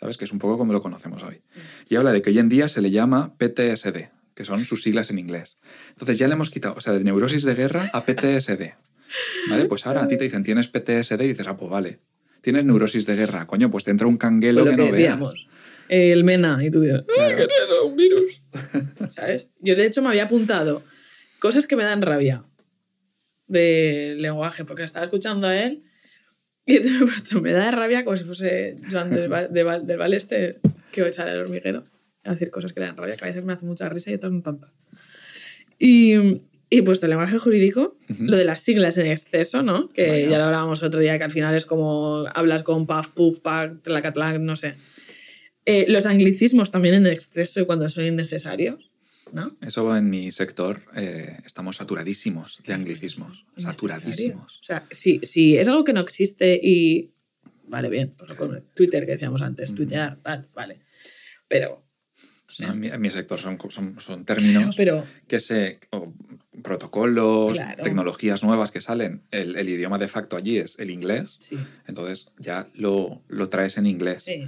¿Sabes? 0.00 0.16
Que 0.16 0.24
es 0.24 0.32
un 0.32 0.38
poco 0.38 0.56
como 0.56 0.72
lo 0.72 0.80
conocemos 0.80 1.22
hoy. 1.22 1.42
Y 1.90 1.96
habla 1.96 2.12
de 2.14 2.22
que 2.22 2.30
hoy 2.30 2.38
en 2.38 2.48
día 2.48 2.66
se 2.68 2.80
le 2.80 2.90
llama 2.90 3.34
PTSD, 3.36 4.08
que 4.34 4.44
son 4.46 4.64
sus 4.64 4.82
siglas 4.82 5.10
en 5.10 5.18
inglés. 5.18 5.58
Entonces 5.90 6.16
ya 6.18 6.28
le 6.28 6.32
hemos 6.32 6.48
quitado, 6.48 6.76
o 6.78 6.80
sea, 6.80 6.94
de 6.94 7.04
neurosis 7.04 7.42
de 7.44 7.54
guerra 7.54 7.90
a 7.92 8.06
PTSD. 8.06 8.72
¿Vale? 9.50 9.66
Pues 9.66 9.86
ahora 9.86 10.02
a 10.04 10.08
ti 10.08 10.16
te 10.16 10.24
dicen, 10.24 10.42
tienes 10.44 10.66
PTSD 10.66 11.20
y 11.20 11.28
dices, 11.28 11.46
ah, 11.46 11.58
pues 11.58 11.70
vale. 11.70 12.00
Tienes 12.40 12.64
neurosis 12.64 13.04
de 13.04 13.16
guerra, 13.16 13.46
coño, 13.46 13.70
pues 13.70 13.84
te 13.84 13.90
entra 13.90 14.06
un 14.06 14.16
canguelo 14.16 14.62
Pues 14.62 14.74
que 14.74 14.80
lo 14.80 14.86
no 14.86 14.92
que 14.92 14.96
veas. 14.96 15.20
El 15.90 16.24
MENA, 16.24 16.64
y 16.64 16.70
tú 16.70 16.80
dices, 16.80 17.00
"Ay, 17.00 17.14
Claro. 17.14 17.36
¿qué 17.36 17.42
es 17.42 17.48
eso? 17.66 17.84
¿Un 17.86 17.96
virus? 17.96 18.42
¿Sabes? 19.10 19.52
Yo 19.60 19.76
de 19.76 19.84
hecho 19.84 20.00
me 20.00 20.08
había 20.08 20.24
apuntado 20.24 20.82
cosas 21.38 21.66
que 21.66 21.76
me 21.76 21.84
dan 21.84 22.00
rabia 22.00 22.44
de 23.52 24.16
lenguaje, 24.18 24.64
porque 24.64 24.82
estaba 24.82 25.04
escuchando 25.04 25.46
a 25.46 25.56
él 25.56 25.84
y 26.66 26.78
me 27.40 27.52
da 27.52 27.70
rabia 27.70 28.04
como 28.04 28.16
si 28.16 28.24
fuese 28.24 28.76
Joan 28.90 29.10
del, 29.10 29.30
del 29.52 29.98
Val 29.98 30.14
este 30.14 30.60
que 30.90 31.00
va 31.00 31.08
a 31.08 31.10
echar 31.10 31.28
al 31.28 31.40
hormiguero 31.40 31.84
a 32.24 32.32
decir 32.32 32.50
cosas 32.50 32.72
que 32.72 32.80
le 32.80 32.86
dan 32.86 32.96
rabia, 32.96 33.16
que 33.16 33.24
a 33.24 33.28
veces 33.28 33.44
me 33.44 33.52
hace 33.52 33.64
mucha 33.64 33.88
risa 33.88 34.10
y 34.10 34.14
otras 34.14 34.32
no 34.32 34.42
tantas. 34.42 34.70
Y, 35.78 36.14
y 36.70 36.82
puesto 36.82 37.06
el 37.06 37.10
lenguaje 37.10 37.38
jurídico, 37.38 37.96
lo 38.20 38.36
de 38.36 38.44
las 38.44 38.60
siglas 38.60 38.96
en 38.98 39.06
exceso, 39.06 39.64
¿no? 39.64 39.88
Que 39.88 40.08
Vaya. 40.08 40.28
ya 40.28 40.38
lo 40.38 40.44
hablábamos 40.44 40.82
otro 40.84 41.00
día, 41.00 41.18
que 41.18 41.24
al 41.24 41.32
final 41.32 41.54
es 41.56 41.66
como 41.66 42.26
hablas 42.32 42.62
con 42.62 42.86
paf, 42.86 43.08
puf, 43.08 43.40
pac, 43.40 43.82
tlacatlán, 43.82 44.44
no 44.44 44.54
sé. 44.54 44.76
Eh, 45.64 45.86
los 45.88 46.06
anglicismos 46.06 46.70
también 46.70 46.94
en 46.94 47.06
exceso 47.06 47.60
y 47.60 47.66
cuando 47.66 47.90
son 47.90 48.04
innecesarios, 48.04 48.91
¿no? 49.32 49.56
Eso 49.60 49.96
en 49.96 50.08
mi 50.10 50.30
sector 50.30 50.82
eh, 50.94 51.36
estamos 51.44 51.76
saturadísimos 51.76 52.62
de 52.66 52.74
anglicismos. 52.74 53.44
Saturadísimos. 53.56 54.60
O 54.60 54.64
sea, 54.64 54.86
si, 54.90 55.20
si 55.24 55.56
es 55.56 55.68
algo 55.68 55.84
que 55.84 55.92
no 55.92 56.00
existe 56.00 56.60
y. 56.62 57.10
Vale, 57.68 57.88
bien, 57.88 58.14
pues 58.16 58.30
lo. 58.30 58.60
Twitter 58.74 59.06
que 59.06 59.12
decíamos 59.12 59.40
antes, 59.42 59.74
tuitear, 59.74 60.18
tal, 60.22 60.46
vale. 60.54 60.80
Pero. 61.48 61.84
o 62.48 62.52
sea, 62.52 62.66
¿no? 62.68 62.74
En, 62.74 62.80
mi, 62.80 62.88
en 62.88 63.00
mi 63.00 63.08
sector 63.10 63.38
son, 63.40 63.58
son, 63.70 63.98
son 63.98 64.24
términos 64.24 64.76
pero. 64.76 65.06
que 65.26 65.40
se. 65.40 65.78
protocolos, 66.62 67.54
Claro. 67.54 67.82
tecnologías 67.82 68.42
nuevas 68.42 68.70
que 68.72 68.80
salen. 68.80 69.22
El, 69.30 69.56
el 69.56 69.68
idioma 69.68 69.98
de 69.98 70.08
facto 70.08 70.36
allí 70.36 70.58
es 70.58 70.78
el 70.78 70.90
inglés. 70.90 71.36
Sí, 71.40 71.56
Entonces 71.86 72.28
ya 72.38 72.68
lo, 72.74 73.22
lo 73.28 73.48
traes 73.48 73.78
en 73.78 73.86
inglés. 73.86 74.24
sí. 74.24 74.46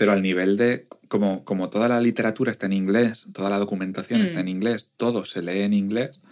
Pero 0.00 0.12
al 0.12 0.22
nivel 0.22 0.56
de. 0.56 0.88
Como, 1.08 1.44
como 1.44 1.68
toda 1.68 1.88
la 1.88 2.00
literatura 2.00 2.50
está 2.52 2.64
en 2.66 2.72
inglés, 2.72 3.26
toda 3.34 3.50
la 3.50 3.58
documentación 3.58 4.22
Mm. 4.22 4.24
está 4.24 4.40
en 4.40 4.48
inglés, 4.48 4.92
todo 4.96 5.26
se 5.26 5.42
lee 5.42 5.60
en 5.60 5.74
inglés, 5.74 6.22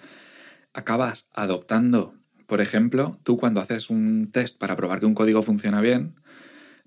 acabas 0.73 1.27
adoptando. 1.35 2.15
Por 2.47 2.61
ejemplo, 2.63 3.19
tú 3.25 3.37
cuando 3.37 3.61
haces 3.61 3.91
un 3.91 4.31
test 4.33 4.57
para 4.57 4.75
probar 4.77 5.01
que 5.01 5.07
un 5.07 5.15
código 5.15 5.43
funciona 5.43 5.81
bien, 5.83 6.15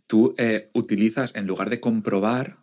tú 0.08 0.34
eh, 0.40 0.70
utilizas, 0.74 1.36
en 1.36 1.46
lugar 1.46 1.70
de 1.70 1.80
comprobar, 1.82 2.58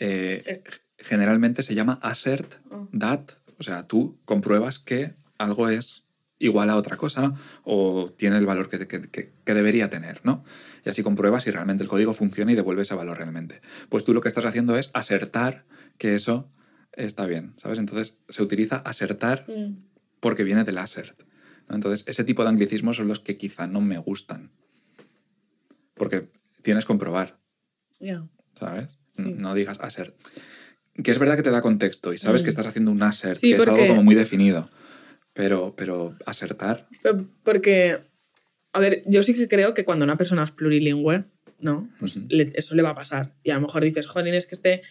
eh, 0.00 0.40
Sí. 0.42 0.52
generalmente 0.98 1.62
se 1.62 1.74
llama 1.76 2.00
assert 2.02 2.54
Oh. 2.70 2.88
that. 2.98 3.20
O 3.58 3.62
sea, 3.62 3.86
tú 3.86 4.18
compruebas 4.24 4.78
que 4.80 5.12
algo 5.38 5.68
es 5.68 6.04
igual 6.44 6.68
a 6.70 6.76
otra 6.76 6.96
cosa 6.96 7.34
o 7.64 8.12
tiene 8.16 8.36
el 8.36 8.46
valor 8.46 8.68
que, 8.68 8.86
que- 8.86 9.02
que- 9.10 9.32
debería 9.54 9.88
tener, 9.90 10.20
¿no? 10.24 10.44
Y 10.84 10.90
así 10.90 11.02
compruebas 11.02 11.44
si 11.44 11.50
realmente 11.50 11.82
el 11.84 11.88
código 11.88 12.12
funciona 12.14 12.52
y 12.52 12.54
devuelve 12.54 12.82
ese 12.82 12.94
valor 12.94 13.18
realmente. 13.18 13.60
Pues 13.88 14.04
tú 14.04 14.12
lo 14.14 14.20
que 14.20 14.28
estás 14.28 14.44
haciendo 14.44 14.76
es 14.76 14.90
asertar 14.94 15.64
que 15.98 16.14
eso 16.14 16.50
está 16.92 17.26
bien, 17.26 17.54
¿sabes? 17.56 17.78
Entonces 17.78 18.18
se 18.28 18.42
utiliza 18.42 18.76
asertar 18.76 19.44
Mm. 19.48 19.76
porque 20.20 20.44
viene 20.44 20.64
del 20.64 20.78
assert. 20.78 21.20
¿no? 21.68 21.74
Entonces 21.76 22.04
ese 22.08 22.24
tipo 22.24 22.42
de 22.42 22.48
anglicismos 22.50 22.96
son 22.96 23.08
los 23.08 23.20
que 23.20 23.36
quizá 23.36 23.66
no 23.66 23.80
me 23.80 23.98
gustan. 23.98 24.50
Porque 25.94 26.28
tienes 26.62 26.84
que 26.84 26.88
comprobar, 26.88 27.38
Ya. 28.00 28.26
¿sabes? 28.58 28.98
Sí. 29.10 29.34
No, 29.36 29.54
digas 29.54 29.78
assert. 29.80 30.16
Que 31.02 31.10
es 31.10 31.18
verdad 31.18 31.36
que 31.36 31.42
te 31.42 31.50
da 31.50 31.60
contexto 31.62 32.12
y 32.12 32.18
sabes 32.18 32.42
Mm. 32.42 32.44
que 32.44 32.50
estás 32.50 32.66
haciendo 32.66 32.90
un 32.90 33.02
assert, 33.02 33.36
Sí, 33.38 33.50
que 33.50 33.56
es 33.62 33.68
algo 33.68 33.86
como 33.86 34.02
muy 34.02 34.14
definido. 34.14 34.68
Pero, 35.34 35.74
pero 35.76 36.14
asertar, 36.26 36.86
Pero- 37.02 37.24
Porque, 37.42 37.98
a 38.72 38.80
ver, 38.80 39.02
yo 39.06 39.22
sí 39.22 39.34
que 39.34 39.48
creo 39.48 39.74
que 39.74 39.84
cuando 39.84 40.04
una 40.04 40.16
persona 40.16 40.44
es 40.44 40.50
plurilingüe, 40.50 41.24
¿no? 41.58 41.88
Pues 41.98 42.16
Ujú. 42.16 42.26
le- 42.28 42.52
eso 42.54 42.74
le 42.74 42.82
va 42.82 42.90
a 42.90 42.94
pasar. 42.94 43.34
Y 43.42 43.50
a 43.50 43.54
lo 43.54 43.60
mejor 43.62 43.82
dices, 43.84 44.06
joder, 44.06 44.34
es 44.34 44.46
que 44.46 44.54
este 44.54 44.82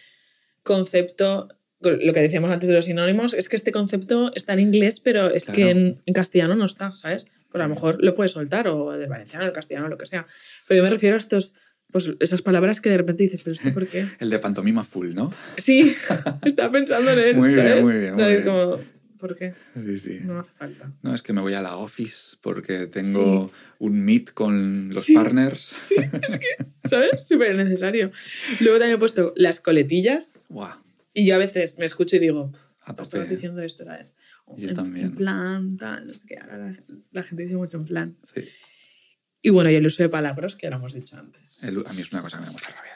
concepto, 0.62 1.48
lo 1.80 2.12
que 2.12 2.20
decíamos 2.20 2.50
antes 2.50 2.68
de 2.68 2.74
los 2.74 2.84
sinónimos, 2.84 3.34
es 3.34 3.48
que 3.48 3.56
este 3.56 3.72
concepto 3.72 4.30
está 4.34 4.52
en 4.52 4.60
inglés, 4.60 5.00
pero 5.00 5.28
es 5.30 5.44
que 5.44 5.52
Claro. 5.52 5.70
en, 5.70 6.02
en 6.06 6.14
castellano 6.14 6.54
no 6.54 6.64
está, 6.66 6.96
¿sabes? 6.96 7.26
Pues 7.50 7.60
a 7.62 7.66
lo 7.68 7.74
mejor 7.74 7.98
lo 8.02 8.14
puedes 8.14 8.32
soltar, 8.32 8.68
o 8.68 8.92
del 8.92 9.08
valenciano, 9.08 9.44
del 9.44 9.52
castellano, 9.52 9.88
lo 9.88 9.98
que 9.98 10.06
sea. 10.06 10.26
Pero 10.68 10.78
yo 10.78 10.84
me 10.84 10.90
refiero 10.90 11.16
a 11.16 11.18
estos 11.18 11.54
pues 11.90 12.10
esas 12.20 12.40
palabras 12.40 12.80
que 12.80 12.88
de 12.88 12.96
repente 12.96 13.24
dices, 13.24 13.42
pero 13.44 13.52
esto 13.54 13.70
por 13.74 13.86
qué? 13.86 14.06
El 14.18 14.30
de 14.30 14.38
pantomima 14.38 14.82
full, 14.82 15.12
¿no? 15.14 15.30
Sí, 15.58 15.94
estaba 16.44 16.72
pensando 16.72 17.10
en 17.10 17.18
él. 17.18 17.36
Muy 17.36 17.52
bien, 17.54 17.82
muy 17.84 17.98
bien, 17.98 18.14
muy 18.14 18.24
bien. 18.24 18.42
Como, 18.44 18.78
¿por 19.22 19.36
qué? 19.36 19.54
Sí, 19.74 19.96
sí. 19.98 20.18
No 20.24 20.38
hace 20.40 20.52
falta. 20.52 20.92
No, 21.02 21.14
es 21.14 21.22
que 21.22 21.32
me 21.32 21.40
voy 21.40 21.54
a 21.54 21.62
la 21.62 21.76
office 21.76 22.36
porque 22.42 22.86
tengo 22.88 23.50
un 23.78 24.04
meet 24.04 24.32
con 24.34 24.90
los 24.92 25.06
partners. 25.14 25.74
Sí, 25.88 25.94
es 25.96 26.38
que, 26.40 26.88
¿sabes? 26.88 27.26
Súper 27.26 27.56
necesario. 27.56 28.10
Luego 28.60 28.78
también 28.78 28.96
he 28.96 28.98
puesto 28.98 29.32
las 29.36 29.60
coletillas 29.60 30.32
Guau, 30.48 30.76
y 31.14 31.24
yo 31.26 31.36
a 31.36 31.38
veces 31.38 31.78
me 31.78 31.86
escucho 31.86 32.16
y 32.16 32.18
digo, 32.18 32.52
a 32.82 32.94
tope. 32.94 33.24
diciendo 33.26 33.62
esto, 33.62 33.84
¿sabes? 33.84 34.12
Yo 34.56 34.70
en, 34.70 34.74
también. 34.74 35.06
En 35.06 35.14
plan, 35.14 35.76
tal, 35.76 36.06
no 36.06 36.12
sé 36.12 36.26
qué. 36.26 36.36
Ahora 36.38 36.58
la, 36.58 36.76
la 37.12 37.22
gente 37.22 37.44
dice 37.44 37.56
mucho 37.56 37.76
en 37.78 37.84
plan. 37.86 38.16
Sí. 38.34 38.42
Y 39.40 39.50
bueno, 39.50 39.70
y 39.70 39.74
el 39.76 39.86
uso 39.86 40.02
de 40.02 40.08
palabras 40.08 40.54
que 40.56 40.66
ya 40.66 40.70
lo 40.70 40.76
hemos 40.76 40.92
dicho 40.94 41.16
antes. 41.18 41.62
El- 41.62 41.84
a 41.86 41.92
mí 41.92 42.02
es 42.02 42.12
una 42.12 42.22
cosa 42.22 42.36
que 42.36 42.42
me 42.42 42.46
da 42.46 42.52
mucha 42.52 42.68
rabia 42.70 42.91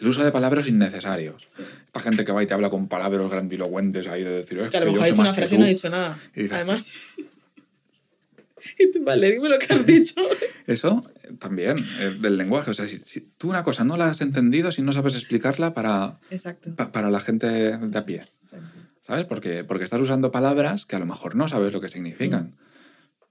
el 0.00 0.06
uso 0.08 0.24
de 0.24 0.32
palabras. 0.32 0.66
Innecesarios. 0.68 1.46
Sí. 1.48 1.62
Esta 1.86 2.00
gente 2.00 2.24
que 2.24 2.32
va 2.32 2.42
y 2.42 2.46
te 2.46 2.54
habla 2.54 2.70
con 2.70 2.88
palabras 2.88 3.30
grandilocuentes 3.30 4.06
ahí 4.06 4.22
de 4.22 4.30
decir, 4.30 4.58
es 4.58 4.70
Que 4.70 4.76
a 4.76 4.80
lo 4.80 4.86
mejor 4.92 5.04
ha 5.04 5.06
dicho 5.08 5.20
una 5.20 5.34
frase 5.34 5.54
y 5.54 5.58
no 5.58 5.64
ha 5.64 5.68
dicho 5.68 5.88
nada. 5.90 6.18
Y 6.34 6.50
Además. 6.52 6.92
y 8.78 8.90
tú, 8.90 9.02
vale, 9.04 9.30
dime 9.32 9.48
lo 9.48 9.58
que 9.58 9.72
has 9.72 9.86
dicho. 9.86 10.14
Eso 10.66 11.04
eh, 11.22 11.34
también, 11.38 11.78
eh, 12.00 12.14
del 12.20 12.36
lenguaje. 12.36 12.70
O 12.70 12.74
sea, 12.74 12.86
si, 12.86 12.98
si 12.98 13.20
tú 13.20 13.48
una 13.48 13.64
cosa 13.64 13.84
no 13.84 13.96
la 13.96 14.08
has 14.10 14.20
entendido, 14.20 14.70
si 14.72 14.82
no 14.82 14.92
sabes 14.92 15.14
explicarla 15.16 15.74
para, 15.74 16.20
Exacto. 16.30 16.74
pa- 16.76 16.92
para 16.92 17.10
la 17.10 17.20
gente 17.20 17.46
de 17.48 17.98
a 17.98 18.06
pie. 18.06 18.24
Exacto. 18.42 18.66
¿Sabes? 19.02 19.24
Porque, 19.24 19.64
porque 19.64 19.84
estás 19.84 20.00
usando 20.00 20.30
palabras 20.30 20.86
que 20.86 20.94
a 20.96 20.98
lo 20.98 21.06
mejor 21.06 21.34
no 21.34 21.48
sabes 21.48 21.72
lo 21.72 21.80
que 21.80 21.88
significan. 21.88 22.56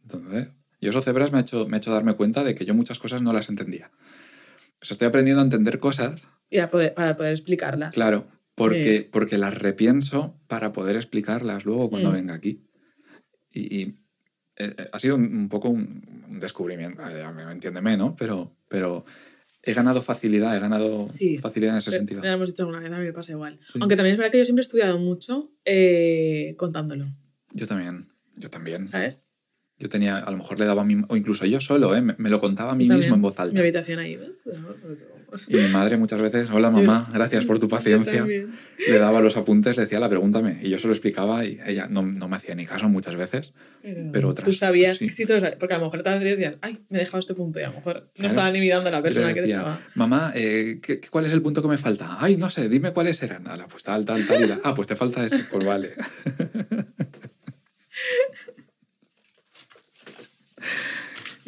Entonces, 0.04 0.52
yo 0.82 0.90
eso 0.90 1.02
Cebras 1.02 1.32
me 1.32 1.38
ha, 1.38 1.41
hecho, 1.41 1.68
me 1.68 1.78
ha 1.78 1.80
hecho 1.80 1.91
darme 1.91 2.16
cuenta 2.16 2.44
de 2.44 2.56
que 2.56 2.66
yo 2.66 2.74
muchas 2.74 3.00
cosas 3.00 3.22
no 3.22 3.32
las 3.32 3.48
entendía. 3.50 3.91
Sea, 4.81 4.93
estoy 4.95 5.07
aprendiendo 5.07 5.41
a 5.41 5.43
entender 5.45 5.80
cosas, 5.80 6.23
Y 6.49 6.57
para 6.57 6.72
poder, 6.72 6.93
para 6.93 7.18
poder 7.18 7.31
explicarlas. 7.34 7.93
claro, 7.93 8.27
porque, 8.56 8.97
Sí. 9.03 9.10
porque 9.11 9.38
las 9.38 9.57
repienso 9.57 10.39
para 10.47 10.72
poder 10.73 10.95
explicarlas 10.95 11.65
luego 11.65 11.89
cuando 11.89 12.10
Mm. 12.10 12.14
venga 12.14 12.34
aquí. 12.34 12.65
Y, 13.51 13.76
y, 13.76 13.81
eh, 14.57 14.73
eh, 14.77 14.89
ha 14.91 14.99
sido 14.99 15.15
un, 15.15 15.49
poco 15.49 15.69
un, 15.69 16.23
un 16.30 16.39
descubrimiento, 16.39 17.01
eh, 17.10 17.26
me 17.34 17.43
entiéndeme, 17.51 17.97
¿no? 17.97 18.15
Pero, 18.15 18.56
pero 18.68 19.06
he 19.64 19.73
ganado 19.73 20.01
facilidad, 20.01 20.56
he 20.56 20.60
ganado 20.60 21.10
Sí. 21.10 21.38
facilidad 21.38 21.73
en 21.76 21.80
ese 21.80 21.91
sentido. 21.91 22.23
Ya 22.23 22.34
hemos 22.34 22.49
dicho 22.49 22.64
alguna 22.64 22.80
vez, 22.80 22.91
a 22.91 22.97
mí 22.97 23.06
me 23.06 23.14
pasa 23.14 23.31
igual. 23.34 23.60
Sí. 23.72 23.80
Aunque 23.81 23.95
también 23.95 24.14
es 24.14 24.18
verdad 24.18 24.31
que 24.31 24.38
yo 24.39 24.45
siempre 24.45 24.61
he 24.61 24.65
estudiado 24.68 24.97
mucho 24.99 25.51
eh, 25.65 26.56
contándolo, 26.57 27.06
Yo 27.51 27.68
también, 27.68 28.07
yo 28.35 28.49
también. 28.49 28.88
¿sabes? 28.88 29.26
Yo 29.80 29.88
tenía, 29.88 30.18
a 30.18 30.30
lo 30.31 30.35
mejor 30.38 30.60
le 30.60 30.65
daba 30.65 30.81
a 30.81 30.85
mí, 30.85 31.01
o 31.07 31.15
incluso 31.15 31.45
yo 31.45 31.61
solo, 31.61 31.95
¿eh? 31.95 32.01
me, 32.01 32.14
me 32.18 32.30
lo 32.30 32.39
contaba 32.39 32.73
a 32.73 32.76
mí 32.76 32.85
mismo 32.88 33.15
en 33.15 33.22
voz 33.22 33.39
alta. 33.39 33.53
Mi 33.53 33.61
habitación 33.61 33.99
ahí. 33.99 34.19
Y 35.47 35.56
mi 35.57 35.68
madre 35.69 35.95
muchas 35.95 36.19
veces, 36.22 36.49
hola 36.51 36.69
mamá, 36.72 37.07
gracias 37.14 37.45
por 37.45 37.60
tu 37.60 37.69
paciencia. 37.69 38.26
Le 38.26 38.97
daba 38.99 39.22
los 39.22 39.38
apuntes, 39.38 39.77
le 39.77 39.84
decía, 39.84 39.99
la 39.99 40.10
pregúntame. 40.10 40.60
Y 40.64 40.69
yo 40.69 40.80
se 40.80 40.88
lo 40.88 40.93
explicaba 40.93 41.45
y 41.45 41.60
ella 41.65 41.88
no, 41.89 42.01
no 42.01 42.27
me 42.27 42.35
hacía 42.35 42.56
ni 42.56 42.65
caso 42.65 42.89
muchas 42.89 43.15
veces. 43.15 43.53
Pero, 43.81 44.10
Pero 44.11 44.27
otras, 44.30 44.45
Tú 44.45 44.53
sabías 44.53 44.97
sí. 44.97 45.07
sí, 45.10 45.26
tú 45.26 45.34
lo 45.34 45.39
sabías. 45.39 45.57
Porque 45.57 45.76
a 45.76 45.77
lo 45.77 45.85
mejor 45.85 45.99
estabas 45.99 46.22
y 46.23 46.26
decías, 46.26 46.56
ay, 46.61 46.80
me 46.89 46.97
he 46.97 47.01
dejado 47.01 47.19
este 47.19 47.34
punto. 47.35 47.60
Y 47.60 47.64
a 47.64 47.68
lo 47.69 47.76
mejor 47.76 47.95
no 48.03 48.10
Claro. 48.15 48.27
estaba 48.30 48.51
ni 48.51 48.60
mirando 48.60 48.89
a 48.89 48.91
la 48.91 49.01
persona 49.01 49.27
le 49.27 49.34
que 49.34 49.39
te 49.41 49.47
decía, 49.47 49.57
estaba. 49.60 49.80
mamá, 49.95 50.31
eh, 50.35 50.80
¿qué- 50.81 50.99
¿cuál 51.10 51.26
es 51.26 51.31
el 51.34 51.41
punto 51.41 51.61
que 51.61 51.68
me 51.69 51.77
falta? 51.77 52.18
Ay, 52.19 52.35
no 52.35 52.49
sé, 52.49 52.68
dime 52.68 52.91
cuáles 52.91 53.22
eran. 53.23 53.43
Nada, 53.43 53.68
pues 53.69 53.84
tal, 53.84 54.03
tal, 54.03 54.26
tal. 54.27 54.43
y 54.43 54.47
la- 54.47 54.60
Ah, 54.64 54.73
pues 54.73 54.88
te 54.89 54.95
falta 54.97 55.26
este. 55.26 55.39
Pues 55.49 55.65
vale. 55.65 55.91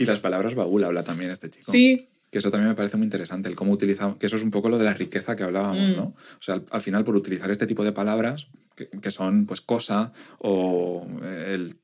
y 0.01 0.05
las 0.05 0.19
palabras 0.19 0.55
baúl 0.55 0.83
habla 0.83 1.03
también 1.03 1.31
este 1.31 1.49
chico. 1.49 1.71
Sí, 1.71 2.07
Que 2.29 2.37
eso 2.39 2.49
también 2.49 2.69
me 2.69 2.75
parece 2.75 2.95
muy 2.97 3.05
interesante, 3.05 3.49
el 3.49 3.55
cómo 3.55 3.71
utilizamos, 3.73 4.17
que 4.17 4.25
eso 4.27 4.37
es 4.37 4.41
un 4.43 4.51
poco 4.51 4.69
lo 4.69 4.77
de 4.77 4.85
la 4.85 4.93
riqueza 4.93 5.35
que 5.35 5.43
hablábamos, 5.43 5.89
Mm. 5.89 5.95
¿no? 5.97 6.03
O 6.03 6.41
sea, 6.41 6.55
al, 6.55 6.65
al 6.71 6.81
final 6.81 7.03
por 7.03 7.15
utilizar 7.15 7.51
este 7.51 7.67
tipo 7.67 7.83
de 7.83 7.91
palabras, 7.91 8.47
que, 8.75 8.87
que 8.87 9.11
son 9.11 9.45
pues 9.45 9.59
cosa 9.61 10.13
o 10.39 11.05
eh, 11.23 11.51
el 11.55 11.75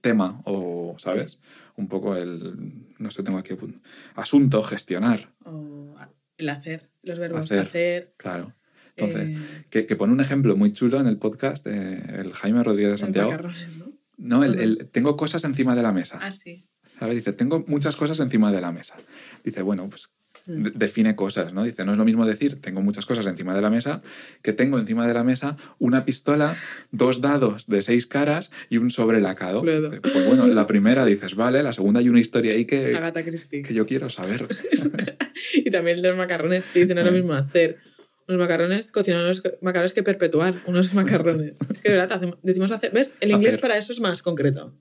tema 0.00 0.40
o, 0.44 0.94
¿sabes? 0.98 1.40
Un 1.76 1.88
poco 1.88 2.16
el, 2.16 2.54
no 2.98 3.10
sé, 3.10 3.22
tengo 3.24 3.38
aquí 3.38 3.52
un 3.54 3.82
asunto, 4.14 4.62
gestionar, 4.62 5.32
o 5.44 5.94
el 6.38 6.48
hacer, 6.50 6.88
los 7.02 7.18
verbos 7.18 7.42
Hacer. 7.42 7.58
hacer. 7.66 8.14
claro. 8.16 8.52
Entonces, 8.98 9.28
eh, 9.30 9.64
que, 9.68 9.84
que 9.86 9.96
pone 9.96 10.12
un 10.14 10.20
ejemplo 10.20 10.56
muy 10.56 10.72
chulo 10.72 10.98
en 11.00 11.06
el 11.06 11.18
podcast, 11.18 11.66
eh, 11.66 12.00
el 12.20 12.32
Jaime 12.32 12.62
Rodríguez 12.62 12.92
de 12.92 12.98
Santiago. 12.98 13.30
macarrones, 13.30 13.76
¿no? 13.76 13.92
No, 14.16 14.42
el, 14.44 14.58
el 14.58 14.86
tengo 14.90 15.16
cosas 15.18 15.44
encima 15.44 15.74
de 15.74 15.82
la 15.82 15.92
mesa. 15.92 16.18
Ah, 16.22 16.32
sí. 16.32 16.66
Dice, 17.00 17.32
tengo 17.32 17.64
muchas 17.66 17.96
cosas 17.96 18.18
encima 18.20 18.52
de 18.52 18.60
la 18.60 18.72
mesa. 18.72 18.96
Dice, 19.44 19.62
bueno, 19.62 19.88
pues 19.88 20.08
Mm. 20.48 20.62
de- 20.62 20.70
define 20.76 21.16
cosas, 21.16 21.52
¿no? 21.52 21.64
Dice, 21.64 21.84
no 21.84 21.90
es 21.92 21.98
lo 21.98 22.04
mismo 22.04 22.24
decir, 22.24 22.60
tengo 22.60 22.80
muchas 22.80 23.04
cosas 23.04 23.26
encima 23.26 23.52
de 23.54 23.62
la 23.62 23.68
mesa, 23.70 24.00
que 24.42 24.52
tengo 24.52 24.78
encima 24.78 25.04
de 25.08 25.12
la 25.12 25.24
mesa 25.24 25.56
una 25.80 26.04
pistola, 26.04 26.54
dos 26.92 27.20
dados 27.20 27.66
de 27.66 27.82
seis 27.82 28.06
caras 28.06 28.52
y 28.70 28.76
un 28.76 28.92
sobrelacado. 28.92 29.62
Claro. 29.62 29.90
Dice, 29.90 30.00
Pues 30.02 30.24
bueno, 30.26 30.46
la 30.46 30.66
primera 30.68 31.04
dices, 31.04 31.34
vale, 31.34 31.64
la 31.64 31.72
segunda 31.72 31.98
hay 31.98 32.08
una 32.08 32.20
historia 32.20 32.52
ahí 32.52 32.64
que, 32.64 32.96
que 33.66 33.74
yo 33.74 33.86
quiero 33.86 34.08
saber. 34.08 34.46
Y 35.54 35.70
también 35.70 36.02
los 36.02 36.16
macarrones, 36.16 36.64
que 36.72 36.80
dicen 36.80 36.94
no 36.96 37.00
es 37.02 37.06
lo 37.06 37.12
mismo 37.12 37.34
hacer 37.34 37.78
unos 38.28 38.40
macarrones, 38.40 38.90
cocinar 38.90 39.24
unos 39.24 39.42
macarrones 39.62 39.92
que 39.92 40.02
perpetuar 40.02 40.54
unos 40.66 40.94
macarrones. 40.94 41.60
es 41.72 41.80
que 41.82 41.90
de 41.90 41.96
verdad, 41.98 42.20
decimos 42.42 42.72
hacer. 42.72 42.90
¿Ves? 42.92 43.14
El 43.20 43.30
inglés 43.30 43.50
Hacer. 43.54 43.60
para 43.60 43.78
eso 43.78 43.92
es 43.92 44.00
más 44.00 44.22
concreto. 44.22 44.74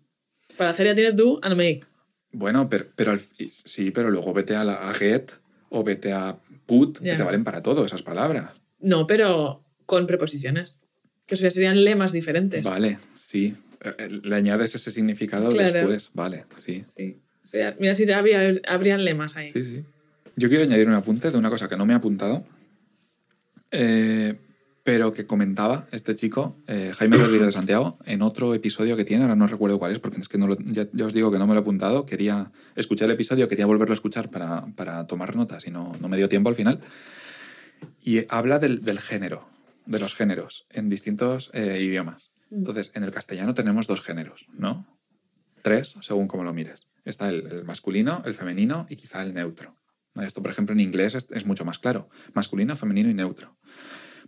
Para 0.58 0.72
hacer 0.72 0.88
ya 0.88 0.96
tienes 0.96 1.16
do 1.16 1.40
and 1.44 1.56
make. 1.56 1.82
Bueno, 2.38 2.68
pero, 2.70 2.86
pero 2.96 3.12
al- 3.12 3.22
sí, 3.50 3.92
pero 3.92 4.12
luego 4.12 4.34
vete 4.34 4.56
a, 4.56 4.64
la, 4.64 4.90
a 4.90 4.94
get 4.94 5.32
o 5.70 5.84
vete 5.84 6.12
a 6.14 6.38
put, 6.66 7.00
que 7.00 7.16
te 7.16 7.24
valen 7.24 7.44
para 7.44 7.62
todo 7.64 7.86
esas 7.86 8.02
palabras. 8.02 8.56
No, 8.80 9.08
pero 9.08 9.64
con 9.86 10.06
preposiciones. 10.08 10.78
Que 11.26 11.36
eso 11.36 11.44
ya 11.44 11.52
serían 11.52 11.84
lemas 11.84 12.12
diferentes. 12.12 12.64
Vale, 12.64 13.00
sí. 13.18 13.56
Eh, 13.82 13.94
eh, 13.98 14.20
Le 14.24 14.36
añades 14.36 14.76
ese 14.76 14.92
significado 14.92 15.50
Claro. 15.50 15.74
después. 15.74 16.12
Vale, 16.14 16.46
sí. 16.64 16.84
Sí. 16.84 17.18
O 17.44 17.48
sea, 17.48 17.76
mira, 17.80 17.96
si 17.96 18.06
te 18.06 18.14
habría, 18.14 18.62
habrían 18.68 19.04
lemas 19.06 19.36
ahí. 19.38 19.52
Sí, 19.52 19.64
sí. 19.64 19.84
Yo 20.36 20.50
quiero 20.50 20.64
añadir 20.66 20.88
un 20.88 20.94
apunte 20.96 21.32
de 21.32 21.38
una 21.38 21.50
cosa 21.50 21.70
que 21.70 21.78
no 21.78 21.86
me 21.86 21.94
he 21.94 21.96
apuntado, 21.96 22.46
eh, 23.72 24.36
pero 24.86 25.14
que 25.14 25.26
comentaba 25.26 25.88
este 25.92 26.14
chico, 26.14 26.62
eh, 26.68 26.94
Jaime 26.96 27.18
Rodríguez 27.18 27.48
de 27.48 27.52
Santiago, 27.60 27.98
en 28.06 28.22
otro 28.22 28.54
episodio 28.54 28.96
que 28.96 29.04
tiene, 29.04 29.24
ahora 29.24 29.36
no 29.36 29.48
recuerdo 29.48 29.80
cuál 29.80 29.92
es, 29.92 29.98
porque 30.00 30.22
es 30.22 30.30
que 30.30 30.38
no 30.38 30.48
lo- 30.48 30.60
ya, 30.60 30.88
ya 30.94 31.08
os 31.08 31.14
digo 31.14 31.32
que 31.32 31.40
no 31.40 31.48
me 31.48 31.54
lo 31.56 31.60
he 31.60 31.62
apuntado, 31.64 32.06
quería 32.06 32.52
escuchar 32.76 33.08
el 33.10 33.16
episodio, 33.16 33.48
quería 33.48 33.66
volverlo 33.66 33.94
a 33.94 33.96
escuchar 33.96 34.30
para, 34.30 34.68
para 34.76 35.08
tomar 35.08 35.36
notas 35.36 35.66
y 35.66 35.72
no, 35.72 35.96
no 36.00 36.08
me 36.08 36.18
dio 36.18 36.30
tiempo 36.30 36.50
al 36.50 36.56
final. 36.56 36.82
Y 38.00 38.26
habla 38.30 38.60
del, 38.60 38.84
del 38.84 39.00
género, 39.00 39.50
de 39.88 40.00
los 40.00 40.14
géneros, 40.14 40.68
en 40.70 40.88
distintos 40.88 41.50
eh, 41.54 41.80
idiomas. 41.82 42.32
Entonces, 42.52 42.92
en 42.94 43.04
el 43.04 43.10
castellano 43.12 43.56
tenemos 43.56 43.88
dos 43.88 44.02
géneros, 44.02 44.46
¿no? 44.54 44.86
Tres, 45.64 45.96
según 46.02 46.28
como 46.28 46.44
lo 46.44 46.54
mires. 46.54 46.86
Está 47.06 47.30
el, 47.30 47.48
el 47.48 47.66
masculino, 47.66 48.22
el 48.26 48.36
femenino 48.36 48.86
y 48.88 48.98
quizá 48.98 49.24
el 49.24 49.34
neutro. 49.34 49.76
Esto, 50.16 50.42
por 50.44 50.52
ejemplo, 50.52 50.74
en 50.74 50.80
inglés 50.80 51.16
es, 51.16 51.28
es 51.32 51.46
mucho 51.48 51.66
más 51.66 51.80
claro. 51.80 52.08
Masculino, 52.34 52.78
femenino 52.78 53.10
y 53.10 53.14
neutro. 53.16 53.58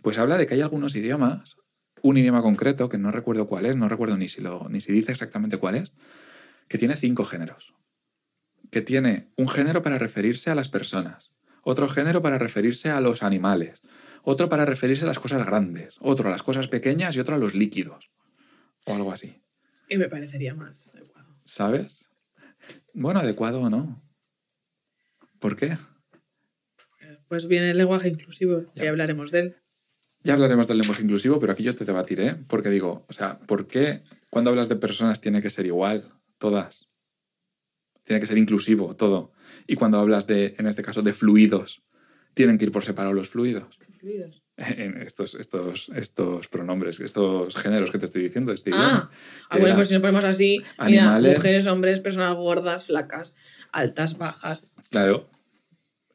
Pues 0.01 0.17
habla 0.17 0.37
de 0.37 0.45
que 0.45 0.53
hay 0.53 0.61
algunos 0.61 0.95
idiomas, 0.95 1.57
un 2.01 2.17
idioma 2.17 2.41
concreto, 2.41 2.89
que 2.89 2.97
no 2.97 3.11
recuerdo 3.11 3.47
cuál 3.47 3.65
es, 3.65 3.75
no 3.75 3.89
recuerdo 3.89 4.17
ni 4.17 4.29
si, 4.29 4.41
lo, 4.41 4.67
ni 4.69 4.81
si 4.81 4.91
dice 4.93 5.11
exactamente 5.11 5.57
cuál 5.57 5.75
es, 5.75 5.95
que 6.67 6.77
tiene 6.77 6.95
cinco 6.95 7.25
géneros. 7.25 7.73
Que 8.71 8.81
tiene 8.81 9.31
un 9.37 9.47
género 9.47 9.81
para 9.81 9.97
referirse 9.97 10.49
a 10.51 10.55
las 10.55 10.69
personas, 10.69 11.31
otro 11.63 11.87
género 11.87 12.21
para 12.21 12.37
referirse 12.37 12.89
a 12.89 13.01
los 13.01 13.23
animales, 13.23 13.81
otro 14.23 14.49
para 14.49 14.65
referirse 14.65 15.05
a 15.05 15.07
las 15.07 15.19
cosas 15.19 15.45
grandes, 15.45 15.95
otro 15.99 16.27
a 16.27 16.31
las 16.31 16.43
cosas 16.43 16.67
pequeñas 16.67 17.15
y 17.15 17.19
otro 17.19 17.35
a 17.35 17.37
los 17.37 17.55
líquidos. 17.55 18.11
O 18.85 18.93
algo 18.95 19.11
así. 19.11 19.41
Y 19.89 19.97
me 19.97 20.09
parecería 20.09 20.53
más 20.53 20.87
adecuado. 20.93 21.35
¿Sabes? 21.45 22.09
Bueno, 22.93 23.19
adecuado 23.21 23.61
o 23.61 23.69
no. 23.69 24.01
¿Por 25.39 25.55
qué? 25.55 25.77
Pues 27.27 27.47
viene 27.47 27.71
el 27.71 27.77
lenguaje 27.77 28.09
inclusivo, 28.09 28.65
y 28.75 28.81
Ya. 28.81 28.89
hablaremos 28.89 29.31
de 29.31 29.39
él. 29.39 29.55
Ya 30.27 30.33
hablaremos 30.33 30.67
del 30.67 30.79
lenguaje 30.79 31.03
inclusivo, 31.03 31.39
pero 31.39 31.53
aquí 31.53 31.63
yo 31.63 31.73
te 31.73 31.85
debatiré, 31.85 32.35
porque 32.49 32.69
digo, 32.69 33.05
o 33.07 33.13
sea, 33.13 33.39
¿por 33.39 33.65
qué 33.65 34.01
cuando 34.29 34.49
hablas 34.49 34.67
de 34.67 34.75
personas 34.75 35.21
tiene 35.21 35.41
que 35.41 35.49
ser 35.49 35.65
igual, 35.65 36.11
todas? 36.37 36.89
Tiene 38.03 38.19
que 38.19 38.27
ser 38.27 38.37
inclusivo, 38.37 38.93
todo. 38.93 39.31
Y 39.67 39.75
cuando 39.75 39.97
hablas 39.99 40.27
de, 40.27 40.53
en 40.57 40.67
este 40.67 40.83
caso, 40.83 41.01
de 41.01 41.13
fluidos, 41.13 41.81
tienen 42.33 42.57
que 42.57 42.65
ir 42.65 42.73
por 42.73 42.83
separado 42.83 43.13
los 43.13 43.29
fluidos. 43.29 43.77
Qué 43.79 43.93
fluidos. 43.93 44.43
En 44.57 44.97
estos, 44.97 45.35
estos, 45.35 45.89
estos 45.95 46.49
pronombres, 46.49 46.99
estos 46.99 47.55
géneros 47.55 47.89
que 47.89 47.99
te 47.99 48.07
estoy 48.07 48.23
diciendo, 48.23 48.51
este 48.51 48.71
Ah, 48.73 49.09
ah, 49.49 49.57
bueno, 49.59 49.75
pues 49.75 49.87
si 49.87 49.93
nos 49.93 50.01
ponemos 50.01 50.25
así, 50.25 50.61
mira, 50.85 51.19
mujeres, 51.19 51.67
hombres, 51.67 52.01
personas 52.01 52.35
gordas, 52.35 52.85
flacas, 52.87 53.35
altas, 53.71 54.17
bajas, 54.17 54.73
Claro. 54.89 55.25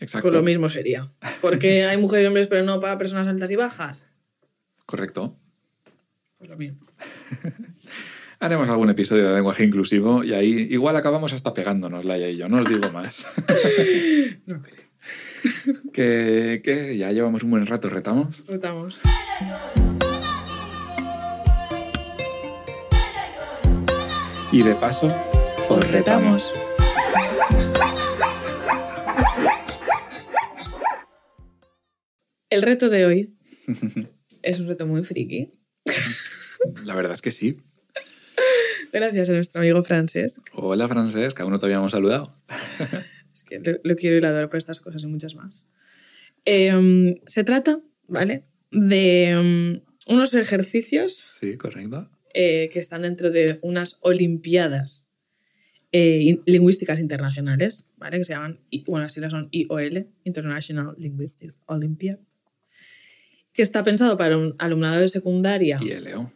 Exacto. 0.02 0.28
pues 0.28 0.34
lo 0.34 0.42
mismo 0.42 0.68
sería. 0.68 1.06
Porque 1.40 1.84
hay 1.84 1.96
mujeres 1.96 2.24
y 2.24 2.26
hombres, 2.26 2.48
pero 2.48 2.64
no 2.64 2.80
para 2.80 2.98
personas 2.98 3.28
altas 3.28 3.50
y 3.50 3.56
bajas. 3.56 4.08
Correcto. 4.84 5.38
Pues 6.38 6.50
lo 6.50 6.56
mismo. 6.56 6.80
Haremos 8.40 8.68
algún 8.68 8.90
episodio 8.90 9.28
de 9.28 9.34
lenguaje 9.34 9.62
inclusivo 9.62 10.24
y 10.24 10.32
ahí 10.32 10.66
igual 10.70 10.96
acabamos 10.96 11.32
hasta 11.32 11.54
pegándonos, 11.54 12.04
Laia 12.04 12.28
y 12.28 12.36
yo, 12.36 12.48
no 12.48 12.58
os 12.58 12.68
digo 12.68 12.90
más. 12.90 13.26
No 14.46 14.60
creo. 14.60 14.82
que, 15.92 16.60
que 16.64 16.96
ya 16.96 17.12
llevamos 17.12 17.44
un 17.44 17.52
buen 17.52 17.66
rato, 17.66 17.88
retamos. 17.88 18.42
Retamos. 18.48 19.00
Y 24.50 24.62
de 24.62 24.74
paso, 24.74 25.14
os 25.68 25.90
retamos. 25.90 26.61
El 32.52 32.62
reto 32.62 32.88
de 32.90 33.06
hoy 33.06 33.34
es 34.42 34.60
un 34.60 34.68
reto 34.68 34.86
muy 34.86 35.02
friki. 35.02 35.50
La 36.84 36.94
verdad 36.94 37.14
es 37.14 37.22
que 37.22 37.32
sí. 37.32 37.56
Gracias 38.92 39.30
a 39.30 39.32
nuestro 39.32 39.60
amigo 39.62 39.82
Francés. 39.84 40.40
Hola, 40.52 40.86
Francés, 40.86 41.32
que 41.34 41.42
aún 41.42 41.50
no 41.52 41.58
te 41.58 41.66
habíamos 41.66 41.92
saludado. 41.92 42.34
Es 43.34 43.44
que 43.44 43.60
lo, 43.60 43.72
lo 43.82 43.96
quiero 43.96 44.18
y 44.18 44.20
lo 44.20 44.26
adoro 44.28 44.50
por 44.50 44.58
estas 44.58 44.80
cosas 44.82 45.02
y 45.04 45.06
muchas 45.06 45.34
más. 45.34 45.66
Em, 46.44 47.14
se 47.24 47.44
trata, 47.44 47.80
¿vale? 48.06 48.44
De 48.70 49.30
em, 49.30 49.80
unos 50.06 50.34
ejercicios 50.34 51.24
Sí, 51.40 51.56
correcto. 51.56 52.10
eh, 52.34 52.68
que 52.70 52.78
están 52.78 53.00
dentro 53.02 53.30
de 53.30 53.58
unas 53.62 53.96
Olimpiadas 54.02 55.08
eh, 55.92 56.18
in- 56.24 56.42
Lingüísticas 56.44 57.00
Internacionales, 57.00 57.86
¿vale? 57.96 58.18
Que 58.18 58.26
se 58.26 58.34
llaman, 58.34 58.60
bueno, 58.86 59.06
así 59.06 59.18
las 59.18 59.30
son 59.30 59.48
IOL, 59.50 60.10
International 60.24 60.94
Linguistics 60.98 61.60
Olympiad, 61.64 62.18
que 63.52 63.62
está 63.62 63.84
pensado 63.84 64.16
para 64.16 64.36
un 64.38 64.54
alumnado 64.58 65.00
de 65.00 65.08
secundaria. 65.08 65.78
ILO. 65.80 66.32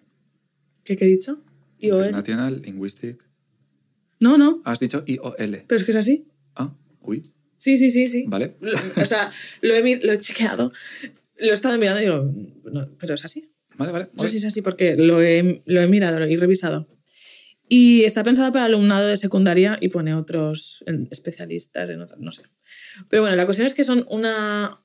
¿Qué, 0.84 0.96
qué 0.96 1.04
he 1.04 1.08
dicho? 1.08 1.42
IOL. 1.78 2.06
International 2.06 2.62
Linguistic. 2.62 3.24
No, 4.20 4.38
no, 4.38 4.62
Has 4.64 4.80
dicho 4.80 5.02
IOL. 5.06 5.64
pero 5.66 5.76
es 5.76 5.84
que 5.84 5.90
es 5.90 5.96
así. 5.96 6.26
Ah, 6.54 6.74
uy. 7.00 7.32
Sí, 7.58 7.78
sí, 7.78 7.90
sí, 7.90 8.08
sí. 8.08 8.24
Vale. 8.28 8.56
Lo- 8.60 8.72
O 9.02 9.06
sea, 9.06 9.30
lo 9.62 9.74
he, 9.74 10.00
lo 10.04 10.12
he 10.12 10.20
chequeado, 10.20 10.72
lo 11.38 11.50
he 11.50 11.52
estado 11.54 11.76
mirando 11.78 12.00
y 12.00 12.04
digo, 12.04 12.32
no, 12.72 12.88
pero 12.98 13.14
es 13.14 13.24
así. 13.24 13.50
Vale, 13.76 13.92
vale. 13.92 14.08
No 14.14 14.22
sé 14.22 14.30
si 14.30 14.36
es 14.38 14.44
así 14.46 14.62
porque 14.62 14.96
lo 14.96 15.20
he, 15.20 15.62
lo 15.66 15.80
he 15.80 15.86
mirado, 15.86 16.18
lo 16.18 16.24
he 16.26 16.36
revisado. 16.36 16.88
Y 17.68 18.04
está 18.04 18.22
pensado 18.24 18.52
para 18.52 18.66
alumnado 18.66 19.08
de 19.08 19.16
secundaria 19.16 19.76
y 19.80 19.88
pone 19.88 20.14
otros 20.14 20.84
especialistas 21.10 21.90
en 21.90 22.00
otras, 22.00 22.20
no 22.20 22.30
sé. 22.32 22.42
Pero 23.10 23.22
bueno, 23.22 23.36
la 23.36 23.44
cuestión 23.44 23.66
es 23.66 23.74
que 23.74 23.82
son 23.84 24.06
una, 24.08 24.80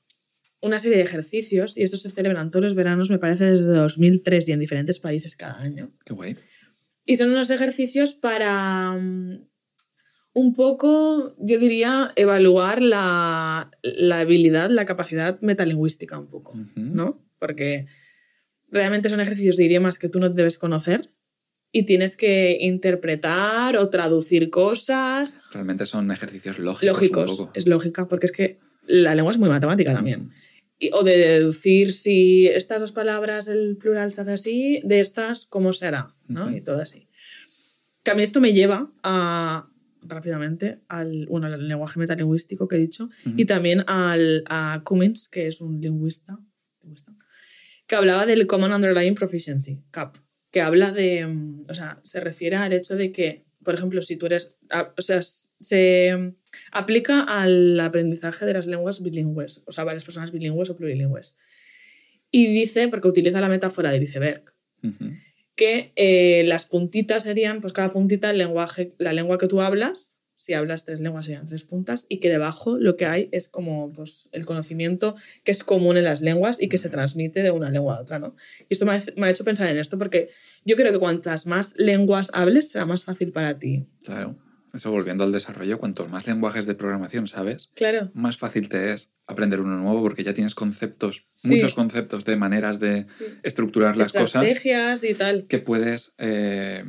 una 0.62 0.78
serie 0.78 0.98
de 0.98 1.04
ejercicios 1.04 1.76
y 1.76 1.82
estos 1.82 2.02
se 2.02 2.10
celebran 2.10 2.50
todos 2.50 2.64
los 2.64 2.74
veranos, 2.74 3.10
me 3.10 3.18
parece, 3.18 3.44
desde 3.44 3.66
2003 3.72 4.48
y 4.48 4.52
en 4.52 4.60
diferentes 4.60 4.98
países 5.00 5.36
cada 5.36 5.58
año. 5.60 5.90
Qué 6.06 6.14
guay. 6.14 6.36
Y 7.04 7.16
son 7.16 7.30
unos 7.30 7.50
ejercicios 7.50 8.14
para 8.14 8.92
mm, 8.92 9.44
un 10.34 10.54
poco, 10.54 11.34
yo 11.38 11.58
diría, 11.58 12.12
evaluar 12.16 12.80
la, 12.80 13.70
la 13.82 14.20
habilidad, 14.20 14.70
la 14.70 14.84
capacidad 14.86 15.40
metalingüística 15.40 16.16
un 16.18 16.28
poco, 16.28 16.52
Ujú. 16.52 16.70
¿no? 16.76 17.20
Porque 17.38 17.86
realmente 18.70 19.10
son 19.10 19.20
ejercicios 19.20 19.56
de 19.56 19.64
idiomas 19.64 19.98
que 19.98 20.08
tú 20.08 20.20
no 20.20 20.30
debes 20.30 20.58
conocer 20.58 21.10
y 21.72 21.84
tienes 21.86 22.16
que 22.16 22.56
interpretar 22.60 23.76
o 23.76 23.88
traducir 23.90 24.48
cosas 24.50 25.36
Realmente 25.52 25.86
son 25.86 26.10
ejercicios 26.12 26.58
lógicos. 26.58 26.86
lógicos. 26.86 27.30
Un 27.32 27.36
poco. 27.46 27.50
Es 27.54 27.66
lógica, 27.66 28.06
porque 28.08 28.26
es 28.26 28.32
que 28.32 28.60
la 28.86 29.14
lengua 29.14 29.32
es 29.32 29.38
muy 29.38 29.48
matemática 29.48 29.92
también. 29.92 30.20
Ujú. 30.22 30.30
O 30.92 31.04
de 31.04 31.16
deducir 31.16 31.92
si 31.92 32.48
estas 32.48 32.80
dos 32.80 32.92
palabras, 32.92 33.48
el 33.48 33.76
plural 33.76 34.12
se 34.12 34.22
hace 34.22 34.32
así, 34.32 34.80
de 34.84 35.00
estas, 35.00 35.46
¿cómo 35.46 35.72
será? 35.72 36.14
¿no? 36.28 36.46
Ujú. 36.46 36.56
Y 36.56 36.60
todo 36.60 36.80
así. 36.80 37.08
Que 38.02 38.10
a 38.10 38.14
mí 38.14 38.22
esto 38.22 38.40
me 38.40 38.52
lleva 38.52 38.92
a, 39.02 39.70
rápidamente 40.02 40.80
al, 40.88 41.26
bueno, 41.26 41.46
al 41.46 41.68
lenguaje 41.68 42.00
metalingüístico 42.00 42.68
que 42.68 42.76
he 42.76 42.80
dicho 42.80 43.04
Ujú. 43.26 43.34
y 43.36 43.44
también 43.44 43.84
al, 43.86 44.44
a 44.48 44.82
Cummins, 44.84 45.28
que 45.28 45.46
es 45.46 45.60
un 45.60 45.80
lingüista, 45.80 46.38
lingüista, 46.82 47.14
que 47.86 47.96
hablaba 47.96 48.26
del 48.26 48.46
Common 48.46 48.72
Underlying 48.72 49.14
Proficiency, 49.14 49.82
CAP, 49.90 50.16
que 50.50 50.60
habla 50.60 50.92
de, 50.92 51.26
mm, 51.26 51.64
o 51.68 51.74
sea, 51.74 52.00
se 52.04 52.20
refiere 52.20 52.56
al 52.56 52.72
hecho 52.72 52.96
de 52.96 53.12
que, 53.12 53.44
por 53.64 53.74
ejemplo, 53.74 54.02
si 54.02 54.16
tú 54.16 54.26
eres, 54.26 54.56
o 54.96 55.02
sea, 55.02 55.20
se 55.22 56.34
aplica 56.70 57.22
al 57.22 57.78
aprendizaje 57.80 58.44
de 58.46 58.54
las 58.54 58.66
lenguas 58.66 59.02
bilingües, 59.02 59.62
o 59.66 59.72
sea, 59.72 59.84
varias 59.84 60.04
personas 60.04 60.32
bilingües 60.32 60.70
o 60.70 60.76
plurilingües. 60.76 61.36
Y 62.30 62.46
dice, 62.46 62.88
porque 62.88 63.08
utiliza 63.08 63.40
la 63.40 63.48
metáfora 63.48 63.90
del 63.90 64.02
iceberg, 64.02 64.44
que 65.54 65.92
eh, 65.96 66.44
las 66.46 66.66
puntitas 66.66 67.24
serían, 67.24 67.60
pues 67.60 67.72
cada 67.72 67.92
puntita 67.92 68.30
el 68.30 68.38
lenguaje, 68.38 68.94
la 68.98 69.12
lengua 69.12 69.38
que 69.38 69.48
tú 69.48 69.60
hablas, 69.60 70.11
si 70.42 70.54
hablas 70.54 70.84
tres 70.84 70.98
lenguas 71.00 71.26
serían 71.26 71.46
tres 71.46 71.62
puntas, 71.62 72.06
y 72.08 72.18
que 72.18 72.28
debajo 72.28 72.78
lo 72.78 72.96
que 72.96 73.06
hay 73.06 73.28
es 73.30 73.46
como 73.48 73.92
pues, 73.92 74.28
el 74.32 74.44
conocimiento 74.44 75.14
que 75.44 75.52
es 75.52 75.62
común 75.62 75.96
en 75.96 76.04
las 76.04 76.20
lenguas 76.20 76.60
y 76.60 76.68
que 76.68 76.78
se 76.78 76.88
transmite 76.90 77.42
de 77.42 77.50
una 77.52 77.70
lengua 77.70 77.96
a 77.96 78.00
otra, 78.00 78.18
¿no? 78.18 78.34
Y 78.60 78.66
esto 78.74 78.84
me 78.86 78.94
ha, 78.96 79.02
me 79.16 79.26
ha 79.26 79.30
hecho 79.30 79.44
pensar 79.44 79.68
en 79.68 79.78
esto 79.78 79.98
porque 79.98 80.30
yo 80.64 80.74
creo 80.74 80.90
que 80.92 80.98
cuantas 80.98 81.46
más 81.46 81.74
lenguas 81.78 82.30
hables 82.34 82.70
será 82.70 82.86
más 82.86 83.04
fácil 83.04 83.30
para 83.30 83.58
ti. 83.58 83.86
Claro. 84.04 84.36
Eso 84.74 84.90
volviendo 84.90 85.22
al 85.22 85.32
desarrollo, 85.32 85.78
cuantos 85.78 86.08
más 86.08 86.26
lenguajes 86.26 86.64
de 86.64 86.74
programación 86.74 87.28
sabes, 87.28 87.70
Claro. 87.74 88.10
más 88.14 88.38
fácil 88.38 88.70
te 88.70 88.92
es 88.94 89.10
aprender 89.26 89.60
uno 89.60 89.76
nuevo 89.76 90.00
porque 90.00 90.24
ya 90.24 90.32
tienes 90.32 90.54
conceptos, 90.54 91.26
Sí. 91.34 91.48
muchos 91.54 91.74
conceptos 91.74 92.24
de 92.24 92.36
maneras 92.36 92.80
de 92.80 93.04
Sí. 93.18 93.24
estructurar 93.42 93.98
las 93.98 94.12
cosas 94.12 94.42
Estrategias 94.46 95.04
y 95.04 95.12
tal. 95.14 95.44
que 95.46 95.58
puedes, 95.58 96.14
eh, 96.18 96.84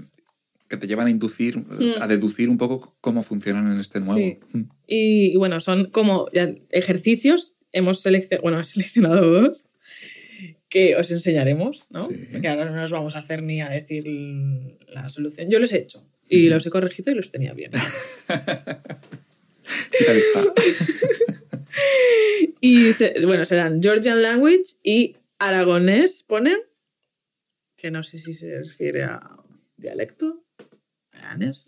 que 0.73 0.77
te 0.77 0.87
llevan 0.87 1.07
a 1.07 1.09
inducir, 1.11 1.57
Hmm. 1.57 2.01
a 2.01 2.07
deducir 2.07 2.49
un 2.49 2.57
poco 2.57 2.95
cómo 3.01 3.21
funcionan 3.23 3.71
en 3.71 3.79
este 3.79 3.99
nuevo. 3.99 4.17
Sí. 4.17 4.39
Mm. 4.53 4.61
Y, 4.87 5.33
y 5.33 5.35
bueno, 5.37 5.59
son 5.59 5.85
como 5.91 6.27
ejercicios. 6.71 7.55
Hemos 7.71 8.01
seleccionado, 8.01 8.41
bueno, 8.43 8.59
he 8.59 8.63
seleccionado 8.73 9.31
dos 9.31 9.65
que 10.69 10.95
os 10.95 11.11
enseñaremos, 11.11 11.85
¿no? 11.91 12.01
Sí. 12.09 12.15
Porque 12.31 12.47
ahora 12.47 12.65
no 12.65 12.75
nos 12.75 12.91
vamos 12.91 13.15
a 13.15 13.19
hacer 13.19 13.43
ni 13.43 13.61
a 13.61 13.69
decir 13.69 14.05
la 14.87 15.07
solución. 15.09 15.49
Yo 15.49 15.59
los 15.59 15.71
he 15.71 15.77
hecho 15.77 16.03
y 16.27 16.49
los 16.49 16.65
he 16.65 16.69
corregido 16.71 17.11
y 17.11 17.15
los 17.15 17.29
tenía 17.31 17.53
bien. 17.53 17.71
Chica 19.97 20.13
lista. 20.13 20.41
Y 22.61 22.93
se- 22.93 23.13
bueno, 23.25 23.45
serán 23.45 23.81
Georgian 23.81 24.21
Language 24.21 24.63
y 24.83 25.17
aragonés, 25.39 26.23
ponen, 26.23 26.57
que 27.75 27.91
no 27.91 28.03
sé 28.03 28.19
si 28.19 28.33
se 28.33 28.59
refiere 28.63 29.03
a 29.03 29.19
dialecto. 29.75 30.42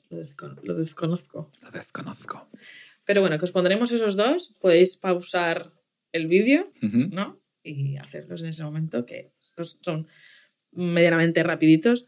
Lo, 0.10 0.18
descono- 0.18 0.60
lo 0.64 0.76
desconozco. 0.76 1.52
Lo 1.64 1.72
desconozco. 1.72 2.50
Pero 3.06 3.22
bueno, 3.22 3.38
que 3.38 3.46
os 3.46 3.52
pondremos 3.52 3.92
esos 3.92 4.16
dos. 4.16 4.54
Podéis 4.60 4.96
pausar 4.98 5.72
el 6.12 6.28
vídeo, 6.28 6.72
Ujú. 6.82 7.10
¿no? 7.12 7.40
Y 7.64 7.98
hacerlos 7.98 8.42
en 8.42 8.48
ese 8.48 8.64
momento, 8.64 9.06
que 9.06 9.32
estos 9.42 9.80
son 9.82 10.08
medianamente 10.72 11.42
rapiditos. 11.44 12.08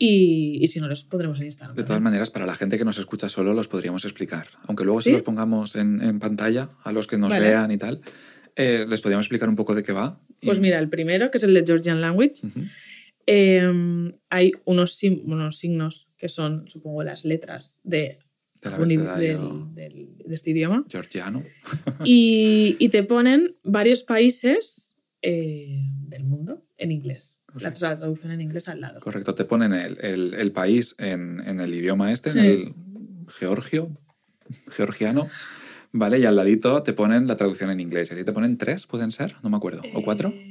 Y, 0.00 0.58
y 0.62 0.68
si 0.68 0.78
no, 0.80 0.86
los 0.86 1.02
pondremos 1.04 1.40
en 1.40 1.46
Instagram. 1.46 1.76
De 1.76 1.82
todas 1.82 2.00
maneras, 2.00 2.30
para 2.30 2.46
la 2.46 2.54
gente 2.54 2.78
que 2.78 2.84
nos 2.84 2.98
escucha 2.98 3.28
solo, 3.28 3.52
los 3.52 3.66
podríamos 3.68 4.04
explicar. 4.04 4.46
Aunque 4.66 4.84
luego 4.84 5.00
¿Sí? 5.00 5.10
si 5.10 5.12
los 5.14 5.22
pongamos 5.22 5.74
en, 5.76 6.00
en 6.02 6.20
pantalla, 6.20 6.70
a 6.84 6.92
los 6.92 7.06
que 7.08 7.18
nos 7.18 7.30
Vale. 7.30 7.48
vean 7.48 7.70
y 7.72 7.78
tal, 7.78 8.00
eh, 8.54 8.86
les 8.88 9.00
podríamos 9.00 9.24
explicar 9.24 9.48
un 9.48 9.56
poco 9.56 9.74
de 9.74 9.82
qué 9.82 9.92
va. 9.92 10.20
Y- 10.40 10.46
Pues 10.46 10.60
mira, 10.60 10.78
el 10.78 10.88
primero, 10.88 11.30
que 11.32 11.38
es 11.38 11.44
el 11.44 11.52
de 11.52 11.64
Georgian 11.66 12.00
Language. 12.00 12.34
Eh, 13.28 14.10
hay 14.30 14.52
unos, 14.64 14.98
unos 15.02 15.58
signos 15.58 16.08
que 16.16 16.28
son, 16.28 16.66
supongo, 16.66 17.02
las 17.02 17.24
letras 17.24 17.78
de, 17.84 18.18
Del 18.62 20.16
de 20.24 20.34
este 20.34 20.50
idioma. 20.50 20.84
georgiano. 20.88 21.44
Y, 22.04 22.76
y 22.80 22.88
te 22.88 23.02
ponen 23.02 23.56
varios 23.64 24.02
países 24.02 24.96
eh, 25.22 25.80
del 26.08 26.24
mundo 26.24 26.64
en 26.76 26.90
inglés. 26.90 27.38
La, 27.48 27.52
Correcto. 27.54 27.80
la 27.86 27.96
traducción 27.96 28.32
en 28.32 28.40
inglés 28.40 28.68
al 28.68 28.80
lado. 28.80 29.00
Correcto, 29.00 29.34
te 29.34 29.44
ponen 29.44 29.72
el, 29.72 29.98
el- 30.04 30.34
el 30.34 30.52
país 30.52 30.94
en, 30.98 31.40
en 31.46 31.60
el 31.60 31.74
idioma 31.74 32.12
este, 32.12 32.30
en 32.30 32.36
Sí. 32.36 32.40
el 32.46 32.74
georgio, 33.28 33.90
georgiano, 34.70 35.26
¿vale? 35.92 36.18
Y 36.18 36.24
al 36.24 36.36
ladito 36.36 36.82
te 36.82 36.92
ponen 36.92 37.26
la 37.26 37.36
traducción 37.36 37.70
en 37.70 37.80
inglés. 37.80 38.12
Así 38.12 38.24
te 38.24 38.32
ponen 38.32 38.58
tres, 38.58 38.86
pueden 38.86 39.12
ser, 39.12 39.34
no 39.42 39.50
me 39.50 39.56
acuerdo. 39.56 39.82
¿O 39.94 40.02
cuatro? 40.02 40.28
Eh, 40.30 40.47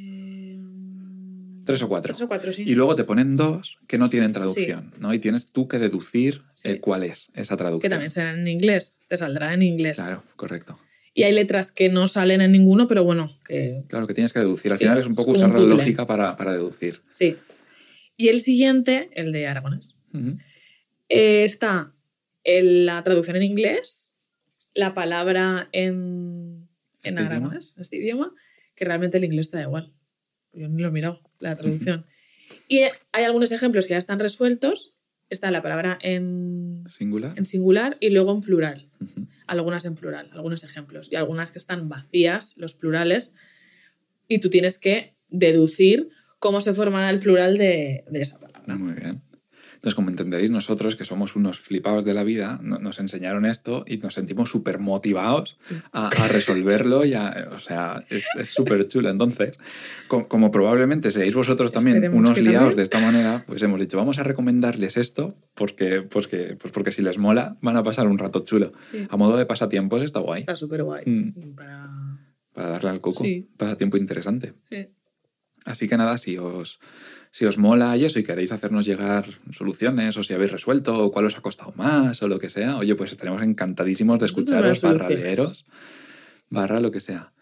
Tres 1.68 1.82
o 1.84 1.88
cuatro. 1.88 2.14
Tres 2.14 2.22
o 2.24 2.28
cuatro, 2.28 2.52
sí. 2.52 2.64
Y 2.66 2.74
luego 2.74 2.96
te 2.96 3.04
ponen 3.04 3.38
dos 3.38 3.78
que 3.88 4.00
no 4.00 4.10
tienen 4.10 4.34
traducción, 4.34 4.92
¿no? 5.00 5.14
Y 5.14 5.20
tienes 5.20 5.52
tú 5.52 5.68
que 5.68 5.78
deducir 5.78 6.42
Sí. 6.54 6.70
eh, 6.70 6.80
cuál 6.80 7.04
es 7.04 7.30
esa 7.36 7.56
traducción. 7.58 7.82
que 7.82 7.90
también 7.90 8.10
serán 8.10 8.40
en 8.40 8.48
inglés. 8.48 9.00
Te 9.08 9.18
saldrá 9.18 9.54
en 9.54 9.62
inglés. 9.62 9.98
Claro, 9.98 10.24
correcto. 10.36 10.80
Y 11.14 11.24
hay 11.24 11.34
letras 11.34 11.72
que 11.72 11.90
no 11.90 12.08
salen 12.08 12.42
en 12.42 12.52
ninguno, 12.52 12.88
pero 12.88 13.04
bueno, 13.04 13.38
que 13.46 13.84
Claro, 13.88 14.08
que 14.08 14.14
tienes 14.16 14.34
que 14.34 14.40
deducir. 14.40 14.72
Al 14.72 14.78
final 14.80 14.98
es 14.98 15.06
un 15.08 15.16
poco 15.16 15.32
usar 15.32 15.50
la 15.52 15.60
lógica 15.60 16.08
para, 16.08 16.36
para 16.36 16.54
deducir. 16.54 17.02
sí. 17.12 17.36
Y 18.20 18.30
el 18.30 18.42
siguiente, 18.42 19.12
el 19.14 19.32
de 19.32 19.46
Aragones, 19.46 19.96
eh, 21.10 21.44
está 21.44 21.94
en 22.44 22.86
la 22.88 23.04
traducción 23.04 23.36
en 23.36 23.44
inglés, 23.44 24.12
la 24.74 24.94
palabra 24.96 25.70
en, 25.72 26.68
en 27.04 27.18
¿Este 27.18 27.20
aragonés, 27.20 27.76
este 27.78 27.98
idioma, 27.98 28.34
que 28.76 28.86
realmente 28.86 29.18
el 29.18 29.24
inglés 29.26 29.52
te 29.52 29.58
da 29.58 29.64
igual. 29.64 29.94
Yo 30.54 30.68
ni 30.68 30.82
lo 30.82 30.90
he 30.90 30.92
mirado, 30.92 31.22
la 31.40 31.56
traducción. 31.56 32.06
Y 32.68 32.80
hay 33.12 33.24
algunos 33.24 33.52
ejemplos 33.52 33.86
que 33.86 33.92
ya 33.92 33.98
están 33.98 34.20
resueltos 34.20 34.98
está 35.30 35.52
la 35.52 35.62
palabra 35.62 35.98
en, 36.02 36.84
Singular. 36.88 37.34
en 37.38 37.46
singular 37.46 37.98
y 38.00 38.10
luego 38.10 38.34
en 38.34 38.42
plural. 38.42 38.90
Algunas 39.46 39.86
en 39.86 39.96
plural, 39.96 40.30
algunos 40.34 40.64
ejemplos. 40.64 41.10
Y 41.12 41.16
algunas 41.16 41.52
que 41.52 41.60
están 41.60 41.90
vacías, 41.90 42.54
los 42.58 42.74
plurales, 42.74 43.34
y 44.28 44.40
tú 44.40 44.50
tienes 44.50 44.78
que 44.80 45.16
deducir 45.30 46.10
cómo 46.40 46.62
se 46.62 46.74
formará 46.74 47.10
el 47.10 47.20
plural 47.20 47.58
de, 47.58 48.04
de 48.10 48.22
esa 48.22 48.40
palabra. 48.40 48.76
Muy 48.76 48.94
bien. 48.94 49.22
Entonces, 49.78 49.96
como 49.96 50.10
entenderéis, 50.10 50.52
nosotros, 50.52 50.96
que 50.96 51.06
somos 51.06 51.36
unos 51.36 51.60
flipados 51.60 52.04
de 52.04 52.14
la 52.14 52.24
vida, 52.24 52.60
no- 52.62 52.78
nos 52.80 53.00
enseñaron 53.00 53.46
esto 53.46 53.86
y 53.88 53.98
nos 53.98 54.14
sentimos 54.16 54.50
súper 54.50 54.80
motivados 54.80 55.56
Sí. 55.58 55.76
a, 55.94 56.08
a 56.10 56.28
resolverlo. 56.28 57.06
Y 57.06 57.14
a- 57.14 57.50
o 57.56 57.60
sea, 57.60 58.04
es 58.10 58.26
súper 58.50 58.88
chulo. 58.88 59.10
Entonces, 59.10 59.58
co- 60.08 60.28
como, 60.28 60.52
probablemente 60.52 61.12
seáis 61.12 61.34
vosotros 61.36 61.72
también 61.72 61.98
Esperemos 61.98 62.20
unos 62.20 62.38
liados 62.40 62.58
también. 62.60 62.76
de 62.78 62.84
esta 62.84 63.00
manera, 63.00 63.44
pues 63.48 63.62
hemos 63.62 63.80
dicho, 63.80 63.98
vamos 63.98 64.18
a 64.20 64.24
recomendarles 64.24 64.98
esto 64.98 65.36
porque, 65.54 66.02
pues 66.02 66.28
que, 66.28 66.58
pues 66.60 66.72
porque 66.74 66.92
si 66.92 67.02
les 67.02 67.18
mola, 67.18 67.58
van 67.62 67.78
a 67.78 67.84
pasar 67.84 68.08
un 68.08 68.18
rato 68.18 68.40
chulo. 68.42 68.72
Sí. 68.92 69.08
A 69.10 69.16
modo 69.18 69.38
de 69.38 69.46
pasatiempos 69.46 70.02
está 70.02 70.20
guay. 70.20 70.42
Está 70.42 70.56
súper 70.56 70.84
guay. 70.84 71.04
Mm. 71.06 71.56
Para... 71.56 71.88
Para 72.54 72.70
darle 72.70 72.90
al 72.90 73.02
coco. 73.02 73.24
Sí. 73.24 73.48
Pasatiempo 73.56 73.98
interesante. 73.98 74.54
Sí. 74.72 74.88
Así 75.66 75.88
que 75.88 75.96
nada, 75.98 76.18
si 76.18 76.38
os, 76.40 76.80
si 77.38 77.46
os 77.46 77.60
mola 77.60 77.96
y 77.98 78.04
eso 78.06 78.18
y 78.20 78.24
queréis 78.24 78.52
hacernos 78.52 78.84
llegar 78.88 79.24
soluciones 79.52 80.18
o 80.18 80.24
si 80.24 80.34
habéis 80.34 80.52
resuelto 80.52 80.92
o 81.04 81.12
cuál 81.12 81.26
os 81.26 81.38
ha 81.38 81.42
costado 81.42 81.72
más 81.76 82.24
o 82.24 82.28
lo 82.28 82.40
que 82.40 82.50
sea, 82.50 82.78
oye, 82.78 82.96
pues 82.96 83.12
estaremos 83.12 83.44
encantadísimos 83.44 84.18
de 84.18 84.26
escucharos, 84.26 84.82
barra 84.82 85.08
leeros, 85.08 85.68
barra 86.50 86.80
lo 86.80 86.90
que 86.90 87.00
sea. 87.00 87.34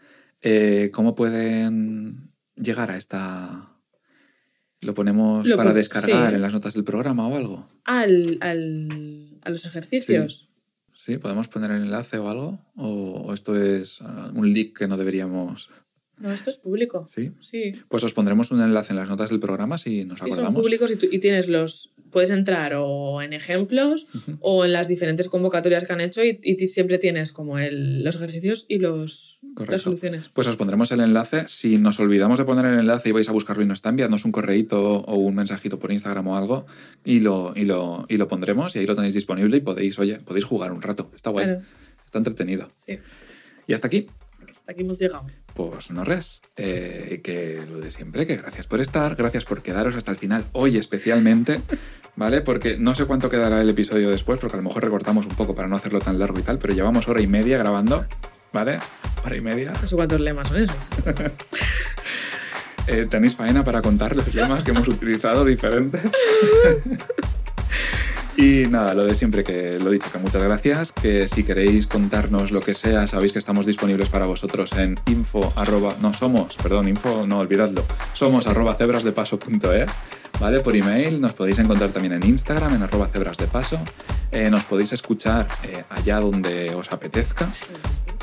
Eh, 0.41 0.91
¿Cómo 0.93 1.15
pueden 1.15 2.33
llegar 2.55 2.91
a 2.91 2.97
esta... 2.97 3.71
¿Lo 4.81 4.93
ponemos 4.93 5.47
Lo 5.47 5.55
para 5.55 5.69
pon- 5.69 5.77
descargar 5.77 6.29
sí. 6.31 6.35
en 6.35 6.41
las 6.41 6.51
notas 6.53 6.73
del 6.73 6.83
programa 6.83 7.27
o 7.29 7.37
algo? 7.37 7.65
Al, 7.85 8.37
al- 8.41 9.39
a 9.43 9.49
los 9.49 9.63
ejercicios. 9.65 10.49
¿Sí? 10.93 11.17
¿Podemos 11.19 11.47
poner 11.47 11.71
el 11.71 11.83
enlace 11.83 12.17
o 12.17 12.27
algo? 12.29 12.59
¿O, 12.75 13.21
o 13.27 13.33
esto 13.33 13.55
es 13.57 14.01
ah, 14.01 14.29
un 14.33 14.53
link 14.53 14.77
que 14.77 14.87
no 14.89 14.97
deberíamos...? 14.97 15.69
No, 16.19 16.31
esto 16.31 16.49
es 16.49 16.57
público. 16.57 17.07
¿Sí? 17.09 17.31
Sí. 17.41 17.73
Pues 17.89 18.03
os 18.03 18.13
pondremos 18.13 18.49
un 18.51 18.61
enlace 18.61 18.93
en 18.93 18.97
las 18.99 19.09
notas 19.09 19.29
del 19.31 19.39
programa 19.39 19.77
si 19.77 20.05
nos 20.05 20.19
Sí, 20.19 20.25
son 20.25 20.33
acordamos. 20.33 20.61
públicos 20.61 20.91
y, 20.91 20.95
tú- 20.95 21.07
y 21.11 21.19
tienes 21.19 21.47
los. 21.47 21.91
Puedes 22.11 22.29
entrar 22.29 22.73
o 22.77 23.21
en 23.21 23.33
ejemplos 23.33 24.07
o 24.39 24.63
en 24.63 24.71
las 24.71 24.87
diferentes 24.87 25.27
convocatorias 25.27 25.83
que 25.85 25.91
han 25.91 25.99
hecho 25.99 26.23
y, 26.23 26.39
y 26.41 26.55
siempre 26.67 26.97
tienes 26.97 27.33
como 27.33 27.59
el, 27.59 28.05
los 28.05 28.15
ejercicios 28.15 28.65
y 28.69 28.77
los, 28.79 29.39
Correcto. 29.53 29.73
las 29.73 29.81
soluciones. 29.81 30.29
Pues 30.33 30.47
os 30.47 30.55
pondremos 30.55 30.89
el 30.93 31.01
enlace. 31.01 31.43
Si 31.49 31.77
nos 31.77 31.99
olvidamos 31.99 32.39
de 32.39 32.45
poner 32.45 32.65
el 32.67 32.79
enlace 32.79 33.09
y 33.09 33.11
vais 33.11 33.27
a 33.27 33.33
buscarlo 33.33 33.63
y 33.63 33.65
no 33.65 33.73
está, 33.73 33.89
enviadnos 33.89 34.23
un 34.23 34.31
correíto 34.31 34.79
o 34.99 35.15
un 35.15 35.35
mensajito 35.35 35.77
por 35.77 35.91
Instagram 35.91 36.25
o 36.29 36.37
algo 36.37 36.65
y 37.03 37.19
lo, 37.19 37.51
y 37.53 37.65
lo, 37.65 38.05
y 38.07 38.15
lo 38.15 38.29
pondremos 38.29 38.73
y 38.77 38.79
ahí 38.79 38.85
lo 38.85 38.95
tenéis 38.95 39.13
disponible 39.15 39.57
y 39.57 39.59
podéis, 39.59 39.99
oye, 39.99 40.19
podéis 40.19 40.45
jugar 40.45 40.71
un 40.71 40.81
rato. 40.81 41.11
Está 41.13 41.31
guay. 41.31 41.45
Claro. 41.47 41.61
Está 42.05 42.19
entretenido. 42.19 42.71
Sí. 42.75 42.99
Y 43.67 43.73
hasta 43.73 43.87
aquí, 43.87 44.07
Hasta 44.49 44.71
aquí 44.71 44.81
hemos 44.83 44.99
llegado. 44.99 45.25
Pues 45.55 45.89
no 45.89 46.03
res. 46.03 46.41
Eh, 46.57 47.21
que 47.23 47.61
lo 47.67 47.79
de 47.79 47.89
siempre, 47.89 48.27
que 48.27 48.35
gracias 48.35 48.67
por 48.67 48.81
estar, 48.81 49.15
gracias 49.15 49.45
por 49.45 49.63
quedaros 49.63 49.95
hasta 49.95 50.11
el 50.11 50.17
final, 50.17 50.45
hoy 50.51 50.77
especialmente, 50.77 51.61
¿vale? 52.15 52.41
Porque 52.41 52.77
no 52.77 52.93
sé 52.93 53.05
cuánto 53.05 53.29
quedará 53.29 53.61
el 53.61 53.69
episodio 53.69 54.09
después, 54.11 54.37
porque 54.39 54.55
a 54.55 54.61
lo 54.61 54.63
mejor 54.63 54.83
recortamos 54.83 55.25
un 55.25 55.35
poco 55.35 55.55
para 55.55 55.67
no 55.67 55.77
hacerlo 55.77 55.99
tan 56.01 56.19
largo 56.19 56.37
y 56.37 56.43
tal, 56.43 56.59
pero 56.59 56.73
llevamos 56.73 57.07
hora 57.07 57.21
y 57.21 57.27
media 57.27 57.57
grabando, 57.57 58.05
¿vale? 58.53 58.77
Hora 59.25 59.35
y 59.35 59.41
media. 59.41 59.71
No 59.81 59.87
sé 59.87 59.95
cuántos 59.95 60.19
lemas 60.19 60.49
son 60.49 60.57
esos. 60.57 60.77
Eh, 62.87 63.07
tenéis 63.09 63.35
faena 63.35 63.63
para 63.63 63.81
contar 63.81 64.15
los 64.15 64.31
lemas 64.31 64.63
que 64.63 64.69
hemos 64.69 64.87
utilizado 64.87 65.43
diferentes. 65.43 66.03
y 68.37 68.65
nada, 68.69 68.93
lo 68.93 69.05
de 69.05 69.15
siempre 69.15 69.43
que 69.43 69.79
lo 69.79 69.89
he 69.89 69.93
dicho, 69.93 70.11
que 70.11 70.17
muchas 70.17 70.43
gracias, 70.43 70.91
que 70.91 71.27
si 71.27 71.43
queréis 71.43 71.87
contarnos 71.87 72.51
lo 72.51 72.61
que 72.61 72.73
sea, 72.73 73.07
sabéis 73.07 73.31
que 73.33 73.39
estamos 73.39 73.65
disponibles 73.65 74.09
para 74.09 74.25
vosotros 74.25 74.73
en 74.73 74.99
info 75.07 75.53
arroba, 75.55 75.95
no 76.01 76.13
somos, 76.13 76.55
perdón, 76.57 76.87
info, 76.87 77.25
no 77.27 77.39
olvidadlo, 77.39 77.85
somos 78.13 78.47
arroba 78.47 78.75
cebrasdepaso.es, 78.75 79.89
¿vale? 80.39 80.59
Por 80.59 80.75
email, 80.75 81.21
nos 81.21 81.33
podéis 81.33 81.59
encontrar 81.59 81.91
también 81.91 82.13
en 82.13 82.25
Instagram, 82.25 82.75
en 82.75 82.83
arroba 82.83 83.07
cebrasdepaso, 83.07 83.79
Eh, 84.31 84.49
nos 84.49 84.65
podéis 84.65 84.91
escuchar 84.91 85.47
eh, 85.63 85.83
allá 85.89 86.19
donde 86.19 86.75
os 86.75 86.91
apetezca, 86.91 87.47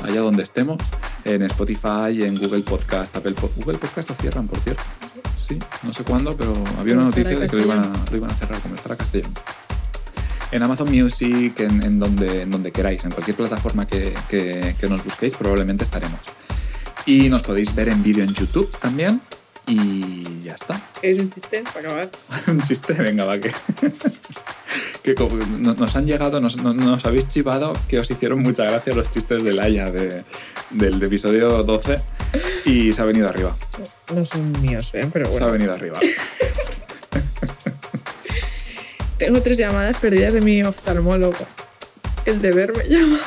allá 0.03 0.21
donde 0.21 0.43
estemos, 0.43 0.77
en 1.25 1.41
Spotify, 1.43 2.23
en 2.23 2.35
Google 2.35 2.61
Podcast, 2.61 3.15
Apple 3.15 3.33
Google 3.55 3.79
Podcast 3.79 4.09
lo 4.09 4.15
cierran, 4.15 4.47
por 4.47 4.59
cierto. 4.59 4.83
Sí, 5.35 5.57
no 5.81 5.91
sé 5.91 6.03
cuándo, 6.03 6.37
pero 6.37 6.53
había 6.79 6.93
una 6.93 7.05
noticia 7.05 7.39
de 7.39 7.47
que 7.47 7.55
lo 7.55 7.63
iban, 7.63 7.79
a, 7.79 8.11
lo 8.11 8.17
iban 8.17 8.29
a 8.29 8.35
cerrar, 8.35 8.61
comenzar 8.61 8.91
a 8.91 8.95
Castellón. 8.95 9.31
En 10.53 10.61
Amazon 10.61 10.89
Music, 10.91 11.59
en, 11.59 11.81
en 11.81 11.97
donde, 11.99 12.43
en 12.43 12.51
donde 12.51 12.71
queráis, 12.71 13.03
en 13.03 13.11
cualquier 13.11 13.35
plataforma 13.35 13.87
que, 13.87 14.13
que- 14.29 14.75
que 14.79 14.87
nos 14.87 15.03
busquéis, 15.03 15.33
probablemente 15.33 15.83
estaremos. 15.83 16.19
Y 17.07 17.27
nos 17.29 17.41
podéis 17.43 17.73
ver 17.73 17.89
en 17.89 18.03
vídeo 18.03 18.23
en 18.23 18.33
YouTube 18.33 18.69
también. 18.79 19.19
Y 19.65 20.41
ya 20.43 20.53
está. 20.53 20.79
¿Es 21.01 21.17
un 21.17 21.29
chiste 21.29 21.63
para 21.73 21.79
acabar? 21.87 22.11
Un 22.47 22.61
chiste, 22.61 22.93
venga, 22.93 23.23
va, 23.25 23.39
que. 23.39 23.49
que 25.03 25.15
nos 25.59 25.95
han 25.95 26.05
llegado, 26.05 26.39
nos, 26.41 26.57
no- 26.57 26.73
nos 26.73 27.05
habéis 27.05 27.29
chivado 27.29 27.73
que 27.87 27.97
os 27.99 28.11
hicieron 28.11 28.39
mucha 28.43 28.63
gracia 28.65 28.93
los 28.93 29.09
chistes 29.11 29.43
de 29.43 29.53
Laia 29.53 29.89
de, 29.91 30.23
del 30.69 31.01
episodio 31.01 31.63
12 31.63 31.97
y 32.65 32.93
se 32.93 33.01
ha 33.01 33.05
venido 33.05 33.27
arriba. 33.29 33.55
No 34.13 34.23
son 34.25 34.61
míos, 34.61 34.91
¿eh? 34.93 35.09
pero 35.11 35.25
Se 35.27 35.37
ha 35.37 35.47
bueno. 35.47 35.51
venido 35.53 35.73
arriba. 35.73 35.99
Tengo 39.23 39.41
tres 39.41 39.57
llamadas 39.57 39.97
perdidas 39.99 40.33
de 40.33 40.41
mi 40.41 40.61
oftalmólogo. 40.63 41.37
El 42.25 42.41
deber 42.41 42.75
me 42.75 42.83
llama. 42.89 43.19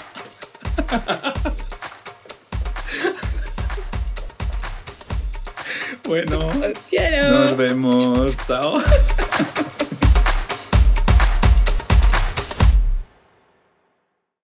Bueno, 6.05 6.39
Os 6.49 6.79
quiero. 6.89 7.31
nos 7.31 7.57
vemos. 7.57 8.37
Chao. 8.47 8.79